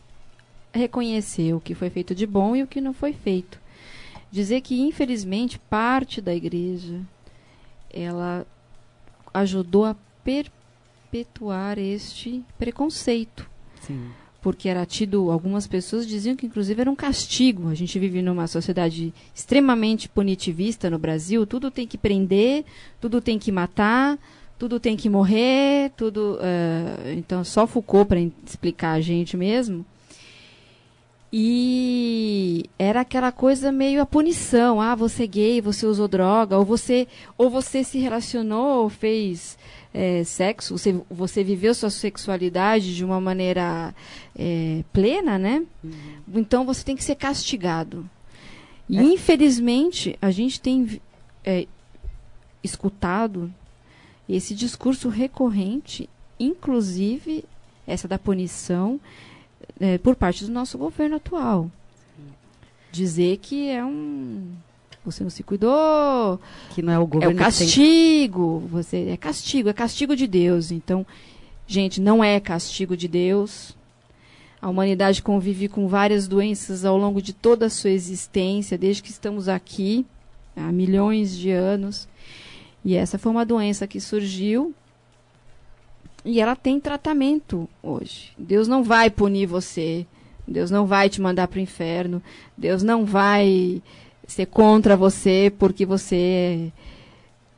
reconhecer 0.74 1.54
o 1.54 1.60
que 1.60 1.76
foi 1.76 1.90
feito 1.90 2.16
de 2.16 2.26
bom 2.26 2.56
e 2.56 2.64
o 2.64 2.68
que 2.68 2.82
não 2.82 2.94
foi 2.94 3.14
feito. 3.14 3.60
Dizer 4.32 4.62
que, 4.62 4.82
infelizmente, 4.82 5.60
parte 5.60 6.20
da 6.20 6.34
igreja 6.34 7.00
ela 7.92 8.48
ajudou 9.32 9.86
a 9.86 9.96
perpetuar 10.24 11.78
este 11.78 12.44
preconceito. 12.58 13.48
Sim 13.82 14.10
porque 14.44 14.68
era 14.68 14.86
tido, 14.86 15.32
algumas 15.32 15.66
pessoas 15.66 16.06
diziam 16.06 16.36
que 16.36 16.46
inclusive 16.46 16.82
era 16.82 16.92
um 16.92 16.96
castigo. 16.96 17.70
A 17.70 17.74
gente 17.74 17.98
vive 17.98 18.22
numa 18.22 18.46
sociedade 18.46 19.14
extremamente 19.34 20.10
punitivista 20.10 20.90
no 20.90 21.00
Brasil, 21.00 21.48
tudo 21.48 21.72
tem 21.72 21.88
que 21.88 21.98
prender, 21.98 22.66
tudo 23.00 23.22
tem 23.22 23.40
que 23.40 23.54
matar, 23.54 24.20
tudo 24.60 24.82
tem 24.82 24.98
que 24.98 25.10
morrer, 25.10 25.92
tudo. 25.96 26.38
Uh, 26.42 27.14
então, 27.18 27.42
só 27.46 27.66
Foucault 27.66 28.06
para 28.06 28.20
explicar 28.20 28.92
a 28.92 29.02
gente 29.02 29.38
mesmo. 29.38 29.86
E 31.32 32.66
era 32.78 33.00
aquela 33.00 33.32
coisa 33.32 33.72
meio 33.72 34.02
a 34.02 34.06
punição. 34.06 34.82
Ah, 34.82 34.94
você 34.94 35.24
é 35.24 35.28
gay, 35.28 35.62
você 35.62 35.86
usou 35.86 36.08
droga, 36.10 36.58
ou 36.58 36.66
você, 36.66 37.08
ou 37.38 37.50
você 37.50 37.82
se 37.82 37.98
relacionou, 37.98 38.84
ou 38.84 38.90
fez 38.90 39.58
é, 39.94 40.24
sexo, 40.24 40.78
você, 40.78 41.00
você 41.10 41.44
viveu 41.44 41.74
sua 41.76 41.90
sexualidade 41.90 42.96
de 42.96 43.06
uma 43.06 43.22
maneira 43.22 43.94
é, 44.36 44.84
plena, 44.92 45.38
né? 45.38 45.64
Uhum. 45.84 45.92
Então 46.36 46.66
você 46.66 46.84
tem 46.84 46.96
que 46.96 47.04
ser 47.04 47.16
castigado. 47.16 48.10
E 48.90 48.98
é. 48.98 49.04
infelizmente 49.04 50.18
a 50.22 50.32
gente 50.32 50.60
tem 50.60 51.00
é, 51.44 51.68
escutado 52.64 53.54
esse 54.28 54.56
discurso 54.56 55.10
recorrente, 55.10 56.10
inclusive 56.40 57.46
essa 57.86 58.08
da 58.08 58.18
punição, 58.18 59.00
é, 59.80 59.98
por 59.98 60.16
parte 60.16 60.46
do 60.46 60.52
nosso 60.52 60.78
governo 60.78 61.18
atual. 61.18 61.70
Dizer 62.92 63.38
que 63.38 63.70
é 63.70 63.84
um 63.84 64.54
você 65.06 65.24
não 65.24 65.30
se 65.30 65.44
cuidou. 65.44 66.40
Que 66.72 66.82
não 66.82 66.94
é 66.94 67.00
o 67.00 67.06
governo. 67.06 67.34
É 67.34 67.36
o 67.36 67.38
castigo. 67.38 68.60
Tem... 68.62 68.70
Você 68.70 69.10
é 69.10 69.18
castigo, 69.18 69.70
é 69.70 69.74
castigo 69.74 70.16
de 70.16 70.28
Deus. 70.28 70.72
Então, 70.72 71.06
gente, 71.68 72.00
não 72.00 72.24
é 72.24 72.40
castigo 72.40 72.96
de 72.96 73.08
Deus. 73.08 73.76
A 74.62 74.70
humanidade 74.70 75.22
convive 75.22 75.68
com 75.68 75.88
várias 75.88 76.28
doenças 76.28 76.86
ao 76.86 76.98
longo 76.98 77.22
de 77.22 77.34
toda 77.34 77.66
a 77.66 77.70
sua 77.70 77.90
existência, 77.90 78.78
desde 78.78 79.04
que 79.04 79.10
estamos 79.10 79.50
aqui, 79.50 80.06
há 80.56 80.72
milhões 80.72 81.38
de 81.38 81.52
anos. 81.52 82.08
E 82.86 82.96
essa 82.96 83.18
foi 83.18 83.32
uma 83.32 83.46
doença 83.46 83.86
que 83.86 84.00
surgiu 84.00 84.74
e 86.26 86.40
ela 86.40 86.56
tem 86.56 86.80
tratamento 86.80 87.68
hoje. 87.82 88.32
Deus 88.38 88.68
não 88.68 88.84
vai 88.84 89.10
punir 89.10 89.46
você. 89.46 90.06
Deus 90.48 90.72
não 90.72 90.86
vai 90.86 91.10
te 91.10 91.22
mandar 91.22 91.48
para 91.48 91.58
o 91.58 91.62
inferno. 91.62 92.22
Deus 92.58 92.84
não 92.84 93.06
vai 93.06 93.82
ser 94.28 94.46
contra 94.48 94.96
você 94.96 95.52
porque 95.58 95.86
você 95.86 96.72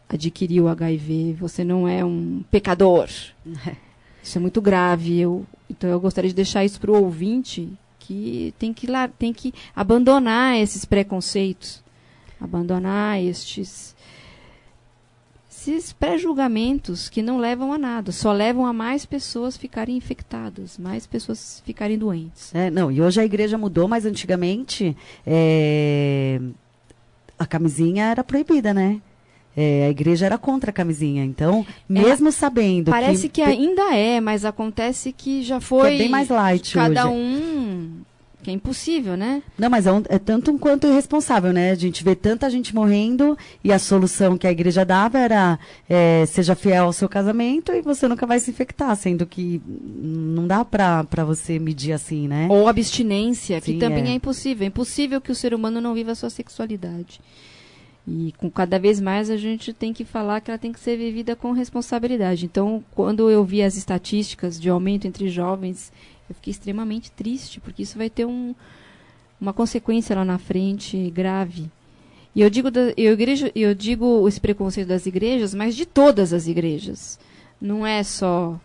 adquiriu 0.07 0.67
HIV, 0.67 1.33
você 1.39 1.63
não 1.63 1.87
é 1.87 2.03
um 2.03 2.43
pecador. 2.49 3.09
Isso 4.23 4.37
é 4.37 4.41
muito 4.41 4.61
grave. 4.61 5.19
Eu, 5.19 5.45
então 5.69 5.89
eu 5.89 5.99
gostaria 5.99 6.29
de 6.29 6.35
deixar 6.35 6.65
isso 6.65 6.79
para 6.79 6.91
o 6.91 7.03
ouvinte 7.03 7.71
que 7.99 8.53
tem 8.57 8.73
que 8.73 8.87
lá, 8.87 9.07
tem 9.07 9.31
que 9.31 9.53
abandonar 9.75 10.57
esses 10.57 10.83
preconceitos, 10.83 11.83
abandonar 12.39 13.21
estes 13.21 13.94
esses 15.67 15.91
pré-julgamentos 15.93 17.09
que 17.09 17.21
não 17.21 17.37
levam 17.37 17.73
a 17.73 17.77
nada, 17.77 18.11
só 18.11 18.31
levam 18.31 18.65
a 18.65 18.73
mais 18.73 19.05
pessoas 19.05 19.57
ficarem 19.57 19.97
infectadas, 19.97 20.77
mais 20.77 21.07
pessoas 21.07 21.61
ficarem 21.65 21.97
doentes. 21.97 22.53
É, 22.53 22.69
não, 22.69 22.91
e 22.91 23.01
hoje 23.01 23.19
a 23.19 23.25
igreja 23.25 23.57
mudou, 23.57 23.87
mas 23.87 24.05
antigamente 24.05 24.95
é, 25.25 26.39
a 27.37 27.45
camisinha 27.45 28.05
era 28.05 28.23
proibida, 28.23 28.73
né? 28.73 29.01
É, 29.57 29.85
a 29.85 29.89
igreja 29.89 30.25
era 30.25 30.37
contra 30.37 30.69
a 30.69 30.73
camisinha. 30.73 31.23
Então, 31.23 31.65
é, 31.69 31.93
mesmo 31.93 32.27
é, 32.27 32.31
sabendo. 32.31 32.91
Parece 32.91 33.29
que, 33.29 33.41
que, 33.41 33.41
ainda 33.41 33.95
é, 33.95 34.19
mas 34.19 34.43
acontece 34.43 35.13
que 35.13 35.43
já 35.43 35.61
foi. 35.61 35.95
É 35.95 35.97
bem 35.97 36.09
mais 36.09 36.27
light 36.27 36.73
Cada 36.73 37.09
hoje. 37.09 37.15
um 37.15 38.01
que 38.45 38.51
é 38.51 38.53
impossível, 38.53 39.17
né? 39.17 39.41
Não, 39.57 39.71
mas 39.71 39.87
é, 39.87 39.91
um, 39.91 40.03
é, 40.07 40.19
tanto 40.19 40.51
um 40.51 40.57
quanto 40.57 40.85
irresponsável, 40.85 41.51
né? 41.51 41.71
A 41.71 41.75
gente 41.75 42.03
vê 42.03 42.13
tanta 42.13 42.47
gente 42.47 42.75
morrendo 42.75 43.35
e 43.63 43.73
a 43.73 43.79
solução 43.79 44.37
que 44.37 44.45
a 44.45 44.51
igreja 44.51 44.85
dava 44.85 45.17
era 45.17 45.57
é, 45.89 46.23
seja 46.27 46.53
fiel 46.53 46.85
ao 46.85 46.93
seu 46.93 47.09
casamento 47.09 47.71
e 47.71 47.81
você 47.81 48.07
nunca 48.07 48.27
vai 48.27 48.39
se 48.39 48.51
infectar, 48.51 48.95
sendo 48.97 49.25
que 49.25 49.59
não 49.67 50.45
dá 50.45 50.63
para 50.63 51.25
você 51.25 51.57
medir 51.57 51.93
assim, 51.93 52.27
né? 52.27 52.47
Ou 52.47 52.67
abstinência, 52.67 53.59
Sim, 53.59 53.73
que 53.73 53.79
também 53.79 54.05
é. 54.05 54.09
é 54.09 54.13
impossível. 54.13 54.63
É 54.63 54.67
impossível 54.67 55.19
que 55.19 55.31
o 55.31 55.35
ser 55.35 55.51
humano 55.51 55.81
não 55.81 55.95
viva 55.95 56.11
a 56.11 56.15
sua 56.15 56.29
sexualidade. 56.29 57.19
E 58.07 58.31
com 58.37 58.51
cada 58.51 58.77
vez 58.77 59.01
mais 59.01 59.31
a 59.31 59.37
gente 59.37 59.73
tem 59.73 59.91
que 59.91 60.05
falar 60.05 60.39
que 60.39 60.51
ela 60.51 60.59
tem 60.59 60.71
que 60.71 60.79
ser 60.79 60.95
vivida 60.95 61.35
com 61.35 61.51
responsabilidade. 61.51 62.45
Então, 62.45 62.83
quando 62.93 63.27
eu 63.27 63.43
vi 63.43 63.63
as 63.63 63.75
estatísticas 63.75 64.59
de 64.59 64.69
aumento 64.69 65.07
entre 65.07 65.27
jovens, 65.29 65.91
eu 66.29 66.35
fiquei 66.35 66.51
extremamente 66.51 67.11
triste, 67.11 67.59
porque 67.59 67.83
isso 67.83 67.97
vai 67.97 68.09
ter 68.09 68.25
um, 68.25 68.53
uma 69.39 69.53
consequência 69.53 70.15
lá 70.15 70.25
na 70.25 70.37
frente 70.37 71.09
grave. 71.11 71.69
E 72.33 72.41
eu 72.41 72.49
digo, 72.49 72.69
da, 72.69 72.93
eu, 72.97 73.13
igreja, 73.13 73.51
eu 73.55 73.73
digo 73.73 74.27
esse 74.27 74.41
preconceito 74.41 74.87
das 74.87 75.05
igrejas, 75.05 75.53
mas 75.53 75.75
de 75.75 75.85
todas 75.85 76.33
as 76.33 76.47
igrejas. 76.47 77.19
Não 77.61 77.85
é 77.87 78.03
só 78.03 78.59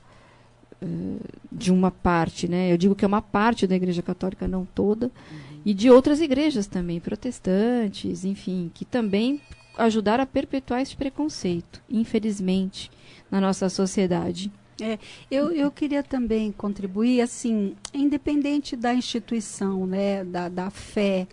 uh, 0.82 1.20
de 1.53 1.70
uma 1.70 1.91
parte, 1.91 2.49
né? 2.49 2.73
Eu 2.73 2.77
digo 2.77 2.95
que 2.95 3.05
é 3.05 3.09
uma 3.09 3.23
parte 3.23 3.66
da 3.66 3.77
igreja 3.77 4.03
católica, 4.03 4.49
não 4.49 4.65
toda. 4.65 5.07
Uhum 5.07 5.51
e 5.65 5.74
de 5.74 5.91
outras 5.91 6.20
igrejas 6.20 6.66
também, 6.66 7.01
protestantes, 7.01 8.24
enfim, 8.24 8.70
que 8.73 8.85
também 8.85 9.41
ajudaram 9.77 10.24
a 10.24 10.27
perpetuar 10.27 10.81
esse 10.81 10.97
preconceito, 10.97 11.82
infelizmente, 11.89 12.91
na 13.31 13.41
nossa 13.41 13.69
sociedade. 13.69 14.51
É, 14.81 14.98
eu, 15.31 15.52
eu 15.52 15.70
queria 15.70 16.02
também 16.02 16.52
contribuir, 16.52 17.20
assim, 17.20 17.77
independente 17.93 18.77
da 18.77 18.94
instituição, 18.94 19.86
né, 19.86 20.24
da, 20.24 20.48
da 20.48 20.70
fé, 20.70 21.27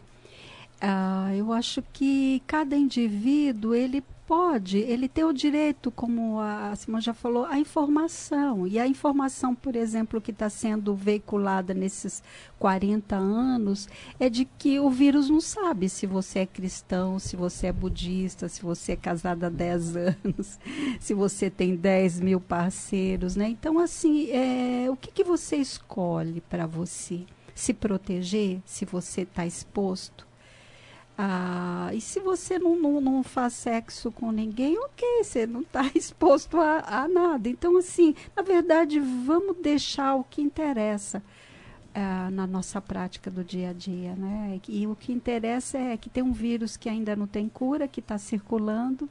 ah, 0.80 1.32
eu 1.36 1.52
acho 1.52 1.82
que 1.94 2.42
cada 2.46 2.76
indivíduo 2.76 3.74
ele 3.74 4.04
Pode, 4.28 4.80
ele 4.80 5.08
tem 5.08 5.24
o 5.24 5.32
direito, 5.32 5.90
como 5.90 6.42
a 6.42 6.76
Simone 6.76 7.02
já 7.02 7.14
falou, 7.14 7.46
a 7.46 7.58
informação. 7.58 8.68
E 8.68 8.78
a 8.78 8.86
informação, 8.86 9.56
por 9.56 9.74
exemplo, 9.74 10.20
que 10.20 10.32
está 10.32 10.50
sendo 10.50 10.94
veiculada 10.94 11.74
nesses 11.74 12.22
40 12.60 13.16
anos, 13.16 13.88
é 14.20 14.30
de 14.30 14.44
que 14.44 14.82
o 14.82 14.90
vírus 14.90 15.30
não 15.30 15.40
sabe 15.40 15.88
se 15.88 16.06
você 16.06 16.40
é 16.40 16.46
cristão, 16.46 17.18
se 17.20 17.38
você 17.38 17.68
é 17.68 17.72
budista, 17.72 18.50
se 18.50 18.62
você 18.62 18.92
é 18.92 18.96
casado 18.98 19.46
há 19.46 19.50
10 19.50 19.96
anos, 19.96 20.60
se 21.00 21.14
você 21.14 21.50
tem 21.50 21.74
10 21.74 22.20
mil 22.20 22.42
parceiros. 22.42 23.38
Né? 23.38 23.48
Então, 23.48 23.80
assim, 23.80 24.30
é, 24.32 24.92
o 24.92 24.98
que, 24.98 25.10
que 25.10 25.24
você 25.24 25.56
escolhe 25.56 26.42
para 26.42 26.68
você? 26.68 27.22
Se 27.56 27.74
proteger, 27.74 28.62
se 28.66 28.84
você 28.84 29.22
está 29.22 29.46
exposto? 29.46 30.27
Ah, 31.18 31.90
e 31.94 32.00
se 32.00 32.20
você 32.20 32.60
não, 32.60 32.76
não, 32.80 33.02
não, 33.02 33.24
faz 33.24 33.54
sexo 33.54 34.12
com 34.12 34.32
ninguém, 34.32 34.78
ok, 34.78 35.24
você 35.24 35.48
não 35.48 35.62
está 35.62 35.90
exposto 35.96 36.58
a, 36.62 36.84
a, 36.86 37.08
nada. 37.08 37.50
Então, 37.50 37.76
assim, 37.76 38.14
na 38.36 38.44
verdade, 38.44 39.00
vamos 39.00 39.58
deixar 39.58 40.16
o 40.16 40.24
que 40.24 40.42
interessa 40.44 41.24
ah, 41.96 42.30
na 42.32 42.46
nossa 42.46 42.80
prática 42.80 43.32
do 43.32 43.44
dia 43.44 43.72
a 43.72 43.74
dia, 43.74 44.16
né? 44.16 44.62
E 44.68 44.86
o 44.86 44.96
que 44.96 45.12
interessa 45.12 45.80
é 45.80 45.98
que 45.98 46.10
tem 46.10 46.22
um 46.22 46.34
vírus 46.34 46.78
que 46.78 46.88
ainda 46.88 47.16
não 47.16 47.26
tem 47.26 47.50
cura, 47.50 47.88
que 47.88 48.00
está 48.00 48.20
circulando, 48.20 49.10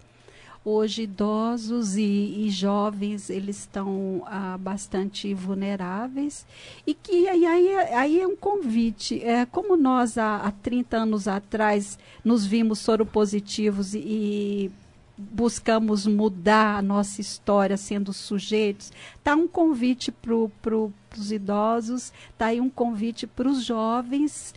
Hoje, 0.69 1.03
idosos 1.03 1.97
e, 1.97 2.03
e 2.03 2.51
jovens, 2.51 3.31
eles 3.31 3.59
estão 3.59 4.25
ah, 4.27 4.59
bastante 4.59 5.33
vulneráveis. 5.33 6.45
E 6.85 6.93
que 6.93 7.29
aí, 7.29 7.47
aí, 7.47 7.77
aí 7.95 8.21
é 8.21 8.27
um 8.27 8.35
convite. 8.35 9.23
É, 9.23 9.47
como 9.47 9.77
nós, 9.77 10.19
há, 10.19 10.39
há 10.39 10.51
30 10.51 10.97
anos 10.97 11.29
atrás, 11.29 11.97
nos 12.25 12.45
vimos 12.45 12.81
soropositivos 12.81 13.95
e, 13.95 13.99
e 13.99 14.71
buscamos 15.17 16.05
mudar 16.05 16.79
a 16.79 16.83
nossa 16.83 17.21
história 17.21 17.77
sendo 17.77 18.13
sujeitos. 18.13 18.93
Está 19.17 19.37
um 19.37 19.47
convite 19.47 20.11
para 20.11 20.35
pro, 20.61 20.93
os 21.17 21.31
idosos, 21.31 22.13
está 22.33 22.47
aí 22.47 22.61
um 22.61 22.69
convite 22.69 23.25
para 23.25 23.49
os 23.49 23.65
jovens 23.65 24.53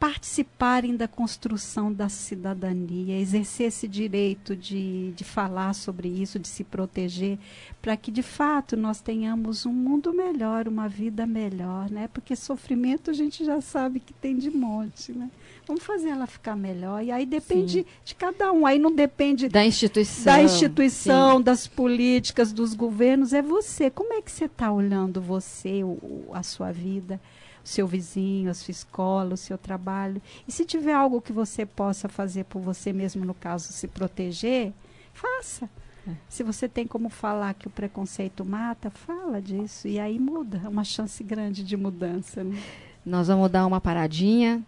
participarem 0.00 0.96
da 0.96 1.06
construção 1.06 1.92
da 1.92 2.08
cidadania, 2.08 3.20
exercer 3.20 3.66
esse 3.66 3.86
direito 3.86 4.56
de, 4.56 5.12
de 5.12 5.22
falar 5.22 5.74
sobre 5.74 6.08
isso, 6.08 6.38
de 6.38 6.48
se 6.48 6.64
proteger, 6.64 7.38
para 7.82 7.94
que 7.98 8.10
de 8.10 8.22
fato 8.22 8.78
nós 8.78 9.02
tenhamos 9.02 9.66
um 9.66 9.72
mundo 9.74 10.14
melhor, 10.14 10.66
uma 10.66 10.88
vida 10.88 11.26
melhor, 11.26 11.90
né? 11.90 12.08
Porque 12.14 12.34
sofrimento 12.34 13.10
a 13.10 13.12
gente 13.12 13.44
já 13.44 13.60
sabe 13.60 14.00
que 14.00 14.14
tem 14.14 14.38
de 14.38 14.50
monte, 14.50 15.12
né? 15.12 15.30
Vamos 15.66 15.84
fazer 15.84 16.08
ela 16.08 16.26
ficar 16.26 16.56
melhor. 16.56 17.04
E 17.04 17.10
aí 17.10 17.26
depende 17.26 17.80
Sim. 17.80 17.86
de 18.02 18.14
cada 18.14 18.50
um. 18.52 18.64
Aí 18.64 18.78
não 18.78 18.94
depende 18.94 19.50
da 19.50 19.66
instituição, 19.66 20.24
da 20.24 20.42
instituição, 20.42 21.42
das 21.42 21.66
políticas, 21.66 22.54
dos 22.54 22.72
governos. 22.72 23.34
É 23.34 23.42
você. 23.42 23.90
Como 23.90 24.14
é 24.14 24.22
que 24.22 24.32
você 24.32 24.46
está 24.46 24.72
olhando 24.72 25.20
você, 25.20 25.84
o, 25.84 26.30
a 26.32 26.42
sua 26.42 26.72
vida? 26.72 27.20
O 27.64 27.68
seu 27.68 27.86
vizinho, 27.86 28.50
a 28.50 28.54
sua 28.54 28.72
escola, 28.72 29.34
o 29.34 29.36
seu 29.36 29.58
trabalho. 29.58 30.20
E 30.46 30.52
se 30.52 30.64
tiver 30.64 30.94
algo 30.94 31.20
que 31.20 31.32
você 31.32 31.64
possa 31.66 32.08
fazer 32.08 32.44
por 32.44 32.60
você 32.60 32.92
mesmo, 32.92 33.24
no 33.24 33.34
caso, 33.34 33.72
se 33.72 33.88
proteger, 33.88 34.72
faça. 35.12 35.68
É. 36.08 36.12
Se 36.28 36.42
você 36.42 36.68
tem 36.68 36.86
como 36.86 37.08
falar 37.08 37.54
que 37.54 37.66
o 37.66 37.70
preconceito 37.70 38.44
mata, 38.44 38.90
fala 38.90 39.40
disso. 39.40 39.86
E 39.86 39.98
aí 39.98 40.18
muda. 40.18 40.60
É 40.64 40.68
uma 40.68 40.84
chance 40.84 41.22
grande 41.22 41.62
de 41.62 41.76
mudança. 41.76 42.42
Né? 42.42 42.60
Nós 43.04 43.28
vamos 43.28 43.50
dar 43.50 43.66
uma 43.66 43.80
paradinha. 43.80 44.62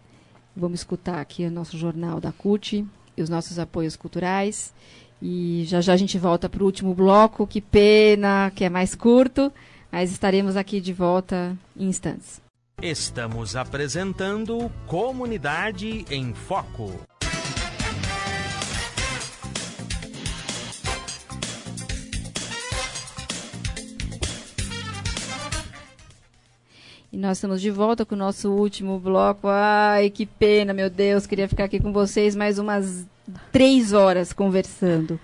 Vamos 0.55 0.81
escutar 0.81 1.19
aqui 1.19 1.45
o 1.45 1.51
nosso 1.51 1.77
jornal 1.77 2.19
da 2.19 2.31
CUT 2.31 2.85
e 3.17 3.21
os 3.21 3.29
nossos 3.29 3.57
apoios 3.57 3.95
culturais. 3.95 4.73
E 5.21 5.63
já 5.65 5.81
já 5.81 5.93
a 5.93 5.97
gente 5.97 6.17
volta 6.19 6.49
para 6.49 6.61
o 6.61 6.65
último 6.65 6.93
bloco. 6.93 7.47
Que 7.47 7.61
pena 7.61 8.51
que 8.55 8.63
é 8.63 8.69
mais 8.69 8.93
curto, 8.93 9.51
mas 9.91 10.11
estaremos 10.11 10.55
aqui 10.55 10.79
de 10.79 10.93
volta 10.93 11.57
em 11.75 11.87
instantes. 11.87 12.42
Estamos 12.81 13.55
apresentando 13.55 14.69
Comunidade 14.87 16.05
em 16.09 16.33
Foco. 16.33 16.99
E 27.09 27.17
nós 27.17 27.37
estamos 27.37 27.61
de 27.61 27.69
volta 27.69 28.05
com 28.05 28.15
o 28.15 28.17
nosso 28.17 28.51
último 28.51 28.99
bloco. 28.99 29.47
Ai, 29.47 30.09
que 30.09 30.25
pena, 30.25 30.73
meu 30.73 30.89
Deus. 30.89 31.25
Queria 31.25 31.47
ficar 31.47 31.65
aqui 31.65 31.79
com 31.79 31.93
vocês 31.93 32.35
mais 32.35 32.59
umas 32.59 33.05
três 33.51 33.93
horas 33.93 34.33
conversando. 34.33 35.17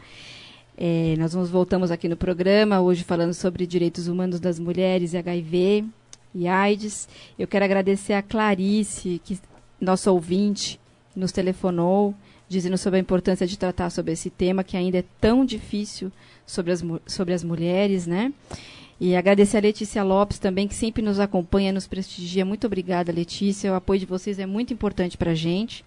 É, 0.78 1.16
nós 1.18 1.34
vamos, 1.34 1.50
voltamos 1.50 1.92
aqui 1.92 2.08
no 2.08 2.16
programa, 2.16 2.80
hoje 2.80 3.04
falando 3.04 3.34
sobre 3.34 3.68
direitos 3.68 4.08
humanos 4.08 4.40
das 4.40 4.58
mulheres 4.60 5.12
e 5.12 5.18
HIV 5.18 5.99
e 6.34 6.48
AIDS. 6.48 7.08
Eu 7.38 7.48
quero 7.48 7.66
agradecer 7.66 8.14
a 8.14 8.22
Clarice, 8.22 9.22
que 9.24 9.40
nosso 9.80 10.12
ouvinte, 10.12 10.80
nos 11.16 11.32
telefonou, 11.32 12.14
dizendo 12.48 12.78
sobre 12.78 12.98
a 12.98 13.02
importância 13.02 13.46
de 13.46 13.58
tratar 13.58 13.90
sobre 13.90 14.14
esse 14.14 14.30
tema 14.30 14.64
que 14.64 14.76
ainda 14.76 14.98
é 14.98 15.04
tão 15.22 15.46
difícil 15.46 16.12
sobre 16.46 16.72
as, 16.72 16.84
sobre 17.06 17.34
as 17.34 17.44
mulheres, 17.44 18.08
né? 18.08 18.34
E 19.00 19.16
agradecer 19.16 19.58
a 19.58 19.62
Letícia 19.62 20.04
Lopes 20.04 20.40
também, 20.40 20.68
que 20.68 20.76
sempre 20.76 21.02
nos 21.02 21.20
acompanha, 21.20 21.72
nos 21.72 21.88
prestigia. 21.88 22.44
Muito 22.44 22.68
obrigada, 22.68 23.14
Letícia. 23.14 23.72
O 23.72 23.76
apoio 23.76 24.00
de 24.02 24.06
vocês 24.06 24.40
é 24.40 24.46
muito 24.46 24.74
importante 24.74 25.18
para 25.18 25.32
a 25.32 25.36
gente. 25.36 25.86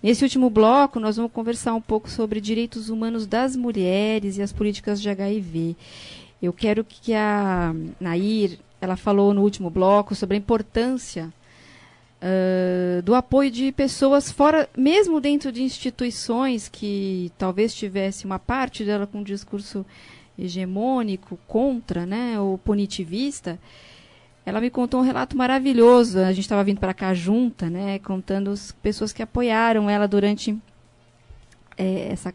Nesse 0.00 0.22
último 0.22 0.48
bloco, 0.50 1.00
nós 1.00 1.16
vamos 1.16 1.32
conversar 1.32 1.74
um 1.74 1.80
pouco 1.80 2.08
sobre 2.08 2.40
direitos 2.40 2.90
humanos 2.90 3.26
das 3.26 3.56
mulheres 3.56 4.36
e 4.36 4.42
as 4.42 4.52
políticas 4.52 5.02
de 5.02 5.08
HIV. 5.08 5.74
Eu 6.40 6.52
quero 6.52 6.84
que 6.84 7.12
a 7.14 7.74
Nair 7.98 8.58
ela 8.84 8.96
falou 8.96 9.34
no 9.34 9.42
último 9.42 9.70
bloco 9.70 10.14
sobre 10.14 10.36
a 10.36 10.38
importância 10.38 11.32
uh, 12.20 13.02
do 13.02 13.14
apoio 13.14 13.50
de 13.50 13.72
pessoas 13.72 14.30
fora, 14.30 14.68
mesmo 14.76 15.20
dentro 15.20 15.50
de 15.50 15.62
instituições 15.62 16.68
que 16.68 17.32
talvez 17.36 17.74
tivesse 17.74 18.24
uma 18.24 18.38
parte 18.38 18.84
dela 18.84 19.06
com 19.06 19.18
um 19.18 19.22
discurso 19.24 19.84
hegemônico 20.38 21.38
contra, 21.46 22.04
né, 22.04 22.38
ou 22.38 22.58
punitivista. 22.58 23.58
Ela 24.46 24.60
me 24.60 24.68
contou 24.68 25.00
um 25.00 25.04
relato 25.04 25.36
maravilhoso. 25.36 26.18
A 26.18 26.32
gente 26.32 26.40
estava 26.40 26.64
vindo 26.64 26.80
para 26.80 26.92
cá 26.92 27.14
junta, 27.14 27.70
né, 27.70 27.98
contando 28.00 28.50
as 28.50 28.72
pessoas 28.72 29.12
que 29.12 29.22
apoiaram 29.22 29.88
ela 29.88 30.06
durante 30.06 30.56
é, 31.76 32.08
essa 32.12 32.34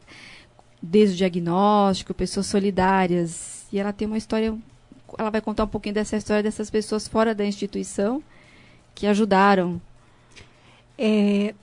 desde 0.82 1.16
o 1.16 1.18
diagnóstico, 1.18 2.14
pessoas 2.14 2.46
solidárias. 2.46 3.68
E 3.72 3.78
ela 3.78 3.94
tem 3.94 4.08
uma 4.08 4.18
história 4.18 4.58
ela 5.18 5.30
vai 5.30 5.42
contar 5.42 5.64
um 5.64 5.68
pouquinho 5.68 5.96
dessa 5.96 6.18
história 6.18 6.44
dessas 6.44 6.70
pessoas 6.70 7.08
fora 7.08 7.34
da 7.34 7.46
instituição 7.46 8.24
que 8.94 9.08
ajudaram. 9.08 9.82
É, 10.98 11.54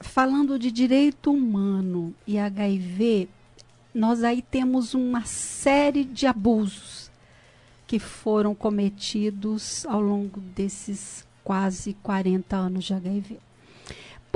falando 0.00 0.58
de 0.58 0.70
direito 0.70 1.32
humano 1.32 2.14
e 2.26 2.38
HIV, 2.38 3.28
nós 3.94 4.22
aí 4.22 4.42
temos 4.42 4.92
uma 4.94 5.24
série 5.24 6.04
de 6.04 6.26
abusos 6.26 7.10
que 7.86 7.98
foram 7.98 8.54
cometidos 8.54 9.86
ao 9.86 10.00
longo 10.00 10.40
desses 10.40 11.26
quase 11.42 11.94
40 12.02 12.56
anos 12.56 12.84
de 12.84 12.92
HIV. 12.92 13.38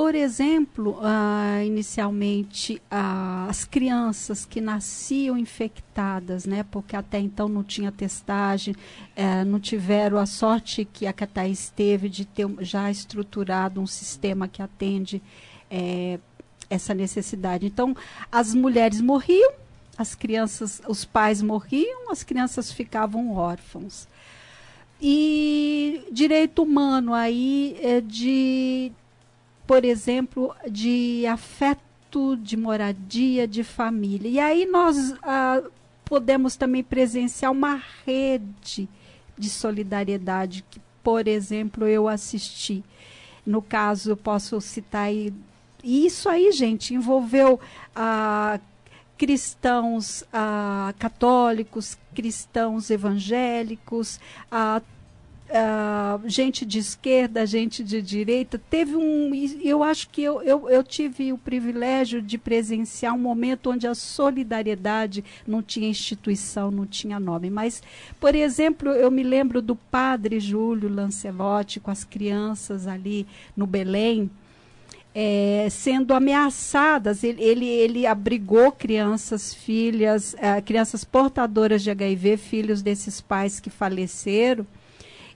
Por 0.00 0.14
exemplo, 0.14 0.98
uh, 0.98 1.62
inicialmente, 1.62 2.80
uh, 2.90 3.50
as 3.50 3.66
crianças 3.66 4.46
que 4.46 4.58
nasciam 4.58 5.36
infectadas, 5.36 6.46
né, 6.46 6.64
porque 6.70 6.96
até 6.96 7.18
então 7.18 7.50
não 7.50 7.62
tinha 7.62 7.92
testagem, 7.92 8.74
uh, 8.74 9.44
não 9.44 9.60
tiveram 9.60 10.16
a 10.16 10.24
sorte 10.24 10.86
que 10.86 11.06
a 11.06 11.12
Catais 11.12 11.70
teve 11.76 12.08
de 12.08 12.24
ter 12.24 12.48
já 12.60 12.90
estruturado 12.90 13.78
um 13.78 13.86
sistema 13.86 14.48
que 14.48 14.62
atende 14.62 15.20
eh, 15.70 16.18
essa 16.70 16.94
necessidade. 16.94 17.66
Então, 17.66 17.94
as 18.32 18.54
mulheres 18.54 19.02
morriam, 19.02 19.52
as 19.98 20.14
crianças, 20.14 20.80
os 20.88 21.04
pais 21.04 21.42
morriam, 21.42 22.10
as 22.10 22.22
crianças 22.22 22.72
ficavam 22.72 23.36
órfãos. 23.36 24.08
E 24.98 26.06
direito 26.10 26.62
humano 26.62 27.12
aí 27.12 27.76
é 27.82 28.00
de 28.00 28.92
por 29.70 29.84
exemplo, 29.84 30.52
de 30.68 31.24
afeto, 31.28 32.36
de 32.36 32.56
moradia, 32.56 33.46
de 33.46 33.62
família. 33.62 34.28
E 34.28 34.40
aí 34.40 34.66
nós 34.66 35.14
ah, 35.22 35.62
podemos 36.04 36.56
também 36.56 36.82
presenciar 36.82 37.52
uma 37.52 37.80
rede 38.04 38.88
de 39.38 39.48
solidariedade 39.48 40.64
que, 40.68 40.80
por 41.04 41.28
exemplo, 41.28 41.86
eu 41.86 42.08
assisti. 42.08 42.82
No 43.46 43.62
caso, 43.62 44.16
posso 44.16 44.60
citar 44.60 45.04
aí. 45.04 45.32
E 45.84 46.04
isso 46.04 46.28
aí, 46.28 46.50
gente, 46.50 46.92
envolveu 46.92 47.60
ah, 47.94 48.58
cristãos 49.16 50.24
ah, 50.32 50.92
católicos, 50.98 51.96
cristãos 52.12 52.90
evangélicos, 52.90 54.18
ah, 54.50 54.82
uh, 55.50 56.28
gente 56.28 56.64
de 56.64 56.78
esquerda, 56.78 57.44
gente 57.44 57.82
de 57.82 58.00
direita. 58.00 58.60
Teve 58.70 58.96
um. 58.96 59.32
Eu 59.62 59.82
acho 59.82 60.08
que 60.08 60.22
eu, 60.22 60.40
eu, 60.42 60.68
eu 60.68 60.82
tive 60.82 61.32
o 61.32 61.38
privilégio 61.38 62.22
de 62.22 62.38
presenciar 62.38 63.14
um 63.14 63.18
momento 63.18 63.70
onde 63.70 63.86
a 63.86 63.94
solidariedade 63.94 65.24
não 65.46 65.62
tinha 65.62 65.88
instituição, 65.88 66.70
não 66.70 66.86
tinha 66.86 67.18
nome. 67.18 67.50
Mas, 67.50 67.82
por 68.18 68.34
exemplo, 68.34 68.90
eu 68.90 69.10
me 69.10 69.22
lembro 69.22 69.60
do 69.60 69.74
padre 69.74 70.40
Júlio 70.40 70.88
Lancelotti 70.88 71.80
com 71.80 71.90
as 71.90 72.04
crianças 72.04 72.86
ali 72.86 73.26
no 73.56 73.66
Belém. 73.66 74.30
É, 75.12 75.66
sendo 75.72 76.14
ameaçadas. 76.14 77.24
Ele, 77.24 77.42
ele, 77.42 77.66
ele, 77.66 78.06
abrigou 78.06 78.70
crianças, 78.70 79.52
filhas, 79.52 80.34
uh, 80.34 80.62
crianças 80.64 81.02
portadoras 81.02 81.82
de 81.82 81.90
HIV, 81.90 82.36
filhos 82.36 82.80
desses 82.80 83.20
pais 83.20 83.58
que 83.58 83.70
faleceram 83.70 84.64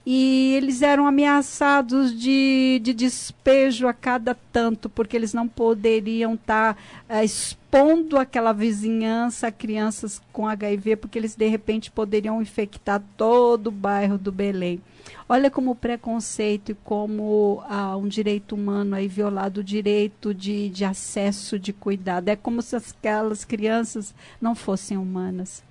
e 0.05 0.53
eles 0.55 0.83
eram 0.83 1.07
ameaçados 1.07 2.17
de, 2.17 2.79
de 2.83 2.93
despejo 2.93 3.87
a 3.87 3.93
cada 3.93 4.35
tanto, 4.35 4.87
porque 4.87 5.17
eles 5.17 5.33
não 5.33 5.47
poderiam 5.47 6.35
estar 6.35 6.75
tá, 7.07 7.15
uh, 7.17 7.23
expondo 7.23 8.17
aquela 8.17 8.53
vizinhança 8.53 9.47
a 9.47 9.51
crianças 9.51 10.21
com 10.31 10.47
HIV, 10.47 10.97
porque 10.97 11.17
eles 11.17 11.35
de 11.35 11.47
repente 11.47 11.89
poderiam 11.89 12.39
infectar 12.39 13.01
todo 13.17 13.67
o 13.67 13.71
bairro 13.71 14.17
do 14.17 14.31
Belém. 14.31 14.79
Olha 15.27 15.49
como 15.49 15.71
o 15.71 15.75
preconceito 15.75 16.71
e 16.71 16.75
como 16.75 17.63
uh, 17.63 17.97
um 17.97 18.07
direito 18.07 18.53
humano 18.53 18.95
aí 18.95 19.07
violado, 19.07 19.61
o 19.61 19.63
direito 19.63 20.35
de, 20.35 20.69
de 20.69 20.85
acesso, 20.85 21.57
de 21.57 21.73
cuidado. 21.73 22.29
É 22.29 22.35
como 22.35 22.61
se 22.61 22.75
aquelas 22.75 23.43
crianças 23.43 24.13
não 24.39 24.53
fossem 24.53 24.97
humanas. 24.97 25.63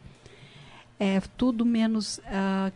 É 0.99 1.21
tudo 1.37 1.65
menos 1.65 2.19
uh, 2.19 2.73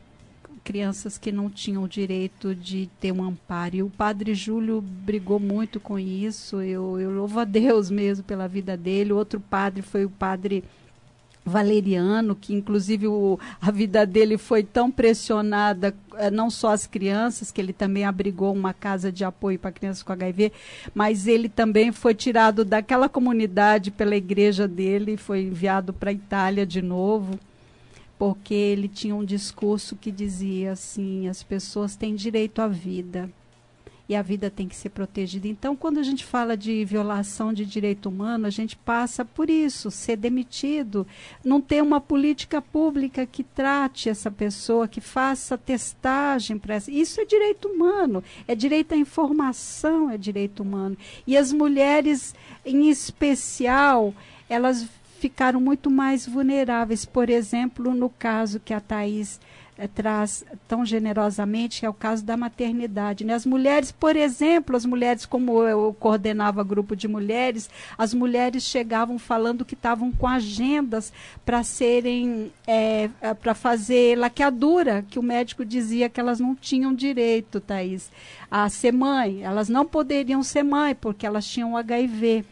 crianças 0.68 1.16
que 1.16 1.32
não 1.32 1.48
tinham 1.48 1.84
o 1.84 1.88
direito 1.88 2.54
de 2.54 2.90
ter 3.00 3.10
um 3.10 3.24
amparo. 3.24 3.74
E 3.74 3.82
o 3.82 3.88
padre 3.88 4.34
Júlio 4.34 4.82
brigou 4.82 5.40
muito 5.40 5.80
com 5.80 5.98
isso. 5.98 6.60
Eu, 6.60 7.00
eu 7.00 7.10
louvo 7.10 7.40
a 7.40 7.44
Deus 7.44 7.90
mesmo 7.90 8.22
pela 8.22 8.46
vida 8.46 8.76
dele. 8.76 9.14
Outro 9.14 9.40
padre 9.40 9.80
foi 9.80 10.04
o 10.04 10.10
padre 10.10 10.62
Valeriano, 11.42 12.36
que 12.36 12.52
inclusive 12.52 13.06
o, 13.06 13.40
a 13.58 13.70
vida 13.70 14.04
dele 14.04 14.36
foi 14.36 14.62
tão 14.62 14.90
pressionada, 14.90 15.94
eh, 16.16 16.30
não 16.30 16.50
só 16.50 16.72
as 16.72 16.86
crianças, 16.86 17.50
que 17.50 17.58
ele 17.58 17.72
também 17.72 18.04
abrigou 18.04 18.52
uma 18.52 18.74
casa 18.74 19.10
de 19.10 19.24
apoio 19.24 19.58
para 19.58 19.72
crianças 19.72 20.02
com 20.02 20.12
HIV, 20.12 20.52
mas 20.94 21.26
ele 21.26 21.48
também 21.48 21.92
foi 21.92 22.14
tirado 22.14 22.62
daquela 22.62 23.08
comunidade 23.08 23.90
pela 23.90 24.14
igreja 24.14 24.68
dele, 24.68 25.16
foi 25.16 25.44
enviado 25.44 25.94
para 25.94 26.10
a 26.10 26.12
Itália 26.12 26.66
de 26.66 26.82
novo 26.82 27.40
porque 28.18 28.54
ele 28.54 28.88
tinha 28.88 29.14
um 29.14 29.24
discurso 29.24 29.96
que 29.96 30.10
dizia 30.10 30.72
assim: 30.72 31.28
as 31.28 31.42
pessoas 31.42 31.96
têm 31.96 32.14
direito 32.14 32.60
à 32.60 32.68
vida 32.68 33.30
e 34.08 34.16
a 34.16 34.22
vida 34.22 34.50
tem 34.50 34.66
que 34.66 34.74
ser 34.74 34.88
protegida. 34.88 35.46
Então, 35.46 35.76
quando 35.76 35.98
a 35.98 36.02
gente 36.02 36.24
fala 36.24 36.56
de 36.56 36.82
violação 36.84 37.52
de 37.52 37.66
direito 37.66 38.08
humano, 38.08 38.46
a 38.46 38.50
gente 38.50 38.74
passa 38.74 39.22
por 39.22 39.50
isso, 39.50 39.90
ser 39.90 40.16
demitido, 40.16 41.06
não 41.44 41.60
ter 41.60 41.82
uma 41.82 42.00
política 42.00 42.62
pública 42.62 43.26
que 43.26 43.44
trate 43.44 44.08
essa 44.08 44.30
pessoa, 44.30 44.88
que 44.88 45.00
faça 45.00 45.58
testagem 45.58 46.58
para 46.58 46.76
essa. 46.76 46.90
Isso 46.90 47.20
é 47.20 47.26
direito 47.26 47.68
humano, 47.68 48.24
é 48.46 48.54
direito 48.54 48.94
à 48.94 48.96
informação, 48.96 50.10
é 50.10 50.16
direito 50.16 50.62
humano. 50.62 50.96
E 51.26 51.36
as 51.36 51.52
mulheres, 51.52 52.34
em 52.64 52.88
especial, 52.88 54.14
elas 54.48 54.88
ficaram 55.18 55.60
muito 55.60 55.90
mais 55.90 56.26
vulneráveis. 56.26 57.04
Por 57.04 57.28
exemplo, 57.28 57.94
no 57.94 58.08
caso 58.08 58.60
que 58.60 58.72
a 58.72 58.80
Thais 58.80 59.40
é, 59.78 59.86
traz 59.86 60.44
tão 60.66 60.84
generosamente, 60.84 61.80
que 61.80 61.86
é 61.86 61.88
o 61.88 61.94
caso 61.94 62.24
da 62.24 62.36
maternidade. 62.36 63.24
Né? 63.24 63.32
As 63.32 63.46
mulheres, 63.46 63.92
por 63.92 64.16
exemplo, 64.16 64.76
as 64.76 64.84
mulheres, 64.84 65.24
como 65.24 65.62
eu 65.62 65.96
coordenava 65.98 66.64
grupo 66.64 66.96
de 66.96 67.06
mulheres, 67.06 67.70
as 67.96 68.12
mulheres 68.12 68.64
chegavam 68.64 69.18
falando 69.18 69.64
que 69.64 69.74
estavam 69.74 70.10
com 70.10 70.26
agendas 70.26 71.12
para 71.46 71.62
serem, 71.62 72.52
é, 72.66 73.08
eh, 73.20 73.34
para 73.34 73.54
fazer 73.54 74.18
laqueadura, 74.18 75.04
que 75.08 75.18
o 75.18 75.22
médico 75.22 75.64
dizia 75.64 76.08
que 76.08 76.18
elas 76.18 76.40
não 76.40 76.56
tinham 76.56 76.92
direito, 76.92 77.60
Thaís, 77.60 78.10
a 78.50 78.68
ser 78.68 78.92
mãe. 78.92 79.44
Elas 79.44 79.68
não 79.68 79.86
poderiam 79.86 80.42
ser 80.42 80.64
mãe, 80.64 80.94
porque 80.94 81.24
elas 81.24 81.46
tinham 81.46 81.76
HIV. 81.76 82.44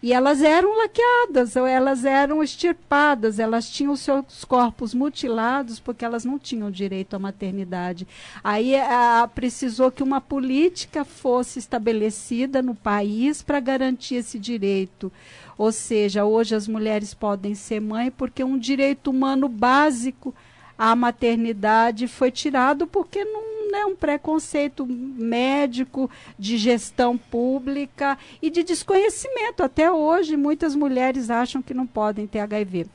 E 0.00 0.12
elas 0.12 0.42
eram 0.42 0.78
laqueadas, 0.78 1.56
ou 1.56 1.66
elas 1.66 2.04
eram 2.04 2.40
extirpadas, 2.42 3.40
elas 3.40 3.68
tinham 3.68 3.96
seus 3.96 4.44
corpos 4.44 4.94
mutilados 4.94 5.80
porque 5.80 6.04
elas 6.04 6.24
não 6.24 6.38
tinham 6.38 6.70
direito 6.70 7.16
à 7.16 7.18
maternidade. 7.18 8.06
Aí 8.42 8.76
a, 8.76 9.28
precisou 9.34 9.90
que 9.90 10.02
uma 10.02 10.20
política 10.20 11.04
fosse 11.04 11.58
estabelecida 11.58 12.62
no 12.62 12.76
país 12.76 13.42
para 13.42 13.58
garantir 13.58 14.16
esse 14.16 14.38
direito. 14.38 15.10
Ou 15.56 15.72
seja, 15.72 16.24
hoje 16.24 16.54
as 16.54 16.68
mulheres 16.68 17.12
podem 17.12 17.56
ser 17.56 17.80
mãe 17.80 18.08
porque 18.08 18.44
um 18.44 18.56
direito 18.56 19.10
humano 19.10 19.48
básico 19.48 20.32
à 20.78 20.94
maternidade 20.94 22.06
foi 22.06 22.30
tirado 22.30 22.86
porque 22.86 23.24
não 23.24 23.57
né, 23.70 23.84
um 23.84 23.96
preconceito 23.96 24.86
médico, 24.86 26.10
de 26.38 26.56
gestão 26.56 27.16
pública 27.16 28.18
e 28.40 28.50
de 28.50 28.62
desconhecimento. 28.62 29.62
Até 29.62 29.90
hoje, 29.90 30.36
muitas 30.36 30.74
mulheres 30.74 31.30
acham 31.30 31.62
que 31.62 31.74
não 31.74 31.86
podem 31.86 32.26
ter 32.26 32.40
HIV. 32.40 32.86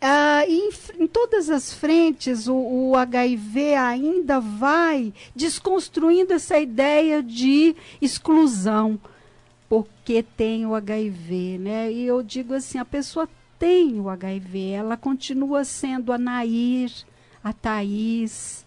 Ah, 0.00 0.44
em, 0.46 0.70
em, 1.00 1.06
todas 1.06 1.48
as 1.48 1.72
frentes, 1.72 2.46
o, 2.48 2.54
o, 2.54 2.96
HIV 2.96 3.74
ainda 3.74 4.38
vai 4.40 5.12
desconstruindo 5.34 6.34
essa 6.34 6.58
ideia 6.58 7.22
de 7.22 7.74
exclusão, 8.00 9.00
porque 9.68 10.22
tem 10.22 10.66
o 10.66 10.74
HIV, 10.74 11.58
né? 11.58 11.90
E 11.90 12.04
eu 12.04 12.22
digo 12.22 12.54
assim, 12.54 12.78
a 12.78 12.84
pessoa 12.84 13.28
tem 13.58 13.98
o 13.98 14.08
HIV, 14.08 14.70
ela 14.70 14.96
continua 14.96 15.64
sendo 15.64 16.12
a 16.12 16.18
Nair, 16.18 16.92
a 17.42 17.52
Thaís, 17.52 18.65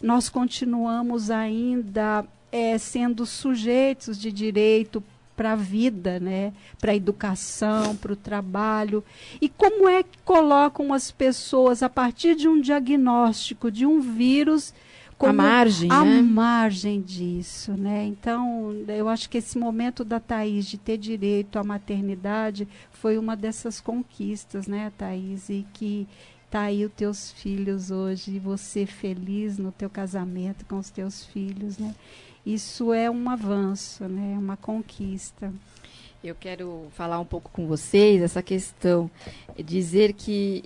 nós 0.00 0.28
continuamos 0.28 1.30
ainda 1.30 2.24
é, 2.50 2.78
sendo 2.78 3.26
sujeitos 3.26 4.18
de 4.18 4.32
direito 4.32 5.02
para 5.36 5.52
a 5.52 5.56
vida, 5.56 6.20
né? 6.20 6.52
para 6.78 6.92
a 6.92 6.96
educação, 6.96 7.96
para 7.96 8.12
o 8.12 8.16
trabalho. 8.16 9.02
E 9.40 9.48
como 9.48 9.88
é 9.88 10.02
que 10.02 10.18
colocam 10.24 10.92
as 10.92 11.10
pessoas, 11.10 11.82
a 11.82 11.88
partir 11.88 12.34
de 12.34 12.46
um 12.46 12.60
diagnóstico 12.60 13.70
de 13.70 13.86
um 13.86 14.00
vírus, 14.00 14.74
como 15.16 15.32
a 15.32 15.34
margem, 15.34 15.90
a 15.90 16.04
né? 16.04 16.22
margem 16.22 17.00
disso, 17.00 17.72
né? 17.72 18.06
Então, 18.06 18.74
eu 18.88 19.06
acho 19.06 19.28
que 19.28 19.36
esse 19.36 19.58
momento 19.58 20.02
da 20.02 20.18
Thaís 20.18 20.64
de 20.64 20.78
ter 20.78 20.96
direito 20.96 21.58
à 21.58 21.64
maternidade 21.64 22.66
foi 22.90 23.18
uma 23.18 23.36
dessas 23.36 23.80
conquistas, 23.80 24.66
né, 24.66 24.90
Thaís? 24.96 25.50
E 25.50 25.66
que 25.74 26.08
tá 26.50 26.62
aí 26.62 26.84
os 26.84 26.92
teus 26.92 27.30
filhos 27.30 27.90
hoje, 27.92 28.38
você 28.40 28.84
feliz 28.84 29.56
no 29.56 29.70
teu 29.70 29.88
casamento 29.88 30.64
com 30.66 30.78
os 30.78 30.90
teus 30.90 31.24
filhos, 31.24 31.78
né? 31.78 31.94
Isso 32.44 32.92
é 32.92 33.08
um 33.08 33.30
avanço, 33.30 34.04
né? 34.08 34.36
Uma 34.36 34.56
conquista. 34.56 35.52
Eu 36.22 36.34
quero 36.34 36.88
falar 36.96 37.20
um 37.20 37.24
pouco 37.24 37.50
com 37.50 37.66
vocês 37.66 38.20
essa 38.20 38.42
questão, 38.42 39.10
dizer 39.64 40.12
que 40.12 40.62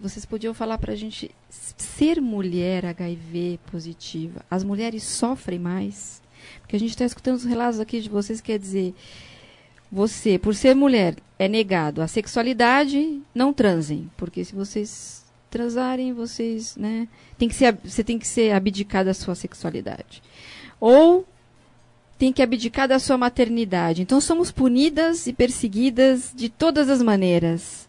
vocês 0.00 0.24
podiam 0.24 0.54
falar 0.54 0.78
para 0.78 0.94
a 0.94 0.96
gente 0.96 1.30
ser 1.50 2.20
mulher 2.20 2.86
HIV 2.86 3.60
positiva. 3.70 4.44
As 4.50 4.64
mulheres 4.64 5.04
sofrem 5.04 5.58
mais, 5.58 6.22
porque 6.60 6.76
a 6.76 6.80
gente 6.80 6.90
está 6.90 7.04
escutando 7.04 7.36
os 7.36 7.44
relatos 7.44 7.78
aqui 7.78 8.00
de 8.00 8.08
vocês, 8.08 8.40
quer 8.40 8.58
dizer, 8.58 8.94
você, 9.92 10.38
por 10.38 10.54
ser 10.54 10.74
mulher, 10.74 11.14
é 11.38 11.46
negado 11.46 12.02
a 12.02 12.08
sexualidade, 12.08 13.22
não 13.34 13.52
transem, 13.52 14.10
porque 14.16 14.44
se 14.44 14.54
vocês 14.54 15.25
transarem, 15.50 16.12
vocês, 16.12 16.76
né, 16.76 17.08
tem 17.38 17.48
que 17.48 17.54
ser, 17.54 17.76
você 17.84 18.02
tem 18.02 18.18
que 18.18 18.26
ser 18.26 18.52
abdicada 18.52 19.06
da 19.06 19.14
sua 19.14 19.34
sexualidade. 19.34 20.22
Ou 20.80 21.26
tem 22.18 22.32
que 22.32 22.42
abdicar 22.42 22.88
da 22.88 22.98
sua 22.98 23.18
maternidade. 23.18 24.02
Então 24.02 24.20
somos 24.20 24.50
punidas 24.50 25.26
e 25.26 25.32
perseguidas 25.32 26.32
de 26.34 26.48
todas 26.48 26.88
as 26.88 27.02
maneiras. 27.02 27.86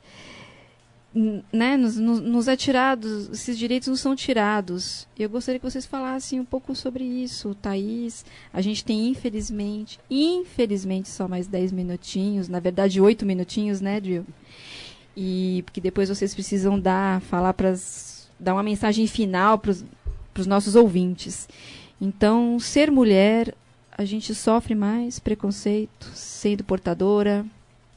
Né? 1.51 1.77
Nos, 1.77 1.97
nos, 1.97 2.19
nos 2.19 2.47
é 2.47 2.53
esses 2.53 3.57
direitos 3.57 3.88
nos 3.88 3.99
são 3.99 4.15
tirados. 4.15 5.07
Eu 5.17 5.29
gostaria 5.29 5.59
que 5.59 5.69
vocês 5.69 5.85
falassem 5.85 6.39
um 6.39 6.45
pouco 6.45 6.75
sobre 6.75 7.03
isso, 7.03 7.55
Thaís. 7.55 8.25
A 8.53 8.61
gente 8.61 8.84
tem, 8.84 9.07
infelizmente, 9.07 9.99
infelizmente, 10.11 11.09
só 11.09 11.27
mais 11.27 11.47
10 11.47 11.71
minutinhos, 11.71 12.47
na 12.47 12.59
verdade, 12.59 13.01
8 13.01 13.25
minutinhos, 13.25 13.81
né, 13.81 13.99
Dil? 13.99 14.25
E 15.19 15.64
porque 15.65 15.81
depois 15.81 16.10
vocês 16.10 16.35
precisam 16.35 16.80
dar, 16.80 17.22
falar 17.22 17.52
para 17.53 17.73
dar 18.39 18.53
uma 18.53 18.61
mensagem 18.61 19.07
final 19.07 19.57
para 19.57 19.72
os 19.72 20.45
nossos 20.45 20.76
ouvintes. 20.76 21.49
Então, 21.99 22.60
ser 22.60 22.91
mulher 22.91 23.56
a 23.98 24.06
gente 24.06 24.35
sofre 24.35 24.76
mais 24.76 25.18
preconceito 25.18 26.06
sendo 26.14 26.64
portadora? 26.64 27.44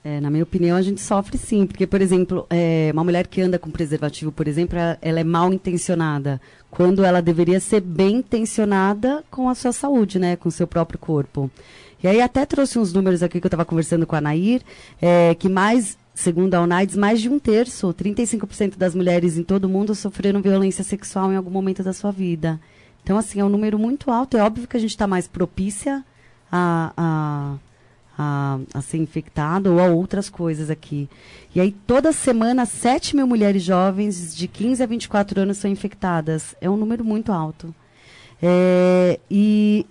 É, 0.03 0.19
na 0.19 0.31
minha 0.31 0.45
opinião, 0.45 0.79
a 0.79 0.83
gente 0.83 0.99
sofre 0.99 1.37
sim, 1.37 1.67
porque, 1.67 1.87
por 1.87 2.01
exemplo, 2.01 2.47
é, 2.49 2.89
uma 2.95 3.05
mulher 3.05 3.27
que 3.27 3.43
anda 3.43 3.59
com 3.59 3.71
preservativo, 3.71 4.33
por 4.33 4.49
exemplo, 4.49 4.79
ela, 4.79 4.97
ela, 5.03 5.21
é 5.21 5.25
mal 5.25 5.53
intencionada, 5.53 6.41
quando 6.71 7.05
ela 7.05 7.21
deveria 7.21 7.61
ser 7.61 7.83
bem 7.83 8.17
intencionada 8.17 9.23
com 9.31 9.51
a 9.51 9.55
sua 9.55 9.73
saúde, 9.73 10.19
né, 10.19 10.37
com 10.37 10.49
o 10.49 10.53
seu 10.53 10.67
próprio 10.67 10.99
corpo. 10.99 11.51
E 12.03 12.09
aí 12.09 12.23
até 12.23 12.47
trouxe 12.47 12.79
uns 12.79 12.95
números 12.95 13.23
aqui 13.23 13.39
que 13.39 13.47
eu 13.47 13.49
estava 13.49 13.67
conversando 13.67 14.07
com 14.07 14.17
a 14.17 14.23
Nair, 14.23 14.63
é, 15.03 15.35
que 15.35 15.51
mais, 15.51 15.99
segundo 16.15 16.55
a 16.55 16.61
UNAIDS, 16.63 16.97
mais 16.97 17.21
de 17.21 17.29
um 17.29 17.39
terço, 17.39 17.93
35% 17.95 18.77
das 18.77 18.95
mulheres 18.95 19.39
em 19.39 19.43
todo 19.43 19.65
o 19.65 19.69
mundo 19.69 19.95
sofreram 19.95 20.43
violência 20.43 20.85
sexual 20.85 21.33
em 21.33 21.37
algum 21.37 21.51
momento 21.51 21.83
da 21.83 21.93
sua 21.93 22.11
vida. 22.11 22.61
Então, 23.03 23.17
assim, 23.17 23.41
é 23.41 23.45
um 23.45 23.49
número 23.49 23.79
muito 23.79 24.11
alto. 24.11 24.37
É 24.37 24.43
óbvio 24.43 24.69
que 24.69 24.77
a 24.77 24.81
gente 24.81 24.91
está 24.91 25.07
mais 25.07 25.27
propícia 25.27 26.05
a, 26.53 26.93
a, 26.97 27.57
a, 28.19 28.59
a, 28.75 28.83
ser 28.83 28.99
infectada 28.99 29.71
ou 29.71 29.81
a 29.81 29.87
outras 29.87 30.29
coisas 30.29 30.71
aqui. 30.71 31.09
E 31.55 31.61
aí, 31.61 31.73
toda 31.73 32.13
semana, 32.13 32.67
7 32.67 33.17
mil 33.17 33.27
mulheres 33.27 33.63
jovens 33.63 34.35
de 34.37 34.47
15 34.47 34.83
a 34.83 34.87
24 34.87 35.41
anos 35.41 35.57
são 35.57 35.71
infectadas. 35.71 36.55
É 36.61 36.69
um 36.69 36.77
número 36.77 37.05
muito 37.05 37.33
alto. 37.33 37.75
É, 38.43 39.19
e 39.31 39.87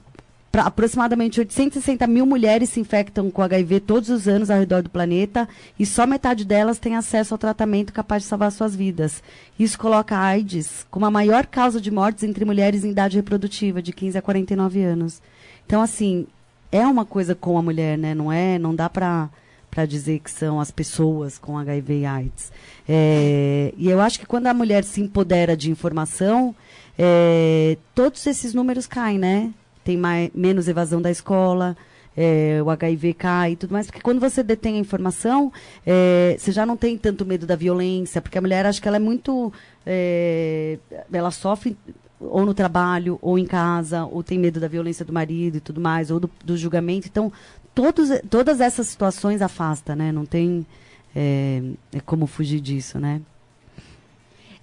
Pra, 0.51 0.63
aproximadamente 0.63 1.39
860 1.39 2.07
mil 2.07 2.25
mulheres 2.25 2.69
se 2.69 2.79
infectam 2.79 3.29
com 3.29 3.41
HIV 3.41 3.81
todos 3.81 4.09
os 4.09 4.27
anos 4.27 4.49
ao 4.49 4.57
redor 4.57 4.81
do 4.81 4.89
planeta 4.89 5.47
e 5.77 5.85
só 5.85 6.07
metade 6.07 6.43
delas 6.43 6.79
tem 6.79 6.95
acesso 6.95 7.33
ao 7.33 7.37
tratamento 7.37 7.93
capaz 7.93 8.23
de 8.23 8.29
salvar 8.29 8.51
suas 8.51 8.75
vidas. 8.75 9.21
Isso 9.59 9.77
coloca 9.77 10.15
a 10.15 10.23
AIDS 10.23 10.87
como 10.89 11.05
a 11.05 11.11
maior 11.11 11.45
causa 11.45 11.79
de 11.79 11.91
mortes 11.91 12.23
entre 12.23 12.45
mulheres 12.45 12.83
em 12.83 12.89
idade 12.91 13.17
reprodutiva, 13.17 13.81
de 13.81 13.93
15 13.93 14.17
a 14.17 14.21
49 14.21 14.81
anos. 14.81 15.21
Então, 15.67 15.83
assim, 15.83 16.25
é 16.71 16.85
uma 16.85 17.05
coisa 17.05 17.35
com 17.35 17.57
a 17.57 17.61
mulher, 17.61 17.97
né? 17.97 18.15
Não 18.15 18.31
é, 18.31 18.57
não 18.57 18.73
dá 18.73 18.89
para 18.89 19.29
para 19.69 19.85
dizer 19.85 20.19
que 20.19 20.31
são 20.31 20.59
as 20.59 20.71
pessoas 20.71 21.37
com 21.37 21.55
HIV 21.55 21.99
e 21.99 22.05
AIDS. 22.05 22.51
É, 22.87 23.71
e 23.77 23.87
eu 23.87 24.01
acho 24.01 24.19
que 24.19 24.25
quando 24.25 24.47
a 24.47 24.53
mulher 24.53 24.83
se 24.83 24.99
empodera 24.99 25.55
de 25.55 25.69
informação, 25.69 26.55
é, 26.97 27.77
todos 27.93 28.25
esses 28.25 28.53
números 28.53 28.87
caem, 28.87 29.19
né? 29.19 29.53
Tem 29.89 29.97
mais, 29.97 30.29
menos 30.35 30.67
evasão 30.67 31.01
da 31.01 31.09
escola, 31.09 31.75
é, 32.15 32.61
o 32.63 32.69
HIV 32.69 33.15
cai 33.15 33.53
e 33.53 33.55
tudo 33.55 33.71
mais, 33.71 33.87
porque 33.87 34.01
quando 34.01 34.19
você 34.19 34.43
detém 34.43 34.75
a 34.75 34.79
informação, 34.79 35.51
é, 35.83 36.35
você 36.37 36.51
já 36.51 36.63
não 36.63 36.77
tem 36.77 36.95
tanto 36.95 37.25
medo 37.25 37.47
da 37.47 37.55
violência, 37.55 38.21
porque 38.21 38.37
a 38.37 38.41
mulher 38.41 38.67
acho 38.67 38.79
que 38.79 38.87
ela 38.87 38.97
é 38.97 38.99
muito. 38.99 39.51
É, 39.83 40.77
ela 41.11 41.31
sofre 41.31 41.75
ou 42.19 42.45
no 42.45 42.53
trabalho, 42.53 43.17
ou 43.19 43.39
em 43.39 43.45
casa, 43.45 44.05
ou 44.05 44.21
tem 44.21 44.37
medo 44.37 44.59
da 44.59 44.67
violência 44.67 45.03
do 45.03 45.11
marido 45.11 45.57
e 45.57 45.59
tudo 45.59 45.81
mais, 45.81 46.11
ou 46.11 46.19
do, 46.19 46.29
do 46.45 46.55
julgamento. 46.55 47.07
Então, 47.07 47.33
todos, 47.73 48.09
todas 48.29 48.61
essas 48.61 48.87
situações 48.87 49.41
afasta, 49.41 49.95
né? 49.95 50.11
Não 50.11 50.25
tem 50.25 50.67
é 51.15 51.99
como 52.05 52.27
fugir 52.27 52.59
disso, 52.59 52.99
né? 52.99 53.21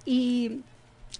E 0.05 0.61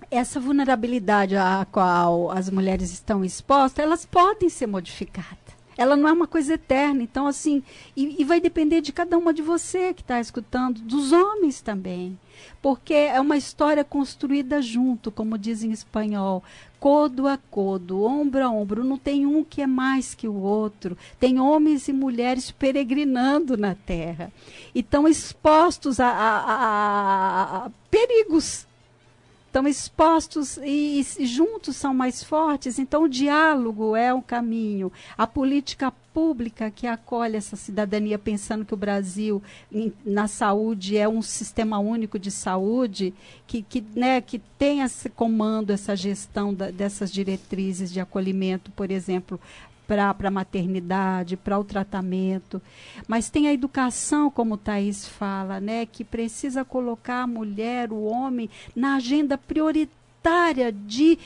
essa 0.09 0.39
vulnerabilidade 0.39 1.35
à 1.35 1.65
qual 1.71 2.31
as 2.31 2.49
mulheres 2.49 2.91
estão 2.91 3.23
expostas, 3.25 3.83
elas 3.83 4.05
podem 4.05 4.49
ser 4.49 4.67
modificadas. 4.67 5.47
Ela 5.77 5.95
não 5.95 6.09
é 6.09 6.11
uma 6.11 6.25
coisa 6.25 6.55
eterna. 6.55 7.03
Então, 7.03 7.27
assim, 7.27 7.61
e, 7.95 8.19
e 8.19 8.23
vai 8.25 8.41
depender 8.41 8.81
de 8.81 8.91
cada 8.91 9.15
uma 9.17 9.31
de 9.31 9.43
você 9.43 9.93
que 9.93 10.01
está 10.01 10.19
escutando, 10.19 10.81
dos 10.81 11.11
homens 11.11 11.61
também. 11.61 12.17
Porque 12.61 12.93
é 12.93 13.21
uma 13.21 13.37
história 13.37 13.83
construída 13.83 14.59
junto, 14.61 15.11
como 15.11 15.37
diz 15.37 15.63
em 15.63 15.71
espanhol, 15.71 16.43
codo 16.79 17.27
a 17.27 17.37
codo, 17.37 18.03
ombro 18.03 18.43
a 18.43 18.49
ombro. 18.49 18.83
Não 18.83 18.97
tem 18.97 19.27
um 19.27 19.43
que 19.43 19.61
é 19.61 19.67
mais 19.67 20.15
que 20.15 20.27
o 20.27 20.35
outro. 20.35 20.97
Tem 21.19 21.39
homens 21.39 21.87
e 21.87 21.93
mulheres 21.93 22.49
peregrinando 22.49 23.55
na 23.55 23.75
terra. 23.75 24.31
E 24.73 24.79
estão 24.79 25.07
expostos 25.07 25.99
a, 25.99 26.07
a, 26.07 26.37
a, 26.37 27.65
a 27.65 27.71
perigos 27.91 28.66
estão 29.57 29.67
expostos 29.67 30.57
e, 30.57 31.03
e, 31.17 31.25
juntos 31.25 31.75
são 31.75 31.93
mais 31.93 32.23
fortes. 32.23 32.77
Então, 32.77 33.03
o 33.03 33.09
diálogo 33.09 33.95
é 33.95 34.13
um 34.13 34.21
caminho. 34.21 34.91
A 35.17 35.25
política 35.25 35.91
pública 36.13 36.69
que 36.69 36.85
acolhe 36.85 37.35
essa 37.35 37.55
cidadania, 37.55 38.17
pensando 38.19 38.65
que 38.65 38.73
o 38.73 38.77
Brasil, 38.77 39.41
em, 39.71 39.91
na 40.05 40.27
saúde, 40.27 40.97
é 40.97 41.07
um 41.07 41.21
sistema 41.21 41.79
único 41.79 42.19
de 42.19 42.29
saúde, 42.29 43.13
que, 43.47 43.61
que, 43.63 43.83
né, 43.95 44.21
que 44.21 44.39
tem 44.59 44.81
esse 44.81 45.09
comando, 45.09 45.71
essa 45.71 45.95
gestão 45.95 46.53
da, 46.53 46.69
dessas 46.69 47.11
diretrizes 47.11 47.91
de 47.91 47.99
acolhimento, 47.99 48.71
por 48.71 48.91
exemplo, 48.91 49.39
para 49.87 50.13
a 50.21 50.31
maternidade, 50.31 51.37
para 51.37 51.57
o 51.57 51.63
tratamento. 51.63 52.61
Mas 53.07 53.29
tem 53.29 53.47
a 53.47 53.53
educação, 53.53 54.29
como 54.29 54.57
Thaís 54.57 55.07
fala, 55.07 55.59
né, 55.59 55.85
que 55.85 56.03
precisa 56.03 56.65
colocar 56.65 57.23
a 57.23 57.27
mulher, 57.27 57.91
o 57.91 58.03
homem, 58.03 58.49
na 58.75 58.95
agenda 58.95 59.37
prioritária 59.37 60.71
de 60.71 61.17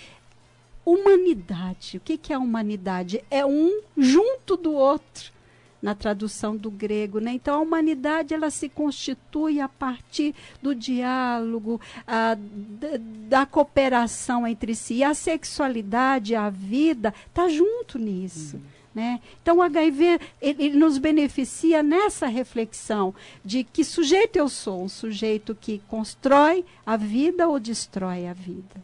humanidade. 0.86 1.98
O 1.98 2.00
que, 2.00 2.18
que 2.18 2.32
é 2.32 2.38
humanidade? 2.38 3.24
É 3.30 3.46
um 3.46 3.82
junto 3.98 4.56
do 4.56 4.74
outro 4.74 5.32
na 5.82 5.96
tradução 5.96 6.56
do 6.56 6.70
grego, 6.70 7.20
né? 7.20 7.34
Então 7.34 7.56
a 7.56 7.60
humanidade 7.62 8.34
ela 8.34 8.50
se 8.50 8.70
constitui 8.70 9.60
a 9.60 9.68
partir 9.68 10.36
do 10.62 10.76
diálogo, 10.76 11.82
a, 12.06 12.38
da, 13.28 13.46
cooperação 13.46 14.48
entre 14.48 14.76
si. 14.76 14.96
E 14.96 15.04
a 15.04 15.14
sexualidade, 15.14 16.36
a 16.36 16.50
vida, 16.50 17.14
está 17.28 17.50
junto 17.50 17.98
nisso. 17.98 18.58
Uhum. 18.58 18.82
Né? 18.94 19.22
Então, 19.42 19.58
o 19.58 19.62
HIV 19.62 20.20
ele, 20.42 20.66
ele, 20.66 20.78
nos 20.78 20.98
beneficia 20.98 21.82
nessa 21.82 22.28
reflexão 22.28 23.16
de 23.44 23.64
que 23.64 23.86
sujeito 23.86 24.36
eu 24.36 24.50
sou, 24.50 24.84
um 24.84 24.90
sujeito 24.90 25.56
que 25.56 25.82
constrói 25.88 26.66
a 26.86 26.98
vida 26.98 27.48
ou 27.48 27.58
destrói 27.58 28.28
a 28.28 28.34
vida. 28.34 28.84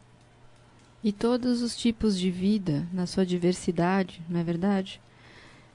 E 1.03 1.11
todos 1.11 1.61
os 1.61 1.75
tipos 1.75 2.17
de 2.17 2.31
vida, 2.31 2.87
na 2.93 3.05
sua 3.05 3.25
diversidade, 3.25 4.21
não 4.29 4.39
é 4.39 4.43
verdade? 4.43 5.01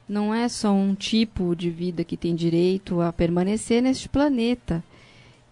Não 0.09 0.35
é 0.35 0.49
só 0.49 0.73
um 0.73 0.95
tipo 0.95 1.55
de 1.55 1.71
vida 1.71 2.05
que 2.05 2.17
tem 2.17 2.35
direito 2.35 3.01
a 3.01 3.13
permanecer 3.13 3.83
neste 3.83 4.09
planeta. 4.09 4.83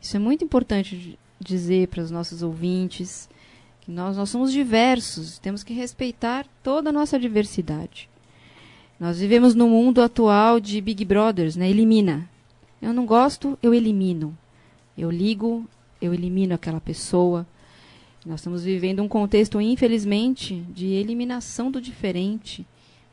Isso 0.00 0.16
é 0.16 0.20
muito 0.20 0.44
importante 0.44 1.18
dizer 1.40 1.88
para 1.88 2.02
os 2.02 2.10
nossos 2.10 2.42
ouvintes 2.42 3.28
que 3.80 3.90
nós, 3.90 4.16
nós 4.16 4.28
somos 4.28 4.52
diversos, 4.52 5.38
temos 5.38 5.62
que 5.64 5.72
respeitar 5.72 6.46
toda 6.62 6.90
a 6.90 6.92
nossa 6.92 7.18
diversidade. 7.18 8.08
Nós 8.98 9.18
vivemos 9.18 9.54
no 9.54 9.68
mundo 9.68 10.02
atual 10.02 10.60
de 10.60 10.80
Big 10.80 11.04
Brothers, 11.04 11.56
né? 11.56 11.70
Elimina. 11.70 12.28
Eu 12.82 12.92
não 12.92 13.06
gosto, 13.06 13.58
eu 13.62 13.72
elimino. 13.72 14.36
Eu 14.96 15.10
ligo, 15.10 15.66
eu 16.02 16.12
elimino 16.12 16.54
aquela 16.54 16.80
pessoa. 16.80 17.46
Nós 18.26 18.40
estamos 18.40 18.62
vivendo 18.62 19.02
um 19.02 19.08
contexto, 19.08 19.58
infelizmente, 19.58 20.62
de 20.74 20.88
eliminação 20.88 21.70
do 21.70 21.80
diferente 21.80 22.66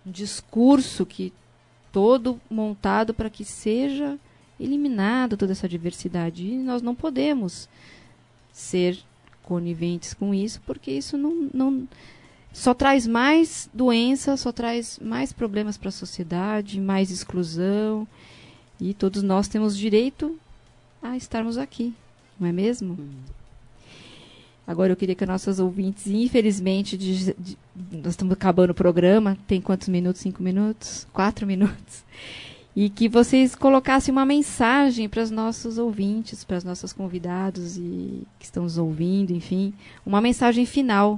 um 0.07 0.11
discurso 0.11 1.05
que 1.05 1.33
todo 1.91 2.39
montado 2.49 3.13
para 3.13 3.29
que 3.29 3.43
seja 3.43 4.17
eliminada 4.59 5.37
toda 5.37 5.51
essa 5.51 5.67
diversidade. 5.67 6.47
E 6.47 6.57
nós 6.57 6.81
não 6.81 6.95
podemos 6.95 7.67
ser 8.51 8.97
coniventes 9.43 10.13
com 10.13 10.33
isso, 10.33 10.61
porque 10.65 10.91
isso 10.91 11.17
não, 11.17 11.49
não 11.53 11.87
só 12.51 12.73
traz 12.73 13.05
mais 13.05 13.69
doença, 13.73 14.35
só 14.37 14.51
traz 14.51 14.99
mais 15.01 15.31
problemas 15.31 15.77
para 15.77 15.89
a 15.89 15.91
sociedade, 15.91 16.79
mais 16.79 17.11
exclusão. 17.11 18.07
E 18.79 18.93
todos 18.93 19.23
nós 19.23 19.47
temos 19.47 19.77
direito 19.77 20.39
a 21.01 21.15
estarmos 21.17 21.57
aqui, 21.57 21.93
não 22.39 22.47
é 22.47 22.51
mesmo? 22.51 22.93
Uhum. 22.93 23.36
Agora 24.67 24.91
eu 24.91 24.97
queria 24.97 25.15
que 25.15 25.25
nossos 25.25 25.59
ouvintes, 25.59 26.07
infelizmente, 26.07 26.97
de, 26.97 27.33
de, 27.33 27.57
nós 27.89 28.07
estamos 28.07 28.33
acabando 28.33 28.71
o 28.71 28.75
programa, 28.75 29.37
tem 29.47 29.61
quantos 29.61 29.87
minutos? 29.87 30.21
Cinco 30.21 30.43
minutos? 30.43 31.07
Quatro 31.13 31.47
minutos. 31.47 32.03
E 32.75 32.89
que 32.89 33.07
vocês 33.07 33.55
colocassem 33.55 34.11
uma 34.11 34.25
mensagem 34.25 35.07
para 35.07 35.23
os 35.23 35.31
nossos 35.31 35.77
ouvintes, 35.77 36.43
para 36.43 36.57
os 36.57 36.65
nossos 36.65 36.91
convidados 36.91 37.77
e 37.77 38.27
que 38.37 38.45
estão 38.45 38.63
nos 38.63 38.77
ouvindo, 38.77 39.31
enfim, 39.31 39.73
uma 40.05 40.19
mensagem 40.19 40.65
final. 40.65 41.17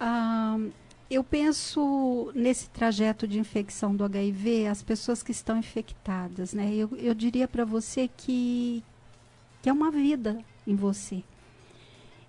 Ah, 0.00 0.58
eu 1.10 1.22
penso 1.22 2.32
nesse 2.34 2.70
trajeto 2.70 3.28
de 3.28 3.38
infecção 3.38 3.94
do 3.94 4.04
HIV, 4.04 4.68
as 4.68 4.82
pessoas 4.82 5.22
que 5.22 5.32
estão 5.32 5.58
infectadas, 5.58 6.54
né? 6.54 6.74
Eu, 6.74 6.90
eu 6.96 7.14
diria 7.14 7.46
para 7.46 7.64
você 7.64 8.08
que, 8.08 8.82
que 9.62 9.68
é 9.68 9.72
uma 9.72 9.90
vida 9.90 10.38
em 10.66 10.74
você. 10.74 11.22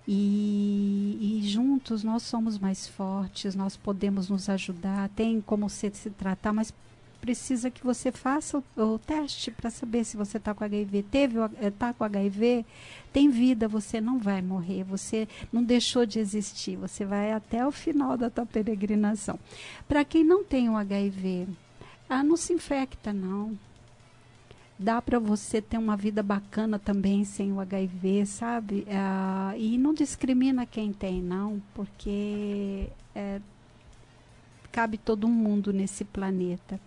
E, 0.08 1.40
e, 1.42 1.48
juntos 1.48 2.02
nós 2.02 2.22
somos 2.22 2.58
mais 2.58 2.88
fortes, 2.88 3.54
nós 3.54 3.76
podemos 3.76 4.28
nos 4.28 4.48
ajudar, 4.48 5.08
tem 5.10 5.40
como 5.40 5.68
se, 5.68 5.90
se 5.94 6.10
tratar, 6.10 6.52
mas 6.52 6.72
precisa 7.20 7.70
que 7.70 7.84
você 7.84 8.10
faça 8.10 8.58
o, 8.58 8.82
o 8.82 8.98
teste 8.98 9.50
para 9.50 9.70
saber 9.70 10.04
se 10.04 10.16
você 10.16 10.38
está 10.38 10.54
com 10.54 10.64
HIV. 10.64 11.02
Teve 11.04 11.36
está 11.60 11.92
com 11.92 12.02
HIV, 12.02 12.64
tem 13.12 13.28
vida, 13.28 13.68
você 13.68 14.00
não 14.00 14.18
vai 14.18 14.40
morrer, 14.40 14.82
você 14.84 15.28
não 15.52 15.62
deixou 15.62 16.06
de 16.06 16.18
existir, 16.18 16.76
você 16.76 17.04
vai 17.04 17.32
até 17.32 17.64
o 17.66 17.70
final 17.70 18.16
da 18.16 18.30
tua 18.30 18.46
peregrinação. 18.46 19.38
Para 19.86 20.04
quem 20.04 20.24
não 20.24 20.42
tem 20.42 20.68
o 20.70 20.76
HIV, 20.76 21.46
ah, 22.08 22.24
não 22.24 22.36
se 22.36 22.52
infecta 22.52 23.12
não 23.12 23.56
dá 24.80 25.02
para 25.02 25.18
você 25.18 25.60
ter 25.60 25.76
uma 25.76 25.94
vida 25.94 26.22
bacana 26.22 26.78
também 26.78 27.22
sem 27.22 27.52
o 27.52 27.60
HIV, 27.60 28.24
sabe? 28.24 28.86
É, 28.88 29.58
e 29.58 29.76
não 29.76 29.92
discrimina 29.92 30.64
quem 30.64 30.90
tem, 30.90 31.20
não, 31.20 31.60
porque 31.74 32.88
é, 33.14 33.42
cabe 34.72 34.96
todo 34.96 35.28
mundo 35.28 35.70
nesse 35.70 36.02
planeta. 36.02 36.80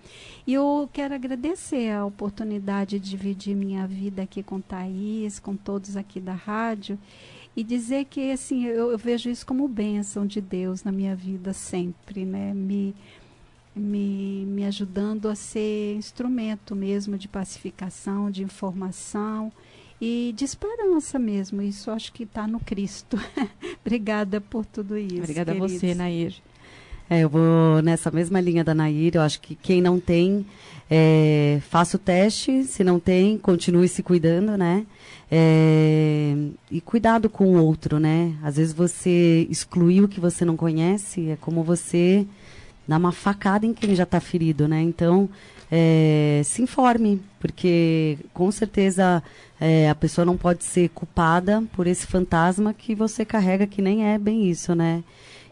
E 0.47 0.55
eu 0.55 0.89
quero 0.91 1.13
agradecer 1.13 1.91
a 1.91 2.03
oportunidade 2.03 2.99
de 2.99 3.11
dividir 3.11 3.55
minha 3.55 3.85
vida 3.85 4.23
aqui 4.23 4.41
com 4.41 4.59
Thaís, 4.59 5.37
com 5.37 5.55
todos 5.55 5.95
aqui 5.95 6.19
da 6.19 6.33
rádio, 6.33 6.97
e 7.55 7.63
dizer 7.63 8.05
que 8.05 8.31
assim 8.31 8.65
eu, 8.65 8.89
eu 8.91 8.97
vejo 8.97 9.29
isso 9.29 9.45
como 9.45 9.67
bênção 9.67 10.25
de 10.25 10.41
Deus 10.41 10.83
na 10.83 10.91
minha 10.91 11.15
vida 11.15 11.53
sempre, 11.53 12.25
né? 12.25 12.55
Me 12.55 12.95
me, 13.75 14.45
me 14.45 14.65
ajudando 14.65 15.27
a 15.27 15.35
ser 15.35 15.95
instrumento 15.95 16.75
mesmo 16.75 17.17
de 17.17 17.27
pacificação, 17.27 18.29
de 18.29 18.43
informação 18.43 19.51
e 19.99 20.33
de 20.35 20.45
esperança 20.45 21.17
mesmo. 21.17 21.61
Isso 21.61 21.89
acho 21.89 22.11
que 22.13 22.23
está 22.23 22.47
no 22.47 22.59
Cristo. 22.59 23.17
Obrigada 23.85 24.39
por 24.41 24.65
tudo 24.65 24.97
isso. 24.97 25.17
Obrigada 25.19 25.53
queridos. 25.53 25.75
a 25.75 25.79
você, 25.79 25.95
Nair. 25.95 26.33
É, 27.09 27.19
eu 27.21 27.29
vou 27.29 27.81
nessa 27.81 28.09
mesma 28.11 28.39
linha 28.39 28.63
da 28.63 28.73
Nair. 28.73 29.15
Eu 29.15 29.21
acho 29.21 29.41
que 29.41 29.55
quem 29.55 29.81
não 29.81 29.99
tem, 29.99 30.45
é, 30.89 31.59
faça 31.69 31.97
o 31.97 31.99
teste. 31.99 32.63
Se 32.63 32.83
não 32.83 32.99
tem, 32.99 33.37
continue 33.37 33.87
se 33.87 34.03
cuidando, 34.03 34.57
né? 34.57 34.85
É, 35.31 36.35
e 36.69 36.79
cuidado 36.79 37.29
com 37.29 37.55
o 37.55 37.63
outro, 37.63 37.99
né? 37.99 38.35
Às 38.43 38.57
vezes 38.57 38.73
você 38.73 39.47
excluir 39.49 40.01
o 40.03 40.07
que 40.07 40.19
você 40.19 40.45
não 40.45 40.55
conhece 40.55 41.29
é 41.29 41.35
como 41.35 41.63
você 41.63 42.25
dar 42.87 42.97
uma 42.97 43.11
facada 43.11 43.65
em 43.65 43.73
quem 43.73 43.95
já 43.95 44.03
está 44.03 44.19
ferido, 44.19 44.67
né? 44.67 44.81
Então, 44.81 45.29
é, 45.71 46.41
se 46.43 46.61
informe, 46.61 47.21
porque 47.39 48.17
com 48.33 48.51
certeza 48.51 49.23
é, 49.59 49.89
a 49.89 49.95
pessoa 49.95 50.25
não 50.25 50.37
pode 50.37 50.63
ser 50.63 50.89
culpada 50.89 51.63
por 51.73 51.87
esse 51.87 52.05
fantasma 52.05 52.73
que 52.73 52.93
você 52.93 53.25
carrega, 53.25 53.65
que 53.65 53.81
nem 53.81 54.05
é 54.05 54.17
bem 54.17 54.49
isso, 54.49 54.75
né? 54.75 55.03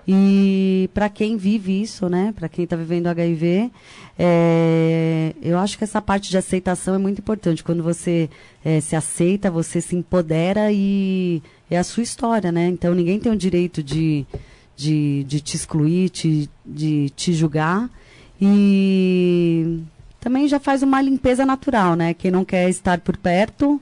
E 0.07 0.89
para 0.93 1.09
quem 1.09 1.37
vive 1.37 1.81
isso, 1.81 2.09
né? 2.09 2.33
Para 2.35 2.49
quem 2.49 2.63
está 2.65 2.75
vivendo 2.75 3.07
HIV, 3.07 3.71
é, 4.17 5.33
eu 5.41 5.57
acho 5.57 5.77
que 5.77 5.83
essa 5.83 6.01
parte 6.01 6.29
de 6.29 6.37
aceitação 6.37 6.95
é 6.95 6.97
muito 6.97 7.19
importante. 7.19 7.63
Quando 7.63 7.83
você 7.83 8.29
é, 8.65 8.79
se 8.81 8.95
aceita, 8.95 9.51
você 9.51 9.79
se 9.79 9.95
empodera 9.95 10.71
e 10.71 11.41
é 11.69 11.77
a 11.77 11.83
sua 11.83 12.03
história, 12.03 12.51
né? 12.51 12.67
Então 12.67 12.93
ninguém 12.93 13.19
tem 13.19 13.31
o 13.31 13.35
direito 13.35 13.81
de 13.83 14.25
de, 14.75 15.23
de 15.23 15.39
te 15.39 15.55
excluir, 15.55 16.09
te, 16.09 16.49
de 16.65 17.09
te 17.11 17.33
julgar. 17.33 17.89
E 18.39 19.79
também 20.19 20.47
já 20.47 20.59
faz 20.59 20.81
uma 20.83 21.01
limpeza 21.01 21.45
natural, 21.45 21.95
né? 21.95 22.13
Quem 22.13 22.31
não 22.31 22.43
quer 22.43 22.69
estar 22.69 22.99
por 22.99 23.17
perto, 23.17 23.81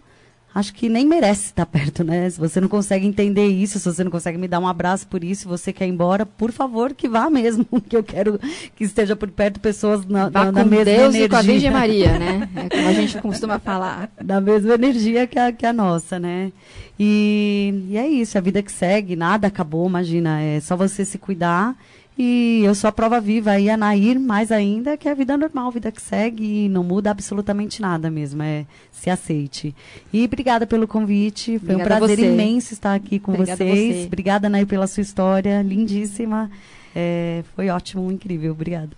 acho 0.53 0.73
que 0.73 0.89
nem 0.89 1.05
merece 1.05 1.45
estar 1.45 1.65
perto, 1.65 2.03
né? 2.03 2.29
Se 2.29 2.39
você 2.39 2.59
não 2.59 2.67
consegue 2.67 3.05
entender 3.05 3.47
isso, 3.47 3.79
se 3.79 3.85
você 3.85 4.03
não 4.03 4.11
consegue 4.11 4.37
me 4.37 4.47
dar 4.47 4.59
um 4.59 4.67
abraço 4.67 5.07
por 5.07 5.23
isso, 5.23 5.41
se 5.41 5.47
você 5.47 5.71
quer 5.71 5.85
ir 5.85 5.89
embora, 5.89 6.25
por 6.25 6.51
favor, 6.51 6.93
que 6.93 7.07
vá 7.07 7.29
mesmo, 7.29 7.65
que 7.87 7.95
eu 7.95 8.03
quero 8.03 8.39
que 8.75 8.83
esteja 8.83 9.15
por 9.15 9.29
perto 9.29 9.59
pessoas 9.59 10.05
na, 10.05 10.29
vá 10.29 10.45
na, 10.45 10.51
na 10.51 10.65
mesma 10.65 10.85
Deus 10.85 11.15
energia. 11.15 11.25
E 11.25 11.29
com 11.29 11.35
a 11.35 11.41
Virgem 11.41 11.71
Maria, 11.71 12.19
né? 12.19 12.49
É 12.55 12.69
como 12.69 12.87
a 12.87 12.93
gente 12.93 13.17
costuma 13.21 13.59
falar. 13.59 14.11
Da 14.21 14.41
mesma 14.41 14.73
energia 14.73 15.27
que 15.27 15.37
a, 15.37 15.51
que 15.51 15.65
a 15.65 15.73
nossa, 15.73 16.19
né? 16.19 16.51
E, 16.99 17.85
e 17.89 17.97
é 17.97 18.07
isso, 18.07 18.37
a 18.37 18.41
vida 18.41 18.61
que 18.61 18.71
segue, 18.71 19.15
nada 19.15 19.47
acabou, 19.47 19.87
imagina, 19.87 20.41
é 20.41 20.59
só 20.59 20.75
você 20.75 21.05
se 21.05 21.17
cuidar. 21.17 21.75
E 22.21 22.63
eu 22.65 22.75
sou 22.75 22.89
a 22.89 22.91
prova 22.91 23.21
viva 23.21 23.51
aí, 23.51 23.69
a 23.69 23.77
Nair, 23.77 24.19
mais 24.19 24.51
ainda, 24.51 24.97
que 24.97 25.07
é 25.07 25.11
a 25.11 25.15
vida 25.15 25.37
normal, 25.37 25.71
vida 25.71 25.89
que 25.89 26.01
segue 26.01 26.65
e 26.65 26.67
não 26.67 26.83
muda 26.83 27.09
absolutamente 27.09 27.81
nada 27.81 28.11
mesmo, 28.11 28.43
é 28.43 28.65
se 28.91 29.09
aceite. 29.09 29.73
E 30.11 30.25
obrigada 30.25 30.67
pelo 30.67 30.85
convite, 30.85 31.57
foi 31.59 31.75
obrigada 31.75 31.95
um 31.95 32.07
prazer 32.07 32.19
imenso 32.19 32.73
estar 32.73 32.93
aqui 32.93 33.19
com 33.19 33.31
obrigada 33.31 33.63
vocês. 33.63 33.95
Você. 33.95 34.05
Obrigada, 34.07 34.49
Nair, 34.49 34.67
pela 34.67 34.85
sua 34.85 34.99
história, 34.99 35.61
lindíssima. 35.61 36.51
É, 36.93 37.41
foi 37.55 37.69
ótimo, 37.69 38.11
incrível, 38.11 38.51
obrigada. 38.51 38.91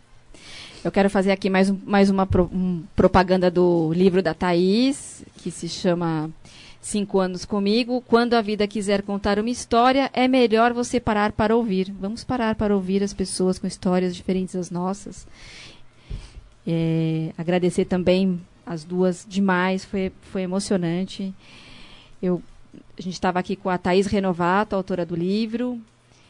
Eu 0.83 0.91
quero 0.91 1.07
fazer 1.07 1.31
aqui 1.31 1.47
mais, 1.47 1.69
um, 1.69 1.77
mais 1.85 2.09
uma 2.09 2.25
pro, 2.25 2.49
um, 2.51 2.81
propaganda 2.95 3.51
do 3.51 3.93
livro 3.93 4.23
da 4.23 4.33
Thaís, 4.33 5.23
que 5.37 5.51
se 5.51 5.69
chama 5.69 6.27
Cinco 6.81 7.19
anos 7.19 7.45
comigo. 7.45 8.01
Quando 8.01 8.33
a 8.33 8.41
vida 8.41 8.67
quiser 8.67 9.03
contar 9.03 9.37
uma 9.37 9.51
história, 9.51 10.09
é 10.13 10.27
melhor 10.27 10.73
você 10.73 10.99
parar 10.99 11.31
para 11.31 11.55
ouvir. 11.55 11.93
Vamos 11.99 12.23
parar 12.23 12.55
para 12.55 12.75
ouvir 12.75 13.03
as 13.03 13.13
pessoas 13.13 13.59
com 13.59 13.67
histórias 13.67 14.15
diferentes 14.15 14.55
das 14.55 14.71
nossas. 14.71 15.27
É, 16.65 17.31
agradecer 17.37 17.85
também 17.85 18.41
as 18.65 18.83
duas 18.83 19.25
demais, 19.29 19.85
foi, 19.85 20.11
foi 20.21 20.41
emocionante. 20.41 21.31
Eu, 22.19 22.41
a 22.97 23.01
gente 23.01 23.13
estava 23.13 23.37
aqui 23.37 23.55
com 23.55 23.69
a 23.69 23.77
Thaís 23.77 24.07
Renovato, 24.07 24.75
autora 24.75 25.05
do 25.05 25.15
livro, 25.15 25.79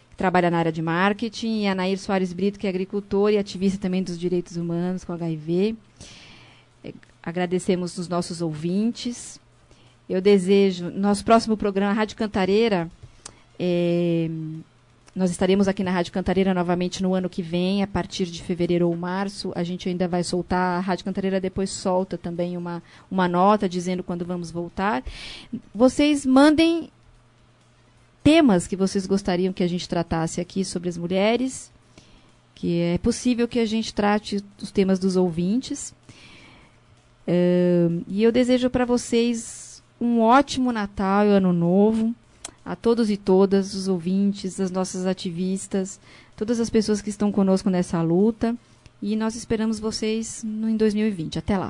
que 0.10 0.16
trabalha 0.18 0.50
na 0.50 0.58
área 0.58 0.72
de 0.72 0.82
marketing, 0.82 1.62
e 1.62 1.68
a 1.68 1.76
Nair 1.76 1.98
Soares 1.98 2.34
Brito, 2.34 2.60
que 2.60 2.68
é 2.68 2.70
agricultora 2.70 3.34
e 3.34 3.38
ativista 3.38 3.80
também 3.80 4.04
dos 4.04 4.20
direitos 4.20 4.58
humanos 4.58 5.06
com 5.06 5.14
HIV. 5.14 5.76
É, 6.84 6.94
agradecemos 7.24 7.98
os 7.98 8.10
nossos 8.10 8.42
ouvintes. 8.42 9.40
Eu 10.12 10.20
desejo, 10.20 10.90
nosso 10.90 11.24
próximo 11.24 11.56
programa, 11.56 11.94
Rádio 11.94 12.18
Cantareira, 12.18 12.92
é, 13.58 14.30
nós 15.16 15.32
estaremos 15.32 15.70
aqui 15.70 15.86
na 15.86 15.92
Rádio 15.92 16.12
Cantareira 16.12 16.54
novamente 16.54 17.02
no 17.02 17.14
ano 17.14 17.30
que 17.30 17.42
vem, 17.42 17.82
a 17.82 17.88
partir 17.88 18.26
de 18.26 18.44
fevereiro 18.44 18.90
ou 18.90 18.98
março. 18.98 19.54
A 19.56 19.64
gente 19.64 19.88
ainda 19.88 20.10
vai 20.10 20.22
soltar, 20.22 20.78
a 20.78 20.82
Rádio 20.82 21.06
Cantareira 21.06 21.40
depois 21.40 21.70
solta 21.70 22.18
também 22.18 22.58
uma, 22.58 22.84
uma 23.10 23.26
nota 23.30 23.70
dizendo 23.70 24.04
quando 24.04 24.26
vamos 24.26 24.52
voltar. 24.52 25.02
Vocês 25.74 26.26
mandem 26.26 26.90
temas 28.22 28.68
que 28.68 28.76
vocês 28.76 29.08
gostariam 29.08 29.54
que 29.54 29.64
a 29.64 29.70
gente 29.70 29.88
tratasse 29.88 30.42
aqui 30.42 30.66
sobre 30.66 30.90
as 30.90 30.98
mulheres, 30.98 31.72
que 32.54 32.82
é 32.82 32.98
possível 32.98 33.48
que 33.48 33.60
a 33.60 33.66
gente 33.66 33.94
trate 33.94 34.44
os 34.62 34.72
temas 34.72 35.00
dos 35.00 35.16
ouvintes. 35.16 35.94
Uh, 37.26 38.04
e 38.10 38.22
eu 38.22 38.30
desejo 38.30 38.70
para 38.70 38.84
vocês 38.84 39.61
um 40.02 40.20
ótimo 40.20 40.72
Natal 40.72 41.28
e 41.28 41.30
Ano 41.30 41.54
Novo 41.54 42.16
a 42.66 42.76
todos 42.76 43.12
e 43.12 43.18
todas, 43.18 43.76
os 43.76 43.88
ouvintes, 43.88 44.60
as 44.60 44.72
nossas 44.72 45.06
ativistas, 45.06 46.00
todas 46.36 46.60
as 46.60 46.70
pessoas 46.70 47.02
que 47.02 47.10
estão 47.10 47.32
conosco 47.32 47.70
nessa 47.70 48.02
luta. 48.02 48.56
E 49.02 49.16
nós 49.16 49.36
esperamos 49.36 49.80
vocês 49.80 50.44
em 50.44 50.76
2020. 50.76 51.40
Até 51.40 51.58
lá. 51.58 51.70